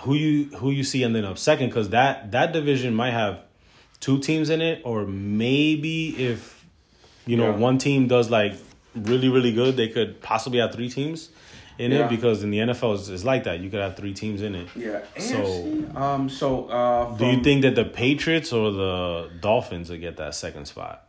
who 0.00 0.14
you 0.14 0.44
who 0.56 0.70
you 0.70 0.84
see 0.84 1.04
ending 1.04 1.24
up 1.24 1.38
second? 1.38 1.68
Because 1.68 1.90
that 1.90 2.32
that 2.32 2.52
division 2.52 2.94
might 2.94 3.12
have 3.12 3.40
two 4.00 4.18
teams 4.18 4.50
in 4.50 4.60
it, 4.60 4.82
or 4.84 5.06
maybe 5.06 6.10
if 6.30 6.64
you 7.26 7.36
know 7.36 7.50
Yeah. 7.50 7.56
one 7.56 7.78
team 7.78 8.06
does 8.08 8.30
like 8.30 8.54
really 8.94 9.28
really 9.28 9.52
good, 9.52 9.76
they 9.76 9.88
could 9.88 10.20
possibly 10.20 10.58
have 10.58 10.72
three 10.72 10.88
teams 10.88 11.30
in 11.78 11.90
Yeah. 11.92 12.06
it. 12.06 12.10
Because 12.10 12.42
in 12.44 12.50
the 12.50 12.58
NFL, 12.58 12.94
it's, 12.94 13.08
it's 13.08 13.24
like 13.24 13.44
that. 13.44 13.60
You 13.60 13.70
could 13.70 13.80
have 13.80 13.96
three 13.96 14.14
teams 14.14 14.42
in 14.42 14.54
it. 14.54 14.68
yeah. 14.76 15.00
So- 15.18 15.84
um, 15.96 16.28
so 16.28 16.66
uh, 16.66 17.16
Do 17.16 17.26
you 17.26 17.42
think 17.42 17.62
that 17.62 17.74
the 17.74 17.84
Patriots 17.84 18.52
or 18.52 18.70
the 18.72 19.30
Dolphins 19.40 19.90
will 19.90 19.98
get 19.98 20.16
that 20.18 20.34
second 20.34 20.66
spot? 20.66 21.08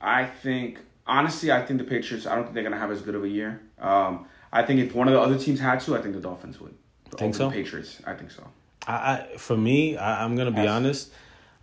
I 0.00 0.24
think 0.26 0.78
honestly, 1.06 1.50
I 1.50 1.62
think 1.64 1.78
the 1.78 1.84
Patriots. 1.84 2.26
I 2.26 2.34
don't 2.34 2.44
think 2.44 2.54
they're 2.54 2.62
gonna 2.62 2.78
have 2.78 2.90
as 2.92 3.02
good 3.02 3.14
of 3.14 3.24
a 3.24 3.28
year. 3.28 3.60
Um, 3.80 4.26
I 4.52 4.62
think 4.62 4.80
if 4.80 4.94
one 4.94 5.08
of 5.08 5.14
the 5.14 5.20
other 5.20 5.38
teams 5.38 5.58
had 5.60 5.80
to, 5.80 5.96
I 5.96 6.00
think 6.02 6.14
the 6.14 6.20
Dolphins 6.20 6.60
would. 6.60 6.74
Think 7.16 7.34
so? 7.34 7.50
Patriots, 7.50 8.00
I 8.06 8.14
think 8.14 8.30
so. 8.30 8.46
I, 8.86 8.92
I 9.32 9.36
for 9.38 9.56
me, 9.56 9.96
I, 9.96 10.24
I'm 10.24 10.36
gonna 10.36 10.50
be 10.50 10.62
Yes. 10.62 10.70
honest. 10.70 11.10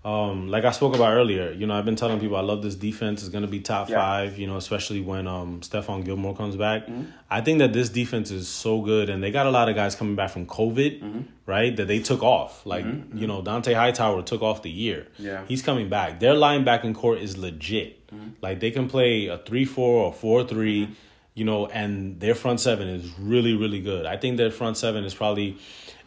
Um, 0.04 0.50
like 0.50 0.66
I 0.66 0.72
spoke 0.72 0.94
about 0.94 1.14
earlier, 1.14 1.52
you 1.52 1.66
know, 1.66 1.74
I've 1.74 1.84
been 1.86 1.96
telling 1.96 2.20
people 2.20 2.38
I 2.38 2.42
love 2.42 2.62
this 2.62 2.76
defense. 2.76 3.22
It's 3.24 3.30
gonna 3.30 3.48
be 3.48 3.60
top 3.60 3.90
Yeah. 3.90 3.98
five. 3.98 4.38
You 4.38 4.46
know, 4.46 4.56
especially 4.58 5.02
when 5.02 5.26
um 5.28 5.62
Stephon 5.62 6.06
Gilmore 6.06 6.36
comes 6.36 6.56
back. 6.56 6.86
Mm-hmm. 6.86 7.04
I 7.32 7.42
think 7.42 7.58
that 7.58 7.74
this 7.74 7.90
defense 7.90 8.30
is 8.30 8.48
so 8.48 8.82
good, 8.82 9.10
and 9.10 9.24
they 9.24 9.32
got 9.32 9.48
a 9.48 9.50
lot 9.50 9.68
of 9.68 9.76
guys 9.76 9.96
coming 9.96 10.16
back 10.16 10.30
from 10.30 10.46
COVID, 10.46 11.02
Mm-hmm. 11.02 11.22
right? 11.48 11.76
That 11.76 11.88
they 11.88 12.00
took 12.00 12.22
off. 12.22 12.64
Like 12.68 12.86
you 13.16 13.26
know, 13.26 13.42
Dont'a 13.42 13.74
Hightower 13.74 14.22
took 14.22 14.44
off 14.44 14.62
the 14.62 14.70
year. 14.70 15.08
Yeah. 15.18 15.44
he's 15.48 15.64
coming 15.64 15.90
back. 15.90 16.20
Their 16.20 16.34
linebacking 16.36 16.94
court 16.94 17.20
is 17.20 17.36
legit. 17.38 18.02
Like 18.42 18.60
they 18.60 18.70
can 18.72 18.88
play 18.88 19.26
a 19.28 19.40
three 19.40 19.66
four 19.66 20.04
or 20.06 20.14
four 20.14 20.44
three. 20.44 20.90
You 21.36 21.46
know, 21.46 21.68
and 21.68 22.20
their 22.20 22.34
front 22.34 22.60
seven 22.62 22.88
is 22.88 23.12
really, 23.20 23.56
really 23.56 23.82
good. 23.82 24.06
I 24.06 24.18
think 24.18 24.38
their 24.38 24.52
front 24.52 24.78
seven 24.78 25.04
is 25.04 25.14
probably 25.14 25.58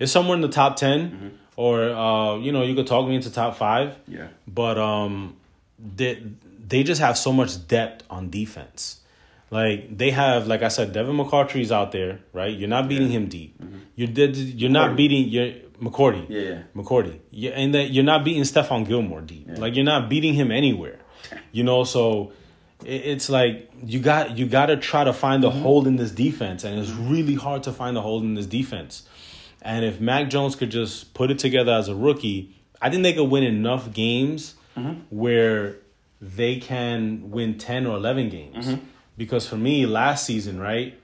is 0.00 0.10
somewhere 0.10 0.34
in 0.34 0.40
the 0.40 0.48
top 0.48 0.76
10 0.76 1.38
or 1.56 1.90
uh, 1.90 2.36
you 2.38 2.52
know, 2.52 2.62
you 2.62 2.74
could 2.74 2.86
talk 2.86 3.06
me 3.08 3.14
into 3.14 3.30
top 3.32 3.56
five. 3.56 3.96
Yeah. 4.06 4.28
But 4.46 4.78
um, 4.78 5.36
they 5.78 6.22
they 6.66 6.82
just 6.82 7.00
have 7.00 7.18
so 7.18 7.32
much 7.32 7.66
depth 7.68 8.04
on 8.08 8.30
defense. 8.30 9.00
Like 9.50 9.96
they 9.96 10.10
have, 10.10 10.46
like 10.46 10.62
I 10.62 10.68
said, 10.68 10.92
Devin 10.92 11.16
McCourty's 11.16 11.72
out 11.72 11.90
there, 11.92 12.20
right? 12.32 12.54
You're 12.56 12.68
not 12.68 12.88
beating 12.88 13.10
him 13.10 13.28
deep. 13.28 13.60
You're 13.96 14.08
did 14.08 14.36
you're 14.36 14.70
not 14.70 14.96
beating 14.96 15.28
your 15.28 15.52
McCourty. 15.82 16.26
Yeah, 16.28 16.40
yeah. 16.40 16.62
McCourty. 16.76 17.18
Yeah, 17.30 17.50
and 17.52 17.74
that 17.74 17.90
you're 17.90 18.04
not 18.04 18.24
beating 18.24 18.42
Stephon 18.42 18.86
Gilmore 18.86 19.22
deep. 19.22 19.48
Like 19.48 19.74
you're 19.74 19.84
not 19.84 20.08
beating 20.08 20.34
him 20.34 20.50
anywhere. 20.50 21.00
You 21.50 21.64
know, 21.64 21.84
so 21.84 22.32
it's 22.84 23.28
like 23.28 23.70
you 23.84 24.00
got 24.00 24.38
you 24.38 24.46
got 24.46 24.66
to 24.66 24.76
try 24.76 25.04
to 25.04 25.12
find 25.12 25.42
the 25.42 25.50
hole 25.50 25.86
in 25.86 25.96
this 25.96 26.10
defense, 26.10 26.64
and 26.64 26.78
it's 26.78 26.90
really 26.90 27.34
hard 27.34 27.62
to 27.64 27.72
find 27.72 27.96
the 27.96 28.02
hole 28.02 28.20
in 28.20 28.34
this 28.34 28.46
defense. 28.46 29.02
And 29.62 29.84
if 29.84 30.00
Mac 30.00 30.30
Jones 30.30 30.54
could 30.54 30.70
just 30.70 31.12
put 31.14 31.30
it 31.30 31.38
together 31.40 31.72
as 31.72 31.88
a 31.88 31.94
rookie, 31.94 32.54
I 32.80 32.90
think 32.90 33.02
they 33.02 33.12
could 33.12 33.24
win 33.30 33.42
enough 33.42 33.92
games 33.92 34.54
where 35.10 35.76
they 36.20 36.60
can 36.60 37.32
win 37.32 37.58
10 37.58 37.84
or 37.86 37.96
11 37.96 38.28
games. 38.28 38.76
Because 39.16 39.48
for 39.48 39.56
me, 39.56 39.84
last 39.86 40.24
season, 40.24 40.60
right, 40.60 40.96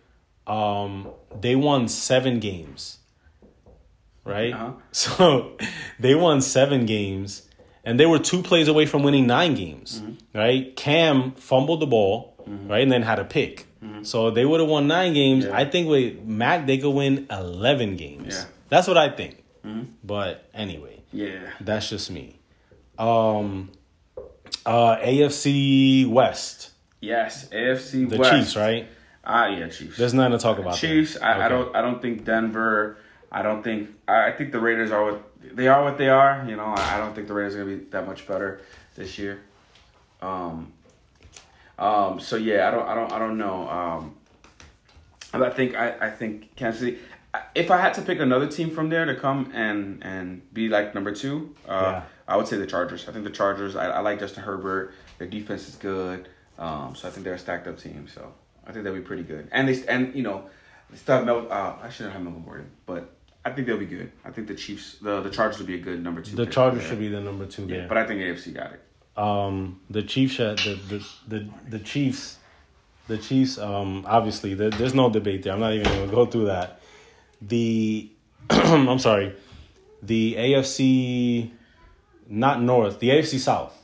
um, 0.47 1.09
they 1.41 1.57
won 1.57 1.89
seven 1.89 2.39
games, 2.39 2.99
right? 4.25 4.53
Uh-huh. 4.53 4.73
So 4.93 5.57
they 5.99 6.15
won 6.15 6.41
seven 6.41 6.87
games, 6.87 7.49
and 7.85 7.99
they 8.01 8.07
were 8.07 8.19
two 8.19 8.43
plays 8.43 8.69
away 8.69 8.87
from 8.87 9.03
winning 9.03 9.27
nine 9.27 9.55
games, 9.55 10.03
right? 10.35 10.75
Cam 10.77 11.33
fumbled 11.33 11.81
the 11.81 11.87
ball, 11.87 12.35
right, 12.47 12.83
and 12.83 12.91
then 12.93 13.03
had 13.03 13.19
a 13.19 13.25
pick. 13.25 13.67
So 14.03 14.31
they 14.31 14.45
would 14.47 14.61
have 14.61 14.69
won 14.69 14.87
nine 14.87 15.13
games. 15.15 15.45
Yeah. 15.45 15.57
I 15.57 15.65
think 15.67 15.89
with 15.89 16.23
Mac, 16.25 16.67
they 16.67 16.79
could 16.79 16.91
win 16.91 17.27
11 17.31 17.97
games. 17.97 18.35
Yeah. 18.35 18.45
That's 18.71 18.87
what 18.89 18.97
I 18.99 19.11
think. 19.11 19.43
But 20.03 20.49
anyway, 20.55 21.01
Yeah. 21.13 21.51
that's 21.61 21.89
just 21.91 22.11
me. 22.11 22.39
Um, 22.99 23.71
uh, 24.67 24.97
AFC 24.97 26.07
West, 26.09 26.71
Yes. 27.01 27.49
AFC 27.51 28.09
the 28.09 28.19
West. 28.19 28.31
Chiefs, 28.33 28.57
right? 28.57 28.87
Ah, 29.25 29.49
yeah, 29.49 29.69
Chiefs. 29.69 29.97
There's 29.99 30.13
nothing 30.15 30.33
to 30.33 30.39
talk 30.39 30.59
about. 30.59 30.77
Chiefs. 30.77 31.17
I, 31.21 31.47
I 31.47 31.49
don't. 31.49 31.75
I 31.75 31.81
don't 31.83 32.01
think 32.01 32.25
Denver. 32.25 32.99
I 33.33 33.43
don't 33.43 33.63
think. 33.63 33.91
I, 34.07 34.29
I 34.29 34.33
think 34.33 34.53
the 34.53 34.61
Raiders 34.61 34.91
are 34.91 35.05
what 35.13 35.34
they 35.53 35.69
are. 35.69 35.83
What 35.83 35.99
they 35.99 36.09
are. 36.09 36.45
You 36.49 36.57
know. 36.57 36.75
I, 36.77 36.99
don't 36.99 37.15
think 37.15 37.29
the 37.29 37.35
Raiders 37.35 37.55
are 37.55 37.65
gonna 37.65 37.77
be 37.77 37.85
that 37.87 38.07
much 38.07 38.27
better 38.27 38.61
this 38.95 39.19
year. 39.19 39.41
Um. 40.23 40.73
Um. 41.79 42.21
So 42.21 42.37
yeah. 42.37 42.69
I 42.69 42.71
don't. 42.71 42.89
I 42.89 42.95
don't. 42.95 43.13
I 43.13 43.19
don't 43.19 43.39
know. 43.39 43.69
Um. 43.69 44.17
I 45.33 45.51
think. 45.51 45.75
I. 45.75 45.95
I 46.01 46.11
think 46.11 46.55
Kansas 46.57 46.81
City. 46.81 46.99
If 47.55 47.71
I 47.71 47.81
had 47.81 47.95
to 47.95 48.03
pick 48.03 48.21
another 48.21 48.47
team 48.47 48.71
from 48.71 48.89
there 48.89 49.05
to 49.05 49.15
come 49.17 49.51
and 49.55 50.05
and 50.05 50.55
be 50.55 50.69
like 50.69 50.95
number 50.95 51.13
two, 51.13 51.55
uh, 51.69 51.73
Yeah. 51.73 52.03
I 52.29 52.37
would 52.37 52.47
say 52.47 52.57
the 52.57 52.67
Chargers. 52.67 53.09
I 53.09 53.13
think 53.13 53.25
the 53.25 53.31
Chargers. 53.31 53.75
I, 53.75 53.87
I 53.87 54.01
like 54.01 54.21
Justin 54.21 54.45
Herbert. 54.45 54.95
Their 55.19 55.27
defense 55.29 55.69
is 55.69 55.75
good. 55.75 56.29
Um, 56.59 56.95
so 56.95 57.09
I 57.09 57.11
think 57.11 57.25
they're 57.25 57.35
a 57.35 57.39
stacked 57.39 57.67
up 57.67 57.79
team. 57.79 58.07
So 58.07 58.33
I 58.67 58.73
think 58.73 58.85
they'll 58.85 58.95
be 58.95 59.01
pretty 59.01 59.25
good. 59.25 59.49
And 59.53 59.69
they 59.69 59.85
and 59.87 60.15
you 60.15 60.23
know, 60.23 60.49
they 60.91 60.97
still 60.97 61.17
have 61.17 61.27
Mel. 61.27 61.49
Uh, 61.51 61.75
I 61.83 61.91
shouldn't 61.91 62.13
have 62.13 62.23
Melvin 62.23 62.45
Gordon, 62.45 62.71
but 62.87 63.11
I 63.45 63.51
think 63.51 63.67
they'll 63.67 63.77
be 63.79 63.87
good. 63.87 64.11
I 64.25 64.31
think 64.31 64.49
the 64.49 64.55
Chiefs, 64.55 64.97
the 65.03 65.21
the 65.21 65.31
Chargers 65.31 65.59
will 65.59 65.67
be 65.67 65.75
a 65.75 65.79
good 65.79 66.03
number 66.03 66.23
two. 66.23 66.35
The 66.37 66.47
Chargers 66.47 66.83
should 66.87 66.99
be 66.99 67.09
the 67.09 67.21
number 67.21 67.47
two 67.47 67.63
Yeah, 67.67 67.79
there. 67.81 67.89
but 67.89 67.99
I 67.99 68.07
think 68.07 68.21
AFC 68.21 68.55
got 68.55 68.73
it. 68.73 68.81
um, 69.19 69.81
the 69.91 70.03
Chiefs, 70.03 70.39
the, 70.39 70.55
the 70.89 71.07
the 71.29 71.49
the 71.69 71.79
Chiefs, 71.81 72.39
the 73.09 73.19
Chiefs. 73.19 73.59
Um, 73.59 74.05
obviously, 74.09 74.55
there, 74.55 74.71
there's 74.71 74.95
no 74.95 75.11
debate 75.11 75.43
there. 75.43 75.53
I'm 75.53 75.61
not 75.61 75.75
even 75.75 75.85
going 75.93 76.09
to 76.09 76.15
go 76.15 76.27
through 76.27 76.47
that. 76.47 76.81
The, 77.43 78.11
I'm 78.51 78.99
sorry, 78.99 79.35
the 80.03 80.35
AFC, 80.37 81.51
not 82.29 82.63
North, 82.63 82.99
the 83.01 83.11
AFC 83.11 83.39
South. 83.39 83.77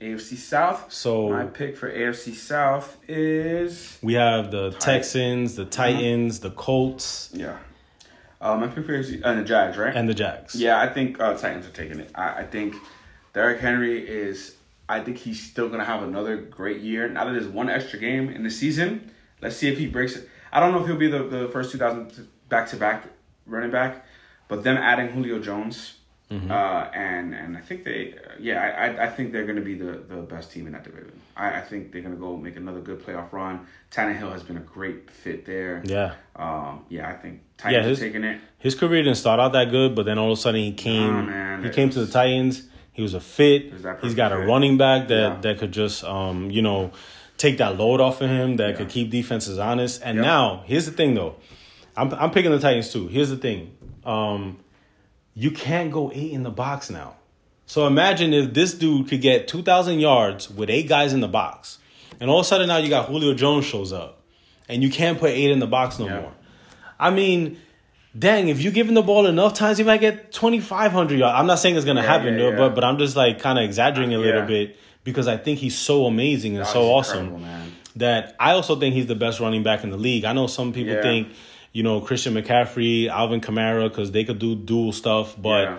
AFC 0.00 0.36
South. 0.36 0.90
So- 0.92 1.28
my 1.28 1.44
pick 1.44 1.76
for 1.76 1.92
AFC 1.92 2.34
South 2.34 2.96
is 3.06 3.98
We 4.02 4.14
have 4.14 4.50
the 4.50 4.70
Texans, 4.70 5.54
the 5.56 5.66
Titans, 5.66 6.40
the 6.40 6.50
Colts, 6.50 7.30
yeah. 7.34 7.58
Uh, 8.42 8.56
my 8.56 8.66
pick 8.66 8.84
for 8.84 8.92
AFC 8.92 9.22
and 9.24 9.38
the 9.38 9.44
Jags, 9.44 9.78
right? 9.78 9.94
and 9.94 10.08
the 10.08 10.14
Jags. 10.14 10.56
Yeah, 10.56 10.80
I 10.80 10.88
think 10.88 11.20
uh, 11.20 11.34
Titans 11.34 11.64
are 11.64 11.70
taking 11.70 12.00
it. 12.00 12.10
I, 12.14 12.40
I 12.40 12.44
think 12.44 12.74
Derrick 13.32 13.60
Henry 13.60 14.06
is. 14.06 14.56
I 14.88 15.00
think 15.00 15.16
he's 15.16 15.40
still 15.40 15.68
gonna 15.68 15.84
have 15.84 16.02
another 16.02 16.36
great 16.36 16.80
year. 16.80 17.08
Now 17.08 17.24
that 17.24 17.32
there's 17.32 17.46
one 17.46 17.70
extra 17.70 18.00
game 18.00 18.28
in 18.28 18.42
the 18.42 18.50
season, 18.50 19.12
let's 19.40 19.56
see 19.56 19.68
if 19.68 19.78
he 19.78 19.86
breaks 19.86 20.16
it. 20.16 20.28
I 20.52 20.58
don't 20.58 20.72
know 20.72 20.80
if 20.80 20.86
he'll 20.86 20.96
be 20.96 21.08
the, 21.08 21.22
the 21.22 21.48
first 21.48 21.70
2000 21.70 22.28
back 22.48 22.68
to 22.70 22.76
back 22.76 23.04
running 23.46 23.70
back, 23.70 24.04
but 24.48 24.64
them 24.64 24.76
adding 24.76 25.08
Julio 25.08 25.38
Jones, 25.38 25.98
uh, 26.50 26.90
and 26.94 27.34
and 27.34 27.56
I 27.56 27.60
think 27.60 27.84
they, 27.84 28.14
yeah, 28.40 28.60
I 28.98 29.04
I, 29.06 29.08
think 29.10 29.32
they're 29.32 29.46
gonna 29.46 29.60
be 29.60 29.74
the, 29.74 30.02
the 30.08 30.16
best 30.22 30.50
team 30.52 30.66
in 30.66 30.72
that 30.72 30.84
division. 30.84 31.20
I, 31.36 31.58
I 31.58 31.60
think 31.60 31.92
they're 31.92 32.02
gonna 32.02 32.16
go 32.16 32.36
make 32.36 32.56
another 32.56 32.80
good 32.80 33.00
playoff 33.04 33.32
run. 33.32 33.66
Tannehill 33.90 34.32
has 34.32 34.42
been 34.42 34.56
a 34.56 34.60
great 34.60 35.10
fit 35.10 35.44
there. 35.46 35.82
Yeah. 35.84 36.14
Um. 36.36 36.84
Yeah, 36.88 37.08
I 37.08 37.14
think 37.14 37.40
Titans 37.58 37.86
his- 37.86 38.00
are 38.00 38.04
taking 38.06 38.24
it. 38.24 38.40
His 38.58 38.74
career 38.74 39.02
didn't 39.02 39.18
start 39.18 39.40
out 39.40 39.52
that 39.54 39.70
good, 39.70 39.94
but 39.94 40.04
then 40.06 40.18
all 40.18 40.32
of 40.32 40.38
a 40.38 40.40
sudden 40.40 40.60
he 40.60 40.72
came. 40.72 41.12
Nah, 41.12 41.22
man, 41.22 41.64
he 41.64 41.70
came 41.70 41.90
to 41.90 42.04
the 42.04 42.10
Titans. 42.12 42.68
He 42.92 43.02
was 43.02 43.14
a 43.14 43.20
fit. 43.20 43.72
was 43.72 43.84
He's 44.02 44.14
got 44.14 44.32
a 44.32 44.36
fit. 44.36 44.46
running 44.46 44.76
back 44.78 45.08
that 45.08 45.14
Yeah. 45.34 45.40
that 45.42 45.58
could 45.58 45.72
just 45.72 46.04
um 46.04 46.50
you 46.50 46.62
know 46.62 46.92
take 47.38 47.58
that 47.58 47.76
load 47.78 48.00
off 48.00 48.20
of 48.20 48.30
him. 48.30 48.56
That 48.56 48.70
Yeah. 48.70 48.76
could 48.76 48.88
keep 48.88 49.10
defenses 49.10 49.58
honest. 49.58 50.02
And 50.04 50.16
Yep. 50.16 50.24
now 50.24 50.62
here's 50.66 50.86
the 50.86 50.92
thing 50.92 51.14
though, 51.14 51.36
I'm 51.96 52.12
I'm 52.14 52.30
picking 52.30 52.50
the 52.52 52.58
Titans 52.60 52.92
too. 52.92 53.08
Here's 53.08 53.30
the 53.30 53.36
thing, 53.36 53.72
um, 54.04 54.58
you 55.34 55.50
can't 55.50 55.90
go 55.90 56.10
eight 56.14 56.32
in 56.32 56.42
the 56.42 56.50
box 56.50 56.90
now. 56.90 57.14
So 57.66 57.86
imagine 57.86 58.34
if 58.34 58.52
this 58.52 58.74
dude 58.74 59.08
could 59.08 59.20
get 59.22 59.48
two 59.48 59.62
thousand 59.62 60.00
yards 60.00 60.50
with 60.50 60.68
eight 60.70 60.88
guys 60.88 61.12
in 61.12 61.20
the 61.20 61.28
box, 61.28 61.78
and 62.20 62.28
all 62.30 62.40
of 62.40 62.44
a 62.44 62.48
sudden 62.48 62.68
now 62.68 62.76
you 62.78 62.88
got 62.90 63.08
Julio 63.08 63.34
Jones 63.34 63.64
shows 63.64 63.92
up, 63.92 64.20
and 64.68 64.82
you 64.82 64.90
can't 64.90 65.18
put 65.18 65.30
eight 65.30 65.50
in 65.50 65.58
the 65.58 65.66
box 65.66 65.98
no 65.98 66.06
Yeah. 66.06 66.20
more. 66.20 66.32
I 67.00 67.10
mean, 67.10 67.58
dang, 68.18 68.48
if 68.48 68.60
you 68.62 68.70
give 68.70 68.88
him 68.88 68.94
the 68.94 69.02
ball 69.02 69.26
enough 69.26 69.54
times, 69.54 69.78
he 69.78 69.84
might 69.84 70.00
get 70.00 70.32
2,500 70.32 71.18
yards. 71.18 71.34
I'm 71.38 71.46
not 71.46 71.58
saying 71.58 71.76
it's 71.76 71.84
going 71.84 71.96
to 71.96 72.02
Yeah, 72.02 72.08
happen, 72.08 72.38
yeah, 72.38 72.50
but 72.56 72.74
but 72.74 72.84
I'm 72.84 72.98
just 72.98 73.16
like 73.16 73.38
kind 73.40 73.58
of 73.58 73.64
exaggerating 73.64 74.14
a 74.14 74.18
little 74.18 74.42
bit 74.42 74.76
because 75.04 75.26
I 75.26 75.36
think 75.36 75.58
he's 75.58 75.76
so 75.76 76.06
amazing 76.06 76.56
and 76.56 76.64
That 76.64 76.72
so 76.72 76.82
awesome 76.92 77.42
man. 77.42 77.72
that 77.96 78.36
I 78.38 78.52
also 78.52 78.76
think 78.78 78.94
he's 78.94 79.06
the 79.06 79.14
best 79.16 79.40
running 79.40 79.62
back 79.62 79.82
in 79.82 79.90
the 79.90 79.96
league. 79.96 80.24
I 80.24 80.32
know 80.32 80.46
some 80.46 80.72
people 80.72 81.00
think, 81.02 81.28
you 81.72 81.82
know, 81.82 82.00
Christian 82.00 82.34
McCaffrey, 82.34 83.08
Alvin 83.08 83.40
Kamara, 83.40 83.88
because 83.88 84.12
they 84.12 84.24
could 84.24 84.38
do 84.38 84.54
dual 84.54 84.92
stuff, 84.92 85.34
but. 85.40 85.62
Yeah. 85.64 85.78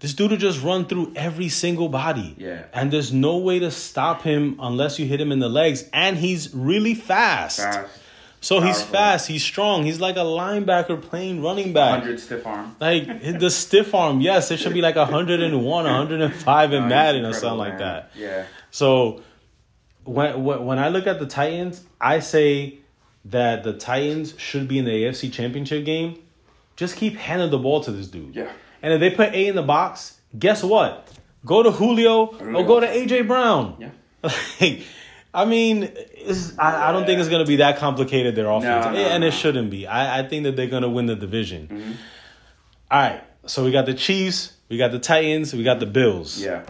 This 0.00 0.12
dude 0.12 0.32
will 0.32 0.36
just 0.36 0.62
run 0.62 0.84
through 0.84 1.14
every 1.16 1.48
single 1.48 1.88
body. 1.88 2.34
Yeah. 2.36 2.64
And 2.74 2.92
there's 2.92 3.10
no 3.10 3.38
way 3.38 3.60
to 3.60 3.70
stop 3.70 4.20
him 4.20 4.58
unless 4.60 4.98
you 4.98 5.06
hit 5.06 5.18
him 5.18 5.32
in 5.32 5.38
the 5.38 5.48
legs. 5.48 5.88
And 5.94 6.18
he's 6.18 6.52
really 6.52 6.94
fast. 6.94 7.60
Fast. 7.60 8.00
So 8.44 8.60
he's 8.60 8.82
fast, 8.82 9.26
he's 9.26 9.42
strong. 9.42 9.84
He's 9.84 10.00
like 10.00 10.16
a 10.16 10.20
linebacker 10.20 11.00
playing 11.00 11.42
running 11.42 11.72
back. 11.72 12.00
100 12.00 12.20
stiff 12.20 12.46
arm. 12.46 12.76
Like 12.78 13.22
the 13.22 13.50
stiff 13.50 13.94
arm, 13.94 14.20
yes, 14.20 14.50
it 14.50 14.58
should 14.58 14.74
be 14.74 14.82
like 14.82 14.96
101, 14.96 15.64
105 15.64 16.72
in 16.74 16.82
No, 16.82 16.86
Madden 16.86 17.24
or 17.24 17.32
something 17.32 17.56
like 17.56 17.78
that. 17.78 18.10
Yeah. 18.14 18.44
So 18.70 19.22
when 20.04 20.44
when 20.44 20.78
I 20.78 20.90
look 20.90 21.06
at 21.06 21.18
the 21.20 21.26
Titans, 21.26 21.82
I 21.98 22.18
say 22.18 22.80
that 23.26 23.62
the 23.62 23.72
Titans 23.72 24.34
should 24.38 24.68
be 24.68 24.78
in 24.78 24.84
the 24.84 24.90
AFC 24.90 25.32
Championship 25.32 25.84
game. 25.84 26.20
Just 26.76 26.96
keep 26.96 27.16
handing 27.16 27.50
the 27.50 27.58
ball 27.58 27.82
to 27.84 27.92
this 27.92 28.08
dude. 28.08 28.34
Yeah. 28.34 28.50
And 28.82 28.92
if 28.92 29.00
they 29.00 29.10
put 29.10 29.32
A 29.32 29.46
in 29.46 29.56
the 29.56 29.62
box, 29.62 30.18
guess 30.38 30.62
what? 30.62 31.08
Go 31.46 31.62
to 31.62 31.70
Julio 31.70 32.26
or 32.26 32.64
go 32.64 32.80
to 32.80 32.86
AJ 32.86 33.26
Brown. 33.26 33.76
Yeah. 33.78 33.90
Like, 34.60 34.84
I 35.34 35.44
mean, 35.44 35.92
I, 36.58 36.88
I 36.88 36.92
don't 36.92 37.06
think 37.06 37.18
it's 37.18 37.28
going 37.28 37.44
to 37.44 37.48
be 37.48 37.56
that 37.56 37.78
complicated, 37.78 38.36
their 38.36 38.48
offense. 38.48 38.86
no, 38.86 38.92
and 38.94 39.22
no. 39.22 39.26
it 39.26 39.32
shouldn't 39.32 39.68
be. 39.68 39.84
I, 39.86 40.20
I 40.20 40.28
think 40.28 40.44
that 40.44 40.54
they're 40.54 40.68
going 40.68 40.84
to 40.84 40.88
win 40.88 41.06
the 41.06 41.16
division. 41.16 41.66
Mm-hmm. 41.66 41.92
All 42.90 43.00
right. 43.00 43.22
So 43.46 43.64
we 43.64 43.72
got 43.72 43.84
the 43.84 43.94
Chiefs, 43.94 44.52
we 44.68 44.78
got 44.78 44.92
the 44.92 45.00
Titans, 45.00 45.52
we 45.52 45.64
got 45.64 45.80
the 45.80 45.86
Bills. 45.86 46.40
Yeah. 46.40 46.64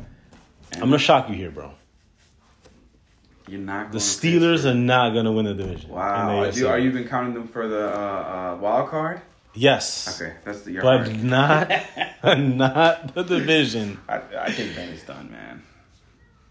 I'm 0.72 0.80
going 0.80 0.92
to 0.92 0.98
shock 0.98 1.28
you 1.28 1.34
here, 1.34 1.50
bro. 1.50 1.72
You're 3.48 3.60
not 3.60 3.92
The 3.92 3.98
Steelers 3.98 4.64
are 4.64 4.74
not 4.74 5.12
going 5.12 5.26
to 5.26 5.32
win 5.32 5.44
the 5.44 5.54
division. 5.54 5.90
Wow. 5.90 6.40
Are 6.44 6.48
you, 6.50 6.66
are 6.68 6.78
you 6.78 6.88
even 6.88 7.06
counting 7.06 7.34
them 7.34 7.46
for 7.46 7.68
the 7.68 7.88
uh, 7.88 8.54
uh, 8.54 8.56
wild 8.60 8.88
card? 8.88 9.20
Yes. 9.52 10.20
Okay, 10.20 10.34
that's 10.44 10.62
the. 10.62 10.72
You're 10.72 10.82
But 10.82 11.14
not, 11.22 11.68
not 12.38 13.14
the 13.14 13.22
division. 13.22 13.98
I, 14.08 14.20
I 14.38 14.50
think 14.50 14.74
Ben 14.74 14.88
is 14.88 15.02
done, 15.02 15.30
man. 15.30 15.62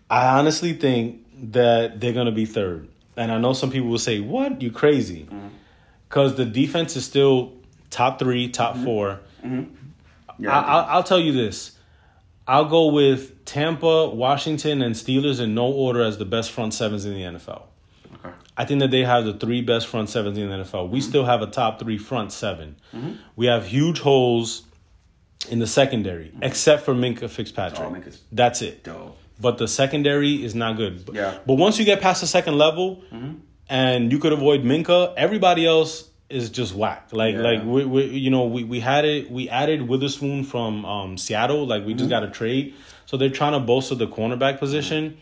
I 0.10 0.38
honestly 0.40 0.74
think 0.74 1.26
that 1.52 2.00
they're 2.00 2.14
going 2.14 2.28
to 2.28 2.32
be 2.32 2.46
third. 2.46 2.88
And 3.18 3.32
I 3.32 3.40
know 3.40 3.54
some 3.54 3.72
people 3.72 3.90
will 3.90 3.98
say, 4.00 4.20
What? 4.20 4.62
You 4.62 4.72
crazy. 4.72 5.24
Mm-hmm. 5.24 5.48
Because 6.08 6.36
the 6.36 6.46
defense 6.46 6.96
is 6.96 7.06
still 7.06 7.54
top 7.90 8.20
three, 8.20 8.50
top 8.50 8.76
Mm-hmm. 8.76 8.86
four. 8.86 9.20
Yeah. 10.40 10.52
I, 10.58 10.62
I'll, 10.62 10.86
I'll 10.98 11.04
tell 11.04 11.20
you 11.20 11.32
this. 11.34 11.73
I'll 12.48 12.66
go 12.66 12.92
with 12.92 13.46
Tampa, 13.46 14.10
Washington, 14.10 14.82
and 14.82 14.96
Steelers 14.96 15.40
in 15.40 15.56
no 15.56 15.66
order 15.66 16.02
as 16.02 16.18
the 16.18 16.26
best 16.26 16.52
front 16.52 16.74
sevens 16.74 17.06
in 17.06 17.14
the 17.14 17.22
NFL. 17.22 17.64
okay. 18.16 18.36
I 18.58 18.66
think 18.66 18.82
that 18.82 18.92
they 18.92 19.04
have 19.04 19.26
the 19.26 19.34
three 19.34 19.62
best 19.62 19.88
front 19.88 20.10
sevens 20.10 20.38
in 20.38 20.50
the 20.50 20.56
NFL. 20.58 20.90
We 20.90 21.00
mm-hmm. 21.00 21.10
still 21.10 21.26
have 21.26 21.42
a 21.42 21.48
top 21.48 21.80
three 21.80 21.98
front 21.98 22.32
7 22.32 22.76
mm-hmm. 22.94 23.12
We 23.36 23.46
have 23.46 23.66
huge 23.66 24.00
holes 24.00 24.64
in 25.50 25.60
the 25.60 25.68
secondary, 25.68 26.26
mm-hmm. 26.26 26.44
except 26.44 26.84
for 26.84 26.94
Minkah 26.94 27.30
Fitzpatrick. 27.30 27.82
Oh, 27.82 28.12
That's 28.32 28.62
it. 28.62 28.84
Dope. 28.84 29.18
But 29.40 29.58
the 29.58 29.68
secondary 29.68 30.44
is 30.44 30.54
not 30.54 30.78
good. 30.78 31.06
But- 31.06 31.16
Yeah. 31.16 31.38
But 31.46 31.56
once 31.56 31.80
you 31.80 31.86
get 31.86 32.02
past 32.02 32.22
the 32.22 32.28
second 32.28 32.58
level, 32.58 33.04
and 33.70 34.12
you 34.12 34.20
could 34.20 34.34
avoid 34.34 34.64
Minkah, 34.64 35.14
everybody 35.18 35.66
else 35.66 36.10
is 36.30 36.50
just 36.50 36.74
whack. 36.74 37.10
Like 37.12 37.36
Yeah. 37.36 37.42
like 37.42 37.64
we, 37.64 37.86
we 37.86 38.06
you 38.06 38.30
know 38.32 38.46
we, 38.46 38.64
we 38.64 38.80
had 38.80 39.06
it 39.06 39.30
we 39.30 39.50
added 39.50 39.82
Witherspoon 39.88 40.44
from 40.44 40.86
um, 40.86 41.18
Seattle. 41.18 41.66
Like 41.68 41.86
we 41.86 41.94
just 41.94 42.10
got 42.10 42.24
a 42.24 42.30
trade, 42.30 42.74
so 43.06 43.18
they're 43.18 43.30
trying 43.30 43.54
to 43.54 43.60
bolster 43.60 43.96
the 43.96 44.08
cornerback 44.08 44.60
position, 44.60 45.18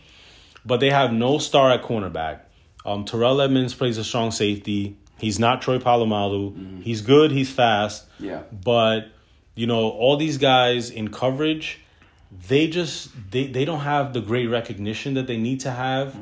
but 0.64 0.80
they 0.80 0.90
have 0.90 1.12
no 1.12 1.38
star 1.38 1.70
at 1.70 1.82
cornerback. 1.82 2.40
Um, 2.84 3.04
Terrell 3.04 3.40
Edmunds 3.40 3.74
plays 3.74 3.98
a 3.98 4.04
strong 4.04 4.30
safety. 4.30 4.96
He's 5.18 5.38
not 5.38 5.62
Troy 5.62 5.78
Polamalu. 5.78 6.82
He's 6.82 7.00
good. 7.02 7.30
He's 7.30 7.50
fast. 7.50 8.06
Yeah. 8.18 8.42
But 8.50 9.08
you 9.54 9.66
know 9.66 9.90
all 9.90 10.16
these 10.16 10.38
guys 10.38 10.90
in 10.90 11.08
coverage, 11.08 11.80
they 12.48 12.66
just 12.68 13.10
they 13.30 13.46
they 13.46 13.64
don't 13.64 13.80
have 13.80 14.12
the 14.14 14.20
great 14.20 14.46
recognition 14.46 15.14
that 15.14 15.26
they 15.26 15.36
need 15.36 15.60
to 15.60 15.70
have. 15.70 16.16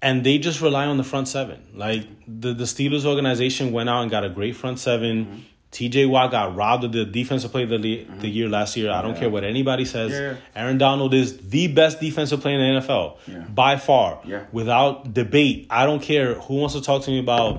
And 0.00 0.22
they 0.24 0.38
just 0.38 0.60
rely 0.60 0.86
on 0.86 0.96
the 0.96 1.04
front 1.04 1.26
seven. 1.28 1.60
Like 1.74 2.06
the, 2.26 2.52
the 2.54 2.64
Steelers 2.64 3.04
organization 3.04 3.72
went 3.72 3.88
out 3.88 4.02
and 4.02 4.10
got 4.10 4.24
a 4.24 4.28
great 4.28 4.54
front 4.56 4.78
7 4.78 5.44
TJ 5.70 6.08
Watt 6.08 6.30
got 6.30 6.56
robbed 6.56 6.84
of 6.84 6.92
the 6.92 7.04
defensive 7.04 7.50
player 7.52 7.64
of 7.64 7.70
the, 7.70 7.76
le- 8.08 8.20
the 8.20 8.28
year 8.28 8.48
last 8.48 8.74
year. 8.74 8.90
I 8.90 9.02
don't 9.02 9.18
care 9.18 9.28
what 9.28 9.44
anybody 9.44 9.84
says. 9.84 10.12
Yeah. 10.12 10.36
Aaron 10.56 10.78
Donald 10.78 11.12
is 11.12 11.36
the 11.50 11.66
best 11.68 12.00
defensive 12.00 12.40
player 12.40 12.58
in 12.58 12.74
the 12.76 12.80
NFL 12.80 13.18
Yeah. 13.26 13.40
by 13.40 13.76
far, 13.76 14.20
Yeah. 14.24 14.44
without 14.50 15.12
debate. 15.12 15.66
I 15.68 15.84
don't 15.84 16.00
care 16.00 16.34
who 16.34 16.54
wants 16.54 16.74
to 16.74 16.80
talk 16.80 17.02
to 17.02 17.10
me 17.10 17.18
about 17.18 17.56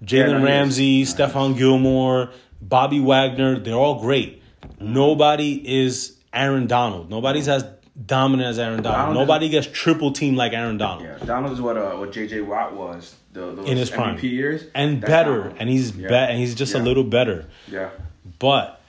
Yeah, 0.00 0.26
Jalen 0.28 0.44
Ramsey, 0.44 1.00
is. 1.02 1.12
Stephon 1.12 1.58
Gilmore, 1.58 2.30
Bobby 2.62 3.00
Wagner. 3.00 3.58
They're 3.58 3.74
all 3.74 4.00
great. 4.00 4.40
Mm-hmm. 4.62 4.92
Nobody 4.94 5.82
is 5.82 6.16
Aaron 6.32 6.68
Donald. 6.68 7.10
Nobody's 7.10 7.48
as 7.48 7.64
dominant 8.06 8.48
as 8.48 8.58
Aaron 8.58 8.82
Donald. 8.82 8.94
Donald 9.08 9.14
Nobody 9.16 9.48
gets 9.48 9.66
triple 9.66 10.12
team 10.12 10.36
like 10.36 10.52
Aaron 10.52 10.78
Donald. 10.78 11.02
Yeah. 11.04 11.24
Donald 11.24 11.52
is 11.52 11.60
what 11.60 11.76
uh, 11.76 11.92
what 11.96 12.12
JJ 12.12 12.46
Watt 12.46 12.74
was 12.74 13.14
the, 13.32 13.52
those 13.54 13.68
In 13.68 13.76
his 13.76 13.90
prime. 13.90 14.16
MVP 14.16 14.22
years 14.30 14.64
And 14.74 15.00
That's 15.02 15.10
better, 15.10 15.38
Donald. 15.38 15.56
and 15.60 15.68
he's 15.68 15.96
Yeah. 15.96 16.08
be- 16.08 16.14
and 16.14 16.38
he's 16.38 16.54
just 16.54 16.74
a 16.74 16.78
little 16.78 17.04
better. 17.04 17.46
Yeah. 17.70 17.90
But 18.38 18.80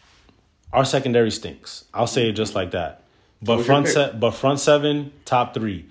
our 0.72 0.86
secondary 0.86 1.31
stinks. 1.31 1.86
I'll 1.94 2.07
say 2.07 2.30
it 2.30 2.34
just 2.34 2.53
like 2.56 2.72
that. 2.72 3.03
But 3.41 3.57
who's 3.57 3.65
front 3.65 3.88
se- 3.88 4.14
but 4.19 4.31
front 4.31 4.60
seven, 4.60 5.11
top 5.26 5.53
three. 5.53 5.86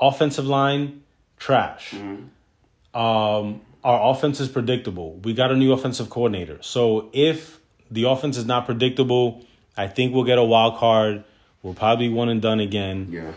Offensive 0.00 0.46
line, 0.46 1.02
trash. 1.38 1.90
Mm-hmm. 1.90 2.98
Um, 2.98 3.60
our 3.84 4.10
offense 4.12 4.40
is 4.40 4.48
predictable. 4.48 5.14
We 5.24 5.34
got 5.34 5.50
a 5.50 5.56
new 5.56 5.72
offensive 5.72 6.08
coordinator. 6.10 6.58
So 6.62 7.10
if 7.12 7.58
the 7.90 8.04
offense 8.04 8.36
is 8.36 8.46
not 8.46 8.66
predictable, 8.66 9.44
I 9.76 9.88
think 9.88 10.14
we'll 10.14 10.24
get 10.24 10.38
a 10.38 10.44
wild 10.44 10.76
card. 10.78 11.24
We'll 11.62 11.74
probably 11.74 12.08
one 12.08 12.28
and 12.28 12.42
done 12.42 12.60
again. 12.60 13.08
Yeah. 13.10 13.32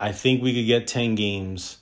I 0.00 0.12
think 0.12 0.42
we 0.42 0.54
could 0.54 0.66
get 0.66 0.86
ten 0.86 1.14
games 1.14 1.78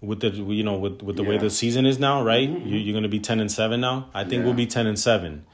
with 0.00 0.20
the 0.20 0.28
you 0.30 0.62
know 0.62 0.76
with 0.78 1.02
with 1.02 1.16
the 1.16 1.22
way 1.22 1.30
Yeah. 1.30 1.36
Mm-hmm. 1.36 1.44
the 1.46 1.50
season 1.50 1.86
is 1.86 1.98
now, 1.98 2.22
right? 2.22 2.48
You, 2.48 2.76
you're 2.76 2.92
going 2.92 3.02
to 3.02 3.08
be 3.08 3.20
ten 3.20 3.40
and 3.40 3.50
seven 3.50 3.80
now. 3.80 4.08
I 4.14 4.22
think 4.24 4.40
Yeah. 4.40 4.44
we'll 4.44 4.54
be 4.54 4.66
ten 4.66 4.86
and 4.86 4.98
seven. 4.98 5.44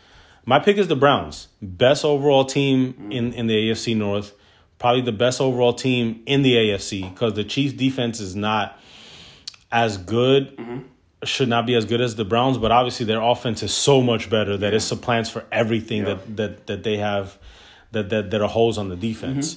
My 0.44 0.58
pick 0.58 0.76
is 0.78 0.88
the 0.88 0.96
Browns. 0.96 1.46
Best 1.62 2.04
overall 2.04 2.44
team 2.44 3.08
in, 3.12 3.32
in 3.34 3.46
the 3.46 3.54
AFC 3.70 3.96
North. 3.96 4.32
Probably 4.80 5.02
the 5.02 5.12
best 5.12 5.40
overall 5.40 5.72
team 5.72 6.24
in 6.26 6.42
the 6.42 6.54
AFC 6.56 7.08
because 7.14 7.34
the 7.34 7.44
Chiefs 7.44 7.74
defense 7.74 8.18
is 8.18 8.34
not 8.34 8.76
as 9.70 9.96
good, 9.96 10.58
should 11.22 11.48
not 11.48 11.66
be 11.66 11.76
as 11.76 11.84
good 11.84 12.00
as 12.00 12.16
the 12.16 12.24
Browns, 12.24 12.58
but 12.58 12.72
obviously 12.72 13.06
their 13.06 13.20
offense 13.22 13.62
is 13.62 13.72
so 13.72 14.02
much 14.02 14.28
better 14.28 14.56
that 14.56 14.74
it 14.74 14.80
supplants 14.80 15.30
for 15.30 15.44
everything 15.52 15.98
Yeah. 15.98 16.14
that, 16.14 16.36
that 16.36 16.66
that 16.66 16.82
they 16.82 16.96
have 16.96 17.38
that 17.92 18.10
that, 18.10 18.30
that 18.30 18.40
are 18.40 18.48
holes 18.48 18.78
on 18.78 18.88
the 18.88 18.96
defense. 18.96 19.56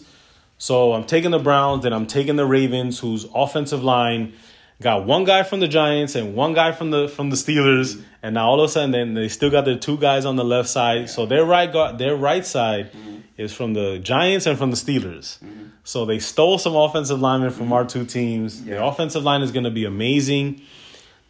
So 0.58 0.94
I'm 0.94 1.04
taking 1.06 1.32
the 1.32 1.40
Browns, 1.40 1.84
then 1.84 1.92
I'm 1.94 2.08
taking 2.08 2.38
the 2.38 2.46
Ravens, 2.46 3.00
whose 3.00 3.26
offensive 3.34 3.84
line 3.84 4.34
got 4.82 5.06
one 5.06 5.24
guy 5.24 5.44
from 5.44 5.60
the 5.60 5.68
Giants 5.68 6.16
and 6.16 6.36
one 6.36 6.54
guy 6.54 6.72
from 6.72 6.92
the 6.92 7.08
from 7.08 7.30
the 7.30 7.36
Steelers, 7.36 8.02
and 8.24 8.36
now 8.36 8.48
all 8.50 8.62
of 8.62 8.70
a 8.70 8.72
sudden 8.72 8.92
then 8.92 9.14
they 9.14 9.28
still 9.28 9.50
got 9.50 9.66
their 9.66 9.78
two 9.78 9.98
guys 9.98 10.26
on 10.26 10.36
the 10.36 10.46
left 10.46 10.70
side. 10.70 11.10
So 11.10 11.26
their 11.26 11.46
right 11.46 11.72
guard, 11.72 11.98
their 11.98 12.16
right 12.16 12.46
side 12.46 12.92
is 13.38 13.54
from 13.54 13.74
the 13.74 14.00
Giants 14.00 14.46
and 14.46 14.58
from 14.58 14.72
the 14.72 14.78
Steelers. 14.78 15.38
So 15.84 16.06
they 16.06 16.20
stole 16.20 16.58
some 16.58 16.76
offensive 16.76 17.20
linemen 17.20 17.52
from 17.52 17.72
our 17.74 17.86
two 17.86 18.06
teams. 18.06 18.64
Their 18.64 18.82
offensive 18.82 19.24
line 19.24 19.42
is 19.42 19.52
going 19.52 19.66
to 19.66 19.72
be 19.72 19.86
amazing. 19.86 20.62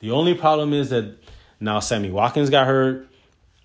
The 0.02 0.12
only 0.12 0.34
problem 0.34 0.72
is 0.74 0.92
that 0.92 1.18
now 1.60 1.80
Sammy 1.80 2.12
Watkins 2.12 2.50
got 2.50 2.68
hurt. 2.68 3.08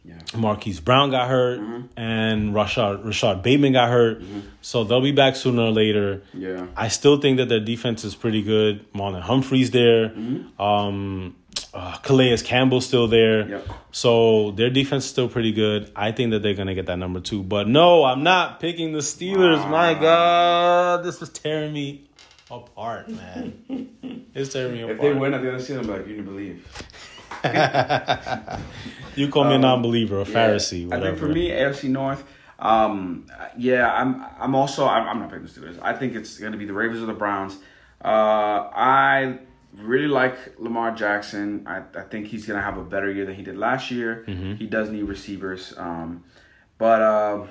Yeah. 0.03 0.15
Marquise 0.35 0.81
Brown 0.81 1.11
got 1.11 1.29
hurt, 1.29 1.61
and 1.97 2.55
Rashod 2.55 3.05
Rashod 3.05 3.43
Bateman 3.43 3.75
got 3.75 3.91
hurt. 3.91 4.23
So 4.63 4.85
they'll 4.85 5.03
be 5.03 5.13
back 5.13 5.37
sooner 5.37 5.63
or 5.63 5.71
later. 5.71 6.23
Yeah. 6.33 6.67
I 6.75 6.89
still 6.89 7.21
think 7.21 7.37
that 7.37 7.49
their 7.49 7.61
defense 7.61 8.05
is 8.05 8.15
pretty 8.15 8.43
good. 8.43 8.91
Marlon 8.93 9.21
Humphrey's 9.21 9.71
there. 9.71 10.09
Mm-hmm. 10.09 10.61
Um, 10.61 11.37
uh, 11.75 11.97
Calais 11.99 12.39
Campbell's 12.39 12.87
still 12.87 13.09
there. 13.09 13.49
Yep. 13.49 13.69
So 13.93 14.53
their 14.53 14.71
defense 14.71 15.05
is 15.05 15.11
still 15.11 15.29
pretty 15.29 15.53
good. 15.53 15.93
I 15.95 16.13
think 16.13 16.31
that 16.31 16.43
they're 16.43 16.55
gonna 16.55 16.75
get 16.75 16.87
that 16.87 16.99
number 16.99 17.21
two. 17.21 17.43
But 17.43 17.69
no, 17.69 18.05
I'm 18.05 18.23
not 18.23 18.59
picking 18.59 18.93
the 18.93 19.01
Steelers. 19.01 19.69
My 19.69 19.95
God, 19.95 21.05
this 21.05 21.21
is 21.21 21.29
tearing 21.29 21.73
me 21.73 22.09
apart, 22.51 23.09
man. 23.09 24.31
it's 24.35 24.53
tearing 24.53 24.73
me 24.73 24.83
apart. 24.83 24.97
If 24.97 25.03
they 25.03 25.13
win 25.13 25.35
at 25.35 25.43
the 25.43 25.49
end 25.49 25.57
of 25.57 25.61
the 25.61 25.67
season, 25.67 25.85
I'm 25.85 25.87
like, 25.89 26.07
you 26.07 26.17
didn't 26.17 26.25
believe. 26.25 26.67
you 29.17 29.29
call 29.29 29.45
me 29.45 29.55
a 29.55 29.59
non-believer, 29.59 30.19
a 30.19 30.23
Um, 30.23 30.27
Yeah. 30.29 30.35
Pharisee, 30.35 30.83
I 30.85 30.97
whatever. 30.97 31.07
think 31.07 31.19
for 31.19 31.29
me, 31.29 31.51
AFC 31.51 31.89
North. 31.89 32.25
Um, 32.59 33.27
yeah, 33.57 33.93
I'm. 33.93 34.25
I'm 34.39 34.55
also. 34.55 34.87
I'm, 34.87 35.09
I'm 35.09 35.19
not 35.21 35.31
picking 35.31 35.47
the 35.47 35.51
Steelers. 35.51 35.79
I 35.83 35.95
think 35.95 36.15
it's 36.15 36.39
going 36.39 36.53
to 36.53 36.59
be 36.59 36.67
the 36.67 36.75
Ravens 36.75 37.03
or 37.03 37.07
the 37.07 37.15
Browns. 37.15 37.57
Uh, 38.05 38.69
I 38.75 39.39
really 39.75 40.09
like 40.09 40.37
Lamar 40.59 40.91
Jackson. 40.95 41.65
I, 41.67 41.83
I 41.99 42.03
think 42.03 42.27
he's 42.27 42.47
going 42.47 42.59
to 42.59 42.63
have 42.63 42.77
a 42.77 42.85
better 42.85 43.11
year 43.11 43.25
than 43.25 43.35
he 43.35 43.43
did 43.43 43.57
last 43.57 43.91
year. 43.91 44.25
Mm-hmm. 44.27 44.55
He 44.57 44.67
does 44.67 44.91
need 44.91 45.05
receivers. 45.05 45.73
Um, 45.79 46.25
but 46.77 47.01
uh, 47.01 47.47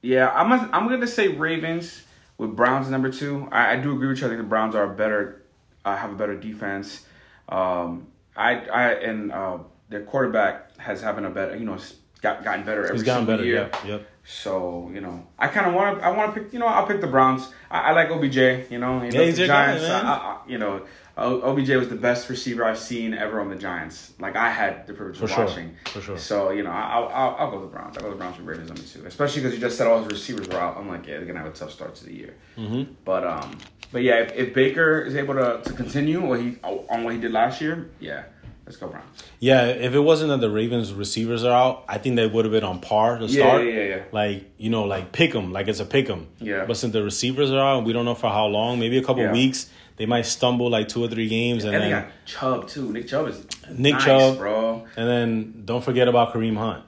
yeah, 0.00 0.30
I'm. 0.30 0.50
i 0.52 0.68
I'm 0.72 0.88
going 0.88 1.00
to 1.02 1.06
say 1.06 1.28
Ravens 1.28 2.04
with 2.38 2.56
Browns 2.56 2.88
number 2.88 3.10
two. 3.10 3.48
I, 3.52 3.72
I 3.74 3.76
do 3.76 3.92
agree 3.92 4.08
with 4.08 4.20
you. 4.20 4.26
I 4.26 4.30
think 4.30 4.40
the 4.40 4.48
Browns 4.48 4.74
are 4.74 4.88
better. 4.88 5.42
Uh, 5.84 5.96
have 5.96 6.12
a 6.12 6.16
better 6.16 6.36
defense. 6.36 7.04
Um, 7.50 8.06
I 8.36 8.52
I 8.66 8.92
and 8.94 9.32
uh, 9.32 9.58
their 9.88 10.02
quarterback 10.02 10.76
has 10.78 11.00
having 11.00 11.24
a 11.24 11.30
better. 11.30 11.56
You 11.56 11.64
know, 11.64 11.78
got 12.20 12.44
gotten 12.44 12.64
better 12.64 12.84
every 12.84 12.96
He's 12.96 13.04
gotten 13.04 13.26
better. 13.26 13.44
year. 13.44 13.70
Yep. 13.72 13.76
Yep. 13.86 14.08
So 14.24 14.90
you 14.94 15.00
know, 15.00 15.26
I 15.38 15.48
kind 15.48 15.66
of 15.66 15.74
want 15.74 15.98
to. 15.98 16.04
I 16.04 16.10
want 16.10 16.34
to 16.34 16.40
pick. 16.40 16.52
You 16.52 16.58
know, 16.60 16.66
I'll 16.66 16.86
pick 16.86 17.00
the 17.00 17.06
Browns. 17.06 17.52
I, 17.70 17.90
I 17.90 17.92
like 17.92 18.10
OBJ. 18.10 18.70
You 18.70 18.78
know, 18.78 19.00
know 19.00 19.24
he's 19.24 19.36
the 19.36 19.46
Giants. 19.46 19.84
I, 19.84 20.00
I, 20.00 20.38
you 20.46 20.58
know, 20.58 20.86
OBJ 21.16 21.70
was 21.70 21.88
the 21.88 21.96
best 21.96 22.30
receiver 22.30 22.64
I've 22.64 22.78
seen 22.78 23.14
ever 23.14 23.40
on 23.40 23.50
the 23.50 23.56
Giants. 23.56 24.14
Like 24.18 24.36
I 24.36 24.50
had 24.50 24.86
the 24.86 24.94
privilege 24.94 25.18
For 25.18 25.24
of 25.24 25.30
sure. 25.30 25.44
watching. 25.46 25.76
For 25.86 26.00
sure. 26.00 26.18
So 26.18 26.50
you 26.50 26.62
know, 26.62 26.70
I'll, 26.70 27.08
I'll, 27.08 27.36
I'll 27.38 27.50
go 27.50 27.60
the 27.60 27.66
Browns. 27.66 27.98
I'll 27.98 28.04
go 28.04 28.10
the 28.10 28.16
Browns 28.16 28.38
with 28.38 28.46
Ravens 28.46 28.70
me 28.70 28.86
too. 28.86 29.06
especially 29.06 29.42
because 29.42 29.54
you 29.54 29.60
just 29.60 29.76
said 29.76 29.86
all 29.86 30.02
his 30.02 30.12
receivers 30.12 30.48
were 30.48 30.56
out. 30.60 30.76
I'm 30.76 30.88
like, 30.88 31.06
yeah, 31.06 31.18
they're 31.18 31.26
gonna 31.26 31.40
have 31.40 31.52
a 31.52 31.56
tough 31.56 31.72
start 31.72 31.94
to 31.96 32.04
the 32.04 32.14
year. 32.14 32.34
Mm-hmm. 32.56 32.92
But 33.04 33.26
um, 33.26 33.58
but 33.92 34.02
yeah, 34.02 34.16
if, 34.20 34.32
if 34.34 34.54
Baker 34.54 35.00
is 35.02 35.14
able 35.14 35.34
to, 35.34 35.60
to 35.64 35.72
continue 35.74 36.20
what 36.20 36.40
he 36.40 36.56
on 36.62 37.04
what 37.04 37.14
he 37.14 37.20
did 37.20 37.30
last 37.32 37.60
year, 37.60 37.90
yeah, 38.00 38.24
let's 38.66 38.76
go 38.78 38.88
Browns. 38.88 39.22
Yeah, 39.38 39.66
if 39.66 39.92
it 39.94 40.00
wasn't 40.00 40.30
that 40.30 40.40
the 40.40 40.50
Ravens 40.50 40.92
receivers 40.92 41.44
are 41.44 41.52
out, 41.52 41.84
I 41.88 41.98
think 41.98 42.16
they 42.16 42.26
would 42.26 42.44
have 42.44 42.52
been 42.52 42.64
on 42.64 42.80
par 42.80 43.18
to 43.18 43.26
Yeah, 43.26 43.44
start. 43.46 43.64
yeah, 43.64 43.70
yeah, 43.72 43.82
yeah. 43.96 44.02
Like 44.12 44.50
you 44.58 44.70
know, 44.70 44.84
like 44.84 45.12
pick 45.12 45.32
them, 45.32 45.52
like 45.52 45.68
it's 45.68 45.80
a 45.80 45.84
pick 45.84 46.08
'em. 46.10 46.28
Yeah. 46.38 46.64
But 46.66 46.76
since 46.76 46.92
the 46.92 47.02
receivers 47.02 47.50
are 47.50 47.58
out, 47.60 47.84
we 47.84 47.92
don't 47.92 48.04
know 48.04 48.14
for 48.14 48.30
how 48.30 48.46
long. 48.46 48.78
Maybe 48.80 48.98
a 48.98 49.02
couple 49.04 49.22
Yeah. 49.22 49.32
weeks. 49.32 49.68
They 49.98 50.06
might 50.06 50.22
stumble 50.26 50.70
like 50.70 50.88
two 50.88 51.04
or 51.04 51.08
three 51.08 51.28
games, 51.28 51.64
and 51.64 51.74
And 51.74 51.84
they 51.84 51.90
then 51.90 52.02
got 52.04 52.10
Chubb 52.24 52.68
too. 52.68 52.90
Nick 52.92 53.08
Chubb 53.08 53.28
is 53.28 53.44
Nick 53.70 53.92
nice, 53.94 54.04
Chubb. 54.04 54.38
bro. 54.38 54.86
and 54.96 55.08
then 55.08 55.62
don't 55.66 55.84
forget 55.84 56.08
about 56.08 56.32
Kareem 56.32 56.56
Hunt. 56.56 56.82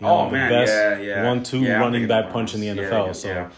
You 0.00 0.06
Oh, 0.06 0.26
the 0.26 0.32
man, 0.32 0.66
yeah, 0.66 0.98
yeah. 0.98 1.26
one-two 1.28 1.60
Yeah, 1.60 1.78
running 1.78 2.08
back 2.08 2.32
punch 2.32 2.54
in 2.54 2.60
the. 2.60 2.68
NFL. 2.68 3.14
So 3.14 3.28
yeah. 3.28 3.50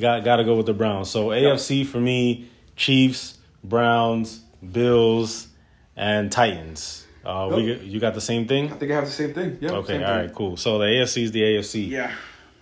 Got 0.00 0.24
got 0.24 0.36
to 0.36 0.44
go 0.44 0.54
with 0.56 0.66
the 0.66 0.74
Browns. 0.74 1.10
So 1.10 1.28
AFC 1.28 1.86
for 1.86 2.00
me: 2.00 2.48
Chiefs, 2.76 3.38
Browns, 3.64 4.40
Bills, 4.72 5.48
and 5.96 6.30
Titans. 6.32 7.06
Uh, 7.24 7.52
we 7.54 7.74
you 7.80 8.00
got 8.00 8.14
the 8.14 8.20
same 8.20 8.46
thing. 8.46 8.72
I 8.72 8.76
think 8.76 8.90
I 8.92 8.94
have 8.94 9.04
the 9.04 9.10
same 9.10 9.34
thing. 9.34 9.58
Yeah. 9.60 9.72
Okay, 9.72 10.02
all 10.02 10.16
right, 10.16 10.32
cool. 10.34 10.56
So 10.56 10.78
the 10.78 10.86
AFC 10.86 11.24
is 11.24 11.32
the 11.32 11.42
AFC. 11.42 11.88
Yeah. 11.88 12.12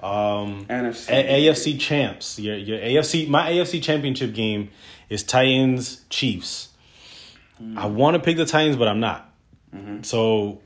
Um, 0.01 0.67
NFC. 0.69 1.09
A- 1.11 1.49
AFC 1.49 1.79
champs. 1.81 2.39
Your 2.39 2.57
your 2.57 2.79
AFC. 2.79 3.29
My 3.29 3.51
AFC 3.53 3.83
championship 3.83 4.35
game 4.35 4.71
is 5.09 5.23
Titans 5.23 6.05
Chiefs. 6.11 6.71
I 7.77 7.87
want 7.87 8.15
to 8.17 8.21
pick 8.23 8.37
the 8.37 8.45
Titans, 8.45 8.77
but 8.77 8.87
I'm 8.89 9.01
not. 9.01 9.33
So 10.03 10.61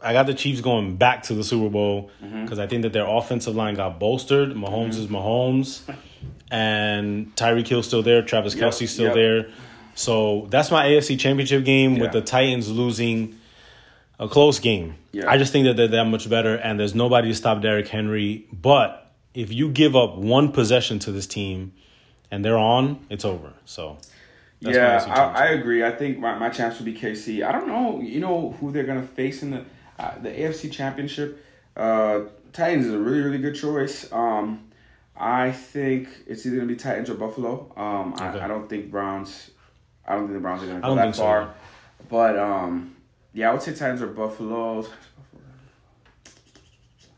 I 0.00 0.12
got 0.12 0.26
the 0.26 0.34
Chiefs 0.34 0.60
going 0.60 0.96
back 0.96 1.24
to 1.24 1.34
the 1.34 1.42
Super 1.42 1.68
Bowl 1.68 2.10
mm-hmm. 2.22 2.44
because 2.44 2.58
I 2.58 2.66
think 2.66 2.82
that 2.82 2.92
their 2.92 3.06
offensive 3.06 3.56
line 3.56 3.74
got 3.74 3.98
bolstered. 3.98 4.50
Mahomes 4.50 4.94
mm-hmm. 4.94 5.00
is 5.00 5.06
Mahomes, 5.08 5.94
and 6.50 7.34
Tyreek 7.34 7.66
Hill 7.66 7.82
still 7.82 8.02
there. 8.02 8.22
Travis 8.22 8.54
Yep, 8.54 8.64
Kelce's 8.72 8.90
still 8.90 9.06
yep. 9.06 9.14
there. 9.14 9.50
So 9.94 10.46
that's 10.50 10.70
my 10.70 10.86
AFC 10.86 11.18
championship 11.18 11.64
game 11.64 11.98
with 11.98 12.12
the 12.12 12.20
Titans 12.20 12.70
losing 12.70 13.36
a 14.20 14.28
close 14.28 14.60
game. 14.60 14.94
Yeah. 15.10 15.28
I 15.28 15.38
just 15.38 15.52
think 15.52 15.66
that 15.66 15.76
they're 15.76 15.88
that 15.88 16.04
much 16.04 16.30
better, 16.30 16.54
and 16.54 16.78
there's 16.78 16.94
nobody 16.94 17.28
to 17.28 17.34
stop 17.34 17.60
Derrick 17.60 17.88
Henry. 17.88 18.46
But 18.52 19.12
if 19.34 19.52
you 19.52 19.68
give 19.70 19.96
up 19.96 20.16
one 20.16 20.52
possession 20.52 21.00
to 21.00 21.12
this 21.12 21.26
team, 21.26 21.72
and 22.30 22.44
they're 22.44 22.58
on, 22.58 23.04
it's 23.10 23.24
over. 23.24 23.52
So 23.64 23.98
that's 24.60 24.76
yeah, 24.76 25.04
I, 25.08 25.46
I 25.46 25.46
agree. 25.48 25.84
I 25.84 25.90
think 25.90 26.18
my, 26.18 26.38
my 26.38 26.50
chance 26.50 26.78
would 26.78 26.84
be 26.84 26.94
KC. 26.94 27.44
I 27.44 27.52
don't 27.52 27.66
know. 27.66 28.00
You 28.00 28.20
know 28.20 28.56
who 28.60 28.70
they're 28.70 28.84
gonna 28.84 29.02
face 29.02 29.42
in 29.42 29.50
the 29.50 29.64
uh, 29.98 30.18
the 30.20 30.30
AFC 30.30 30.70
Championship. 30.72 31.44
Uh, 31.76 32.20
Titans 32.52 32.86
is 32.86 32.92
a 32.94 32.98
really 32.98 33.20
really 33.20 33.38
good 33.38 33.54
choice. 33.54 34.10
Um, 34.12 34.64
I 35.16 35.50
think 35.52 36.08
it's 36.26 36.46
either 36.46 36.56
gonna 36.56 36.68
be 36.68 36.76
Titans 36.76 37.10
or 37.10 37.14
Buffalo. 37.14 37.72
Um, 37.76 38.14
Okay. 38.14 38.24
I, 38.24 38.44
I 38.44 38.48
don't 38.48 38.68
think 38.68 38.90
Browns. 38.90 39.50
I 40.06 40.14
don't 40.14 40.22
think 40.24 40.34
the 40.34 40.40
Browns 40.40 40.62
are 40.62 40.66
gonna 40.66 40.80
go 40.80 40.94
that 40.94 41.14
so 41.14 41.22
far. 41.22 41.40
either. 41.42 41.50
But 42.08 42.38
um, 42.38 42.96
yeah, 43.34 43.50
I 43.50 43.52
would 43.52 43.62
say 43.62 43.74
Titans 43.74 44.02
or 44.02 44.06
Buffalo. 44.08 44.86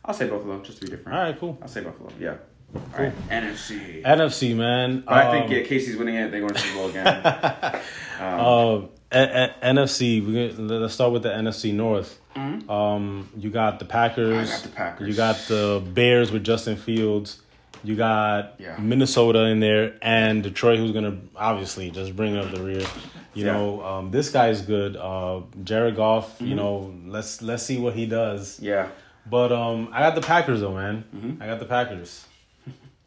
I'll 0.04 0.14
say 0.14 0.28
Buffalo 0.28 0.60
just 0.62 0.78
to 0.78 0.84
be 0.86 0.90
different. 0.90 1.16
All 1.18 1.24
right, 1.24 1.38
cool. 1.38 1.58
I'll 1.62 1.68
say 1.68 1.82
Buffalo. 1.82 2.10
Yeah. 2.18 2.36
All 2.74 2.82
right. 2.98 3.28
NFC. 3.28 4.02
NFC 4.02 4.56
man. 4.56 5.02
But 5.06 5.14
I 5.14 5.30
think 5.32 5.46
um, 5.46 5.52
yeah, 5.52 5.62
KC's 5.62 5.96
winning 5.96 6.14
it. 6.14 6.30
They're 6.30 6.40
going 6.40 6.54
to 6.54 6.58
Super 6.60 6.74
Bowl 6.76 6.88
again. 6.88 7.06
Uh, 7.06 7.80
a- 9.12 9.18
a- 9.18 9.54
NFC. 9.74 10.24
We 10.24 10.48
gonna- 10.52 10.78
let's 10.80 10.94
start 10.94 11.12
with 11.12 11.22
the 11.24 11.30
NFC 11.30 11.74
North. 11.74 12.19
Um, 12.36 13.28
you 13.36 13.50
got 13.50 13.78
the 13.78 13.84
Packers. 13.84 14.48
Mm-hmm. 14.50 14.52
I 14.52 14.56
got 14.56 14.62
the 14.62 14.68
Packers. 14.68 15.08
You 15.08 15.14
got 15.14 15.36
the 15.48 15.82
Bears 15.94 16.30
with 16.32 16.44
Justin 16.44 16.76
Fields. 16.76 17.40
You 17.82 17.96
got 17.96 18.54
Yeah. 18.58 18.76
Minnesota 18.78 19.44
in 19.46 19.60
there, 19.60 19.94
and 20.02 20.42
Detroit, 20.42 20.78
who's 20.78 20.92
gonna 20.92 21.18
obviously 21.34 21.90
just 21.90 22.14
bring 22.14 22.36
up 22.36 22.50
the 22.50 22.62
rear. 22.62 22.86
You 23.34 23.46
Yeah. 23.46 23.52
know, 23.52 23.82
um, 23.84 24.10
this 24.10 24.28
guy's 24.30 24.60
good. 24.62 24.96
Uh, 24.96 25.40
Jared 25.64 25.96
Goff. 25.96 26.34
Mm-hmm. 26.34 26.46
You 26.46 26.54
know, 26.56 26.94
let's 27.06 27.40
let's 27.42 27.62
see 27.62 27.78
what 27.78 27.94
he 27.94 28.06
does. 28.06 28.58
yeah. 28.60 28.88
But 29.26 29.52
um, 29.52 29.90
I 29.92 30.00
got 30.00 30.14
the 30.14 30.20
Packers 30.22 30.60
though, 30.60 30.74
man. 30.74 31.38
I 31.40 31.46
got 31.46 31.58
the 31.60 31.66
Packers. 31.66 32.26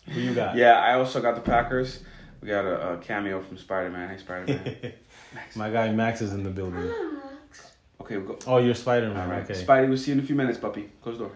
Who 0.10 0.20
you 0.20 0.34
got? 0.34 0.50
Mm-hmm. 0.50 0.60
Yeah, 0.60 0.74
I 0.80 0.94
also 0.96 1.22
got 1.22 1.36
the 1.36 1.42
Packers. 1.42 2.00
We 2.42 2.48
got 2.50 2.66
a, 2.66 2.94
a 2.94 2.98
cameo 2.98 3.42
from 3.42 3.58
Spider 3.58 3.90
Man. 3.90 4.10
Hey, 4.10 4.18
Spider 4.18 4.46
Man. 4.54 4.94
My 5.56 5.70
guy 5.70 5.92
Max 5.92 6.22
is 6.22 6.34
in 6.34 6.44
the 6.44 6.50
building. 6.50 6.92
Okay, 8.04 8.18
we'll 8.18 8.36
go. 8.36 8.40
Oh, 8.48 8.58
you're 8.58 8.76
Spider 8.76 9.10
Man. 9.10 9.18
All 9.20 9.28
right, 9.28 9.50
Okay. 9.50 9.54
Spidey, 9.54 9.88
we'll 9.88 9.98
see 9.98 10.12
you 10.12 10.18
in 10.18 10.24
a 10.24 10.28
few 10.28 10.36
minutes, 10.36 10.60
puppy. 10.60 10.90
Close 11.02 11.18
the 11.18 11.26
door. 11.26 11.32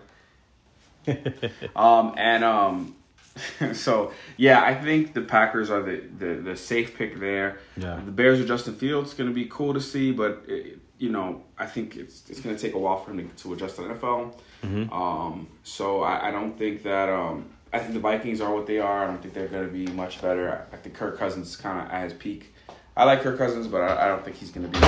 um 1.76 2.14
and 2.18 2.44
um, 2.44 2.96
so 3.74 4.12
yeah, 4.36 4.62
I 4.62 4.76
think 4.76 5.14
the 5.14 5.22
Packers 5.22 5.70
are 5.70 5.82
the 5.82 6.04
the, 6.18 6.36
the 6.36 6.56
safe 6.56 6.98
pick 6.98 7.20
there. 7.20 7.60
Yeah. 7.78 8.02
The 8.04 8.12
Bears 8.12 8.40
with 8.40 8.48
Justin 8.48 8.76
Fields 8.76 9.14
going 9.14 9.30
to 9.30 9.34
be 9.34 9.46
cool 9.46 9.74
to 9.74 9.82
see, 9.82 10.12
but 10.12 10.44
it, 10.48 10.80
you 10.98 11.10
know 11.10 11.44
I 11.58 11.66
think 11.66 11.96
it's 11.96 12.30
it's 12.30 12.42
going 12.42 12.56
to 12.56 12.62
take 12.62 12.74
a 12.74 12.80
while 12.80 13.00
for 13.04 13.12
him 13.12 13.30
to, 13.30 13.44
to 13.44 13.54
adjust 13.54 13.78
to 13.78 13.84
the 13.84 13.94
NFL. 13.94 14.34
Mm-hmm. 14.64 14.92
Um, 14.92 15.48
so 15.64 16.02
I, 16.04 16.28
I 16.28 16.32
don't 16.32 16.58
think 16.58 16.84
that 16.84 17.10
um. 17.10 17.50
I 17.74 17.80
think 17.80 17.94
the 17.94 18.00
Vikings 18.00 18.40
are 18.40 18.54
what 18.54 18.66
they 18.66 18.80
are. 18.80 19.04
I 19.04 19.08
don't 19.08 19.22
think 19.22 19.34
they're 19.34 19.50
going 19.50 19.68
to 19.68 19.72
be 19.72 19.88
much 19.88 20.22
better. 20.22 20.66
I, 20.72 20.76
I 20.76 20.78
think 20.80 20.96
Kirk 20.96 21.20
Cousins 21.20 21.50
is 21.50 21.58
kind 21.58 21.86
of 21.86 21.94
at 21.94 22.06
his 22.06 22.14
peak. 22.14 22.54
I 22.96 23.04
like 23.04 23.22
Kirk 23.22 23.38
Cousins, 23.38 23.68
but 23.68 23.82
I, 23.82 24.06
I 24.06 24.08
don't 24.08 24.24
think 24.24 24.38
he's 24.38 24.52
going 24.52 24.72
to 24.72 24.80
be, 24.80 24.88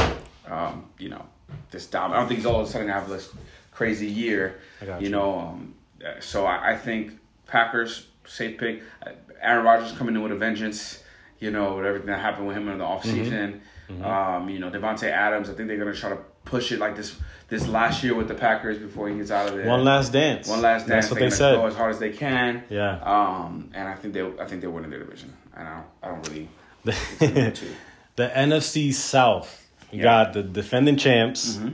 um, 0.50 0.86
you 0.98 1.10
know, 1.10 1.26
this 1.72 1.86
dominant. 1.88 2.16
I 2.16 2.20
don't 2.20 2.28
think 2.28 2.40
he's 2.40 2.46
all 2.46 2.62
of 2.62 2.68
a 2.68 2.70
sudden 2.70 2.88
going 2.88 2.96
to 2.96 3.00
have 3.00 3.10
this 3.10 3.34
crazy 3.72 4.08
year. 4.08 4.60
You. 4.82 4.96
you. 5.02 5.10
know, 5.10 5.40
um, 5.40 5.76
so 6.20 6.46
I, 6.46 6.72
I 6.72 6.78
think 6.78 7.14
Packers 7.48 8.08
safe 8.26 8.58
pick. 8.58 8.84
Uh, 9.06 9.12
Aaron 9.42 9.66
Rodgers 9.66 9.92
coming 9.98 10.16
in 10.16 10.22
with 10.22 10.32
a 10.32 10.36
vengeance. 10.36 11.04
You 11.40 11.52
know, 11.52 11.78
with 11.78 11.86
everything 11.86 12.08
that 12.08 12.20
happened 12.20 12.48
with 12.48 12.58
him 12.58 12.68
in 12.68 12.80
the 12.80 12.84
offseason. 12.84 13.62
Mm-hmm. 13.90 14.04
Um, 14.04 14.50
you 14.50 14.60
know, 14.60 14.70
Davante 14.70 15.10
Adams. 15.10 15.50
I 15.50 15.54
think 15.54 15.70
they're 15.70 15.78
gonna 15.78 15.96
try 15.96 16.10
to 16.10 16.18
push 16.44 16.74
it 16.74 16.80
like 16.80 16.98
this 16.98 17.16
this 17.48 17.66
last 17.66 18.04
year 18.04 18.14
with 18.14 18.28
the 18.28 18.36
Packers 18.36 18.78
before 18.78 19.08
he 19.08 19.16
gets 19.16 19.32
out 19.32 19.48
of 19.48 19.56
there. 19.56 19.66
One 19.66 19.86
last 19.86 20.12
dance. 20.12 20.50
One 20.50 20.62
last 20.62 20.86
dance. 20.86 21.08
That's 21.08 21.12
what 21.12 21.20
They're 21.20 21.30
they 21.30 21.38
gonna 21.38 21.58
Go 21.58 21.66
as 21.68 21.76
hard 21.76 21.92
as 21.92 22.00
they 22.00 22.12
can. 22.12 22.64
Yeah. 22.70 23.00
Um, 23.02 23.72
and 23.74 23.88
I 23.88 23.96
think 23.96 24.14
they, 24.14 24.22
I 24.22 24.46
think 24.46 24.60
they're 24.60 24.70
winning 24.70 24.90
their 24.90 25.00
division. 25.00 25.34
I 25.56 25.64
don't, 25.64 25.86
I 26.04 26.08
don't 26.10 26.28
really. 26.28 26.50
The 28.20 28.28
NFC 28.28 28.94
South. 28.94 29.69
You 29.92 30.00
Yeah. 30.00 30.04
got 30.04 30.34
the 30.34 30.44
defending 30.44 30.98
champs, 30.98 31.56
Mm-hmm. 31.58 31.70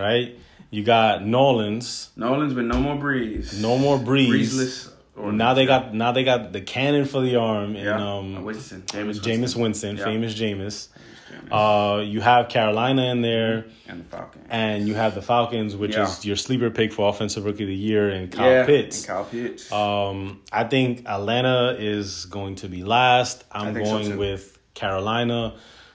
right? 0.00 0.36
You 0.70 0.84
got 0.84 1.24
Nolans. 1.24 2.10
Nolan's 2.16 2.54
been 2.54 2.68
no 2.68 2.78
more 2.80 2.96
Brees. 2.96 3.60
No 3.60 3.76
more 3.78 3.98
Brees. 3.98 4.28
Breezeless. 4.28 4.90
Or 5.16 5.32
Now 5.32 5.52
they 5.54 5.66
got 5.66 5.92
now 5.94 6.12
they 6.12 6.24
got 6.24 6.52
the 6.52 6.60
cannon 6.60 7.04
for 7.04 7.20
the 7.20 7.36
arm 7.36 7.74
yeah. 7.74 7.94
and 7.94 8.02
um 8.36 8.44
Winston, 8.44 8.82
Jameis 8.82 9.20
Jameis 9.20 9.54
Winston, 9.56 9.96
Yeah. 9.96 10.04
famous 10.04 10.34
Jameis. 10.34 10.88
Jameis. 11.30 11.52
Uh, 11.52 12.00
you 12.02 12.20
have 12.20 12.48
Carolina 12.48 13.04
in 13.12 13.22
there, 13.22 13.66
and 13.88 14.00
the 14.00 14.04
Falcons. 14.04 14.46
and 14.50 14.86
you 14.88 14.94
have 14.94 15.14
the 15.14 15.22
Falcons, 15.22 15.76
which 15.76 15.94
Yeah. 15.94 16.04
is 16.04 16.24
your 16.24 16.36
sleeper 16.36 16.70
pick 16.70 16.92
for 16.92 17.08
offensive 17.08 17.44
rookie 17.44 17.64
of 17.64 17.68
the 17.68 17.74
year, 17.74 18.08
and 18.10 18.30
Kyle 18.32 18.50
yeah, 18.50 18.66
Pitts. 18.66 18.98
And 19.00 19.06
Kyle 19.08 19.24
Pitts. 19.24 19.70
Um, 19.72 20.40
I 20.52 20.64
think 20.64 21.06
Atlanta 21.08 21.76
is 21.78 22.24
going 22.26 22.56
to 22.56 22.68
be 22.68 22.82
last. 22.84 23.44
I'm 23.52 23.74
think 23.74 23.86
so, 23.86 23.98
going 23.98 24.16
with 24.18 24.58
Carolina 24.74 25.54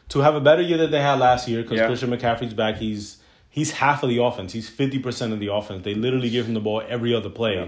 to 0.09 0.19
have 0.19 0.35
a 0.35 0.41
better 0.41 0.61
year 0.61 0.77
than 0.77 0.91
they 0.91 1.01
had 1.01 1.19
last 1.19 1.47
year 1.47 1.61
because 1.63 1.79
Yeah. 1.79 1.87
Christian 1.87 2.09
McCaffrey's 2.11 2.53
back. 2.53 2.77
He's 2.77 3.17
he's 3.49 3.71
half 3.71 4.03
of 4.03 4.09
the 4.09 4.21
offense. 4.21 4.53
He's 4.53 4.69
fifty 4.69 4.99
percent 4.99 5.33
of 5.33 5.39
the 5.39 5.51
offense. 5.53 5.83
They 5.83 5.93
literally 5.95 6.29
give 6.29 6.45
him 6.47 6.53
the 6.53 6.59
ball 6.59 6.81
every 6.87 7.13
other 7.15 7.29
play, 7.29 7.55
Yeah. 7.55 7.67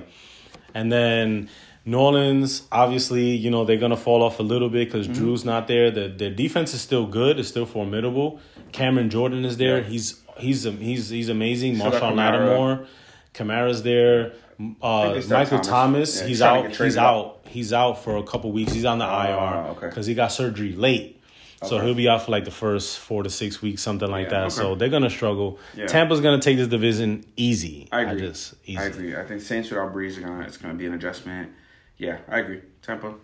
and 0.74 0.92
then. 0.92 1.50
New 1.90 1.98
Orleans, 2.00 2.64
obviously, 2.70 3.28
you 3.38 3.50
know 3.50 3.64
they're 3.64 3.78
gonna 3.78 3.96
fall 3.96 4.22
off 4.22 4.42
a 4.42 4.44
little 4.44 4.68
bit 4.70 4.90
because 4.92 5.08
Mm-hmm. 5.08 5.20
Drew's 5.24 5.46
not 5.46 5.70
there. 5.70 5.90
The 5.90 6.10
their 6.10 6.30
defense 6.32 6.74
is 6.74 6.82
still 6.82 7.06
good. 7.08 7.40
It's 7.40 7.48
still 7.48 7.66
formidable. 7.66 8.42
Cameron 8.74 9.10
Jordan 9.10 9.46
is 9.46 9.56
there. 9.56 9.78
Yeah. 9.78 9.84
He's 9.86 10.22
he's 10.36 10.64
he's 10.66 11.08
he's 11.08 11.30
amazing. 11.30 11.78
Got 11.78 11.94
Marshon. 11.94 12.16
Lattimore, 12.18 12.88
Kamara's 13.34 13.84
there. 13.84 14.34
Uh, 14.82 15.14
they 15.14 15.22
still 15.22 15.38
have 15.38 15.50
Michael 15.50 15.60
Thomas. 15.64 16.20
Thomas, 16.20 16.22
Yeah, 16.22 16.28
he's 16.28 16.42
out. 16.42 16.76
He's 16.76 16.98
up. 16.98 17.04
out. 17.06 17.40
He's 17.46 17.72
out 17.72 18.04
for 18.04 18.18
a 18.18 18.24
couple 18.24 18.52
weeks. 18.52 18.74
He's 18.74 18.84
on 18.84 19.00
the 19.00 19.06
IR 19.06 19.70
okay. 19.78 19.88
because 19.88 20.06
he 20.08 20.14
got 20.14 20.34
surgery 20.34 20.74
late. 20.74 21.17
So 21.64 21.78
Okay. 21.78 21.86
he'll 21.86 21.96
be 21.96 22.08
out 22.08 22.24
for 22.24 22.32
like 22.32 22.46
the 22.46 22.52
first 22.52 23.00
four 23.00 23.24
to 23.24 23.30
six 23.30 23.62
weeks, 23.62 23.82
something 23.82 24.10
like 24.10 24.26
Yeah, 24.26 24.30
that. 24.30 24.42
okay. 24.46 24.50
So 24.56 24.76
they're 24.76 24.90
gonna 24.90 25.10
struggle. 25.10 25.60
Yeah. 25.76 25.88
Tampa's 25.88 26.22
gonna 26.22 26.40
take 26.40 26.58
this 26.58 26.68
division 26.68 27.26
easy. 27.36 27.88
I 27.92 28.02
agree. 28.02 28.22
just 28.22 28.54
easy. 28.66 28.78
I 28.78 28.84
agree. 28.86 29.16
I 29.16 29.24
think 29.24 29.42
Saints 29.42 29.70
without 29.72 29.94
Brees 29.94 30.18
are 30.18 30.22
gonna 30.22 30.44
it's 30.46 30.58
gonna 30.58 30.76
be 30.76 30.86
an 30.86 30.94
adjustment. 30.94 31.52
Yeah, 31.98 32.20
I 32.30 32.40
agree. 32.40 32.62
Tampa. 32.84 33.16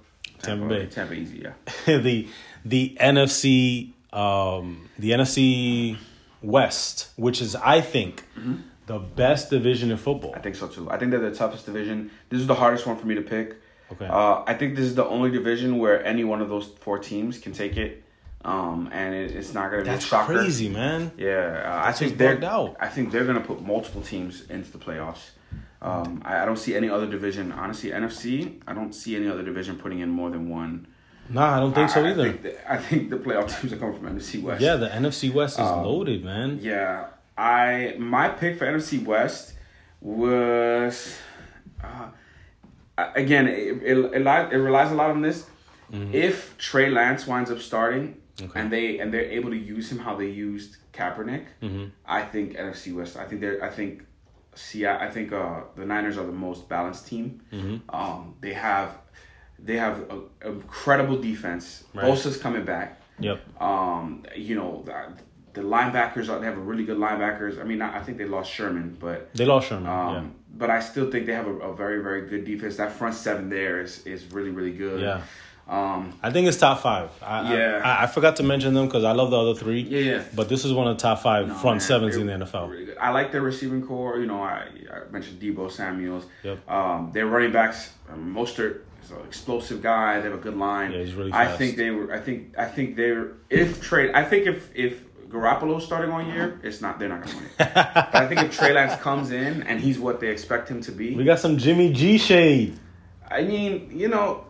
Tampa 0.41 0.67
Bay. 0.67 0.87
Tampa 0.87 1.13
easy. 1.13 1.43
Yeah. 1.45 1.53
the 1.97 2.27
the 2.65 2.97
NFC 2.99 3.91
um, 4.11 4.89
the 4.97 5.11
NFC 5.11 5.97
West, 6.41 7.09
which 7.15 7.41
is 7.41 7.55
I 7.55 7.81
think 7.81 8.23
the 8.87 8.99
best 8.99 9.49
division 9.49 9.91
in 9.91 9.97
football. 9.97 10.31
Mm-hmm. 10.31 10.39
I 10.39 10.41
think 10.41 10.55
so 10.55 10.67
too. 10.67 10.89
I 10.89 10.97
think 10.97 11.11
they're 11.11 11.19
the 11.29 11.35
toughest 11.35 11.65
division. 11.65 12.11
This 12.29 12.41
is 12.41 12.47
the 12.47 12.55
hardest 12.55 12.85
one 12.85 12.97
for 12.97 13.05
me 13.07 13.15
to 13.15 13.21
pick. 13.21 13.55
Okay. 13.91 14.07
Uh, 14.07 14.43
I 14.45 14.53
think 14.55 14.75
this 14.75 14.85
is 14.85 14.95
the 14.95 15.05
only 15.05 15.29
division 15.29 15.77
where 15.77 16.03
any 16.03 16.23
one 16.23 16.41
of 16.41 16.49
those 16.49 16.67
four 16.81 16.97
teams 16.99 17.37
can 17.37 17.53
take 17.53 17.77
it, 17.77 18.02
um, 18.45 18.89
and 18.91 19.13
it, 19.15 19.31
it's 19.31 19.53
not 19.53 19.71
going 19.71 19.83
to 19.83 19.85
be 19.85 19.89
a 19.89 19.93
That's 19.93 20.05
shocker. 20.05 20.33
crazy, 20.33 20.69
man. 20.69 21.11
Yeah, 21.17 21.63
uh, 21.65 21.87
I 21.89 21.91
think 21.93 22.17
they're. 22.17 22.43
out. 22.43 22.75
I 22.79 22.87
think 22.87 23.11
they're 23.11 23.25
going 23.25 23.37
to 23.41 23.47
put 23.47 23.61
multiple 23.61 24.01
teams 24.01 24.49
into 24.49 24.71
the 24.71 24.77
playoffs. 24.77 25.31
Um, 25.81 26.21
I, 26.23 26.41
I 26.43 26.45
don't 26.45 26.57
see 26.57 26.75
any 26.75 26.89
other 26.89 27.05
division. 27.07 27.51
Honestly, 27.51 27.89
NFC. 27.91 28.61
I 28.67 28.73
don't 28.73 28.93
see 28.93 29.15
any 29.15 29.27
other 29.27 29.43
division 29.43 29.77
putting 29.77 29.99
in 29.99 30.09
more 30.09 30.29
than 30.29 30.49
one. 30.49 30.87
Nah, 31.29 31.55
I 31.57 31.59
don't 31.61 31.73
think 31.73 31.89
so 31.89 32.01
I, 32.03 32.07
I 32.07 32.11
either. 32.11 32.23
think, 32.31 32.41
the, 32.43 32.71
I 32.73 32.77
think 32.77 33.09
the 33.09 33.17
playoff 33.17 33.47
teams 33.61 33.71
are 33.73 33.77
coming 33.77 33.97
from 33.97 34.17
NFC 34.17 34.41
West. 34.41 34.61
yeah, 34.61 34.75
the 34.75 34.89
NFC 34.89 35.33
West 35.33 35.55
is 35.59 35.65
Um, 35.65 35.83
loaded, 35.85 36.23
man. 36.23 36.59
Yeah, 36.61 37.07
I 37.37 37.95
my 37.97 38.27
pick 38.29 38.57
for 38.57 38.65
NFC 38.65 39.03
West 39.05 39.53
was 40.01 41.17
uh, 41.83 42.09
again 43.15 43.47
it 43.47 43.57
it, 43.83 43.97
it, 43.97 44.15
it 44.53 44.57
relies 44.57 44.91
a 44.91 44.95
lot 44.95 45.09
on 45.11 45.21
this. 45.21 45.45
If 45.93 46.57
Trey 46.57 46.89
Lance 46.89 47.27
winds 47.27 47.51
up 47.51 47.59
starting 47.59 48.17
Okay. 48.41 48.59
and 48.59 48.71
they 48.71 48.97
and 48.99 49.13
they're 49.13 49.29
able 49.39 49.51
to 49.51 49.57
use 49.75 49.91
him 49.91 49.99
how 49.99 50.15
they 50.15 50.29
used 50.29 50.77
Kaepernick, 50.91 51.45
I 52.05 52.21
think 52.23 52.55
NFC 52.57 52.93
West. 52.95 53.15
I 53.17 53.25
think 53.25 53.41
they're 53.41 53.63
I 53.63 53.69
think 53.69 54.03
see 54.55 54.87
I 54.87 55.09
think 55.09 55.31
uh, 55.33 55.61
the 55.75 55.85
Niners 55.85 56.17
are 56.17 56.25
the 56.25 56.31
most 56.47 56.67
balanced 56.67 57.07
team. 57.07 57.41
Um, 57.89 58.35
they 58.41 58.53
have 58.53 58.97
they 59.59 59.77
have 59.77 59.95
a, 60.09 60.47
incredible 60.49 61.17
defense. 61.21 61.83
Right. 61.93 62.05
Bosa's 62.05 62.37
coming 62.37 62.65
back. 62.65 62.99
Yep. 63.19 63.61
Um, 63.61 64.23
you 64.35 64.55
know, 64.55 64.81
the, 64.85 65.13
the 65.53 65.61
linebackers 65.61 66.27
are 66.29 66.39
they 66.39 66.47
have 66.47 66.57
a 66.57 66.61
really 66.71 66.83
good 66.83 66.97
linebackers. 66.97 67.61
I 67.61 67.63
mean, 67.63 67.81
I, 67.81 67.99
I 67.99 68.03
think 68.03 68.17
they 68.17 68.25
lost 68.25 68.51
Sherman, 68.51 68.97
but 68.99 69.33
They 69.35 69.45
lost 69.45 69.67
Sherman. 69.69 69.87
um, 69.87 70.35
but 70.55 70.69
I 70.71 70.79
still 70.79 71.09
think 71.11 71.27
they 71.27 71.33
have 71.33 71.47
a, 71.47 71.55
a 71.71 71.75
very 71.75 72.01
very 72.01 72.27
good 72.27 72.43
defense. 72.45 72.77
That 72.77 72.91
front 72.91 73.13
seven 73.13 73.49
there 73.49 73.79
is 73.81 74.05
is 74.07 74.25
really 74.33 74.49
really 74.49 74.73
good. 74.73 75.01
yeah. 75.01 75.21
Um, 75.67 76.13
I 76.21 76.29
think 76.29 76.47
it's 76.47 76.57
top 76.57 76.81
five. 76.81 77.09
I, 77.21 77.55
Yeah. 77.55 77.81
I, 77.83 78.03
I 78.03 78.07
forgot 78.07 78.35
to 78.37 78.43
mention 78.43 78.73
them 78.73 78.85
because 78.87 79.03
I 79.03 79.13
love 79.13 79.31
the 79.31 79.39
other 79.39 79.55
three. 79.55 79.81
yeah, 79.81 79.99
yeah. 79.99 80.23
But 80.35 80.49
this 80.49 80.65
is 80.65 80.73
one 80.73 80.87
of 80.87 80.97
the 80.97 81.01
top 81.01 81.19
five 81.23 81.47
No, 81.47 81.53
front 81.55 81.75
man, 81.75 81.79
sevens 81.81 82.15
in 82.17 82.27
the 82.27 82.33
NFL. 82.33 82.69
Really 82.69 82.85
good. 82.85 82.97
I 82.97 83.11
like 83.11 83.31
their 83.31 83.41
receiving 83.41 83.85
core. 83.85 84.19
You 84.19 84.25
know, 84.25 84.41
I, 84.41 84.67
I 84.91 85.09
mentioned 85.11 85.41
Deebo 85.41 85.71
Samuels. 85.71 86.25
Yep. 86.43 86.69
Um, 86.69 87.11
their 87.13 87.27
running 87.27 87.51
backs, 87.53 87.93
um, 88.11 88.35
Mostert 88.35 88.81
is 89.03 89.11
an 89.11 89.17
explosive 89.25 89.81
guy. 89.81 90.17
They 90.19 90.29
have 90.29 90.37
a 90.37 90.41
good 90.41 90.57
line. 90.57 90.91
Yeah, 90.91 90.99
he's 90.99 91.13
really 91.13 91.31
Fast. 91.31 91.51
I 91.53 91.57
think 91.57 91.77
they 91.77 91.91
were. 91.91 92.13
I 92.13 92.19
think. 92.19 92.57
I 92.57 92.65
think 92.65 92.95
they're. 92.97 93.31
If 93.49 93.81
trade, 93.81 94.11
I 94.13 94.23
think 94.25 94.47
if 94.47 94.69
if 94.75 95.01
Garoppolo's 95.29 95.85
starting 95.85 96.11
all 96.11 96.21
year, 96.21 96.59
it's 96.61 96.81
not. 96.81 96.99
They're 96.99 97.09
not 97.09 97.23
going 97.23 97.37
to 97.37 97.41
win. 97.41 97.45
it. 97.45 97.55
but 97.73 98.15
I 98.15 98.27
think 98.27 98.41
if 98.41 98.55
Trey 98.57 98.73
Lance 98.73 99.01
comes 99.01 99.31
in 99.31 99.63
and 99.63 99.79
he's 99.79 99.97
what 99.97 100.19
they 100.19 100.27
expect 100.29 100.69
him 100.69 100.81
to 100.81 100.91
be, 100.91 101.15
We 101.15 101.23
got 101.23 101.39
some 101.39 101.57
Jimmy 101.57 101.91
G 101.93 102.17
shade. 102.17 102.77
I 103.31 103.41
mean, 103.41 103.89
you 103.91 104.09
know, 104.09 104.45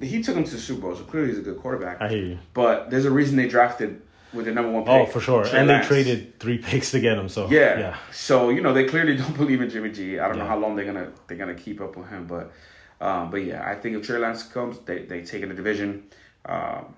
he 0.00 0.22
took 0.22 0.36
him 0.36 0.44
to 0.44 0.50
the 0.50 0.58
Super 0.60 0.82
Bowl, 0.82 0.96
so 0.96 1.04
clearly 1.04 1.28
he's 1.28 1.38
a 1.38 1.42
good 1.42 1.58
quarterback. 1.58 2.00
I 2.00 2.08
hear 2.08 2.24
you. 2.24 2.38
But 2.54 2.90
there's 2.90 3.04
a 3.04 3.10
reason 3.10 3.36
they 3.36 3.48
drafted 3.48 4.02
with 4.32 4.44
the 4.44 4.52
number 4.52 4.70
one 4.70 4.82
pick. 4.84 4.92
Oh, 4.92 5.06
for 5.06 5.20
sure. 5.20 5.44
Trey 5.44 5.58
and 5.60 5.68
Lance. 5.68 5.88
they 5.88 6.02
traded 6.02 6.38
three 6.38 6.58
picks 6.58 6.90
to 6.90 7.00
get 7.00 7.16
him. 7.18 7.28
So 7.28 7.48
Yeah. 7.50 7.78
yeah. 7.78 7.96
So 8.12 8.50
you 8.50 8.60
know 8.60 8.72
they 8.72 8.84
clearly 8.84 9.16
don't 9.22 9.36
believe 9.36 9.60
in 9.62 9.70
Jimmy 9.70 9.90
G. 9.90 10.18
I 10.18 10.28
don't 10.28 10.38
know 10.38 10.46
how 10.46 10.58
long 10.58 10.76
they're 10.76 10.84
gonna 10.84 11.10
they're 11.26 11.38
gonna 11.38 11.54
keep 11.54 11.80
up 11.80 11.96
with 11.96 12.08
him, 12.08 12.26
but 12.26 12.52
um, 13.00 13.30
but 13.30 13.44
yeah, 13.44 13.68
I 13.68 13.74
think 13.74 13.96
if 13.96 14.06
Trey 14.06 14.18
Lance 14.18 14.42
comes, 14.42 14.78
they 14.80 15.00
they 15.04 15.22
take 15.22 15.42
in 15.42 15.48
the 15.48 15.54
division. 15.54 16.04
Um, 16.46 16.94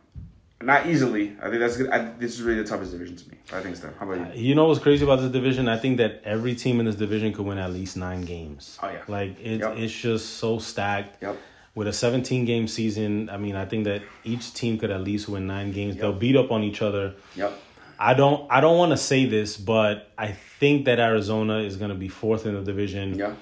not 0.62 0.86
easily. 0.86 1.34
I 1.40 1.48
think 1.48 1.60
that's 1.60 1.78
good. 1.78 1.88
I, 1.88 1.98
this 2.18 2.34
is 2.34 2.42
really 2.42 2.62
the 2.62 2.68
toughest 2.68 2.92
division 2.92 3.16
to 3.16 3.28
me. 3.30 3.38
I 3.50 3.60
think 3.60 3.76
so. 3.76 3.90
How 3.98 4.10
about 4.10 4.36
you? 4.36 4.48
You 4.48 4.54
know 4.54 4.66
what's 4.66 4.78
crazy 4.80 5.04
about 5.04 5.20
this 5.20 5.30
division? 5.30 5.68
I 5.68 5.78
think 5.78 5.96
that 5.96 6.20
every 6.24 6.54
team 6.54 6.80
in 6.80 6.86
this 6.86 6.96
division 6.96 7.32
could 7.32 7.46
win 7.46 7.56
at 7.56 7.72
least 7.72 7.96
nine 7.96 8.20
games. 8.22 8.78
Oh, 8.82 8.90
yeah. 8.90 8.98
Like 9.08 9.40
it, 9.40 9.60
Yep. 9.60 9.78
it's 9.78 9.94
just 9.94 10.34
so 10.34 10.58
stacked. 10.58 11.22
Yep. 11.22 11.38
With 11.74 11.86
a 11.86 11.92
17 11.92 12.44
game 12.44 12.66
season, 12.66 13.30
I 13.30 13.36
mean, 13.36 13.54
I 13.54 13.64
think 13.64 13.84
that 13.84 14.02
each 14.24 14.52
team 14.54 14.76
could 14.78 14.90
at 14.90 15.02
least 15.02 15.28
win 15.28 15.46
nine 15.46 15.70
games. 15.72 15.94
Yep. 15.94 16.00
They'll 16.00 16.12
beat 16.12 16.36
up 16.36 16.50
on 16.50 16.62
each 16.64 16.82
other. 16.82 17.14
Yep. 17.36 17.52
I 17.98 18.14
don't 18.14 18.50
I 18.50 18.60
don't 18.60 18.78
want 18.78 18.90
to 18.92 18.96
say 18.96 19.26
this, 19.26 19.56
but 19.56 20.10
I 20.18 20.32
think 20.32 20.86
that 20.86 20.98
Arizona 20.98 21.58
is 21.58 21.76
going 21.76 21.90
to 21.90 21.94
be 21.96 22.08
fourth 22.08 22.46
in 22.46 22.54
the 22.54 22.62
division 22.62 23.14
Yeah. 23.18 23.34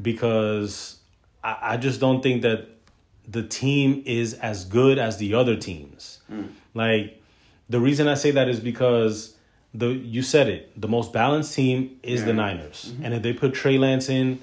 because 0.00 0.98
I, 1.42 1.58
I 1.72 1.76
just 1.78 2.00
don't 2.00 2.22
think 2.22 2.42
that 2.42 2.68
the 3.26 3.42
team 3.42 4.02
is 4.04 4.34
as 4.34 4.66
good 4.66 4.98
as 4.98 5.16
the 5.16 5.34
other 5.34 5.56
teams. 5.56 6.20
Mm. 6.30 6.48
Like 6.74 7.22
the 7.70 7.80
reason 7.80 8.06
I 8.08 8.14
say 8.14 8.30
that 8.32 8.48
is 8.48 8.60
because 8.60 9.34
the 9.72 9.88
you 9.88 10.22
said 10.22 10.48
it, 10.48 10.80
the 10.80 10.88
most 10.88 11.12
balanced 11.12 11.54
team 11.54 11.98
is 12.02 12.24
the. 12.24 12.32
Niners. 12.34 12.92
Mm-hmm. 12.92 13.04
And 13.04 13.14
if 13.14 13.22
they 13.22 13.32
put 13.32 13.54
Trey 13.54 13.78
Lance 13.78 14.08
in, 14.08 14.40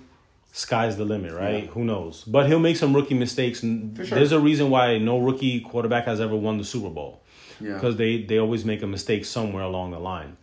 sky's 0.51 0.97
the 0.97 1.05
limit, 1.05 1.33
right? 1.33 1.65
Who 1.67 1.83
knows? 1.85 2.23
But 2.25 2.47
he'll 2.47 2.59
make 2.59 2.75
some 2.77 2.93
rookie 2.95 3.13
mistakes. 3.15 3.59
Sure. 3.61 3.69
There's 3.95 4.31
a 4.31 4.39
reason 4.39 4.69
why 4.69 4.97
no 4.97 5.19
rookie 5.19 5.61
quarterback 5.61 6.05
has 6.05 6.19
ever 6.19 6.35
won 6.35 6.57
the 6.57 6.63
Super 6.65 6.89
Bowl 6.89 7.21
Yeah. 7.59 7.73
because 7.75 7.95
they 7.95 8.23
they 8.23 8.37
always 8.39 8.65
make 8.65 8.81
a 8.83 8.87
mistake 8.87 9.25
somewhere 9.25 9.63
along 9.63 9.91
the 9.91 9.99
line. 9.99 10.37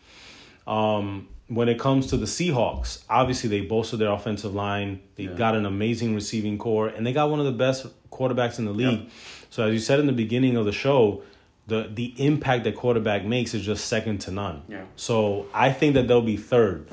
Um, 0.67 1.29
when 1.49 1.69
it 1.69 1.79
comes 1.79 2.09
to 2.09 2.17
the 2.19 2.27
Seahawks, 2.27 3.03
obviously 3.09 3.49
they 3.49 3.63
bolstered 3.63 4.01
their 4.01 4.11
offensive 4.13 4.55
line. 4.55 5.01
They 5.17 5.27
got 5.27 5.55
an 5.57 5.65
amazing 5.65 6.15
receiving 6.15 6.59
core, 6.59 6.89
and 6.89 7.07
they 7.07 7.13
got 7.13 7.31
one 7.31 7.41
of 7.41 7.47
the 7.47 7.53
best 7.53 7.87
quarterbacks 8.11 8.59
in 8.59 8.65
the 8.67 8.73
league. 8.73 9.09
So 9.51 9.65
as 9.67 9.73
you 9.73 9.79
said 9.81 9.99
in 9.99 10.07
the 10.07 10.13
beginning 10.13 10.57
of 10.57 10.67
the 10.67 10.73
show, 10.73 11.23
the 11.67 11.91
the 11.93 12.15
impact 12.19 12.65
that 12.65 12.75
quarterback 12.77 13.25
makes 13.25 13.55
is 13.55 13.65
just 13.65 13.87
second 13.87 14.19
to 14.23 14.31
none. 14.31 14.63
Yeah. 14.69 14.85
So 14.97 15.47
I 15.55 15.73
think 15.73 15.95
that 15.95 16.07
they'll 16.09 16.23
be 16.23 16.37
3rd 16.39 16.87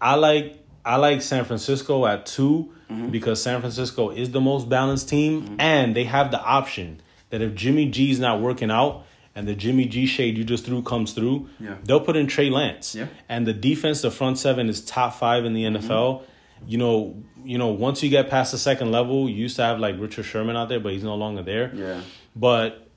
I 0.00 0.14
like 0.14 0.56
I 0.88 0.96
like 0.96 1.20
San 1.20 1.44
Francisco 1.44 2.06
at 2.06 2.24
2 2.24 2.72
mm-hmm. 2.90 3.08
because 3.10 3.42
San 3.42 3.60
Francisco 3.60 4.08
is 4.08 4.30
the 4.30 4.40
most 4.40 4.70
balanced 4.70 5.08
team, 5.10 5.42
mm-hmm. 5.42 5.60
and 5.60 5.94
they 5.94 6.04
have 6.04 6.30
the 6.30 6.40
option 6.40 7.02
that 7.28 7.42
if 7.42 7.54
Jimmy 7.54 7.90
G 7.90 8.10
is 8.10 8.18
not 8.18 8.40
working 8.40 8.70
out 8.70 9.04
and 9.34 9.46
the 9.46 9.54
Jimmy 9.54 9.84
G 9.84 10.06
shade 10.06 10.38
you 10.38 10.44
just 10.44 10.64
threw 10.64 10.80
comes 10.82 11.12
through, 11.12 11.50
Yeah. 11.60 11.76
they'll 11.84 12.00
put 12.00 12.16
in 12.16 12.26
Trey 12.26 12.48
Lance. 12.48 12.94
Yeah. 12.94 13.08
And 13.28 13.46
the 13.46 13.52
defense, 13.52 14.00
the 14.00 14.10
front 14.10 14.38
seven 14.38 14.70
is 14.70 14.82
top 14.82 15.14
five 15.14 15.44
in 15.44 15.52
the 15.52 15.64
mm-hmm. 15.64 15.86
NFL. 15.86 16.22
You 16.66 16.78
know, 16.78 17.22
you 17.44 17.58
know, 17.58 17.68
once 17.68 18.02
you 18.02 18.08
get 18.08 18.30
past 18.30 18.52
the 18.52 18.58
second 18.58 18.90
level, 18.90 19.28
you 19.28 19.36
used 19.36 19.56
to 19.56 19.62
have 19.62 19.78
like 19.78 20.00
Richard 20.00 20.24
Sherman 20.24 20.56
out 20.56 20.70
there, 20.70 20.80
but 20.80 20.92
he's 20.94 21.04
no 21.04 21.16
longer 21.16 21.42
there. 21.42 21.70
Yeah. 21.74 22.00
But 22.34 22.88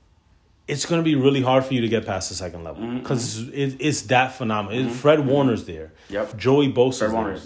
it's 0.66 0.86
going 0.86 1.00
to 1.00 1.04
be 1.04 1.14
really 1.14 1.42
hard 1.42 1.64
for 1.66 1.74
you 1.74 1.82
to 1.82 1.88
get 1.88 2.06
past 2.06 2.30
the 2.30 2.34
second 2.34 2.64
level 2.64 2.84
Mm-hmm. 2.84 2.98
because 3.00 3.48
it, 3.48 3.76
it's 3.80 4.02
that 4.02 4.32
phenomenal. 4.34 4.86
It- 4.86 4.90
Fred 4.90 5.26
Warner's 5.26 5.66
there. 5.66 5.92
Yep. 6.08 6.38
Joey 6.38 6.72
Bosa's 6.72 6.98
Fred 7.12 7.12
there. 7.12 7.40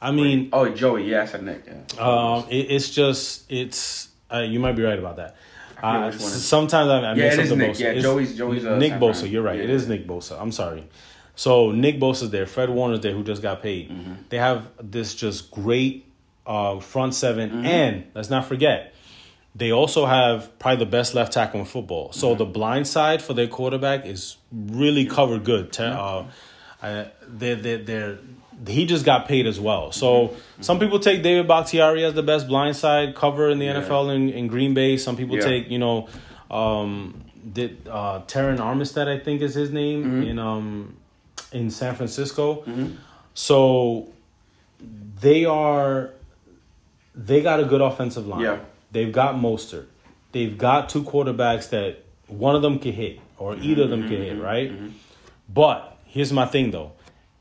I 0.00 0.10
mean, 0.12 0.48
Oh, 0.52 0.68
Joey. 0.68 1.10
Yeah, 1.10 1.22
I 1.22 1.26
said 1.26 1.42
Nick. 1.44 1.64
Yeah. 1.66 2.02
um, 2.02 2.46
it, 2.48 2.70
it's 2.70 2.90
just 2.90 3.50
it's. 3.50 4.08
Uh, 4.32 4.38
you 4.40 4.58
might 4.60 4.72
be 4.76 4.82
right 4.82 4.98
about 4.98 5.16
that. 5.16 5.36
Uh, 5.82 6.04
which 6.10 6.20
one 6.20 6.30
it 6.30 6.34
is. 6.36 6.44
sometimes 6.44 6.88
I, 6.90 6.98
I 6.98 7.14
Yeah, 7.14 7.14
mix 7.14 7.34
it 7.34 7.38
up 7.38 7.44
is 7.44 7.50
the 7.50 7.56
Nick. 7.56 7.70
Bosa. 7.72 7.80
Yeah, 7.80 7.88
It's 7.90 8.02
Joey's- 8.02 8.34
Joey's, 8.36 8.66
uh, 8.66 8.78
Nick 8.78 8.92
Bosa. 8.94 9.30
You're 9.30 9.42
right. 9.42 9.56
Yeah, 9.58 9.64
It 9.64 9.70
is 9.70 9.88
Nick 9.88 10.06
Bosa. 10.06 10.40
I'm 10.40 10.52
sorry. 10.52 10.84
So 11.34 11.72
Nick 11.72 11.98
Bosa's 11.98 12.30
there. 12.30 12.46
Fred 12.46 12.68
Warner's 12.70 13.00
there, 13.00 13.12
who 13.12 13.24
just 13.24 13.40
got 13.42 13.62
paid. 13.62 13.90
Mm-hmm. 13.90 14.12
They 14.28 14.36
have 14.38 14.68
this 14.82 15.14
just 15.14 15.50
great 15.50 16.06
uh, 16.46 16.80
front 16.80 17.14
7 17.14 17.48
Mm-hmm. 17.50 17.66
and 17.66 18.04
let's 18.14 18.28
not 18.30 18.44
forget. 18.46 18.94
They 19.54 19.72
also 19.72 20.06
have 20.06 20.56
probably 20.58 20.84
the 20.84 20.90
best 20.90 21.14
left 21.14 21.32
tackle 21.32 21.60
in 21.60 21.66
football. 21.66 22.12
So 22.12 22.28
Mm-hmm. 22.28 22.38
the 22.38 22.44
blind 22.44 22.86
side 22.86 23.20
for 23.22 23.32
their 23.34 23.48
quarterback 23.48 24.04
is 24.06 24.36
really 24.52 25.06
covered 25.06 25.44
good. 25.44 25.76
Uh, 25.80 26.24
they're, 26.82 27.56
they're, 27.56 27.78
they're, 27.78 28.18
he 28.66 28.84
just 28.86 29.04
got 29.04 29.26
paid 29.26 29.46
as 29.46 29.58
well. 29.58 29.92
So 29.92 30.28
Mm-hmm. 30.28 30.62
some 30.62 30.78
people 30.78 30.98
take 31.00 31.22
David 31.22 31.48
Bakhtiari 31.48 32.04
as 32.04 32.14
the 32.14 32.22
best 32.22 32.46
blind 32.48 32.76
side 32.76 33.14
cover 33.14 33.48
in 33.50 33.58
the 33.58 33.66
Yeah. 33.66 33.80
NFL 33.82 34.14
in, 34.14 34.28
in 34.30 34.48
Green 34.48 34.74
Bay. 34.74 34.96
Some 34.96 35.16
people 35.16 35.36
Yeah. 35.36 35.42
take, 35.44 35.70
you 35.70 35.78
know, 35.78 36.08
um, 36.50 37.24
did 37.52 37.88
uh, 37.88 38.20
Terran 38.26 38.58
Armistead, 38.58 39.08
I 39.08 39.18
think 39.18 39.40
is 39.40 39.54
his 39.54 39.70
name 39.70 40.04
Mm-hmm. 40.04 40.22
in 40.24 40.38
um 40.38 40.96
in 41.52 41.70
San 41.70 41.94
Francisco. 41.94 42.64
So 43.34 44.08
they 45.20 45.44
are 45.44 46.10
they 47.14 47.42
got 47.42 47.60
a 47.60 47.64
good 47.64 47.80
offensive 47.80 48.26
line. 48.26 48.40
Yeah. 48.40 48.58
They've 48.92 49.12
got 49.12 49.34
Mostert. 49.36 49.86
They've 50.32 50.56
got 50.56 50.88
two 50.88 51.02
quarterbacks 51.02 51.70
that 51.70 52.02
one 52.28 52.54
of 52.54 52.62
them 52.62 52.78
can 52.78 52.92
hit 52.92 53.18
or 53.38 53.56
either 53.56 53.84
of 53.84 53.90
them 53.90 54.02
can 54.02 54.18
hit, 54.22 54.40
right? 54.40 54.70
But 55.52 55.96
here's 56.04 56.32
my 56.32 56.46
thing 56.46 56.70
though. 56.70 56.92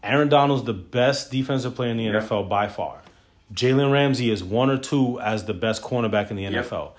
Aaron 0.04 0.30
Donald's 0.30 0.64
the 0.64 0.74
best 0.74 1.32
defensive 1.32 1.76
player 1.76 1.92
in 1.92 1.98
the 1.98 2.06
Yeah. 2.06 2.20
NFL 2.20 2.44
by 2.44 2.68
far. 2.68 3.02
Jalen 3.54 3.92
Ramsey 3.92 4.30
is 4.30 4.44
one 4.44 4.70
or 4.70 4.78
two 4.78 5.20
as 5.20 5.46
the 5.46 5.54
best 5.54 5.82
cornerback 5.82 6.30
in 6.30 6.38
the 6.38 6.44
Yep. 6.44 6.66
NFL. 6.66 6.92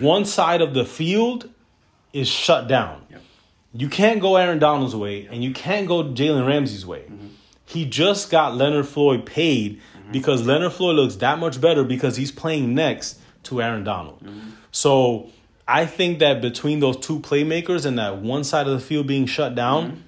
One 0.00 0.24
side 0.24 0.62
of 0.62 0.74
the 0.74 0.84
field 0.84 1.48
is 2.12 2.28
shut 2.28 2.66
down. 2.68 3.02
Yep. 3.10 3.22
You 3.74 3.88
can't 3.88 4.20
go 4.20 4.36
Aaron 4.36 4.58
Donald's 4.58 4.96
way, 4.96 5.28
and 5.30 5.44
you 5.44 5.52
can't 5.52 5.86
go 5.86 6.02
Jalen 6.04 6.46
Ramsey's 6.46 6.86
way. 6.86 7.00
Mm-hmm. 7.00 7.26
He 7.66 7.84
just 7.84 8.30
got 8.30 8.56
Leonard 8.56 8.86
Floyd 8.86 9.26
paid 9.26 9.78
mm-hmm. 9.78 10.12
because 10.12 10.46
Leonard 10.46 10.72
Floyd 10.72 10.96
looks 10.96 11.16
that 11.16 11.38
much 11.38 11.60
better 11.60 11.84
because 11.84 12.16
he's 12.16 12.30
playing 12.32 12.74
next 12.74 13.18
to 13.44 13.60
Aaron 13.60 13.84
Donald. 13.84 14.20
Mm-hmm. 14.24 14.50
So 14.70 15.30
I 15.68 15.84
think 15.84 16.20
that 16.20 16.40
between 16.40 16.80
those 16.80 16.96
two 16.96 17.18
playmakers 17.20 17.84
and 17.84 17.98
that 17.98 18.18
one 18.18 18.44
side 18.44 18.66
of 18.66 18.72
the 18.72 18.80
field 18.80 19.06
being 19.06 19.26
shut 19.26 19.54
down, 19.54 20.04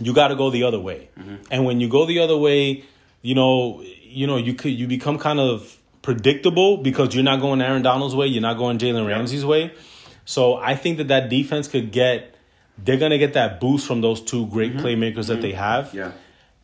you 0.00 0.12
got 0.12 0.28
to 0.28 0.36
go 0.36 0.50
the 0.50 0.64
other 0.64 0.80
way. 0.80 1.08
Mm-hmm. 1.18 1.36
And 1.50 1.64
when 1.64 1.80
you 1.80 1.88
go 1.88 2.06
the 2.06 2.20
other 2.20 2.36
way, 2.36 2.84
you 3.22 3.34
know, 3.34 3.82
you 4.02 4.26
know, 4.26 4.36
you 4.36 4.54
could 4.54 4.72
you 4.72 4.86
become 4.86 5.18
kind 5.18 5.40
of 5.40 5.78
predictable 6.02 6.78
because 6.78 7.14
you're 7.14 7.24
not 7.24 7.40
going 7.40 7.60
Aaron 7.60 7.82
Donald's 7.82 8.14
way, 8.14 8.26
you're 8.26 8.42
not 8.42 8.58
going 8.58 8.78
Jalen 8.78 9.06
Ramsey's 9.06 9.44
way. 9.44 9.72
So 10.24 10.56
I 10.56 10.76
think 10.76 10.98
that 10.98 11.08
that 11.08 11.28
defense 11.28 11.68
could 11.68 11.90
get 11.90 12.34
they're 12.78 12.96
going 12.96 13.10
to 13.10 13.18
get 13.18 13.32
that 13.32 13.60
boost 13.60 13.86
from 13.86 14.00
those 14.00 14.20
two 14.20 14.46
great 14.46 14.76
mm-hmm. 14.76 14.86
playmakers 14.86 15.26
that 15.26 15.40
they 15.40 15.50
mm-hmm. 15.50 15.58
have. 15.58 15.94
Yeah. 15.94 16.12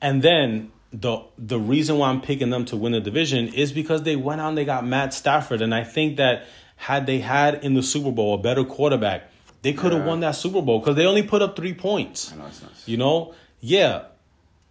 And 0.00 0.22
then 0.22 0.70
the 0.92 1.24
the 1.38 1.58
reason 1.58 1.98
why 1.98 2.08
I'm 2.08 2.20
picking 2.20 2.50
them 2.50 2.64
to 2.66 2.76
win 2.76 2.92
the 2.92 3.00
division 3.00 3.48
is 3.48 3.72
because 3.72 4.04
they 4.04 4.16
went 4.16 4.40
out 4.40 4.50
and 4.50 4.58
they 4.58 4.64
got 4.64 4.86
Matt 4.86 5.12
Stafford, 5.12 5.60
and 5.60 5.74
I 5.74 5.82
think 5.82 6.18
that 6.18 6.46
had 6.76 7.06
they 7.06 7.18
had 7.18 7.64
in 7.64 7.74
the 7.74 7.82
Super 7.82 8.12
Bowl 8.12 8.34
a 8.34 8.38
better 8.38 8.64
quarterback, 8.64 9.30
they 9.64 9.72
could 9.72 9.92
have 9.92 10.02
Yeah. 10.02 10.08
won 10.12 10.20
that 10.20 10.36
Super 10.44 10.62
Bowl 10.62 10.78
because 10.80 10.94
they 10.96 11.06
only 11.06 11.22
put 11.32 11.40
up 11.42 11.56
three 11.56 11.74
points. 11.74 12.32
I 12.32 12.36
know 12.36 12.46
it's 12.46 12.62
nuts. 12.62 12.82
You 12.86 12.96
know, 12.96 13.34
yeah, 13.60 14.02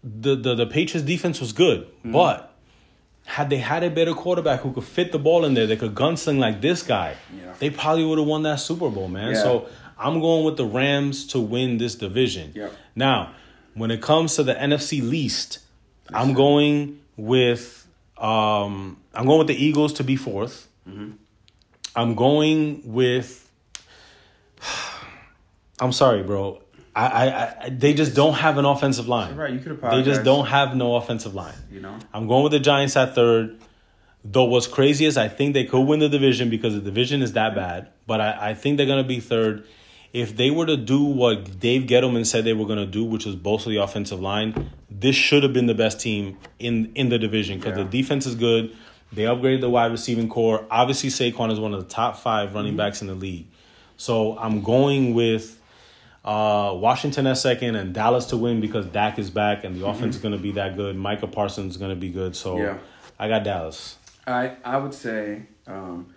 the 0.04 0.36
the 0.36 0.54
the 0.56 0.66
Patriots 0.66 1.06
defense 1.14 1.40
was 1.42 1.52
good, 1.64 1.80
but 2.06 2.38
had 3.26 3.50
they 3.50 3.58
had 3.58 3.84
a 3.84 3.90
better 3.90 4.14
quarterback 4.14 4.60
who 4.62 4.72
could 4.74 4.84
fit 4.84 5.12
the 5.12 5.20
ball 5.20 5.46
in 5.46 5.54
there, 5.54 5.66
they 5.68 5.78
could 5.84 5.96
gunsling 5.96 6.40
like 6.40 6.60
this 6.62 6.84
guy, 6.84 7.16
Yeah. 7.36 7.54
they 7.60 7.70
probably 7.70 8.04
would 8.06 8.18
have 8.20 8.28
won 8.28 8.44
that 8.44 8.60
Super 8.60 8.90
Bowl, 8.90 9.08
man. 9.08 9.32
Yeah. 9.34 9.44
So 9.44 9.66
I'm 9.98 10.20
going 10.20 10.44
with 10.44 10.58
the 10.58 10.66
Rams 10.66 11.26
to 11.28 11.40
win 11.40 11.78
this 11.78 11.96
division. 11.96 12.52
Yeah. 12.54 12.70
Now, 12.96 13.32
when 13.76 13.92
it 13.92 14.02
comes 14.02 14.36
to 14.36 14.44
the 14.44 14.54
NFC 14.56 15.02
least, 15.02 15.60
I'm 16.14 16.34
going 16.34 17.00
with 17.18 17.88
um 18.18 18.98
I'm 19.16 19.26
going 19.26 19.40
with 19.40 19.48
the 19.48 19.60
Eagles 19.68 19.94
to 19.94 20.04
be 20.04 20.16
4th 20.18 20.66
Mm-hmm. 20.90 21.12
I'm 21.96 22.16
going 22.16 22.82
with. 22.86 23.43
I'm 25.80 25.92
sorry, 25.92 26.24
bro. 26.24 26.62
I, 26.96 27.06
I, 27.06 27.66
I 27.66 27.70
they 27.70 27.94
just 27.94 28.16
don't 28.16 28.36
have 28.36 28.58
an 28.58 28.66
offensive 28.66 29.08
line. 29.08 29.36
Right, 29.36 29.54
you 29.54 29.60
could 29.60 29.82
They 29.82 30.04
just 30.04 30.24
don't 30.24 30.46
have 30.46 30.76
no 30.76 30.96
offensive 30.96 31.34
line. 31.34 31.56
You 31.72 31.82
know. 31.82 31.98
I'm 32.14 32.28
going 32.28 32.44
with 32.44 32.52
the 32.52 32.60
Giants 32.60 32.96
at 32.96 33.16
third. 33.16 33.60
Though 34.26 34.46
what's 34.46 34.68
crazy 34.68 35.06
is 35.06 35.18
I 35.18 35.28
think 35.28 35.54
they 35.54 35.66
could 35.66 35.82
win 35.82 36.00
the 36.00 36.08
division 36.08 36.50
because 36.50 36.74
the 36.76 36.82
division 36.82 37.22
is 37.22 37.34
that 37.34 37.56
bad. 37.56 37.90
But 38.08 38.22
I, 38.22 38.50
I 38.50 38.54
think 38.54 38.78
they're 38.78 38.86
gonna 38.86 39.04
be 39.04 39.20
third. 39.20 39.66
If 40.14 40.38
they 40.38 40.52
were 40.52 40.68
to 40.68 40.78
do 40.78 41.04
what 41.04 41.60
Dave 41.60 41.84
Gettleman 41.84 42.26
said 42.26 42.46
they 42.46 42.54
were 42.54 42.68
gonna 42.68 42.86
do, 42.86 43.04
which 43.04 43.26
was 43.26 43.36
bolster 43.36 43.72
the 43.72 43.78
offensive 43.78 44.20
line, 44.20 44.70
this 44.90 45.16
should 45.16 45.44
have 45.44 45.52
been 45.52 45.66
the 45.66 45.74
best 45.74 46.00
team 46.00 46.38
in 46.60 46.92
in 46.96 47.10
the 47.10 47.18
division 47.18 47.58
because 47.58 47.78
Yeah. 47.78 47.84
the 47.84 47.90
defense 47.90 48.26
is 48.26 48.36
good. 48.36 48.74
They 49.12 49.24
upgraded 49.24 49.62
the 49.62 49.70
wide 49.70 49.92
receiving 49.92 50.30
core. 50.30 50.66
Obviously, 50.72 51.10
Saquon 51.10 51.52
is 51.52 51.60
one 51.60 51.74
of 51.74 51.82
the 51.82 51.90
top 51.94 52.18
five 52.18 52.54
running 52.54 52.72
mm-hmm. 52.72 52.78
backs 52.78 53.02
in 53.02 53.08
the 53.08 53.16
league. 53.16 53.48
So 53.98 54.38
I'm 54.38 54.62
going 54.62 55.14
with 55.14 55.60
uh, 56.24 56.74
Washington 56.76 57.28
at 57.28 57.38
second 57.38 57.76
and 57.76 57.94
Dallas 57.94 58.28
to 58.28 58.38
win 58.38 58.62
because 58.62 58.86
Dak 58.88 59.20
is 59.20 59.30
back 59.30 59.64
and 59.64 59.76
the 59.76 59.86
offense 59.86 60.16
is 60.16 60.22
going 60.22 60.32
to 60.34 60.42
be 60.42 60.52
that 60.54 60.76
good. 60.76 60.96
Micah 60.96 61.28
Parsons 61.28 61.74
is 61.74 61.78
going 61.78 61.90
to 61.92 62.00
be 62.00 62.10
good. 62.10 62.36
So 62.36 62.58
Yeah. 62.58 62.78
I 63.20 63.28
got 63.28 63.44
Dallas. 63.44 63.98
I 64.26 64.56
I 64.64 64.78
would 64.78 64.94
say 64.94 65.44
um, 65.68 66.14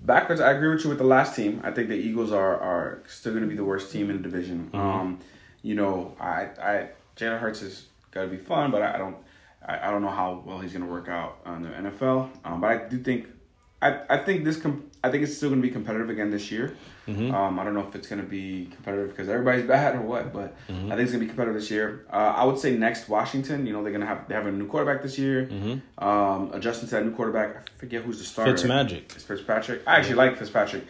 backwards. 0.00 0.40
I 0.40 0.52
agree 0.52 0.68
with 0.68 0.84
you 0.84 0.90
with 0.90 0.98
the 0.98 1.04
last 1.04 1.34
team. 1.34 1.60
I 1.64 1.70
think 1.70 1.88
the 1.88 1.94
Eagles 1.96 2.32
are 2.32 2.60
are 2.60 3.02
still 3.06 3.32
going 3.32 3.44
to 3.44 3.48
be 3.48 3.56
the 3.56 3.64
worst 3.64 3.90
team 3.90 4.10
in 4.10 4.16
the 4.18 4.22
division. 4.22 4.70
Um, 4.74 5.20
you 5.62 5.74
know, 5.74 6.14
I 6.20 6.48
I 6.62 6.88
Jalen 7.16 7.40
Hurts 7.40 7.60
has 7.60 7.86
got 8.10 8.22
to 8.22 8.28
be 8.28 8.36
fun, 8.36 8.70
but 8.70 8.82
I, 8.82 8.94
I 8.94 8.98
don't 8.98 9.16
I, 9.66 9.88
I 9.88 9.90
don't 9.90 10.02
know 10.02 10.10
how 10.10 10.42
well 10.44 10.58
he's 10.58 10.72
going 10.72 10.84
to 10.84 10.90
work 10.90 11.08
out 11.08 11.38
on 11.44 11.62
the 11.62 11.70
NFL. 11.70 12.28
Um, 12.44 12.60
but 12.60 12.70
I 12.70 12.88
do 12.88 12.98
think 12.98 13.26
I 13.80 14.00
I 14.08 14.18
think 14.18 14.44
this 14.44 14.58
com- 14.58 14.90
I 15.06 15.10
think 15.10 15.22
it's 15.22 15.36
still 15.36 15.48
going 15.50 15.62
to 15.62 15.66
be 15.66 15.72
competitive 15.72 16.10
again 16.10 16.30
this 16.30 16.50
year. 16.50 16.76
Um, 17.30 17.58
I 17.60 17.64
don't 17.64 17.74
know 17.74 17.86
if 17.86 17.94
it's 17.94 18.08
going 18.08 18.20
to 18.20 18.26
be 18.28 18.68
competitive 18.74 19.10
because 19.10 19.28
everybody's 19.28 19.66
bad 19.76 19.94
or 19.94 20.00
what, 20.02 20.32
but 20.32 20.56
I 20.68 20.72
think 20.72 21.00
it's 21.00 21.12
going 21.12 21.20
to 21.20 21.26
be 21.26 21.26
competitive 21.28 21.54
this 21.54 21.70
year. 21.70 22.04
Uh, 22.12 22.34
I 22.36 22.44
would 22.44 22.58
say 22.58 22.76
next 22.76 23.08
Washington. 23.08 23.66
You 23.66 23.72
know, 23.72 23.82
they're 23.82 23.92
going 23.92 24.00
to 24.00 24.06
have 24.08 24.26
they 24.28 24.34
have 24.34 24.46
a 24.46 24.52
new 24.52 24.66
quarterback 24.66 25.02
this 25.02 25.16
year. 25.18 25.48
Um, 25.98 26.50
adjusting 26.52 26.88
to 26.88 26.94
that 26.96 27.04
new 27.04 27.12
quarterback. 27.12 27.56
I 27.56 27.78
forget 27.78 28.02
who's 28.02 28.18
the 28.18 28.24
starter. 28.24 28.52
Fitzmagic. 28.54 29.14
It's 29.14 29.22
Fitzpatrick. 29.22 29.82
I 29.86 29.96
actually 29.96 30.16
like 30.16 30.36
Fitzpatrick. 30.36 30.84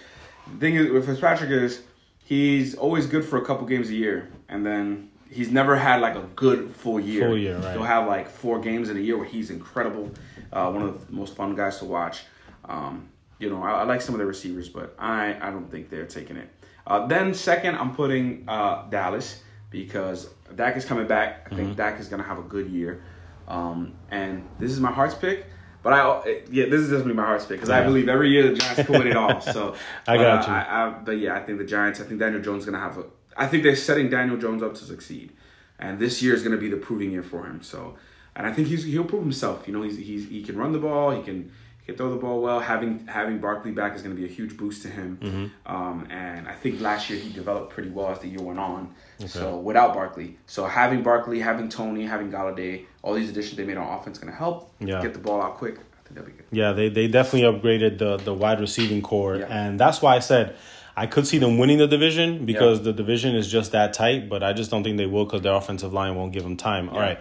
The 0.54 0.58
thing 0.58 0.74
is 0.76 0.90
with 0.90 1.06
Fitzpatrick 1.06 1.50
is 1.50 1.82
he's 2.24 2.74
always 2.74 3.06
good 3.06 3.24
for 3.24 3.36
a 3.36 3.44
couple 3.44 3.66
games 3.66 3.90
a 3.90 3.94
year, 3.94 4.30
and 4.48 4.64
then 4.64 5.10
he's 5.30 5.50
never 5.50 5.76
had 5.76 6.00
like 6.00 6.14
a 6.16 6.26
good 6.34 6.74
full 6.74 6.98
year. 6.98 7.28
Full 7.28 7.38
year, 7.38 7.58
right. 7.58 7.72
He'll 7.72 7.82
have 7.82 8.06
like 8.06 8.30
four 8.30 8.60
games 8.60 8.88
in 8.88 8.96
a 8.96 9.00
year 9.00 9.18
where 9.18 9.26
he's 9.28 9.50
incredible. 9.50 10.10
Uh, 10.52 10.70
one 10.70 10.82
of 10.82 11.06
the 11.06 11.12
most 11.12 11.36
fun 11.36 11.54
guys 11.54 11.78
to 11.80 11.84
watch. 11.84 12.22
Um, 12.64 13.08
you 13.38 13.50
know, 13.50 13.62
I, 13.62 13.70
I 13.80 13.82
like 13.84 14.00
some 14.00 14.14
of 14.14 14.18
the 14.18 14.26
receivers, 14.26 14.68
but 14.68 14.94
I, 14.98 15.36
I 15.40 15.50
don't 15.50 15.70
think 15.70 15.90
they're 15.90 16.06
taking 16.06 16.36
it. 16.36 16.48
Uh, 16.86 17.06
then 17.06 17.34
second, 17.34 17.74
I'm 17.76 17.94
putting 17.94 18.44
uh, 18.48 18.88
Dallas 18.88 19.42
because 19.70 20.28
Dak 20.54 20.76
is 20.76 20.84
coming 20.84 21.06
back. 21.06 21.46
I 21.46 21.48
Mm-hmm. 21.48 21.56
think 21.56 21.76
Dak 21.76 22.00
is 22.00 22.08
gonna 22.08 22.22
have 22.22 22.38
a 22.38 22.42
good 22.42 22.68
year. 22.70 23.02
Um, 23.48 23.94
and 24.10 24.46
this 24.58 24.70
is 24.72 24.80
my 24.80 24.90
heart's 24.92 25.14
pick. 25.14 25.46
But 25.82 25.92
I, 25.92 26.42
yeah, 26.50 26.66
this 26.66 26.80
is 26.80 26.88
definitely 26.90 27.14
my 27.14 27.24
heart's 27.26 27.44
pick 27.46 27.58
because 27.58 27.70
I 27.70 27.82
believe 27.84 28.08
every 28.08 28.30
year 28.30 28.48
the 28.48 28.54
Giants 28.56 28.82
can 28.84 28.98
win 28.98 29.06
it 29.06 29.16
all. 29.16 29.40
So 29.40 29.76
I 30.08 30.16
got 30.16 30.48
uh, 30.48 30.50
you. 30.50 30.56
I, 30.56 30.86
I, 30.86 30.90
but 31.04 31.12
yeah, 31.18 31.34
I 31.36 31.40
think 31.44 31.58
the 31.58 31.64
Giants. 31.64 32.00
I 32.00 32.04
think 32.04 32.18
Daniel 32.18 32.42
Jones 32.42 32.60
is 32.64 32.66
gonna 32.66 32.80
have 32.82 32.98
a. 32.98 33.04
I 33.36 33.46
think 33.46 33.62
they're 33.62 33.76
setting 33.76 34.08
Daniel 34.10 34.36
Jones 34.36 34.62
up 34.64 34.74
to 34.74 34.84
succeed, 34.84 35.32
and 35.78 35.98
this 35.98 36.22
year 36.22 36.34
is 36.34 36.42
gonna 36.42 36.56
be 36.56 36.68
the 36.68 36.76
proving 36.76 37.12
year 37.12 37.22
for 37.22 37.44
him. 37.46 37.62
So, 37.62 37.96
and 38.34 38.46
I 38.48 38.52
think 38.52 38.66
he's 38.66 38.82
he'll 38.84 39.04
prove 39.04 39.22
himself. 39.22 39.68
You 39.68 39.74
know, 39.74 39.82
he's 39.82 39.96
he's 39.96 40.28
he 40.28 40.42
can 40.42 40.56
run 40.56 40.72
the 40.72 40.78
ball. 40.80 41.12
He 41.12 41.22
can 41.22 41.52
can 41.86 41.96
throw 41.96 42.10
the 42.10 42.16
ball 42.16 42.42
well. 42.42 42.60
Having 42.60 43.06
having 43.06 43.38
Barkley 43.38 43.70
back 43.70 43.94
is 43.94 44.02
gonna 44.02 44.14
be 44.14 44.24
a 44.24 44.28
huge 44.28 44.56
boost 44.56 44.82
to 44.82 44.88
him. 44.88 45.18
Mm-hmm. 45.22 45.74
Um, 45.74 46.06
and 46.10 46.48
I 46.48 46.52
think 46.52 46.80
last 46.80 47.08
year 47.08 47.18
he 47.18 47.32
developed 47.32 47.72
pretty 47.72 47.90
well 47.90 48.08
as 48.08 48.18
the 48.18 48.28
year 48.28 48.42
went 48.42 48.58
on. 48.58 48.94
So 49.26 49.58
without 49.58 49.94
Barkley, 49.94 50.36
so 50.46 50.66
having 50.66 51.02
Barkley, 51.02 51.40
having 51.40 51.68
Toney, 51.68 52.04
having 52.04 52.30
Golladay, 52.30 52.84
all 53.02 53.14
these 53.14 53.30
additions 53.30 53.56
they 53.56 53.64
made 53.64 53.76
on 53.76 53.98
offense 53.98 54.18
gonna 54.18 54.34
help 54.34 54.72
Yeah. 54.80 55.00
get 55.00 55.12
the 55.14 55.20
ball 55.20 55.40
out 55.40 55.56
quick. 55.56 55.74
I 55.78 56.08
think 56.08 56.14
that'd 56.16 56.26
be 56.26 56.32
good. 56.32 56.46
Yeah, 56.50 56.72
they, 56.72 56.88
they 56.88 57.08
definitely 57.08 57.48
upgraded 57.50 57.98
the, 57.98 58.16
the 58.18 58.34
wide 58.34 58.60
receiving 58.60 59.00
core. 59.02 59.36
Yeah. 59.36 59.46
And 59.48 59.80
that's 59.80 60.02
why 60.02 60.16
I 60.16 60.18
said 60.20 60.56
I 60.96 61.06
could 61.06 61.26
see 61.26 61.38
them 61.38 61.58
winning 61.58 61.78
the 61.78 61.86
division 61.86 62.46
because 62.46 62.82
the 62.82 62.92
division 62.92 63.36
is 63.36 63.50
just 63.50 63.72
that 63.72 63.92
tight, 63.92 64.28
but 64.28 64.42
I 64.42 64.52
just 64.52 64.70
don't 64.70 64.82
think 64.82 64.96
they 64.96 65.06
will 65.06 65.24
because 65.24 65.42
their 65.42 65.54
offensive 65.54 65.92
line 65.92 66.14
won't 66.16 66.32
give 66.32 66.42
them 66.42 66.56
time. 66.56 66.88
All 66.88 66.98
right, 66.98 67.20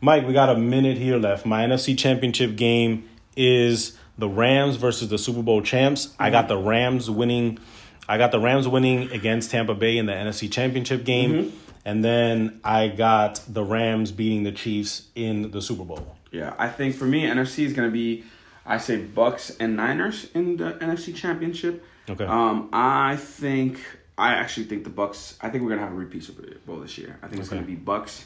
Mike, 0.00 0.26
we 0.26 0.32
got 0.32 0.48
a 0.50 0.56
minute 0.56 0.98
here 0.98 1.16
left. 1.16 1.46
My 1.46 1.64
NFC 1.64 1.96
Championship 1.98 2.56
game 2.56 3.08
is 3.36 3.96
the 4.18 4.28
Rams 4.28 4.76
versus 4.76 5.08
the 5.08 5.18
Super 5.18 5.42
Bowl 5.42 5.62
champs. 5.62 6.14
I 6.18 6.30
got 6.30 6.48
the 6.48 6.56
Rams 6.56 7.10
winning. 7.10 7.58
I 8.08 8.18
got 8.18 8.30
the 8.32 8.40
Rams 8.40 8.66
winning 8.66 9.10
against 9.12 9.50
Tampa 9.50 9.74
Bay 9.74 9.98
in 9.98 10.06
the 10.06 10.12
NFC 10.12 10.50
Championship 10.50 11.04
game. 11.04 11.32
Mm-hmm. 11.32 11.56
And 11.84 12.04
then 12.04 12.60
I 12.64 12.88
got 12.88 13.40
the 13.48 13.62
Rams 13.62 14.10
beating 14.10 14.42
the 14.42 14.52
Chiefs 14.52 15.06
in 15.14 15.50
the 15.52 15.62
Super 15.62 15.84
Bowl. 15.84 16.16
Yeah, 16.32 16.54
I 16.58 16.68
think 16.68 16.96
for 16.96 17.04
me, 17.04 17.22
NFC 17.24 17.64
is 17.64 17.72
going 17.72 17.88
to 17.88 17.92
be, 17.92 18.24
I 18.64 18.78
say 18.78 19.00
Bucs 19.00 19.54
and 19.60 19.76
Niners 19.76 20.28
in 20.34 20.56
the 20.56 20.72
NFC 20.72 21.14
Championship. 21.14 21.84
Okay. 22.08 22.24
Um, 22.24 22.68
I 22.72 23.16
think 23.16 23.80
I 24.18 24.32
actually 24.34 24.66
think 24.66 24.84
the 24.84 24.90
Bucs. 24.90 25.36
I 25.40 25.50
think 25.50 25.62
we're 25.64 25.70
gonna 25.70 25.82
have 25.82 25.92
a 25.92 25.96
repeat 25.96 26.22
Super 26.24 26.46
Bowl 26.64 26.78
this 26.80 26.96
year. 26.96 27.18
I 27.22 27.26
think 27.28 27.40
it's 27.40 27.48
Okay. 27.50 27.56
gonna 27.56 27.66
be 27.66 27.76
Bucs. 27.76 28.24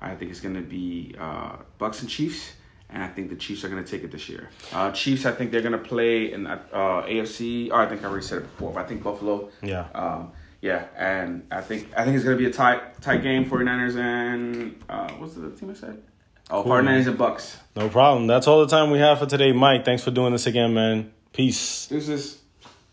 I 0.00 0.14
think 0.14 0.30
it's 0.32 0.40
gonna 0.40 0.60
be 0.60 1.14
uh, 1.18 1.56
Bucs 1.80 2.00
and 2.00 2.08
Chiefs, 2.10 2.52
and 2.92 3.02
I 3.02 3.08
think 3.08 3.30
the 3.30 3.36
Chiefs 3.36 3.64
are 3.64 3.68
gonna 3.68 3.82
take 3.84 4.04
it 4.04 4.12
this 4.12 4.28
year. 4.28 4.50
Uh, 4.72 4.90
Chiefs, 4.92 5.26
I 5.26 5.32
think 5.32 5.50
they're 5.50 5.62
gonna 5.62 5.78
play 5.78 6.32
in 6.32 6.46
uh, 6.46 6.58
AFC. 6.72 7.70
Or 7.70 7.80
I 7.80 7.86
think 7.88 8.02
I 8.04 8.08
already 8.08 8.24
said 8.24 8.38
it 8.38 8.42
before, 8.42 8.72
but 8.72 8.84
I 8.84 8.88
think 8.88 9.02
Buffalo. 9.02 9.50
Yeah. 9.62 9.86
Um, 9.94 10.32
yeah, 10.60 10.84
and 10.96 11.46
I 11.50 11.60
think 11.60 11.88
I 11.96 12.04
think 12.04 12.16
it's 12.16 12.24
gonna 12.24 12.36
be 12.36 12.46
a 12.46 12.52
tight 12.52 13.00
tight 13.00 13.22
game. 13.22 13.44
49ers 13.48 13.96
and 13.96 14.82
uh, 14.88 15.10
what's 15.14 15.34
the 15.34 15.50
team 15.50 15.70
I 15.70 15.74
said? 15.74 16.02
Oh, 16.50 16.62
Cool. 16.62 16.72
49ers 16.72 17.06
and 17.08 17.18
Bucs. 17.18 17.56
No 17.74 17.88
problem. 17.88 18.26
That's 18.26 18.46
all 18.46 18.60
the 18.60 18.66
time 18.68 18.90
we 18.90 18.98
have 18.98 19.18
for 19.18 19.26
today, 19.26 19.52
Mike. 19.52 19.84
Thanks 19.84 20.04
for 20.04 20.10
doing 20.10 20.32
this 20.32 20.46
again, 20.46 20.74
man. 20.74 21.12
Peace. 21.32 21.86
This 21.86 22.08
is. 22.08 22.41